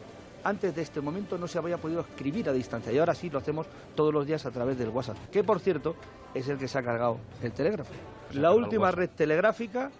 Antes 0.44 0.74
de 0.74 0.82
este 0.82 1.00
momento 1.00 1.38
no 1.38 1.46
se 1.46 1.58
había 1.58 1.78
podido 1.78 2.00
escribir 2.00 2.48
a 2.48 2.52
distancia 2.52 2.92
y 2.92 2.98
ahora 2.98 3.14
sí 3.14 3.30
lo 3.30 3.38
hacemos 3.38 3.66
todos 3.94 4.12
los 4.12 4.26
días 4.26 4.44
a 4.44 4.50
través 4.50 4.76
del 4.76 4.88
WhatsApp, 4.88 5.16
que 5.30 5.44
por 5.44 5.60
cierto 5.60 5.94
es 6.34 6.48
el 6.48 6.58
que 6.58 6.66
se 6.66 6.78
ha 6.78 6.82
cargado 6.82 7.18
el 7.42 7.52
telégrafo. 7.52 7.92
La 8.32 8.52
última 8.52 8.90
red 8.90 9.10
telegráfica 9.10 9.90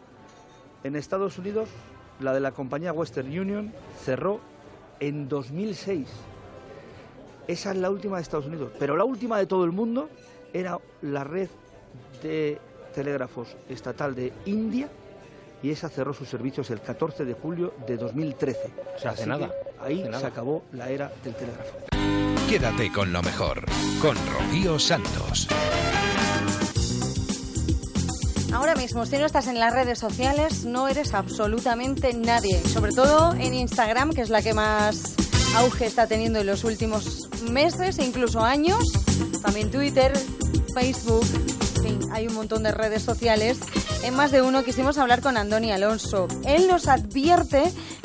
en 0.82 0.96
Estados 0.96 1.38
Unidos, 1.38 1.68
la 2.20 2.32
de 2.32 2.40
la 2.40 2.50
compañía 2.52 2.92
Western 2.92 3.26
Union, 3.26 3.72
cerró 4.02 4.40
en 4.98 5.28
2006. 5.28 6.08
Esa 7.46 7.70
es 7.70 7.76
la 7.76 7.90
última 7.90 8.16
de 8.16 8.22
Estados 8.22 8.46
Unidos. 8.46 8.72
Pero 8.78 8.96
la 8.96 9.04
última 9.04 9.38
de 9.38 9.46
todo 9.46 9.64
el 9.64 9.72
mundo 9.72 10.08
era 10.52 10.78
la 11.02 11.24
red 11.24 11.48
de 12.22 12.58
telégrafos 12.94 13.56
estatal 13.68 14.14
de 14.14 14.32
India 14.46 14.88
y 15.62 15.70
esa 15.70 15.88
cerró 15.88 16.12
sus 16.12 16.28
servicios 16.28 16.70
el 16.70 16.80
14 16.80 17.24
de 17.24 17.34
julio 17.34 17.74
de 17.86 17.96
2013. 17.96 18.58
O 18.96 18.98
sea, 18.98 19.12
hace 19.12 19.26
nada, 19.26 19.50
Ahí 19.80 20.00
hace 20.00 20.10
nada. 20.10 20.20
se 20.20 20.26
acabó 20.26 20.62
la 20.72 20.88
era 20.90 21.12
del 21.22 21.34
telégrafo. 21.34 21.78
Quédate 22.48 22.92
con 22.92 23.12
lo 23.12 23.22
mejor, 23.22 23.64
con 24.00 24.16
Rocío 24.32 24.78
Santos. 24.78 25.48
Ahora 28.52 28.74
mismo, 28.74 29.06
si 29.06 29.16
no 29.16 29.24
estás 29.24 29.46
en 29.46 29.58
las 29.58 29.72
redes 29.72 29.98
sociales, 29.98 30.64
no 30.66 30.86
eres 30.86 31.14
absolutamente 31.14 32.12
nadie. 32.12 32.60
Sobre 32.60 32.92
todo 32.92 33.32
en 33.34 33.54
Instagram, 33.54 34.10
que 34.12 34.20
es 34.20 34.28
la 34.28 34.42
que 34.42 34.52
más 34.52 35.14
auge 35.56 35.86
está 35.86 36.06
teniendo 36.06 36.40
en 36.40 36.46
los 36.46 36.64
últimos 36.64 37.28
meses 37.50 37.98
e 37.98 38.04
incluso 38.04 38.40
años. 38.40 38.78
También 39.42 39.70
Twitter, 39.70 40.12
Facebook, 40.74 41.24
hay 42.10 42.26
un 42.26 42.34
montón 42.34 42.62
de 42.62 42.72
redes 42.72 43.02
sociales. 43.02 43.60
En 44.04 44.14
más 44.14 44.30
de 44.32 44.42
uno 44.42 44.64
quisimos 44.64 44.98
hablar 44.98 45.20
con 45.20 45.36
Andoni 45.36 45.70
Alonso. 45.72 46.28
Él 46.46 46.66
nos 46.68 46.88
advierte 46.88 47.62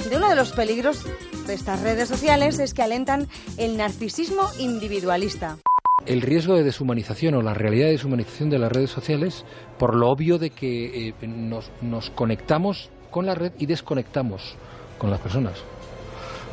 de 0.09 0.17
uno 0.17 0.29
de 0.29 0.35
los 0.35 0.51
peligros 0.51 1.03
de 1.47 1.53
estas 1.53 1.81
redes 1.81 2.07
sociales, 2.09 2.59
es 2.59 2.73
que 2.73 2.83
alentan 2.83 3.27
el 3.57 3.77
narcisismo 3.77 4.43
individualista. 4.59 5.57
El 6.05 6.21
riesgo 6.21 6.55
de 6.55 6.63
deshumanización 6.63 7.33
o 7.35 7.41
la 7.41 7.53
realidad 7.53 7.85
de 7.87 7.93
deshumanización 7.93 8.49
de 8.49 8.59
las 8.59 8.71
redes 8.71 8.89
sociales 8.91 9.43
por 9.79 9.95
lo 9.95 10.09
obvio 10.09 10.37
de 10.37 10.51
que 10.51 11.09
eh, 11.09 11.13
nos, 11.27 11.71
nos 11.81 12.09
conectamos 12.11 12.89
con 13.11 13.25
la 13.25 13.33
red 13.35 13.51
y 13.57 13.65
desconectamos 13.65 14.55
con 14.97 15.09
las 15.09 15.19
personas. 15.19 15.53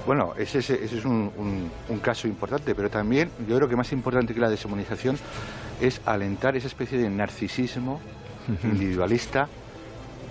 Bueno, 0.07 0.33
ese, 0.37 0.59
es- 0.59 0.71
ese 0.71 0.99
es 0.99 1.05
un, 1.05 1.31
un- 1.37 1.71
un 1.89 1.99
caso 2.01 2.27
importante, 2.29 2.75
pero 2.75 2.91
también 2.91 3.31
yo 3.49 3.57
creo 3.57 3.69
que 3.69 3.77
más 3.77 3.91
importante 3.93 4.35
que 4.35 4.41
la 4.41 4.51
deshumanización 4.51 5.17
es 5.81 6.01
alentar 6.07 6.57
esa 6.57 6.67
especie 6.69 6.99
de 6.99 7.09
narcisismo 7.11 8.01
individualista 8.63 9.49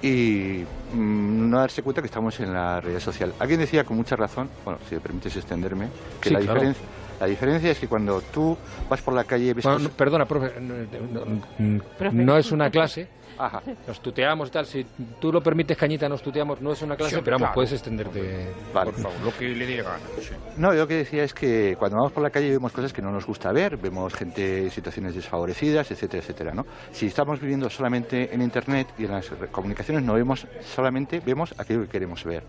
y 0.01 0.63
mm, 0.93 1.49
no 1.49 1.57
darse 1.59 1.81
cuenta 1.81 2.01
que 2.01 2.07
estamos 2.07 2.39
en 2.39 2.53
la 2.53 2.79
realidad 2.81 2.99
social. 3.01 3.33
Alguien 3.39 3.59
decía 3.59 3.83
con 3.83 3.97
mucha 3.97 4.15
razón, 4.15 4.49
bueno, 4.65 4.79
si 4.89 4.95
me 4.95 5.01
permites 5.01 5.35
extenderme, 5.35 5.87
que 6.21 6.29
Sí, 6.29 6.33
la, 6.35 6.39
claro. 6.41 6.53
diferencia, 6.55 6.83
la 7.19 7.25
diferencia 7.27 7.71
es 7.71 7.79
que 7.79 7.87
cuando 7.87 8.21
tú 8.21 8.57
vas 8.89 9.01
por 9.01 9.13
la 9.13 9.23
calle 9.23 9.45
y 9.45 9.53
ves 9.53 9.63
Bueno, 9.63 9.77
cosas- 9.77 9.91
no, 9.91 9.97
perdona, 9.97 10.25
profe, 10.25 10.59
no, 10.59 10.73
no- 11.11 11.25
no- 11.57 12.11
no 12.11 12.37
es 12.37 12.51
una 12.51 12.69
clase. 12.69 13.07
Ajá. 13.37 13.61
Nos 13.87 13.99
tuteamos 14.01 14.49
y 14.49 14.51
tal. 14.51 14.65
Si 14.65 14.85
tú 15.19 15.31
lo 15.31 15.41
permites, 15.41 15.77
Cañita, 15.77 16.07
nos 16.07 16.21
tuteamos. 16.21 16.61
No 16.61 16.71
es 16.71 16.81
una 16.81 16.95
clase, 16.95 17.15
Sí, 17.15 17.21
pero 17.23 17.35
vamos, 17.35 17.47
claro. 17.47 17.55
puedes 17.55 17.71
extenderte. 17.73 18.53
Vale. 18.73 18.91
Por 18.91 19.01
favor. 19.01 19.19
Lo 19.23 19.37
que 19.37 19.49
le 19.49 19.77
gana. 19.81 19.97
sí. 20.19 20.33
No, 20.57 20.73
yo 20.73 20.81
lo 20.81 20.87
que 20.87 20.95
decía 20.97 21.23
es 21.23 21.33
que 21.33 21.75
cuando 21.77 21.97
vamos 21.97 22.11
por 22.11 22.23
la 22.23 22.29
calle 22.29 22.49
vemos 22.49 22.71
cosas 22.71 22.93
que 22.93 23.01
no 23.01 23.11
nos 23.11 23.25
gusta 23.25 23.51
ver, 23.51 23.77
vemos 23.77 24.13
gente 24.13 24.63
en 24.63 24.71
situaciones 24.71 25.15
desfavorecidas, 25.15 25.89
etcétera, 25.91 26.21
etcétera, 26.21 26.51
¿no? 26.53 26.65
Si 26.91 27.07
estamos 27.07 27.39
viviendo 27.39 27.69
solamente 27.69 28.33
en 28.33 28.41
Internet 28.41 28.87
y 28.97 29.05
en 29.05 29.11
las 29.11 29.29
comunicaciones 29.51 30.03
no 30.03 30.13
vemos 30.13 30.47
solamente, 30.61 31.19
vemos 31.25 31.53
aquello 31.57 31.81
que 31.81 31.87
queremos 31.89 32.23
ver. 32.23 32.43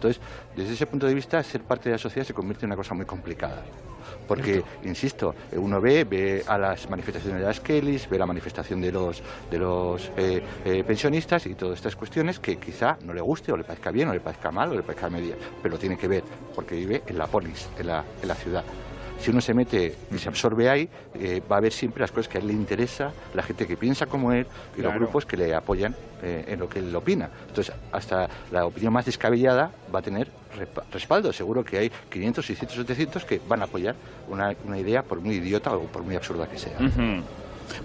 Entonces, 0.00 0.22
desde 0.56 0.72
ese 0.72 0.86
punto 0.86 1.06
de 1.06 1.14
vista, 1.14 1.42
ser 1.42 1.60
parte 1.62 1.90
de 1.90 1.96
la 1.96 1.98
sociedad 1.98 2.26
se 2.26 2.32
convierte 2.32 2.64
en 2.64 2.70
una 2.70 2.76
cosa 2.76 2.94
muy 2.94 3.04
complicada. 3.04 3.62
Porque, 4.26 4.62
insisto, 4.84 5.34
eh, 5.52 5.58
uno 5.58 5.78
ve, 5.78 6.04
ve 6.04 6.42
a 6.46 6.56
las 6.56 6.88
manifestaciones 6.88 7.40
de 7.40 7.46
las 7.46 7.60
Kellys, 7.60 8.08
ve 8.08 8.18
la 8.18 8.24
manifestación 8.24 8.80
de 8.80 8.92
los, 8.92 9.22
de 9.50 9.58
los 9.58 10.10
eh, 10.16 10.42
eh, 10.64 10.84
pensionistas 10.84 11.44
y 11.46 11.54
todas 11.54 11.76
estas 11.76 11.96
cuestiones 11.96 12.40
que 12.40 12.56
quizá 12.56 12.96
no 13.04 13.12
le 13.12 13.20
guste 13.20 13.52
o 13.52 13.58
le 13.58 13.64
parezca 13.64 13.90
bien 13.90 14.08
o 14.08 14.14
le 14.14 14.20
parezca 14.20 14.50
mal 14.50 14.70
o 14.70 14.74
le 14.74 14.82
parezca 14.82 15.10
media, 15.10 15.36
pero 15.62 15.74
lo 15.74 15.78
tiene 15.78 15.98
que 15.98 16.08
ver 16.08 16.24
porque 16.54 16.76
vive 16.76 17.02
en 17.06 17.18
la 17.18 17.26
polis, 17.26 17.68
en 17.78 17.86
la, 17.88 18.02
en 18.22 18.28
la 18.28 18.34
ciudad. 18.34 18.64
Si 19.20 19.30
uno 19.30 19.40
se 19.42 19.52
mete 19.52 19.94
y 20.10 20.18
se 20.18 20.28
absorbe 20.28 20.70
ahí, 20.70 20.88
eh, 21.14 21.42
va 21.50 21.58
a 21.58 21.60
ver 21.60 21.72
siempre 21.72 22.00
las 22.00 22.10
cosas 22.10 22.28
que 22.28 22.38
a 22.38 22.40
él 22.40 22.46
le 22.46 22.54
interesa, 22.54 23.12
la 23.34 23.42
gente 23.42 23.66
que 23.66 23.76
piensa 23.76 24.06
como 24.06 24.32
él 24.32 24.46
y 24.76 24.80
los 24.80 24.94
grupos 24.94 25.26
que 25.26 25.36
le 25.36 25.54
apoyan 25.54 25.94
eh, 26.22 26.46
en 26.48 26.58
lo 26.58 26.68
que 26.68 26.78
él 26.78 26.94
opina. 26.96 27.28
Entonces, 27.48 27.74
hasta 27.92 28.28
la 28.50 28.64
opinión 28.64 28.94
más 28.94 29.04
descabellada 29.04 29.70
va 29.94 29.98
a 29.98 30.02
tener 30.02 30.28
respaldo. 30.90 31.32
Seguro 31.34 31.62
que 31.62 31.78
hay 31.78 31.92
500, 32.10 32.46
600, 32.46 32.76
700 32.78 33.24
que 33.26 33.40
van 33.46 33.60
a 33.60 33.64
apoyar 33.64 33.94
una, 34.28 34.54
una 34.66 34.78
idea 34.78 35.02
por 35.02 35.20
muy 35.20 35.34
idiota 35.34 35.74
o 35.74 35.82
por 35.82 36.02
muy 36.02 36.16
absurda 36.16 36.48
que 36.48 36.58
sea. 36.58 36.78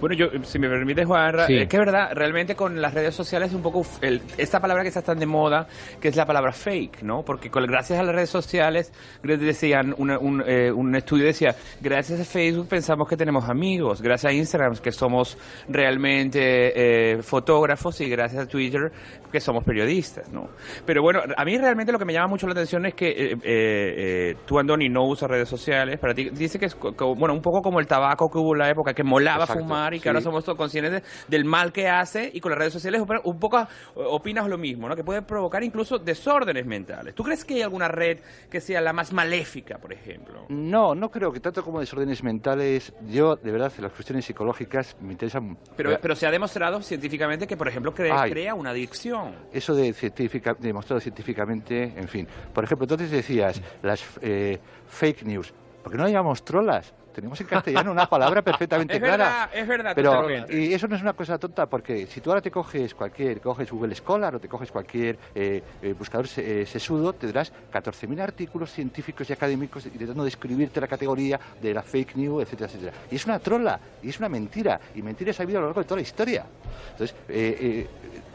Bueno, 0.00 0.16
yo, 0.16 0.26
si 0.42 0.58
me 0.58 0.68
permite, 0.68 1.04
Juan, 1.04 1.34
Sí. 1.46 1.56
es 1.58 1.68
que 1.68 1.76
es 1.76 1.80
verdad, 1.84 2.10
realmente 2.14 2.54
con 2.54 2.80
las 2.80 2.94
redes 2.94 3.14
sociales 3.14 3.48
es 3.50 3.54
un 3.54 3.62
poco 3.62 3.82
el- 4.02 4.20
esta 4.38 4.60
palabra 4.60 4.82
que 4.82 4.88
está 4.88 5.02
tan 5.02 5.18
de 5.18 5.26
moda, 5.26 5.66
que 6.00 6.08
es 6.08 6.16
la 6.16 6.26
palabra 6.26 6.52
fake, 6.52 7.02
¿no? 7.02 7.22
Porque 7.24 7.50
con, 7.50 7.64
gracias 7.66 7.98
a 7.98 8.02
las 8.02 8.14
redes 8.14 8.30
sociales, 8.30 8.92
decían, 9.22 9.94
una- 9.98 10.18
un, 10.18 10.42
eh, 10.46 10.70
un 10.72 10.94
estudio 10.96 11.24
decía, 11.26 11.54
gracias 11.80 12.20
a 12.20 12.24
Facebook 12.24 12.68
pensamos 12.68 13.08
que 13.08 13.16
tenemos 13.16 13.48
amigos, 13.48 14.02
gracias 14.02 14.32
a 14.32 14.34
Instagram 14.34 14.74
que 14.76 14.92
somos 14.92 15.36
realmente 15.68 17.12
eh, 17.14 17.22
fotógrafos 17.22 18.00
y 18.00 18.08
gracias 18.08 18.44
a 18.44 18.46
Twitter 18.48 18.90
que 19.30 19.40
somos 19.40 19.64
periodistas, 19.64 20.30
¿no? 20.32 20.48
Pero 20.84 21.02
bueno, 21.02 21.20
a 21.36 21.44
mí 21.44 21.56
realmente 21.58 21.92
lo 21.92 21.98
que 21.98 22.04
me 22.04 22.12
llama 22.12 22.28
mucho 22.28 22.46
la 22.46 22.52
atención 22.52 22.86
es 22.86 22.94
que 22.94 23.08
eh, 23.08 23.32
eh, 23.32 23.38
eh, 23.42 24.34
tú, 24.46 24.58
Andoni, 24.58 24.88
no 24.88 25.04
usas 25.06 25.28
redes 25.30 25.48
sociales, 25.48 25.98
para 25.98 26.14
ti 26.14 26.30
dice 26.30 26.58
que 26.58 26.66
es, 26.66 26.76
bueno, 26.80 27.34
un 27.34 27.40
poco 27.42 27.60
como 27.62 27.80
el 27.80 27.86
tabaco 27.86 28.28
que 28.30 28.38
hubo 28.38 28.54
en 28.54 28.60
la 28.60 28.70
época, 28.70 28.94
que 28.94 29.04
molaba 29.04 29.44
Exacto, 29.44 29.62
fumar 29.62 29.75
y 29.94 29.98
que 29.98 30.04
sí. 30.04 30.08
ahora 30.08 30.20
somos 30.20 30.44
conscientes 30.44 30.92
de- 30.92 31.02
del 31.28 31.44
mal 31.44 31.72
que 31.72 31.88
hace 31.88 32.30
y 32.32 32.40
con 32.40 32.50
las 32.50 32.58
redes 32.58 32.72
sociales 32.72 33.02
un 33.24 33.38
poco 33.38 33.58
eh, 33.60 33.66
opinas 33.96 34.48
lo 34.48 34.58
mismo, 34.58 34.88
¿no? 34.88 34.96
Que 34.96 35.04
puede 35.04 35.22
provocar 35.22 35.62
incluso 35.62 35.98
desórdenes 35.98 36.66
mentales. 36.66 37.14
¿Tú 37.14 37.22
crees 37.22 37.44
que 37.44 37.54
hay 37.54 37.62
alguna 37.62 37.88
red 37.88 38.18
que 38.50 38.60
sea 38.60 38.80
la 38.80 38.92
más 38.92 39.12
maléfica, 39.12 39.78
por 39.78 39.92
ejemplo? 39.92 40.46
No, 40.48 40.94
no 40.94 41.10
creo 41.10 41.32
que 41.32 41.40
tanto 41.40 41.62
como 41.62 41.80
desórdenes 41.80 42.22
mentales, 42.22 42.92
yo 43.08 43.36
de 43.36 43.52
verdad 43.52 43.72
las 43.78 43.92
cuestiones 43.92 44.24
psicológicas 44.24 44.96
me 45.00 45.12
interesan. 45.12 45.56
Pero, 45.76 45.98
pero 46.00 46.14
se 46.16 46.26
ha 46.26 46.30
demostrado 46.30 46.80
científicamente 46.82 47.46
que, 47.46 47.56
por 47.56 47.68
ejemplo, 47.68 47.94
cre- 47.94 48.12
Ay. 48.12 48.30
crea 48.30 48.54
una 48.54 48.70
adicción. 48.70 49.34
Eso 49.52 49.74
de 49.74 49.92
científica, 49.92 50.54
demostrado 50.58 51.00
científicamente, 51.00 51.92
en 51.96 52.08
fin. 52.08 52.26
Por 52.52 52.64
ejemplo, 52.64 52.84
entonces 52.84 53.10
decías 53.10 53.60
las 53.82 54.02
eh, 54.22 54.58
fake 54.86 55.24
news. 55.24 55.52
¿Por 55.82 55.92
qué 55.92 55.98
no 55.98 56.08
llamamos 56.08 56.44
trolas? 56.44 56.94
Tenemos 57.16 57.40
en 57.40 57.46
castellano 57.46 57.92
una 57.92 58.06
palabra 58.06 58.42
perfectamente 58.42 58.92
Es 58.96 59.00
clara. 59.00 59.16
verdad, 59.16 59.50
es 59.54 59.66
verdad, 59.66 59.92
Pero, 59.94 60.50
y 60.50 60.74
eso 60.74 60.86
no 60.86 60.96
es 60.96 61.00
una 61.00 61.14
cosa 61.14 61.38
tonta, 61.38 61.64
porque 61.64 62.06
si 62.08 62.20
tú 62.20 62.28
ahora 62.28 62.42
te 62.42 62.50
coges 62.50 62.94
cualquier, 62.94 63.40
coges 63.40 63.70
Google 63.70 63.94
Scholar 63.94 64.34
o 64.34 64.38
te 64.38 64.48
coges 64.48 64.70
cualquier 64.70 65.18
eh, 65.34 65.62
eh, 65.80 65.94
buscador 65.94 66.26
eh, 66.36 66.66
sesudo, 66.66 67.14
tendrás 67.14 67.50
14.000 67.72 68.20
artículos 68.20 68.70
científicos 68.70 69.30
y 69.30 69.32
académicos 69.32 69.86
intentando 69.86 70.24
describirte 70.24 70.78
la 70.78 70.88
categoría 70.88 71.40
de 71.58 71.72
la 71.72 71.82
fake 71.82 72.16
news, 72.16 72.42
etcétera, 72.42 72.66
etcétera. 72.70 72.92
Y 73.10 73.16
es 73.16 73.24
una 73.24 73.38
trola, 73.38 73.80
y 74.02 74.10
es 74.10 74.18
una 74.18 74.28
mentira, 74.28 74.78
y 74.94 75.00
mentiras 75.00 75.40
ha 75.40 75.44
habido 75.44 75.60
a 75.60 75.62
lo 75.62 75.68
largo 75.68 75.80
de 75.80 75.86
toda 75.86 75.96
la 75.96 76.02
historia. 76.02 76.44
Entonces, 76.92 77.16
eh, 77.30 77.56
eh, 77.60 77.86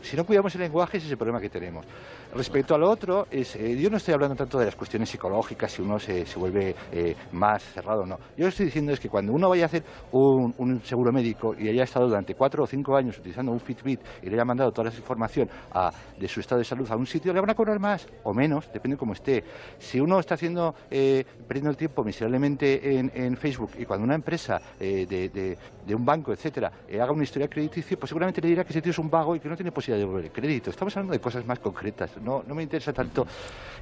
si 0.02 0.18
no 0.18 0.26
cuidamos 0.26 0.54
el 0.56 0.62
lenguaje, 0.62 0.98
ese 0.98 1.06
es 1.06 1.12
el 1.12 1.18
problema 1.18 1.40
que 1.40 1.50
tenemos. 1.50 1.86
Respecto 2.34 2.76
a 2.76 2.78
lo 2.78 2.90
otro, 2.90 3.28
es, 3.30 3.58
eh, 3.58 3.76
yo 3.78 3.90
no 3.90 3.98
estoy 3.98 4.14
hablando 4.14 4.36
tanto 4.38 4.58
de 4.58 4.66
las 4.66 4.76
cuestiones 4.78 5.10
psicológicas, 5.10 5.70
si 5.70 5.82
uno 5.82 6.00
se, 6.00 6.26
se 6.26 6.40
vuelve 6.40 6.74
eh, 6.92 7.14
más 7.34 7.62
cerrado 7.62 8.04
o 8.04 8.06
no. 8.06 8.18
Yo 8.38 8.46
lo 8.46 8.48
estoy 8.48 8.68
diciendo 8.68 8.94
es 8.94 9.02
que 9.02 9.10
cuando 9.10 9.34
uno 9.34 9.50
vaya 9.50 9.64
a 9.64 9.66
hacer 9.66 9.84
un, 10.14 10.54
un 10.58 10.82
seguro 10.82 11.12
médico 11.12 11.54
y 11.60 11.68
haya 11.68 11.84
estado 11.84 12.08
durante 12.08 12.34
cuatro 12.36 12.64
o 12.64 12.68
cinco 12.68 12.96
años 12.96 13.18
utilizando 13.20 13.52
un 13.52 13.60
Fitbit 13.60 14.00
y 14.24 14.28
le 14.30 14.36
haya 14.36 14.46
mandado 14.46 14.72
toda 14.72 14.88
esa 14.90 15.00
información 15.00 15.50
a- 15.74 15.92
de 16.18 16.28
su 16.30 16.40
estado 16.40 16.60
de 16.60 16.66
salud 16.66 16.90
a 16.90 16.96
un 16.96 17.06
sitio, 17.06 17.34
le 17.34 17.42
van 17.42 17.50
a 17.50 17.56
cobrar 17.56 17.80
más 17.80 18.08
o 18.24 18.34
menos, 18.34 18.66
depende 18.74 18.96
de 18.96 19.00
cómo 19.00 19.12
esté. 19.12 19.44
Si 19.78 20.00
uno 20.00 20.18
está 20.20 20.36
haciendo, 20.36 20.74
eh, 20.90 21.26
perdiendo 21.48 21.70
el 21.72 21.76
tiempo 21.78 22.02
miserablemente 22.04 22.98
en, 22.98 23.12
en 23.14 23.36
Facebook 23.36 23.72
y 23.78 23.84
cuando 23.86 24.06
una 24.06 24.16
empresa 24.16 24.62
eh, 24.80 25.06
de, 25.06 25.28
de- 25.30 25.58
de 25.86 25.96
un 25.96 26.06
banco, 26.06 26.32
etcétera, 26.32 26.72
eh, 26.88 27.02
haga 27.02 27.12
una 27.12 27.24
historia 27.24 27.48
crediticia, 27.50 27.98
pues 27.98 28.08
seguramente 28.10 28.40
le 28.40 28.50
dirá 28.50 28.64
que 28.64 28.70
ese 28.70 28.82
tío 28.82 28.92
es 28.92 29.00
un 29.00 29.10
vago 29.10 29.36
y 29.36 29.40
que 29.40 29.50
no 29.50 29.56
tiene 29.56 29.72
posibilidad 29.72 29.98
de 29.98 30.04
devolver 30.06 30.26
el 30.26 30.32
crédito. 30.32 30.70
Estamos 30.70 30.96
hablando 30.96 31.14
de 31.14 31.20
cosas 31.20 31.46
más 31.46 31.60
concretas. 31.60 32.12
No, 32.24 32.44
no 32.48 32.56
me 32.56 32.64
interesa 32.64 32.94
tanto 32.94 33.26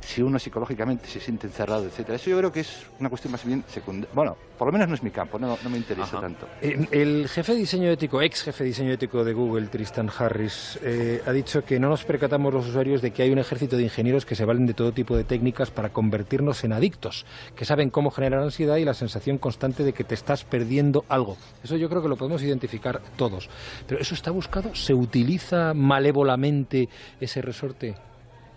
si 0.02 0.22
uno 0.22 0.40
psicológicamente 0.40 1.08
se 1.08 1.20
siente 1.20 1.48
encerrado, 1.48 1.86
etcétera. 1.86 2.16
Eso 2.16 2.30
yo 2.30 2.38
creo 2.38 2.52
que 2.52 2.62
es 2.62 2.86
una 3.00 3.10
cuestión 3.10 3.32
más 3.32 3.46
bien 3.46 3.64
secundaria. 3.68 4.10
Bueno, 4.14 4.38
por 4.58 4.68
lo 4.68 4.72
menos 4.72 4.88
no 4.88 4.96
es 4.96 5.04
mi 5.04 5.12
campo, 5.12 5.38
no, 5.38 5.58
no 5.62 5.70
me 5.70 5.78
interesa 5.78 6.20
tanto. 6.20 6.48
Eh, 6.62 6.88
El 6.92 7.28
jefe 7.28 7.54
de 7.54 7.60
diseño 7.60 7.90
ético, 7.90 8.22
ex 8.22 8.44
jefe 8.44 8.64
de 8.64 8.70
diseño 8.70 8.92
ético 8.94 9.24
de 9.24 9.34
Google, 9.34 9.68
Tristan 9.68 10.10
Harris, 10.18 10.80
eh, 10.84 11.22
ha 11.26 11.32
dicho 11.32 11.64
que 11.64 11.80
no 11.80 11.90
nos 11.90 12.06
percatamos 12.06 12.54
los 12.54 12.68
usuarios 12.68 13.02
de 13.02 13.12
que 13.12 13.24
hay 13.24 13.32
un 13.32 13.40
ejército 13.40 13.78
de 13.78 13.84
ingenieros 13.84 14.26
que 14.26 14.36
se 14.36 14.46
valen 14.46 14.66
de 14.66 14.74
todo 14.74 14.92
tipo 14.92 15.16
de 15.16 15.24
técnicas 15.24 15.70
para 15.70 15.90
convertirnos 15.90 16.64
en 16.64 16.74
adictos, 16.74 17.26
que 17.56 17.66
saben 17.66 17.90
cómo 17.90 18.10
generar 18.12 18.42
ansiedad 18.42 18.78
y 18.78 18.86
la 18.86 18.94
sensación 18.94 19.38
constante 19.38 19.84
de 19.84 19.94
que 19.94 20.04
te 20.04 20.16
estás 20.16 20.44
perdiendo 20.44 21.06
algo. 21.10 21.38
Eso 21.64 21.76
yo 21.76 21.90
creo 21.90 22.02
que 22.02 22.10
lo 22.10 22.16
podemos 22.16 22.42
identificar 22.42 23.02
todos. 23.16 23.50
Pero 23.88 24.00
¿eso 24.02 24.14
está 24.14 24.32
buscado? 24.32 24.74
¿Se 24.76 24.94
utiliza 24.94 25.74
malévolamente 25.74 26.90
ese 27.20 27.42
resorte? 27.42 27.96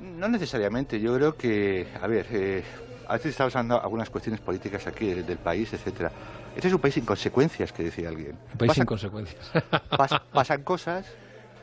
No 0.02 0.28
necesariamente. 0.28 1.00
Yo 1.00 1.14
creo 1.16 1.36
que, 1.36 1.86
a 2.00 2.06
ver, 2.06 2.26
eh, 2.30 2.62
a 3.08 3.14
veces 3.14 3.30
estamos 3.30 3.54
hablando 3.56 3.76
de 3.76 3.80
algunas 3.82 4.10
cuestiones 4.10 4.40
políticas 4.40 4.86
aquí 4.86 5.06
del, 5.06 5.24
del 5.26 5.38
país, 5.38 5.72
etcétera. 5.72 6.10
Este 6.54 6.68
es 6.68 6.74
un 6.74 6.80
país 6.80 6.94
sin 6.94 7.04
consecuencias, 7.04 7.72
que 7.72 7.84
decía 7.84 8.08
alguien. 8.08 8.36
Un 8.52 8.58
país 8.58 8.72
sin 8.72 8.84
consecuencias. 8.84 9.52
pas- 9.90 10.20
pasan 10.32 10.62
cosas, 10.62 11.06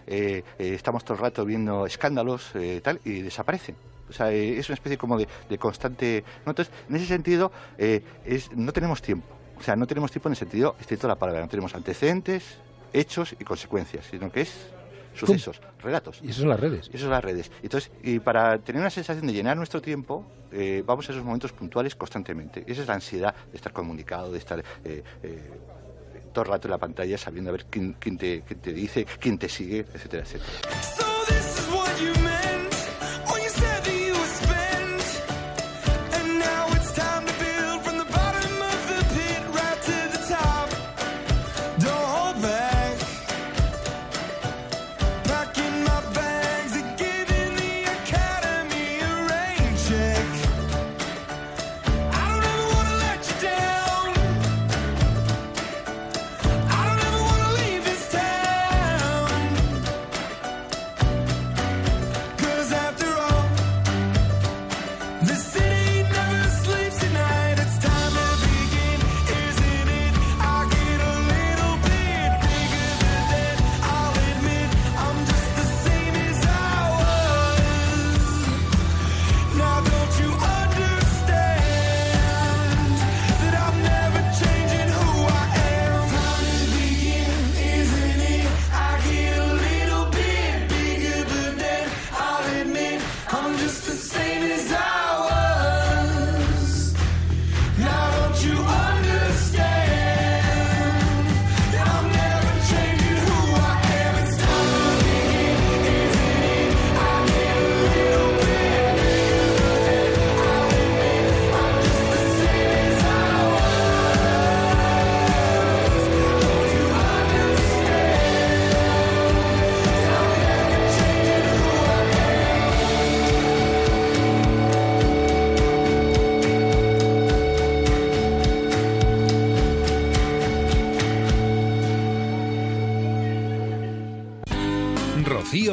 eh, 0.07 0.43
eh, 0.57 0.73
estamos 0.73 1.03
todo 1.03 1.15
el 1.15 1.21
rato 1.21 1.45
viendo 1.45 1.85
escándalos 1.85 2.51
eh, 2.55 2.81
tal 2.83 2.99
y 3.03 3.21
desaparecen. 3.21 3.75
O 4.09 4.13
sea, 4.13 4.31
eh, 4.31 4.57
es 4.57 4.67
una 4.69 4.73
especie 4.75 4.97
como 4.97 5.17
de, 5.17 5.27
de 5.49 5.57
constante... 5.59 6.23
¿no? 6.45 6.51
Entonces, 6.51 6.73
en 6.89 6.95
ese 6.95 7.05
sentido, 7.05 7.51
es, 7.77 8.51
no 8.55 8.71
tenemos 8.73 9.01
tiempo. 9.03 9.27
O 9.59 9.61
sea, 9.61 9.75
no 9.75 9.85
tenemos 9.85 10.09
tiempo 10.11 10.29
en 10.29 10.33
el 10.33 10.37
sentido 10.37 10.75
estricto 10.79 11.05
de 11.05 11.13
la 11.13 11.19
palabra. 11.19 11.41
No 11.41 11.47
tenemos 11.47 11.75
antecedentes, 11.75 12.57
hechos 12.93 13.35
y 13.37 13.43
consecuencias, 13.43 14.05
sino 14.09 14.31
que 14.31 14.41
es 14.41 14.69
sucesos, 15.19 15.61
relatos. 15.81 16.19
Y 16.23 16.29
eso 16.29 16.41
son 16.41 16.49
las 16.49 16.59
redes. 16.59 16.89
Eso 16.89 17.03
son 17.03 17.11
las 17.11 17.23
redes. 17.23 17.51
Entonces, 17.61 17.91
y 18.03 18.19
para 18.19 18.57
tener 18.59 18.81
una 18.81 18.89
sensación 18.89 19.27
de 19.27 19.33
llenar 19.33 19.57
nuestro 19.57 19.81
tiempo, 19.81 20.25
eh, 20.51 20.83
vamos 20.85 21.07
a 21.09 21.11
esos 21.11 21.23
momentos 21.23 21.51
puntuales 21.51 21.95
constantemente. 21.95 22.63
Y 22.67 22.71
esa 22.71 22.81
es 22.81 22.87
la 22.87 22.95
ansiedad 22.95 23.35
de 23.51 23.57
estar 23.57 23.73
comunicado, 23.73 24.31
de 24.31 24.37
estar 24.37 24.59
eh, 24.59 25.03
eh, 25.23 25.51
todo 26.33 26.43
el 26.45 26.51
rato 26.51 26.67
en 26.67 26.71
la 26.71 26.77
pantalla 26.77 27.17
sabiendo 27.17 27.49
a 27.49 27.53
ver 27.53 27.65
quién, 27.69 27.93
quién 27.99 28.17
te, 28.17 28.41
quién 28.41 28.59
te 28.59 28.73
dice, 28.73 29.05
quién 29.19 29.37
te 29.37 29.49
sigue, 29.49 29.79
etcétera, 29.93 30.23
etcétera. 30.23 30.98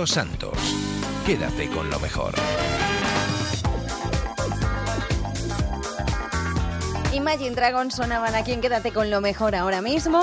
Santos. 0.06 0.56
Quédate 1.24 1.68
con 1.68 1.90
lo 1.90 1.98
mejor. 2.00 2.34
Imagine 7.12 7.54
Dragons 7.56 7.94
sonaban 7.94 8.34
aquí 8.34 8.52
en 8.52 8.60
Quédate 8.60 8.92
con 8.92 9.10
lo 9.10 9.20
mejor 9.20 9.54
ahora 9.54 9.82
mismo. 9.82 10.20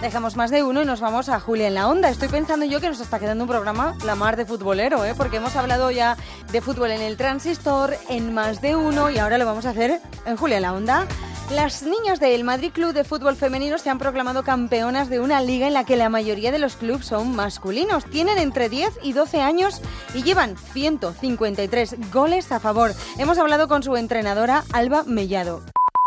Dejamos 0.00 0.36
más 0.36 0.50
de 0.50 0.62
uno 0.62 0.82
y 0.82 0.84
nos 0.84 1.00
vamos 1.00 1.28
a 1.28 1.40
Julia 1.40 1.68
en 1.68 1.74
la 1.74 1.88
Onda. 1.88 2.08
Estoy 2.08 2.28
pensando 2.28 2.64
yo 2.64 2.80
que 2.80 2.88
nos 2.88 3.00
está 3.00 3.18
quedando 3.18 3.44
un 3.44 3.48
programa 3.48 3.96
la 4.04 4.14
mar 4.14 4.36
de 4.36 4.46
futbolero, 4.46 5.04
¿eh? 5.04 5.14
porque 5.16 5.38
hemos 5.38 5.56
hablado 5.56 5.90
ya 5.90 6.16
de 6.52 6.60
fútbol 6.60 6.92
en 6.92 7.02
el 7.02 7.16
transistor, 7.16 7.96
en 8.08 8.32
más 8.32 8.60
de 8.60 8.76
uno 8.76 9.10
y 9.10 9.18
ahora 9.18 9.38
lo 9.38 9.46
vamos 9.46 9.66
a 9.66 9.70
hacer 9.70 10.00
en 10.24 10.36
Julia 10.36 10.56
en 10.56 10.62
la 10.62 10.72
Onda. 10.72 11.06
Las 11.50 11.82
niñas 11.82 12.20
del 12.20 12.44
Madrid 12.44 12.72
Club 12.72 12.92
de 12.92 13.04
Fútbol 13.04 13.34
Femenino 13.34 13.78
se 13.78 13.88
han 13.88 13.98
proclamado 13.98 14.42
campeonas 14.42 15.08
de 15.08 15.18
una 15.18 15.40
liga 15.40 15.66
en 15.66 15.72
la 15.72 15.84
que 15.84 15.96
la 15.96 16.10
mayoría 16.10 16.52
de 16.52 16.58
los 16.58 16.76
clubes 16.76 17.06
son 17.06 17.34
masculinos. 17.34 18.04
Tienen 18.04 18.36
entre 18.36 18.68
10 18.68 18.98
y 19.02 19.14
12 19.14 19.40
años 19.40 19.80
y 20.14 20.22
llevan 20.22 20.58
153 20.58 22.12
goles 22.12 22.52
a 22.52 22.60
favor. 22.60 22.92
Hemos 23.16 23.38
hablado 23.38 23.66
con 23.66 23.82
su 23.82 23.96
entrenadora, 23.96 24.62
Alba 24.74 25.04
Mellado. 25.04 25.62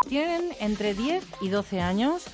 Tienen 0.07 0.51
entre 0.59 0.93
10 0.93 1.23
y 1.41 1.49
12 1.49 1.81
años, 1.81 2.25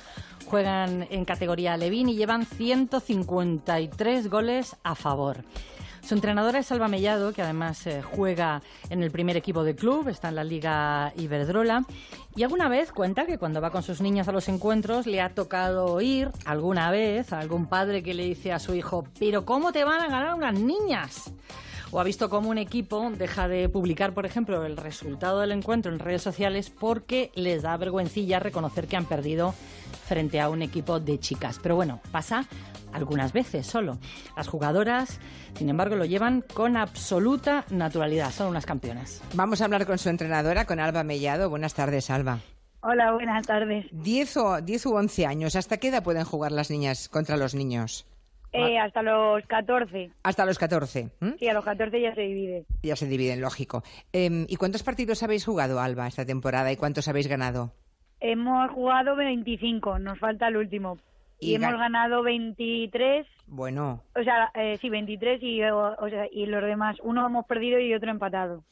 juegan 0.44 1.06
en 1.10 1.24
categoría 1.24 1.78
Levín 1.78 2.10
y 2.10 2.16
llevan 2.16 2.44
153 2.44 4.28
goles 4.28 4.76
a 4.82 4.94
favor. 4.94 5.44
Su 6.02 6.14
entrenadora 6.14 6.58
es 6.58 6.72
Alba 6.72 6.88
Mellado, 6.88 7.32
que 7.32 7.42
además 7.42 7.86
eh, 7.86 8.02
juega 8.02 8.62
en 8.90 9.02
el 9.02 9.10
primer 9.10 9.36
equipo 9.36 9.64
del 9.64 9.76
club, 9.76 10.08
está 10.08 10.28
en 10.28 10.36
la 10.36 10.44
Liga 10.44 11.12
Iberdrola. 11.16 11.84
Y 12.34 12.42
alguna 12.42 12.68
vez 12.68 12.92
cuenta 12.92 13.26
que 13.26 13.38
cuando 13.38 13.60
va 13.60 13.70
con 13.70 13.82
sus 13.82 14.00
niñas 14.00 14.28
a 14.28 14.32
los 14.32 14.48
encuentros 14.48 15.06
le 15.06 15.20
ha 15.20 15.34
tocado 15.34 15.86
oír 15.86 16.30
alguna 16.44 16.90
vez 16.90 17.32
a 17.32 17.40
algún 17.40 17.66
padre 17.66 18.02
que 18.02 18.14
le 18.14 18.24
dice 18.24 18.52
a 18.52 18.58
su 18.58 18.74
hijo, 18.74 19.04
pero 19.18 19.44
¿cómo 19.44 19.72
te 19.72 19.84
van 19.84 20.00
a 20.00 20.08
ganar 20.08 20.34
unas 20.34 20.54
niñas? 20.54 21.32
O 21.90 22.00
ha 22.00 22.04
visto 22.04 22.28
cómo 22.28 22.50
un 22.50 22.58
equipo 22.58 23.10
deja 23.10 23.48
de 23.48 23.68
publicar, 23.68 24.12
por 24.12 24.26
ejemplo, 24.26 24.64
el 24.64 24.76
resultado 24.76 25.40
del 25.40 25.52
encuentro 25.52 25.92
en 25.92 25.98
redes 25.98 26.22
sociales 26.22 26.70
porque 26.70 27.30
les 27.34 27.62
da 27.62 27.76
vergüencilla 27.76 28.38
reconocer 28.40 28.86
que 28.86 28.96
han 28.96 29.06
perdido 29.06 29.54
frente 30.06 30.40
a 30.40 30.48
un 30.48 30.62
equipo 30.62 31.00
de 31.00 31.18
chicas. 31.18 31.58
Pero 31.62 31.76
bueno, 31.76 32.00
pasa 32.10 32.46
algunas 32.92 33.32
veces 33.32 33.66
solo. 33.66 33.98
Las 34.36 34.48
jugadoras, 34.48 35.18
sin 35.54 35.68
embargo, 35.68 35.96
lo 35.96 36.04
llevan 36.04 36.44
con 36.54 36.76
absoluta 36.76 37.64
naturalidad. 37.70 38.32
Son 38.32 38.48
unas 38.48 38.66
campeonas. 38.66 39.22
Vamos 39.34 39.60
a 39.60 39.64
hablar 39.64 39.86
con 39.86 39.98
su 39.98 40.08
entrenadora, 40.08 40.64
con 40.64 40.80
Alba 40.80 41.04
Mellado. 41.04 41.50
Buenas 41.50 41.74
tardes, 41.74 42.10
Alba. 42.10 42.40
Hola, 42.80 43.12
buenas 43.12 43.46
tardes. 43.46 43.86
10 43.90 44.36
o, 44.36 44.60
10 44.60 44.86
u 44.86 44.94
11 44.94 45.26
años. 45.26 45.56
¿Hasta 45.56 45.78
qué 45.78 45.88
edad 45.88 46.02
pueden 46.02 46.24
jugar 46.24 46.52
las 46.52 46.70
niñas 46.70 47.08
contra 47.08 47.36
los 47.36 47.54
niños? 47.54 48.06
Eh, 48.52 48.78
hasta 48.78 49.02
los 49.02 49.44
14. 49.46 50.10
Hasta 50.22 50.46
los 50.46 50.58
14. 50.58 51.10
¿m? 51.20 51.36
Sí, 51.38 51.48
a 51.48 51.52
los 51.52 51.64
14 51.64 52.00
ya 52.00 52.14
se 52.14 52.22
divide. 52.22 52.64
Ya 52.82 52.96
se 52.96 53.06
dividen, 53.06 53.40
lógico. 53.40 53.82
Em, 54.12 54.46
¿Y 54.48 54.56
cuántos 54.56 54.82
partidos 54.82 55.22
habéis 55.22 55.44
jugado, 55.44 55.80
Alba, 55.80 56.06
esta 56.06 56.24
temporada 56.24 56.72
y 56.72 56.76
cuántos 56.76 57.08
habéis 57.08 57.28
ganado? 57.28 57.72
Hemos 58.20 58.70
jugado 58.72 59.14
25, 59.16 59.98
nos 59.98 60.18
falta 60.18 60.48
el 60.48 60.56
último. 60.56 60.98
Y, 61.40 61.52
Y 61.52 61.54
hemos 61.54 61.74
ga- 61.74 61.78
ganado 61.78 62.22
23, 62.24 63.24
Bueno, 63.46 64.02
o 64.16 64.22
sea, 64.24 64.50
eh, 64.54 64.76
sí, 64.80 64.88
23 64.90 65.40
y, 65.42 65.62
o, 65.62 65.94
o 65.96 66.08
sea, 66.10 66.26
y 66.32 66.46
los 66.46 66.62
demás, 66.64 66.96
uno 67.04 67.24
hemos 67.24 67.46
perdido 67.46 67.78
y 67.78 67.94
otro 67.94 68.10
empatado. 68.10 68.64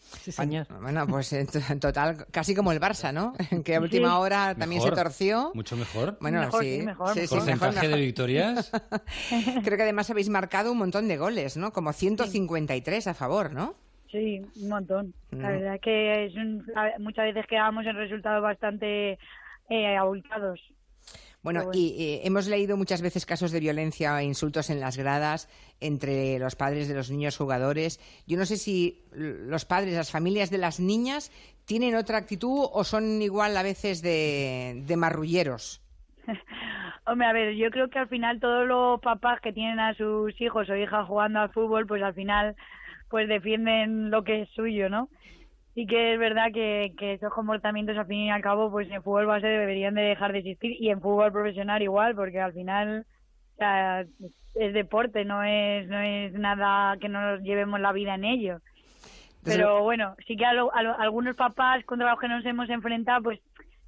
bueno, 0.81 1.07
pues 1.07 1.33
en, 1.33 1.47
to- 1.47 1.61
en 1.71 1.79
total, 1.81 2.27
casi 2.33 2.55
como 2.57 2.73
el 2.73 2.81
Barça, 2.81 3.13
¿no? 3.13 3.35
que 3.65 3.77
a 3.77 3.81
última 3.81 4.09
Sí. 4.09 4.15
hora 4.17 4.55
también 4.59 4.83
Mejor, 4.83 4.97
se 4.97 5.03
torció. 5.03 5.51
Mucho 5.55 5.77
mejor. 5.77 6.19
Bueno, 6.21 6.41
Mejor, 6.41 6.65
sí, 6.65 6.81
sí, 6.81 6.87
mejor, 6.87 7.09
sí, 7.15 7.21
mejor. 7.21 7.41
sí, 7.41 7.47
mejor, 7.47 7.59
Porcentaje 7.59 7.87
mejor. 7.87 7.99
de 8.01 8.05
victorias. 8.05 8.73
Creo 9.65 9.77
que 9.77 9.83
además 9.85 10.11
habéis 10.11 10.29
marcado 10.29 10.73
un 10.73 10.79
montón 10.79 11.07
de 11.09 11.17
goles, 11.17 11.57
¿no? 11.57 11.73
Como 11.73 11.93
153 11.93 13.07
a 13.07 13.15
favor, 13.15 13.53
¿no? 13.53 13.75
Sí, 14.11 14.41
un 14.63 14.69
montón. 14.69 15.15
La 15.31 15.39
Mm. 15.49 15.53
verdad 15.53 15.75
es 15.77 15.81
que 15.81 16.25
es 16.27 16.35
un- 16.35 16.65
a- 16.75 16.99
muchas 16.99 17.27
veces 17.27 17.47
quedamos 17.49 17.87
en 17.87 17.97
resultados 17.97 18.43
bastante 18.43 19.19
eh, 19.69 19.97
abultados. 19.97 20.61
Bueno, 21.47 21.71
y 21.73 21.95
eh, 21.97 22.21
hemos 22.25 22.49
leído 22.49 22.77
muchas 22.77 23.03
veces 23.03 23.25
casos 23.25 23.53
de 23.53 23.61
violencia 23.61 24.21
e 24.21 24.25
insultos 24.25 24.69
en 24.69 24.81
las 24.81 24.97
gradas 24.97 25.49
entre 25.81 26.41
los 26.41 26.57
padres 26.57 26.89
de 26.89 26.95
los 26.97 27.09
niños 27.09 27.37
jugadores. 27.37 28.01
Yo 28.27 28.37
no 28.37 28.45
sé 28.45 28.57
si 28.57 29.05
los 29.13 29.65
padres, 29.65 29.95
las 29.95 30.11
familias 30.11 30.51
de 30.51 30.59
las 30.59 30.81
niñas, 30.81 31.31
tienen 31.65 31.95
otra 31.95 32.19
actitud 32.19 32.67
o 32.73 32.83
son 32.83 33.23
igual 33.23 33.57
a 33.57 33.63
veces 33.63 34.03
de, 34.03 34.83
de 34.87 34.97
marrulleros. 34.97 35.81
Hombre, 37.07 37.29
a 37.29 37.33
ver, 37.33 37.55
yo 37.55 37.71
creo 37.71 37.91
que 37.91 38.01
al 38.01 38.09
final 38.09 38.41
todos 38.41 38.67
los 38.67 39.01
papás 39.01 39.41
que 39.41 39.53
tienen 39.53 39.79
a 39.79 39.95
sus 39.95 40.35
hijos 40.41 40.69
o 40.69 40.75
hijas 40.75 41.07
jugando 41.07 41.39
al 41.39 41.53
fútbol, 41.53 41.87
pues 41.87 42.03
al 42.03 42.15
final 42.15 42.57
pues 43.09 43.29
defienden 43.29 44.11
lo 44.11 44.25
que 44.25 44.43
es 44.43 44.49
suyo, 44.51 44.89
¿no? 44.89 45.09
Sí 45.77 45.87
que 45.87 46.15
es 46.15 46.19
verdad 46.19 46.47
que, 46.55 46.95
que 46.99 47.13
esos 47.13 47.31
comportamientos 47.33 47.97
al 47.99 48.07
fin 48.07 48.21
y 48.21 48.31
al 48.31 48.41
cabo 48.41 48.71
pues 48.71 48.91
en 48.91 49.03
fútbol 49.03 49.27
base 49.27 49.47
deberían 49.47 49.95
de 49.95 50.03
dejar 50.03 50.33
de 50.33 50.39
existir 50.39 50.75
y 50.81 50.89
en 50.89 51.03
fútbol 51.03 51.31
profesional 51.31 51.83
igual, 51.83 52.15
porque 52.15 52.41
al 52.41 52.55
final 52.55 53.05
o 53.55 53.57
sea, 53.59 54.01
es 54.55 54.73
deporte, 54.73 55.27
no 55.27 55.43
es, 55.45 55.87
no 55.89 56.01
es 56.01 56.33
nada 56.33 56.97
que 56.99 57.11
nos 57.11 57.43
llevemos 57.43 57.79
la 57.79 57.93
vida 57.93 58.15
en 58.15 58.25
ello. 58.25 58.59
Pero 59.45 59.83
bueno, 59.83 60.17
sí 60.27 60.37
que 60.37 60.47
a 60.47 60.55
lo- 60.55 60.75
a 60.75 60.83
lo- 60.83 60.99
algunos 60.99 61.37
papás 61.37 61.85
contra 61.85 62.11
los 62.11 62.19
que 62.19 62.29
nos 62.29 62.45
hemos 62.47 62.69
enfrentado, 62.71 63.23
pues 63.23 63.41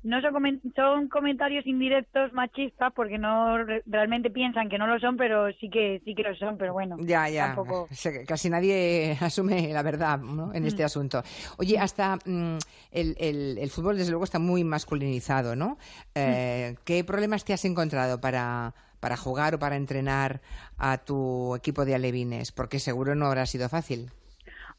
no 0.03 0.20
son, 0.20 0.33
comen- 0.35 0.61
son 0.77 1.09
comentarios 1.09 1.66
indirectos 1.66 2.33
machistas 2.33 2.93
porque 2.95 3.19
no 3.19 3.59
re- 3.65 3.83
realmente 3.87 4.31
piensan 4.31 4.69
que 4.69 4.79
no 4.79 4.87
lo 4.87 4.99
son, 5.01 5.16
pero 5.16 5.51
sí 5.61 5.69
que 5.70 6.01
sí 6.05 6.15
que 6.15 6.23
lo 6.23 6.35
son, 6.37 6.57
pero 6.57 6.73
bueno. 6.73 6.97
Ya, 7.01 7.29
ya. 7.29 7.47
Tampoco. 7.55 7.89
Casi 8.27 8.49
nadie 8.51 9.16
asume 9.20 9.73
la 9.73 9.83
verdad 9.83 10.19
¿no? 10.19 10.55
en 10.55 10.65
este 10.66 10.83
Mm. 10.83 10.87
asunto. 10.87 11.23
Oye, 11.59 11.79
hasta 11.79 12.16
mm, 12.25 12.59
el, 12.93 13.16
el- 13.19 13.59
el 13.59 13.70
fútbol, 13.70 13.97
desde 13.97 14.11
luego, 14.11 14.25
está 14.25 14.39
muy 14.39 14.65
masculinizado, 14.65 15.57
¿no? 15.57 15.79
Eh, 16.15 16.77
¿Qué 16.85 17.03
problemas 17.05 17.45
te 17.45 17.53
has 17.53 17.65
encontrado 17.65 18.20
para, 18.20 18.75
para 19.01 19.16
jugar 19.16 19.55
o 19.57 19.59
para 19.59 19.77
entrenar 19.77 20.41
a 20.79 20.99
tu 20.99 21.55
equipo 21.57 21.85
de 21.85 21.95
alevines? 21.95 22.53
Porque 22.53 22.79
seguro 22.79 23.15
no 23.15 23.27
habrá 23.27 23.47
sido 23.47 23.69
fácil. 23.69 24.11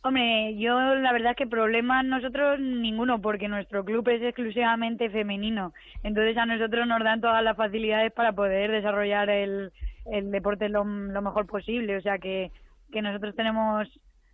Hombre, 0.02 0.56
yo 0.58 0.80
la 0.96 1.12
verdad 1.12 1.32
es 1.32 1.38
que 1.38 1.46
problemas 1.48 2.06
nosotros 2.06 2.58
ninguno, 2.60 3.22
porque 3.22 3.50
nuestro 3.50 3.84
club 3.84 4.08
es 4.08 4.22
exclusivamente 4.22 5.10
femenino. 5.10 5.74
Entonces 6.04 6.38
a 6.38 6.46
nosotros 6.46 6.88
nos 6.88 7.04
dan 7.04 7.20
todas 7.20 7.44
las 7.44 7.58
facilidades 7.58 8.14
para 8.14 8.32
poder 8.32 8.72
desarrollar 8.72 9.30
el, 9.30 9.72
el 10.06 10.32
deporte 10.32 10.70
lo, 10.70 10.86
lo 10.86 11.22
mejor 11.22 11.48
posible. 11.48 11.98
O 11.98 12.02
sea 12.02 12.18
que, 12.18 12.50
que 12.94 13.02
nosotros 13.02 13.36
tenemos, 13.36 13.90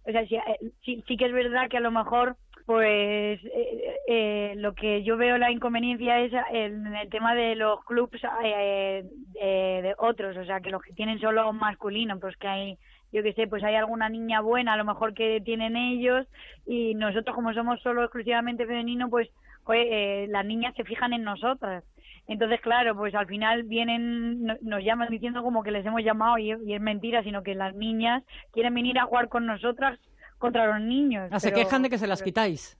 o 0.08 0.12
sea, 0.12 0.26
sí, 0.28 0.36
eh, 0.36 0.72
sí, 0.84 1.04
sí 1.08 1.18
que 1.18 1.26
es 1.26 1.34
verdad 1.34 1.68
que 1.68 1.78
a 1.78 1.82
lo 1.82 1.90
mejor, 1.90 2.36
pues 2.68 3.40
eh, 3.44 3.96
eh, 4.08 4.54
lo 4.58 4.76
que 4.76 5.04
yo 5.04 5.18
veo 5.18 5.40
la 5.40 5.50
inconveniencia 5.52 6.22
es 6.22 6.32
en 6.52 6.96
el 6.96 7.10
tema 7.10 7.34
de 7.34 7.56
los 7.56 7.84
clubs 7.86 8.22
eh, 8.44 9.04
eh, 9.42 9.80
de 9.82 9.96
otros, 9.98 10.38
o 10.38 10.46
sea, 10.46 10.62
que 10.62 10.70
los 10.70 10.84
que 10.84 10.94
tienen 10.94 11.20
solo 11.20 11.52
masculino, 11.54 12.20
pues 12.20 12.38
que 12.38 12.48
hay 12.48 12.78
yo 13.16 13.24
que 13.24 13.34
sé, 13.34 13.48
pues 13.48 13.64
hay 13.64 13.76
alguna 13.76 14.10
niña 14.10 14.42
buena 14.42 14.74
a 14.74 14.78
lo 14.78 14.84
mejor 14.86 15.14
que 15.14 15.42
tienen 15.42 15.76
ellos 15.78 16.28
y 16.68 16.94
nosotros 16.96 17.34
como 17.36 17.54
somos 17.54 17.82
solo 17.82 18.04
exclusivamente 18.04 18.66
femenino, 18.66 19.10
pues 19.10 19.30
joder, 19.64 19.88
eh, 19.90 20.28
las 20.30 20.46
niñas 20.46 20.76
se 20.76 20.84
fijan 20.84 21.14
en 21.14 21.24
nosotras. 21.24 21.84
Entonces, 22.28 22.60
claro, 22.62 22.96
pues 22.96 23.16
al 23.16 23.28
final 23.28 23.64
vienen, 23.64 24.44
no- 24.44 24.58
nos 24.62 24.84
llaman 24.84 25.10
diciendo 25.10 25.44
como 25.44 25.64
que 25.64 25.72
les 25.72 25.86
hemos 25.86 26.04
llamado 26.04 26.38
y, 26.38 26.52
y 26.66 26.74
es 26.74 26.82
mentira, 26.82 27.24
sino 27.24 27.42
que 27.44 27.56
las 27.56 27.74
niñas 27.76 28.24
quieren 28.52 28.74
venir 28.74 29.00
a 29.00 29.06
jugar 29.06 29.30
con 29.30 29.46
nosotras 29.46 29.98
contra 30.38 30.68
los 30.68 30.82
niños. 30.86 31.30
Ah, 31.32 31.40
se 31.40 31.54
quejan 31.54 31.82
de 31.84 31.90
que 31.90 31.98
se 31.98 32.08
las 32.08 32.22
quitáis. 32.22 32.78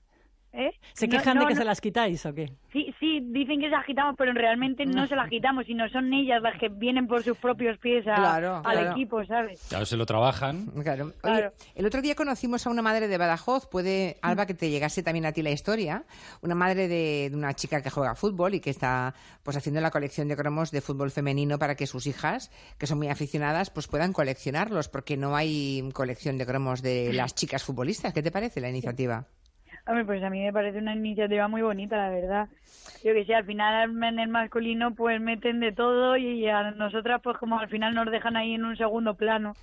¿Eh? 0.58 0.72
¿Se 0.94 1.08
No, 1.08 1.18
quejan 1.18 1.38
de 1.40 1.46
que 1.48 1.54
no. 1.54 1.60
se 1.60 1.66
las 1.66 1.82
quitáis 1.82 2.26
o 2.26 2.34
qué? 2.34 2.50
Sí, 2.72 2.94
sí, 2.98 3.20
dicen 3.22 3.60
que 3.60 3.66
se 3.66 3.72
las 3.76 3.86
quitamos, 3.86 4.16
pero 4.18 4.32
realmente 4.32 4.86
no 4.86 5.06
se 5.06 5.14
las 5.16 5.30
quitamos, 5.30 5.66
sino 5.66 5.90
son 5.90 6.14
ellas 6.14 6.42
las 6.42 6.58
que 6.58 6.70
vienen 6.70 7.08
por 7.08 7.24
sus 7.24 7.38
propios 7.38 7.78
pies 7.80 8.08
a- 8.08 8.16
Claro, 8.16 8.56
al 8.64 8.64
claro. 8.64 8.92
equipo, 8.92 9.26
¿sabes? 9.26 9.66
Claro, 9.68 9.86
se 9.86 9.98
lo 9.98 10.06
trabajan. 10.06 10.68
Claro. 10.82 11.06
Oye, 11.08 11.14
Claro. 11.22 11.52
el 11.76 11.86
otro 11.86 12.02
día 12.02 12.16
conocimos 12.16 12.66
a 12.66 12.70
una 12.70 12.82
madre 12.82 13.10
de 13.10 13.18
Badajoz, 13.18 13.68
puede, 13.68 14.18
Alba, 14.22 14.46
que 14.46 14.54
te 14.54 14.70
llegase 14.70 15.04
también 15.04 15.26
a 15.26 15.34
ti 15.34 15.42
la 15.42 15.52
historia, 15.52 16.06
una 16.42 16.56
madre 16.56 16.88
de, 16.88 17.30
de 17.30 17.36
una 17.36 17.54
chica 17.54 17.82
que 17.82 17.90
juega 17.90 18.16
fútbol 18.16 18.54
y 18.56 18.62
que 18.62 18.70
está 18.70 19.14
pues 19.44 19.58
haciendo 19.58 19.82
la 19.82 19.92
colección 19.92 20.30
de 20.30 20.38
cromos 20.38 20.72
de 20.72 20.80
fútbol 20.80 21.12
femenino 21.12 21.60
para 21.60 21.76
que 21.76 21.86
sus 21.86 22.08
hijas, 22.08 22.50
que 22.78 22.88
son 22.88 22.98
muy 22.98 23.10
aficionadas, 23.10 23.72
pues 23.72 23.88
puedan 23.88 24.14
coleccionarlos, 24.14 24.88
porque 24.88 25.18
no 25.18 25.36
hay 25.36 25.90
colección 25.94 26.38
de 26.38 26.46
cromos 26.46 26.82
de 26.82 27.12
las 27.12 27.36
chicas 27.36 27.64
futbolistas. 27.64 28.14
¿Qué 28.14 28.24
te 28.24 28.32
parece 28.32 28.62
la 28.62 28.70
iniciativa? 28.70 29.26
Hombre, 29.88 30.04
pues 30.06 30.24
a 30.24 30.32
mí 30.32 30.42
me 30.42 30.52
parece 30.52 30.80
una 30.80 30.96
iniciativa 30.96 31.48
muy 31.48 31.62
bonita, 31.62 31.96
la 31.96 32.10
verdad. 32.10 32.50
Yo 33.04 33.14
que 33.14 33.24
sé, 33.26 33.36
al 33.36 33.46
final 33.46 34.04
en 34.04 34.20
el 34.20 34.30
masculino 34.30 34.96
pues 34.96 35.22
meten 35.22 35.60
de 35.60 35.72
todo 35.72 36.18
y 36.18 36.48
a 36.48 36.72
nosotras 36.72 37.22
pues 37.24 37.38
como 37.38 37.60
al 37.60 37.70
final 37.70 37.94
nos 37.94 38.10
dejan 38.10 38.36
ahí 38.36 38.56
en 38.56 38.66
un 38.66 38.76
segundo 38.76 39.14
plano. 39.14 39.54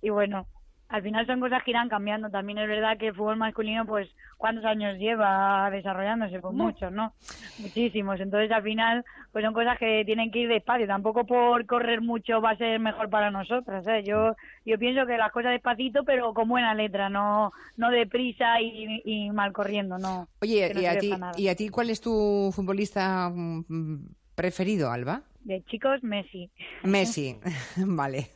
Y 0.00 0.10
bueno, 0.10 0.46
al 0.94 1.02
final 1.02 1.26
son 1.26 1.40
cosas 1.40 1.64
que 1.64 1.72
irán 1.72 1.88
cambiando. 1.88 2.30
También 2.30 2.58
es 2.58 2.68
verdad 2.68 2.96
que 2.96 3.08
el 3.08 3.14
fútbol 3.16 3.36
masculino 3.36 3.84
pues 3.84 4.08
¿cuántos 4.38 4.64
años 4.64 4.96
lleva 4.96 5.68
desarrollándose? 5.72 6.38
Pues 6.38 6.54
muchos, 6.54 6.92
¿no? 6.92 7.12
Muchísimos. 7.58 8.20
Entonces 8.20 8.52
al 8.52 8.62
final 8.62 9.04
pues 9.32 9.44
son 9.44 9.54
cosas 9.54 9.76
que 9.76 10.04
tienen 10.06 10.30
que 10.30 10.38
ir 10.38 10.48
despacio. 10.48 10.86
Tampoco 10.86 11.26
por 11.26 11.66
correr 11.66 12.00
mucho 12.00 12.40
va 12.40 12.50
a 12.50 12.56
ser 12.56 12.78
mejor 12.78 13.10
para 13.10 13.32
nosotras. 13.32 13.84
¿eh? 13.88 14.04
Yo, 14.04 14.36
yo 14.64 14.78
pienso 14.78 15.04
que 15.04 15.16
las 15.16 15.32
cosas 15.32 15.50
despacito 15.50 16.04
pero 16.04 16.32
con 16.32 16.48
buena 16.48 16.74
letra, 16.74 17.08
no, 17.08 17.50
no 17.76 17.90
deprisa 17.90 18.60
y, 18.60 19.02
y 19.04 19.30
mal 19.30 19.52
corriendo, 19.52 19.98
no. 19.98 20.28
Oye, 20.42 20.72
no 20.72 20.80
¿y, 20.80 20.86
a 20.86 20.96
ti. 20.96 21.12
¿y 21.38 21.48
a 21.48 21.56
ti 21.56 21.70
cuál 21.70 21.90
es 21.90 22.00
tu 22.00 22.52
futbolista 22.54 23.28
mm, 23.34 23.98
preferido, 24.36 24.92
Alba? 24.92 25.22
De 25.44 25.62
chicos, 25.66 26.02
Messi. 26.02 26.50
Messi, 26.84 27.36
vale. 27.76 28.30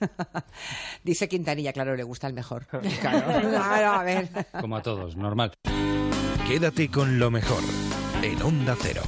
Dice 1.02 1.28
Quintanilla, 1.28 1.72
claro, 1.72 1.96
le 1.96 2.02
gusta 2.02 2.26
el 2.26 2.34
mejor. 2.34 2.66
Claro, 3.00 3.48
claro, 3.48 3.92
a 3.92 4.02
ver. 4.02 4.28
Como 4.60 4.76
a 4.76 4.82
todos, 4.82 5.16
normal. 5.16 5.52
Quédate 6.46 6.90
con 6.90 7.18
lo 7.18 7.30
mejor 7.30 7.62
en 8.22 8.42
Onda 8.42 8.76
Cero. 8.78 9.02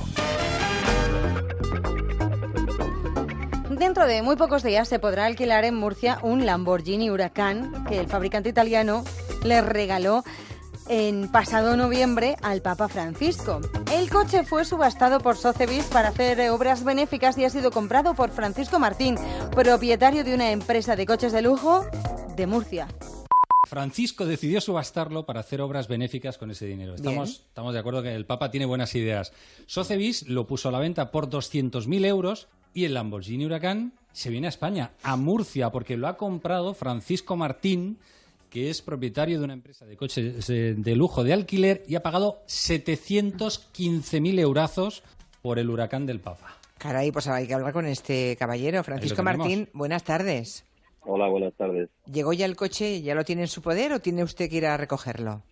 Dentro 3.71 4.07
de 4.07 4.23
muy 4.23 4.37
pocos 4.37 4.63
días 4.63 4.89
se 4.89 4.99
podrá 4.99 5.27
alquilar 5.27 5.65
en 5.65 5.75
Murcia 5.75 6.19
un 6.23 6.45
Lamborghini 6.45 7.11
Huracán 7.11 7.85
que 7.87 7.99
el 7.99 8.09
fabricante 8.09 8.49
italiano 8.49 9.05
le 9.43 9.63
regaló 9.63 10.23
en 10.91 11.29
pasado 11.31 11.77
noviembre 11.77 12.37
al 12.43 12.63
Papa 12.63 12.89
Francisco. 12.89 13.61
El 13.95 14.11
coche 14.11 14.43
fue 14.43 14.65
subastado 14.65 15.21
por 15.21 15.37
Sotheby's 15.37 15.87
para 15.87 16.09
hacer 16.09 16.51
obras 16.51 16.83
benéficas 16.83 17.39
y 17.39 17.45
ha 17.45 17.51
sido 17.51 17.71
comprado 17.71 18.15
por 18.15 18.31
Francisco 18.31 18.81
Martín, 18.81 19.15
propietario 19.55 20.25
de 20.25 20.35
una 20.35 20.51
empresa 20.51 20.97
de 20.97 21.07
coches 21.07 21.33
de 21.33 21.43
lujo 21.43 21.87
de 22.37 22.47
Murcia. 22.49 22.89
Francisco 23.69 24.27
decidió 24.27 24.61
subastarlo 24.61 25.27
para 25.27 25.41
hacer 25.41 25.61
obras 25.61 25.87
benéficas 25.87 26.39
con 26.39 26.51
ese 26.51 26.67
dinero. 26.67 26.97
Estamos, 26.97 27.45
estamos 27.47 27.73
de 27.73 27.79
acuerdo 27.79 28.03
que 28.03 28.13
el 28.13 28.27
Papa 28.27 28.51
tiene 28.51 28.67
buenas 28.67 28.93
ideas. 28.97 29.33
Sotheby's 29.67 30.27
lo 30.27 30.49
puso 30.49 30.71
a 30.71 30.73
la 30.73 30.81
venta 30.81 31.13
por 31.13 31.31
200.000 31.31 32.05
euros 32.05 32.49
y 32.75 32.85
el 32.85 32.95
Lamborghini 32.95 33.47
Huracán 33.47 33.93
se 34.13 34.31
viene 34.31 34.49
a 34.49 34.51
España, 34.51 34.91
a 35.05 35.17
Murcia, 35.17 35.71
porque 35.71 35.97
lo 35.97 36.09
ha 36.09 36.17
comprado 36.17 36.75
Francisco 36.75 37.37
Martín, 37.37 38.01
que 38.51 38.69
es 38.69 38.83
propietario 38.83 39.39
de 39.39 39.45
una 39.45 39.55
empresa 39.55 39.87
de 39.87 39.97
coches 39.97 40.51
eh, 40.51 40.75
de 40.77 40.97
lujo 40.97 41.23
de 41.25 41.33
alquiler 41.33 41.83
y 41.87 41.95
ha 41.95 42.03
pagado 42.03 42.43
715.000 42.49 44.39
eurazos 44.41 45.03
por 45.43 45.59
el 45.59 45.71
Huracán 45.71 46.07
del 46.07 46.21
Papa. 46.21 46.57
Caray, 46.79 47.13
pues 47.13 47.29
hay 47.29 47.47
que 47.47 47.55
hablar 47.55 47.73
con 47.73 47.87
este 47.87 48.37
caballero. 48.37 48.83
Francisco. 48.85 49.23
Martín, 49.23 49.69
buenas 49.73 50.05
tardes. 50.05 50.65
Hola, 51.03 51.29
buenas 51.29 51.55
tardes. 51.55 51.89
¿Llegó 52.13 52.33
ya 52.33 52.47
el 52.47 52.57
coche? 52.57 53.01
¿Ya 53.03 53.15
lo 53.15 53.25
tiene 53.25 53.43
en 53.43 53.49
su 53.49 53.63
poder 53.63 53.93
o 53.93 54.01
tiene 54.01 54.23
usted 54.23 54.49
que 54.51 54.57
ir 54.57 54.67
a 54.67 54.77
recogerlo? 54.77 55.43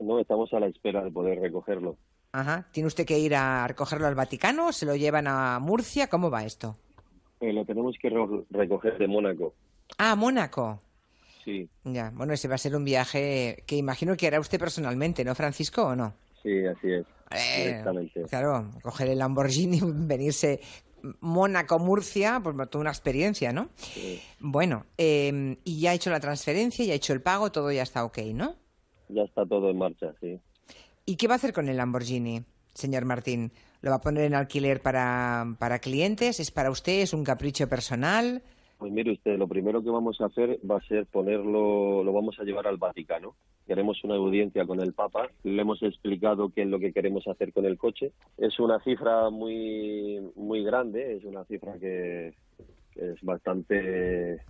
No, 0.00 0.18
estamos 0.20 0.52
a 0.52 0.60
la 0.60 0.66
espera 0.66 1.02
de 1.02 1.10
poder 1.10 1.40
recogerlo. 1.40 1.96
Ajá. 2.32 2.66
¿Tiene 2.72 2.88
usted 2.88 3.06
que 3.06 3.18
ir 3.18 3.34
a 3.34 3.66
recogerlo 3.68 4.06
al 4.06 4.14
Vaticano? 4.16 4.72
¿Se 4.72 4.86
lo 4.86 4.96
llevan 4.96 5.26
a 5.28 5.58
Murcia? 5.60 6.08
¿Cómo 6.08 6.30
va 6.30 6.44
esto? 6.44 6.76
Eh, 7.40 7.52
lo 7.52 7.64
tenemos 7.64 7.94
que 8.00 8.10
re- 8.10 8.44
recoger 8.50 8.98
de 8.98 9.06
Mónaco. 9.06 9.54
Ah, 9.98 10.16
Mónaco. 10.16 10.80
Sí, 11.44 11.68
Ya, 11.84 12.10
bueno, 12.14 12.32
ese 12.32 12.48
va 12.48 12.54
a 12.54 12.58
ser 12.58 12.74
un 12.74 12.84
viaje 12.84 13.62
que 13.66 13.76
imagino 13.76 14.16
que 14.16 14.26
hará 14.26 14.40
usted 14.40 14.58
personalmente, 14.58 15.24
¿no, 15.24 15.34
Francisco, 15.34 15.82
o 15.82 15.96
no? 15.96 16.14
sí, 16.42 16.64
así 16.66 16.92
es. 16.92 17.06
Eh, 17.30 17.64
Directamente. 17.66 18.22
Claro, 18.28 18.70
coger 18.82 19.08
el 19.08 19.18
Lamborghini, 19.18 19.80
venirse 19.82 20.60
Mónaco-Murcia, 21.20 22.40
pues 22.42 22.56
toda 22.70 22.82
una 22.82 22.90
experiencia, 22.90 23.52
¿no? 23.52 23.68
Bueno, 24.40 24.86
eh, 24.96 25.56
y 25.64 25.80
ya 25.80 25.90
ha 25.90 25.94
hecho 25.94 26.10
la 26.10 26.20
transferencia, 26.20 26.84
ya 26.84 26.92
ha 26.92 26.96
hecho 26.96 27.12
el 27.12 27.22
pago, 27.22 27.50
todo 27.52 27.70
ya 27.72 27.82
está 27.82 28.04
ok, 28.04 28.18
¿no? 28.34 28.56
Ya 29.08 29.22
está 29.22 29.44
todo 29.44 29.70
en 29.70 29.78
marcha, 29.78 30.14
sí. 30.20 30.40
¿Y 31.06 31.16
qué 31.16 31.28
va 31.28 31.34
a 31.34 31.36
hacer 31.36 31.52
con 31.52 31.68
el 31.68 31.76
Lamborghini, 31.76 32.44
señor 32.72 33.04
Martín? 33.04 33.52
¿Lo 33.82 33.90
va 33.90 33.96
a 33.96 34.00
poner 34.00 34.24
en 34.24 34.34
alquiler 34.34 34.80
para, 34.80 35.44
para 35.58 35.78
clientes? 35.78 36.40
¿Es 36.40 36.50
para 36.50 36.70
usted? 36.70 37.02
¿Es 37.02 37.12
un 37.12 37.24
capricho 37.24 37.68
personal? 37.68 38.42
Pues 38.84 38.92
mire 38.92 39.12
usted, 39.12 39.38
lo 39.38 39.48
primero 39.48 39.82
que 39.82 39.88
vamos 39.88 40.20
a 40.20 40.26
hacer 40.26 40.60
va 40.70 40.76
a 40.76 40.86
ser 40.86 41.06
ponerlo, 41.06 42.04
lo 42.04 42.12
vamos 42.12 42.38
a 42.38 42.44
llevar 42.44 42.66
al 42.66 42.76
Vaticano. 42.76 43.34
Queremos 43.66 44.04
una 44.04 44.16
audiencia 44.16 44.66
con 44.66 44.78
el 44.78 44.92
Papa. 44.92 45.30
Le 45.42 45.62
hemos 45.62 45.82
explicado 45.82 46.50
qué 46.50 46.64
es 46.64 46.68
lo 46.68 46.78
que 46.78 46.92
queremos 46.92 47.26
hacer 47.26 47.54
con 47.54 47.64
el 47.64 47.78
coche. 47.78 48.12
Es 48.36 48.60
una 48.60 48.78
cifra 48.80 49.30
muy, 49.30 50.20
muy 50.36 50.62
grande, 50.62 51.16
es 51.16 51.24
una 51.24 51.46
cifra 51.46 51.78
que, 51.78 52.34
que 52.92 53.12
es 53.12 53.22
bastante 53.22 54.42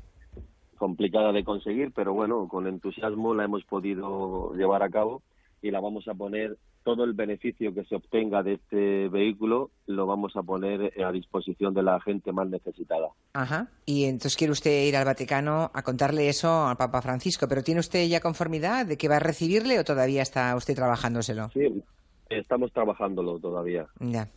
complicada 0.78 1.30
de 1.30 1.44
conseguir, 1.44 1.92
pero 1.94 2.12
bueno, 2.12 2.48
con 2.48 2.66
entusiasmo 2.66 3.34
la 3.34 3.44
hemos 3.44 3.62
podido 3.64 4.52
llevar 4.56 4.82
a 4.82 4.90
cabo 4.90 5.22
y 5.64 5.70
la 5.70 5.80
vamos 5.80 6.06
a 6.08 6.14
poner 6.14 6.58
todo 6.82 7.04
el 7.04 7.14
beneficio 7.14 7.74
que 7.74 7.84
se 7.84 7.96
obtenga 7.96 8.42
de 8.42 8.54
este 8.54 9.08
vehículo 9.08 9.70
lo 9.86 10.06
vamos 10.06 10.36
a 10.36 10.42
poner 10.42 10.92
a 11.02 11.10
disposición 11.10 11.72
de 11.72 11.82
la 11.82 11.98
gente 12.02 12.32
más 12.32 12.46
necesitada. 12.50 13.08
Ajá. 13.32 13.68
Y 13.86 14.04
entonces 14.04 14.36
quiere 14.36 14.52
usted 14.52 14.86
ir 14.86 14.94
al 14.94 15.06
Vaticano 15.06 15.70
a 15.72 15.82
contarle 15.82 16.28
eso 16.28 16.66
al 16.66 16.76
Papa 16.76 17.00
Francisco, 17.00 17.48
pero 17.48 17.62
¿tiene 17.62 17.80
usted 17.80 18.06
ya 18.06 18.20
conformidad 18.20 18.84
de 18.84 18.98
que 18.98 19.08
va 19.08 19.16
a 19.16 19.20
recibirle 19.20 19.78
o 19.78 19.84
todavía 19.84 20.20
está 20.20 20.54
usted 20.54 20.74
trabajándoselo? 20.74 21.48
Sí, 21.54 21.82
estamos 22.28 22.70
trabajándolo 22.70 23.38
todavía. 23.38 23.86
Ya. 24.00 24.28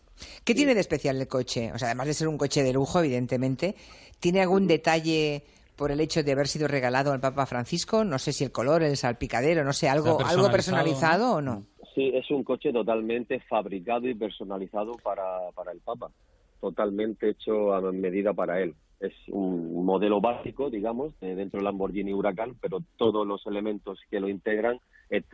¿Qué 0.45 0.55
tiene 0.55 0.75
de 0.75 0.79
especial 0.79 1.19
el 1.19 1.27
coche? 1.27 1.73
O 1.73 1.77
sea, 1.77 1.89
además 1.89 2.07
de 2.07 2.13
ser 2.13 2.29
un 2.29 2.37
coche 2.37 2.63
de 2.63 2.71
lujo, 2.71 2.99
evidentemente, 2.99 3.75
¿tiene 4.21 4.41
algún 4.41 4.65
detalle 4.65 5.43
por 5.77 5.91
el 5.91 6.01
hecho 6.01 6.23
de 6.23 6.31
haber 6.31 6.47
sido 6.47 6.67
regalado 6.67 7.13
al 7.13 7.21
Papa 7.21 7.45
Francisco? 7.45 8.03
No 8.03 8.19
sé 8.19 8.33
si 8.33 8.43
el 8.43 8.51
color, 8.51 8.83
el 8.83 8.97
salpicadero, 8.97 9.63
no 9.63 9.71
sé, 9.71 9.87
algo, 9.87 10.19
Está 10.19 10.29
algo 10.29 10.51
personalizado, 10.51 11.35
personalizado 11.35 11.35
o 11.35 11.41
no. 11.41 11.65
Sí, 11.95 12.11
es 12.13 12.29
un 12.31 12.43
coche 12.43 12.73
totalmente 12.73 13.39
fabricado 13.41 14.07
y 14.07 14.15
personalizado 14.15 14.93
para, 15.03 15.51
para 15.55 15.71
el 15.71 15.79
Papa, 15.79 16.11
totalmente 16.59 17.29
hecho 17.29 17.73
a 17.73 17.91
medida 17.91 18.33
para 18.33 18.61
él. 18.61 18.75
Es 18.99 19.13
un 19.27 19.85
modelo 19.85 20.19
básico, 20.19 20.69
digamos, 20.69 21.13
eh, 21.21 21.35
dentro 21.35 21.59
del 21.59 21.65
Lamborghini 21.65 22.13
Huracán, 22.13 22.55
pero 22.59 22.79
todos 22.97 23.25
los 23.25 23.45
elementos 23.45 23.99
que 24.09 24.19
lo 24.19 24.27
integran 24.27 24.79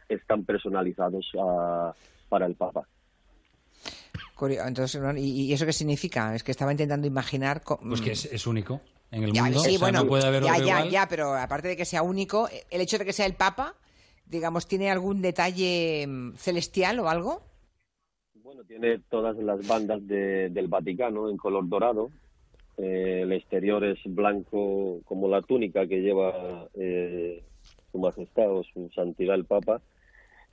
están 0.10 0.44
personalizados 0.44 1.32
ah, 1.40 1.94
para 2.30 2.46
el 2.46 2.56
Papa. 2.56 2.88
Curio- 4.36 4.66
Entonces. 4.68 5.02
¿y, 5.18 5.46
y 5.46 5.54
eso 5.54 5.66
qué 5.66 5.74
significa? 5.74 6.34
Es 6.36 6.44
que 6.44 6.52
estaba 6.52 6.72
intentando 6.72 7.06
imaginar... 7.08 7.62
Pues 7.64 8.02
que 8.02 8.12
es, 8.14 8.26
es 8.26 8.48
único 8.48 8.82
en 9.12 9.24
el 9.24 9.32
Ya, 9.32 9.44
mundo. 9.44 9.60
sí, 9.60 9.70
o 9.76 9.80
sea, 9.80 9.80
bueno, 9.80 10.04
no 10.04 10.08
puede 10.08 10.26
haber 10.26 10.44
ya, 10.44 10.58
ya, 10.58 10.86
ya, 10.88 11.08
pero 11.08 11.34
aparte 11.36 11.68
de 11.68 11.78
que 11.78 11.86
sea 11.86 12.02
único, 12.02 12.48
el 12.72 12.82
hecho 12.82 12.98
de 12.98 13.06
que 13.06 13.14
sea 13.14 13.26
el 13.28 13.36
Papa, 13.36 13.76
digamos, 14.26 14.68
¿tiene 14.68 14.90
algún 14.90 15.22
detalle 15.22 16.06
mm, 16.08 16.34
celestial 16.36 17.00
o 17.00 17.10
algo? 17.10 17.44
Bueno, 18.44 18.64
tiene 18.64 19.00
todas 19.10 19.38
las 19.38 19.66
bandas 19.68 20.06
de- 20.08 20.50
del 20.50 20.68
Vaticano 20.68 21.30
en 21.30 21.38
color 21.38 21.68
dorado. 21.70 22.10
Eh, 22.78 23.20
el 23.22 23.32
exterior 23.34 23.84
es 23.86 24.00
blanco 24.06 25.02
como 25.06 25.28
la 25.28 25.44
túnica 25.44 25.86
que 25.88 26.02
lleva 26.02 26.68
eh, 26.74 27.44
su 27.92 28.00
majestad 28.00 28.50
o 28.52 28.64
su 28.64 28.90
santidad 28.96 29.36
el 29.36 29.46
Papa. 29.46 29.80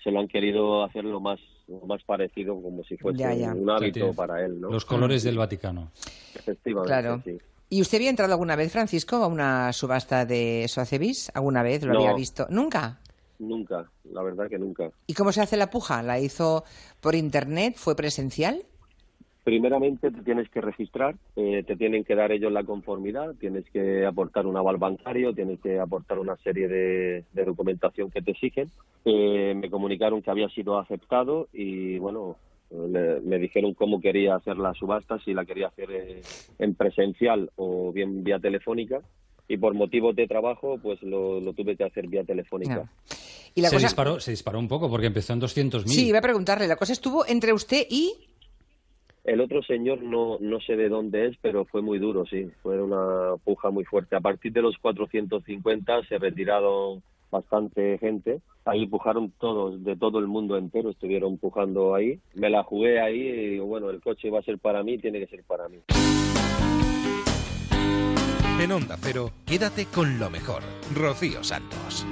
Se 0.02 0.10
lo 0.10 0.20
han 0.20 0.28
querido 0.28 0.82
hacer 0.84 1.04
lo 1.04 1.20
más, 1.20 1.38
lo 1.68 1.80
más 1.86 2.02
parecido 2.04 2.54
como 2.60 2.82
si 2.84 2.96
fuese 2.96 3.18
Ya, 3.18 3.34
ya. 3.34 3.52
un 3.54 3.68
hábito 3.68 4.12
para 4.14 4.44
él, 4.44 4.60
¿no? 4.60 4.70
Los 4.70 4.84
colores 4.84 5.22
del 5.22 5.36
Vaticano. 5.38 5.90
Efectivamente, 6.34 6.86
Claro. 6.88 7.22
sí. 7.24 7.38
¿Y 7.72 7.80
usted 7.82 7.98
había 7.98 8.10
entrado 8.10 8.32
alguna 8.32 8.56
vez, 8.56 8.72
Francisco, 8.72 9.16
a 9.16 9.26
una 9.28 9.72
subasta 9.72 10.24
de 10.26 10.66
Sotheby's? 10.68 11.30
¿Alguna 11.34 11.62
vez? 11.62 11.84
¿Lo 11.84 11.92
No. 11.92 12.00
había 12.00 12.14
visto? 12.14 12.46
¿Nunca? 12.50 12.98
Nunca, 13.38 13.88
la 14.12 14.22
verdad 14.22 14.48
que 14.50 14.58
nunca. 14.58 14.90
¿Y 15.06 15.14
cómo 15.14 15.32
se 15.32 15.40
hace 15.40 15.56
la 15.56 15.70
puja? 15.70 16.02
¿La 16.02 16.18
hizo 16.18 16.64
por 17.00 17.14
internet? 17.14 17.74
¿Fue 17.76 17.94
presencial? 17.94 18.64
Primeramente 19.44 20.10
te 20.10 20.22
tienes 20.22 20.48
que 20.50 20.60
registrar, 20.60 21.14
eh, 21.34 21.64
te 21.66 21.74
tienen 21.76 22.04
que 22.04 22.14
dar 22.14 22.30
ellos 22.30 22.52
la 22.52 22.62
conformidad, 22.64 23.34
tienes 23.40 23.64
que 23.70 24.04
aportar 24.04 24.46
un 24.46 24.56
aval 24.56 24.76
bancario, 24.76 25.32
tienes 25.32 25.58
que 25.60 25.78
aportar 25.80 26.18
una 26.18 26.36
serie 26.38 26.68
de, 26.68 27.24
de 27.32 27.44
documentación 27.44 28.10
que 28.10 28.20
te 28.20 28.32
exigen. 28.32 28.70
Eh, 29.04 29.54
me 29.56 29.70
comunicaron 29.70 30.20
que 30.20 30.30
había 30.30 30.48
sido 30.50 30.78
aceptado 30.78 31.48
y 31.54 31.98
bueno, 31.98 32.36
le- 32.70 33.20
me 33.22 33.38
dijeron 33.38 33.72
cómo 33.74 34.00
quería 34.00 34.34
hacer 34.36 34.58
la 34.58 34.74
subasta, 34.74 35.18
si 35.24 35.32
la 35.32 35.44
quería 35.46 35.68
hacer 35.68 35.88
eh, 35.90 36.20
en 36.58 36.74
presencial 36.74 37.50
o 37.56 37.92
bien 37.92 38.22
vía 38.22 38.38
telefónica. 38.38 39.00
Y 39.48 39.56
por 39.56 39.74
motivos 39.74 40.14
de 40.14 40.28
trabajo, 40.28 40.78
pues 40.80 41.02
lo, 41.02 41.40
lo 41.40 41.52
tuve 41.54 41.76
que 41.76 41.82
hacer 41.84 42.06
vía 42.06 42.22
telefónica. 42.22 42.88
Y 43.54 43.62
la 43.62 43.68
se, 43.70 43.76
cosa- 43.76 43.86
disparó, 43.88 44.20
se 44.20 44.30
disparó 44.30 44.60
un 44.60 44.68
poco 44.68 44.88
porque 44.88 45.06
empezó 45.06 45.32
en 45.32 45.40
200.000. 45.40 45.88
Sí, 45.88 46.06
iba 46.08 46.18
a 46.18 46.22
preguntarle. 46.22 46.68
La 46.68 46.76
cosa 46.76 46.92
estuvo 46.92 47.26
entre 47.26 47.52
usted 47.52 47.84
y... 47.90 48.28
El 49.24 49.40
otro 49.40 49.62
señor 49.62 50.02
no, 50.02 50.38
no 50.40 50.60
sé 50.60 50.76
de 50.76 50.88
dónde 50.88 51.26
es, 51.26 51.36
pero 51.42 51.64
fue 51.66 51.82
muy 51.82 51.98
duro, 51.98 52.24
sí. 52.26 52.50
Fue 52.62 52.80
una 52.80 53.36
puja 53.44 53.70
muy 53.70 53.84
fuerte. 53.84 54.16
A 54.16 54.20
partir 54.20 54.52
de 54.52 54.62
los 54.62 54.78
450 54.78 56.02
se 56.08 56.18
retiraron 56.18 57.02
bastante 57.30 57.98
gente. 57.98 58.40
Ahí 58.64 58.86
pujaron 58.86 59.32
todos, 59.38 59.82
de 59.84 59.96
todo 59.96 60.18
el 60.18 60.26
mundo 60.26 60.56
entero, 60.56 60.90
estuvieron 60.90 61.38
pujando 61.38 61.94
ahí. 61.94 62.18
Me 62.34 62.50
la 62.50 62.62
jugué 62.62 63.00
ahí 63.00 63.20
y 63.20 63.46
digo, 63.50 63.66
bueno, 63.66 63.90
el 63.90 64.00
coche 64.00 64.30
va 64.30 64.40
a 64.40 64.42
ser 64.42 64.58
para 64.58 64.82
mí, 64.82 64.98
tiene 64.98 65.20
que 65.20 65.26
ser 65.26 65.44
para 65.44 65.68
mí. 65.68 65.78
En 68.60 68.72
Onda 68.72 68.96
Cero, 69.00 69.30
quédate 69.46 69.86
con 69.86 70.18
lo 70.18 70.28
mejor. 70.28 70.62
Rocío 70.94 71.42
Santos. 71.42 72.06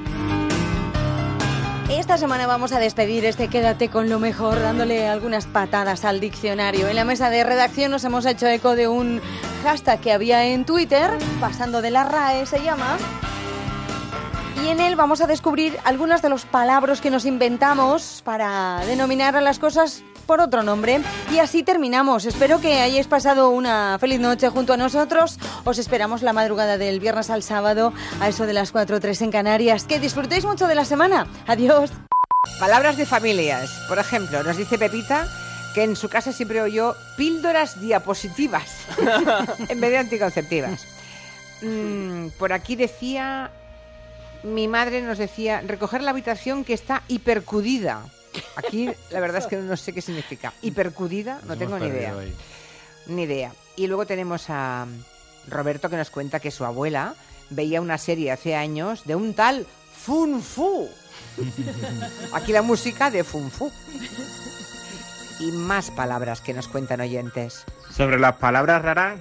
Esta 1.91 2.19
semana 2.19 2.47
vamos 2.47 2.73
a 2.73 2.81
despedir 2.81 3.25
este 3.25 3.49
Quédate 3.49 3.89
con 3.89 4.11
lo 4.11 4.19
mejor 4.19 4.61
dándole 4.61 5.09
algunas 5.09 5.47
patadas 5.47 6.05
al 6.05 6.21
diccionario. 6.21 6.87
En 6.87 6.97
la 6.97 7.05
mesa 7.05 7.31
de 7.31 7.43
redacción 7.45 7.91
nos 7.91 8.05
hemos 8.05 8.27
hecho 8.27 8.47
eco 8.47 8.77
de 8.77 8.89
un 8.89 9.23
hashtag 9.63 9.99
que 9.99 10.13
había 10.13 10.45
en 10.45 10.67
Twitter, 10.67 11.11
pasando 11.41 11.81
de 11.81 11.91
la 11.91 12.05
RAE 12.05 12.45
se 12.45 12.63
llama. 12.63 12.99
Y 14.63 14.69
en 14.69 14.81
él 14.81 14.97
vamos 14.97 15.23
a 15.23 15.27
descubrir 15.27 15.79
algunas 15.85 16.21
de 16.21 16.29
los 16.29 16.45
palabras 16.45 17.01
que 17.01 17.11
nos 17.11 17.25
inventamos 17.25 18.21
para 18.23 18.81
denominar 18.85 19.35
a 19.35 19.41
las 19.41 19.59
cosas 19.59 20.03
por 20.29 20.41
otro 20.41 20.63
nombre. 20.63 21.01
Y 21.33 21.39
así 21.39 21.65
terminamos. 21.65 22.27
Espero 22.27 22.61
que 22.61 22.81
hayáis 22.81 23.09
pasado 23.09 23.49
una 23.49 23.99
feliz 23.99 24.21
noche 24.21 24.51
junto 24.51 24.75
a 24.75 24.77
nosotros. 24.77 25.39
Os 25.65 25.79
esperamos 25.79 26.23
la 26.23 26.35
madrugada 26.35 26.77
del 26.77 27.01
viernes 27.01 27.31
al 27.31 27.43
sábado 27.43 27.95
a 28.21 28.29
eso 28.29 28.47
de 28.47 28.53
las 28.53 28.71
4 28.71 28.97
o 28.97 29.01
3 29.01 29.23
en 29.23 29.33
Canarias. 29.33 29.85
Que 29.85 29.99
disfrutéis 29.99 30.45
mucho 30.45 30.69
de 30.69 30.77
la 30.77 30.85
semana. 30.85 31.27
Adiós. 31.47 31.91
Palabras 32.61 32.97
de 32.99 33.07
familias. 33.07 33.71
Por 33.89 33.99
ejemplo, 33.99 34.43
nos 34.45 34.57
dice 34.57 34.79
Pepita 34.79 35.27
que 35.75 35.83
en 35.83 35.97
su 35.97 36.11
casa 36.11 36.33
siempre 36.33 36.61
oyó 36.61 36.95
píldoras 37.17 37.81
diapositivas 37.81 38.87
en 39.69 39.81
vez 39.81 39.91
de 39.91 39.99
anticonceptivas. 39.99 40.87
Mm, 41.63 42.29
por 42.39 42.53
aquí 42.53 42.77
decía, 42.77 43.51
mi 44.43 44.69
madre 44.69 45.01
nos 45.01 45.17
decía, 45.17 45.63
recoger 45.63 46.03
la 46.03 46.11
habitación 46.11 46.65
que 46.65 46.75
está 46.75 47.03
hipercudida. 47.09 48.03
Aquí 48.57 48.91
la 49.11 49.21
verdad 49.21 49.41
es 49.43 49.47
que 49.47 49.57
no 49.57 49.77
sé 49.77 49.93
qué 49.93 50.03
significa. 50.03 50.53
Hipercudida, 50.63 51.41
no 51.43 51.49
Nos 51.49 51.59
tengo 51.59 51.79
ni 51.79 51.87
idea. 51.87 52.15
ahí. 52.19 52.35
Ni 53.07 53.23
idea. 53.23 53.53
Y 53.77 53.87
luego 53.87 54.07
tenemos 54.07 54.47
a 54.49 54.87
Roberto 55.49 55.89
que 55.89 55.97
nos 55.97 56.11
cuenta 56.11 56.41
que 56.41 56.51
su 56.51 56.65
abuela 56.65 57.15
veía 57.51 57.81
una 57.81 57.99
serie 57.99 58.31
hace 58.33 58.55
años 58.55 59.05
de 59.05 59.15
un 59.15 59.35
tal 59.35 59.67
Fun 59.97 60.43
Fu. 60.43 60.89
Aquí 62.33 62.53
la 62.53 62.63
música 62.63 63.11
de 63.11 63.25
Fun 63.25 63.51
Fu. 63.51 63.71
Y 65.41 65.53
más 65.53 65.91
palabras 65.91 66.41
que 66.41 66.53
nos 66.53 66.69
cuentan 66.69 67.01
oyentes. 67.01 67.65
Sobre 67.91 68.19
las 68.19 68.37
palabras 68.37 68.83
raras, 68.83 69.19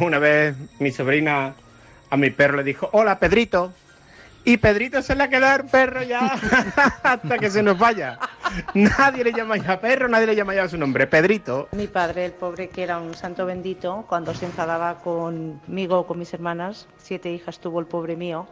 una 0.00 0.18
vez 0.18 0.54
mi 0.78 0.92
sobrina 0.92 1.54
a 2.08 2.16
mi 2.16 2.30
perro 2.30 2.56
le 2.58 2.62
dijo, 2.64 2.88
hola 2.92 3.18
Pedrito. 3.18 3.72
Y 4.46 4.58
Pedrito 4.58 5.02
se 5.02 5.16
le 5.16 5.24
ha 5.24 5.28
quedado 5.28 5.64
el 5.64 5.68
perro 5.68 6.04
ya 6.04 6.20
hasta 7.02 7.36
que 7.36 7.50
se 7.50 7.64
nos 7.64 7.76
vaya. 7.76 8.16
Nadie 8.74 9.24
le 9.24 9.32
llama 9.32 9.56
ya 9.56 9.80
perro, 9.80 10.06
nadie 10.06 10.28
le 10.28 10.36
llama 10.36 10.54
ya 10.54 10.68
su 10.68 10.78
nombre, 10.78 11.08
Pedrito. 11.08 11.66
Mi 11.72 11.88
padre, 11.88 12.26
el 12.26 12.30
pobre 12.30 12.68
que 12.68 12.84
era 12.84 12.98
un 12.98 13.12
santo 13.14 13.44
bendito, 13.44 14.04
cuando 14.08 14.32
se 14.34 14.44
enfadaba 14.44 15.00
conmigo 15.00 15.98
o 15.98 16.06
con 16.06 16.20
mis 16.20 16.32
hermanas, 16.32 16.86
siete 16.96 17.32
hijas 17.32 17.58
tuvo 17.58 17.80
el 17.80 17.86
pobre 17.86 18.14
mío, 18.14 18.46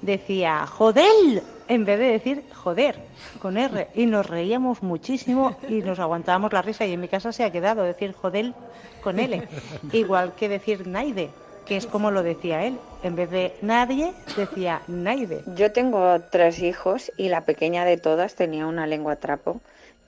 decía 0.00 0.66
joder 0.66 1.42
en 1.68 1.84
vez 1.84 1.98
de 1.98 2.06
decir 2.06 2.44
joder 2.54 2.96
con 3.38 3.58
R 3.58 3.88
y 3.94 4.06
nos 4.06 4.24
reíamos 4.24 4.82
muchísimo 4.82 5.56
y 5.68 5.82
nos 5.82 5.98
aguantábamos 5.98 6.54
la 6.54 6.62
risa 6.62 6.86
y 6.86 6.92
en 6.94 7.00
mi 7.00 7.08
casa 7.08 7.32
se 7.32 7.44
ha 7.44 7.52
quedado 7.52 7.82
decir 7.82 8.14
joder 8.14 8.54
con 9.02 9.18
L 9.20 9.46
igual 9.92 10.34
que 10.34 10.48
decir 10.48 10.86
naide 10.86 11.30
que 11.66 11.76
es 11.76 11.86
como 11.86 12.10
lo 12.10 12.22
decía 12.22 12.64
él 12.64 12.78
en 13.02 13.16
vez 13.16 13.30
de 13.30 13.54
nadie 13.62 14.12
decía 14.36 14.82
naide 14.88 15.42
Yo 15.56 15.72
tengo 15.72 16.20
tres 16.30 16.60
hijos 16.60 17.10
y 17.16 17.28
la 17.28 17.44
pequeña 17.44 17.84
de 17.84 17.96
todas 17.96 18.34
tenía 18.34 18.66
una 18.66 18.86
lengua 18.86 19.16
trapo 19.16 19.60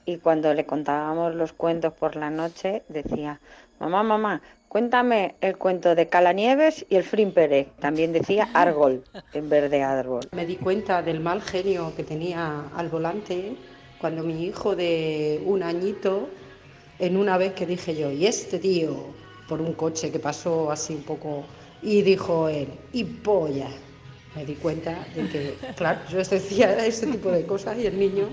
y 0.07 0.19
cuando 0.19 0.53
le 0.55 0.67
contábamos 0.67 1.35
los 1.35 1.53
cuentos 1.53 1.93
por 1.93 2.17
la 2.17 2.31
noche 2.31 2.83
decía, 2.89 3.41
mamá, 3.81 4.03
mamá, 4.03 4.43
cuéntame 4.69 5.35
el 5.41 5.57
cuento 5.57 5.95
de 5.95 6.09
Calanieves 6.09 6.85
y 6.89 6.97
el 6.97 7.05
Frimpere. 7.05 7.69
También 7.81 8.13
decía 8.13 8.49
árbol 8.53 9.05
en 9.33 9.49
vez 9.49 9.71
de 9.71 9.83
árbol. 9.83 10.29
Me 10.33 10.47
di 10.47 10.57
cuenta 10.57 11.03
del 11.03 11.21
mal 11.21 11.41
genio 11.43 11.93
que 11.97 12.05
tenía 12.05 12.65
al 12.77 12.89
volante 12.89 13.57
cuando 13.99 14.23
mi 14.23 14.45
hijo 14.45 14.77
de 14.77 15.43
un 15.47 15.63
añito, 15.63 16.29
en 16.99 17.17
una 17.17 17.39
vez 17.39 17.55
que 17.55 17.65
dije 17.65 17.95
yo, 17.95 18.11
y 18.11 18.27
este 18.27 18.59
tío, 18.59 19.15
por 19.47 19.61
un 19.61 19.75
coche 19.75 20.11
que 20.11 20.19
pasó 20.19 20.71
así 20.71 20.95
un 20.95 21.03
poco, 21.03 21.45
y 21.83 22.03
dijo 22.03 22.49
él, 22.49 22.69
y 22.93 23.05
polla. 23.05 23.69
Me 24.35 24.45
di 24.45 24.55
cuenta 24.57 25.07
de 25.15 25.29
que, 25.29 25.59
claro, 25.77 26.01
yo 26.11 26.19
decía 26.19 26.75
ese 26.87 27.07
tipo 27.07 27.31
de 27.31 27.47
cosas 27.47 27.79
y 27.79 27.87
el 27.87 27.99
niño 27.99 28.29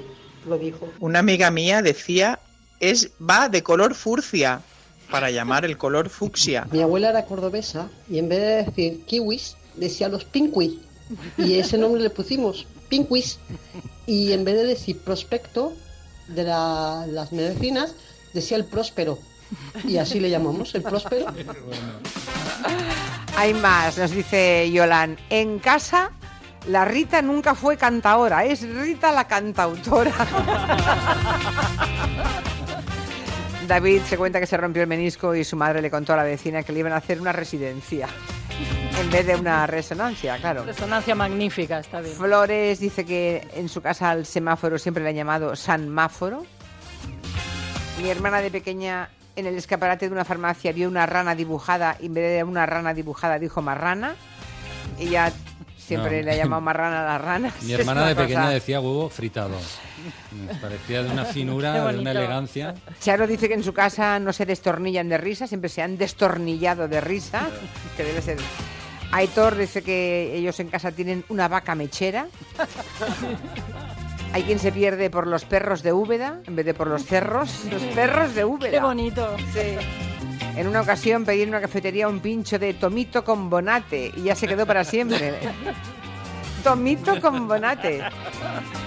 lo 0.48 0.58
dijo. 0.58 0.88
Una 1.00 1.20
amiga 1.20 1.52
mía 1.52 1.82
decía, 1.82 2.40
es 2.80 3.12
va 3.22 3.50
de 3.50 3.62
color 3.62 3.94
furcia, 3.94 4.62
para 5.12 5.30
llamar 5.30 5.66
el 5.66 5.78
color 5.78 6.10
fucsia. 6.10 6.68
Mi 6.72 6.82
abuela 6.82 7.10
era 7.10 7.26
cordobesa 7.26 7.90
y 8.10 8.18
en 8.18 8.30
vez 8.30 8.40
de 8.40 8.64
decir 8.64 9.06
kiwis, 9.06 9.58
decía 9.76 10.08
los 10.08 10.24
pinquis. 10.24 10.74
Y 11.38 11.56
ese 11.56 11.78
nombre 11.78 12.02
le 12.02 12.10
pusimos, 12.10 12.66
pinquis. 12.88 13.38
Y 14.08 14.32
en 14.32 14.46
vez 14.46 14.56
de 14.56 14.66
decir 14.66 14.98
prospecto 15.00 15.74
de 16.30 16.44
la- 16.44 17.06
las 17.08 17.34
medicinas, 17.34 17.94
decía 18.34 18.56
el 18.58 18.66
próspero. 18.66 19.20
Y 19.84 19.98
así 19.98 20.20
le 20.20 20.30
llamamos, 20.30 20.74
el 20.76 20.82
próspero. 20.82 21.26
Hay 23.38 23.54
más, 23.56 23.98
nos 23.98 24.12
dice 24.12 24.70
Yolan. 24.72 25.18
En 25.30 25.60
casa, 25.60 26.12
la 26.68 26.86
Rita 26.86 27.22
nunca 27.22 27.56
fue 27.56 27.78
cantaora, 27.78 28.46
es 28.46 28.62
Rita 28.62 29.12
la 29.12 29.28
cantautora. 29.28 30.14
David 33.68 34.02
se 34.04 34.18
cuenta 34.18 34.40
que 34.40 34.48
se 34.48 34.58
rompió 34.58 34.82
el 34.82 34.88
menisco 34.90 35.34
y 35.34 35.44
su 35.44 35.56
madre 35.56 35.82
le 35.82 35.90
contó 35.90 36.14
a 36.14 36.18
la 36.18 36.24
vecina 36.24 36.64
que 36.64 36.74
le 36.74 36.80
iban 36.80 36.94
a 36.94 36.98
hacer 36.98 37.22
una 37.22 37.32
residencia 37.32 38.08
en 39.00 39.10
vez 39.10 39.26
de 39.26 39.36
una 39.36 39.66
resonancia, 39.66 40.38
claro. 40.38 40.64
Resonancia 40.64 41.16
magnífica, 41.16 41.80
está 41.80 42.02
bien. 42.02 42.16
Flores 42.16 42.80
dice 42.80 43.06
que 43.06 43.48
en 43.56 43.68
su 43.70 43.82
casa 43.82 44.12
al 44.12 44.26
semáforo 44.26 44.78
siempre 44.78 45.04
le 45.04 45.10
han 45.10 45.16
llamado 45.16 45.56
Sanmáforo. 45.56 46.46
Mi 48.02 48.10
hermana 48.10 48.42
de 48.42 48.52
pequeña 48.52 49.10
en 49.36 49.46
el 49.48 49.56
escaparate 49.56 50.08
de 50.08 50.14
una 50.14 50.26
farmacia 50.26 50.72
vio 50.72 50.88
una 50.88 51.06
rana 51.06 51.36
dibujada 51.36 51.98
y 52.00 52.08
en 52.08 52.14
vez 52.14 52.38
de 52.38 52.44
una 52.44 52.66
rana 52.66 52.94
dibujada 52.94 53.40
dijo 53.40 53.62
marrana. 53.62 54.16
Ella 55.00 55.32
siempre 55.78 56.20
No. 56.20 56.26
le 56.26 56.32
ha 56.32 56.36
llamado 56.38 56.62
marrana 56.70 57.02
a 57.02 57.14
las 57.14 57.22
ranas. 57.22 57.54
Mi 57.64 57.74
hermana 57.74 58.08
de 58.08 58.16
pequeña 58.16 58.42
cosa- 58.42 58.54
decía 58.54 58.80
huevo 58.80 59.10
fritado. 59.10 59.56
Me 60.48 60.56
parecía 60.56 61.04
de 61.04 61.10
una 61.12 61.26
finura, 61.26 61.92
de 61.92 62.00
una 62.00 62.12
elegancia. 62.12 62.74
Charo 63.00 63.28
dice 63.28 63.48
que 63.48 63.54
en 63.54 63.64
su 63.64 63.74
casa 63.74 64.18
no 64.20 64.34
se 64.34 64.46
destornillan 64.46 65.08
de 65.10 65.18
risa, 65.18 65.46
siempre 65.48 65.70
se 65.70 65.82
han 65.82 65.98
destornillado 65.98 66.88
de 66.88 67.02
risa, 67.02 67.48
que 67.98 68.04
debe 68.04 68.22
ser. 68.22 68.38
Aitor 69.12 69.58
dice 69.58 69.82
que 69.84 70.34
ellos 70.36 70.58
en 70.62 70.70
casa 70.70 70.92
tienen 70.92 71.26
una 71.30 71.48
vaca 71.50 71.76
mechera. 71.76 72.28
Hay 74.34 74.44
quien 74.44 74.60
se 74.60 74.72
pierde 74.72 75.10
por 75.10 75.28
los 75.28 75.44
perros 75.46 75.84
de 75.84 75.92
Úbeda 75.92 76.40
en 76.48 76.56
vez 76.56 76.66
de 76.66 76.74
por 76.74 76.88
los 76.88 77.06
cerros. 77.06 77.66
Los 77.72 77.82
perros 77.84 78.34
de 78.34 78.46
Úbeda. 78.46 78.72
Qué 78.72 78.80
bonito. 78.80 79.36
Sí. 79.54 79.76
En 80.56 80.68
una 80.68 80.82
ocasión 80.82 81.26
pedí 81.26 81.42
en 81.42 81.50
una 81.50 81.62
cafetería 81.62 82.08
un 82.08 82.20
pincho 82.20 82.58
de 82.60 82.74
tomito 82.74 83.24
con 83.26 83.50
bonate 83.50 84.12
y 84.16 84.24
ya 84.24 84.36
se 84.36 84.48
quedó 84.48 84.66
para 84.66 84.84
siempre. 84.86 85.34
tomito 86.64 87.20
con 87.20 87.48
bonate. 87.48 88.02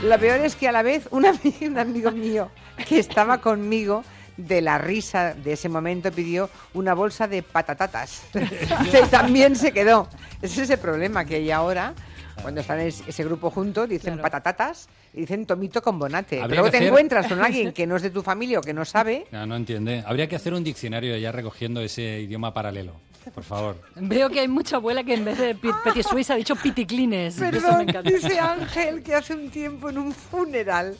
Lo 0.03 0.19
peor 0.19 0.41
es 0.41 0.57
que 0.57 0.69
a 0.69 0.73
la 0.73 0.83
vez 0.83 1.09
un, 1.11 1.25
ami- 1.25 1.69
un 1.69 1.79
amigo 1.79 2.11
mío 2.11 2.51
que 2.89 2.99
estaba 2.99 3.39
conmigo 3.39 4.03
de 4.37 4.61
la 4.63 4.79
risa 4.79 5.33
de 5.35 5.53
ese 5.53 5.69
momento 5.69 6.11
pidió 6.11 6.49
una 6.73 6.95
bolsa 6.95 7.29
de 7.29 7.43
patatatas. 7.43 8.23
también 9.11 9.57
se 9.57 9.73
quedó. 9.73 10.09
Ese 10.43 10.63
es 10.63 10.71
el 10.71 10.79
problema 10.79 11.25
que 11.25 11.37
hay 11.37 11.51
ahora. 11.51 11.95
Cuando 12.43 12.61
están 12.61 12.81
es- 12.81 13.03
ese 13.07 13.25
grupo 13.25 13.51
junto, 13.51 13.87
dicen 13.87 14.19
patatatas 14.19 14.89
y 15.13 15.21
dicen 15.21 15.47
tomito 15.47 15.81
con 15.83 15.99
bonate. 15.99 16.37
Habría 16.43 16.49
Pero 16.49 16.55
luego 16.63 16.65
que 16.67 16.71
te 16.73 16.77
hacer- 16.79 16.89
encuentras 16.89 17.27
con 17.27 17.41
alguien 17.43 17.73
que 17.73 17.87
no 17.87 17.97
es 17.97 18.03
de 18.03 18.11
tu 18.11 18.23
familia 18.23 18.59
o 18.59 18.63
que 18.63 18.75
no 18.75 18.85
sabe. 18.85 19.27
No, 19.33 19.47
no 19.47 19.57
entiende. 19.57 20.03
Habría 20.07 20.29
que 20.29 20.37
hacer 20.37 20.53
un 20.55 20.63
diccionario 20.65 21.17
ya 21.17 21.33
recogiendo 21.33 21.81
ese 21.81 22.21
idioma 22.21 22.53
paralelo. 22.53 22.95
Por 23.35 23.43
favor. 23.45 23.77
Veo 23.97 24.29
que 24.29 24.41
hay 24.41 24.49
mucha 24.49 24.77
abuela 24.77 25.03
que 25.03 25.15
en 25.15 25.25
vez 25.25 25.39
de 25.39 25.55
petit 25.55 26.03
suisse 26.07 26.31
ha 26.31 26.35
dicho 26.35 26.55
piticlines. 26.57 27.37
Eso 27.41 27.45
me 27.79 27.87
Perdón, 27.87 28.05
dice 28.05 28.39
Ángel 28.39 29.03
que 29.03 29.15
hace 29.15 29.33
un 29.35 29.49
tiempo 29.49 29.89
en 29.89 29.97
un 29.97 30.13
funeral 30.13 30.95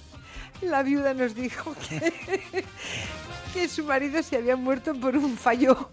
la 0.63 0.83
viuda 0.83 1.13
nos 1.13 1.35
dijo 1.35 1.75
que, 1.87 2.15
que 3.53 3.69
su 3.69 3.85
marido 3.85 4.23
se 4.23 4.37
había 4.37 4.57
muerto 4.57 4.95
por 4.95 5.15
un 5.19 5.37
fallo 5.37 5.91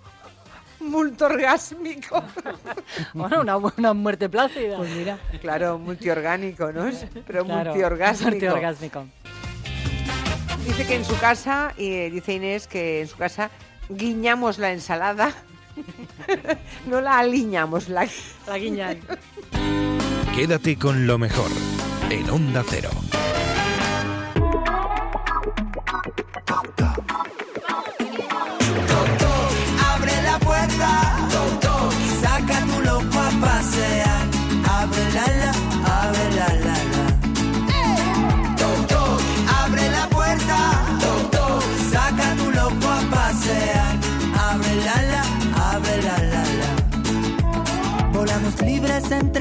multorgásmico. 0.81 2.23
Bueno, 3.13 3.41
una 3.41 3.55
buena 3.55 3.93
muerte 3.93 4.27
plácida. 4.29 4.77
Pues 4.77 4.89
mira. 4.91 5.17
Claro, 5.41 5.77
multiorgánico, 5.79 6.71
¿no? 6.71 6.89
Pero 7.25 7.45
Claro, 7.45 7.69
multiorgásmico. 7.71 8.29
multiorgásmico. 8.31 9.05
Dice 10.65 10.85
que 10.85 10.95
en 10.95 11.05
su 11.05 11.17
casa, 11.19 11.73
y 11.77 12.09
dice 12.09 12.33
Inés 12.33 12.67
que 12.67 13.01
en 13.01 13.07
su 13.07 13.15
casa 13.17 13.49
guiñamos 13.89 14.57
la 14.59 14.71
ensalada. 14.71 15.31
no 16.87 17.01
la 17.01 17.19
aliñamos, 17.19 17.87
la, 17.89 18.07
la 18.47 18.57
guiñan. 18.57 18.99
Quédate 20.35 20.77
con 20.77 21.07
lo 21.07 21.17
mejor 21.17 21.49
en 22.09 22.29
Onda 22.29 22.63
Cero. 22.67 22.89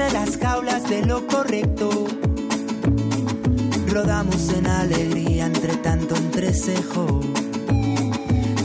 Las 0.09 0.37
jaulas 0.37 0.89
de 0.89 1.05
lo 1.05 1.27
correcto. 1.27 1.89
rodamos 3.87 4.49
en 4.49 4.67
alegría 4.67 5.45
entre 5.45 5.75
tanto 5.77 6.15
entrecejo. 6.15 7.19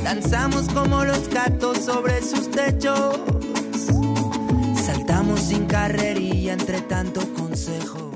Danzamos 0.04 0.68
como 0.68 1.04
los 1.04 1.28
gatos 1.28 1.78
sobre 1.78 2.22
sus 2.22 2.50
techos. 2.50 3.18
Saltamos 4.84 5.40
sin 5.40 5.66
carrería 5.66 6.52
entre 6.52 6.80
tanto 6.82 7.20
consejo. 7.34 8.15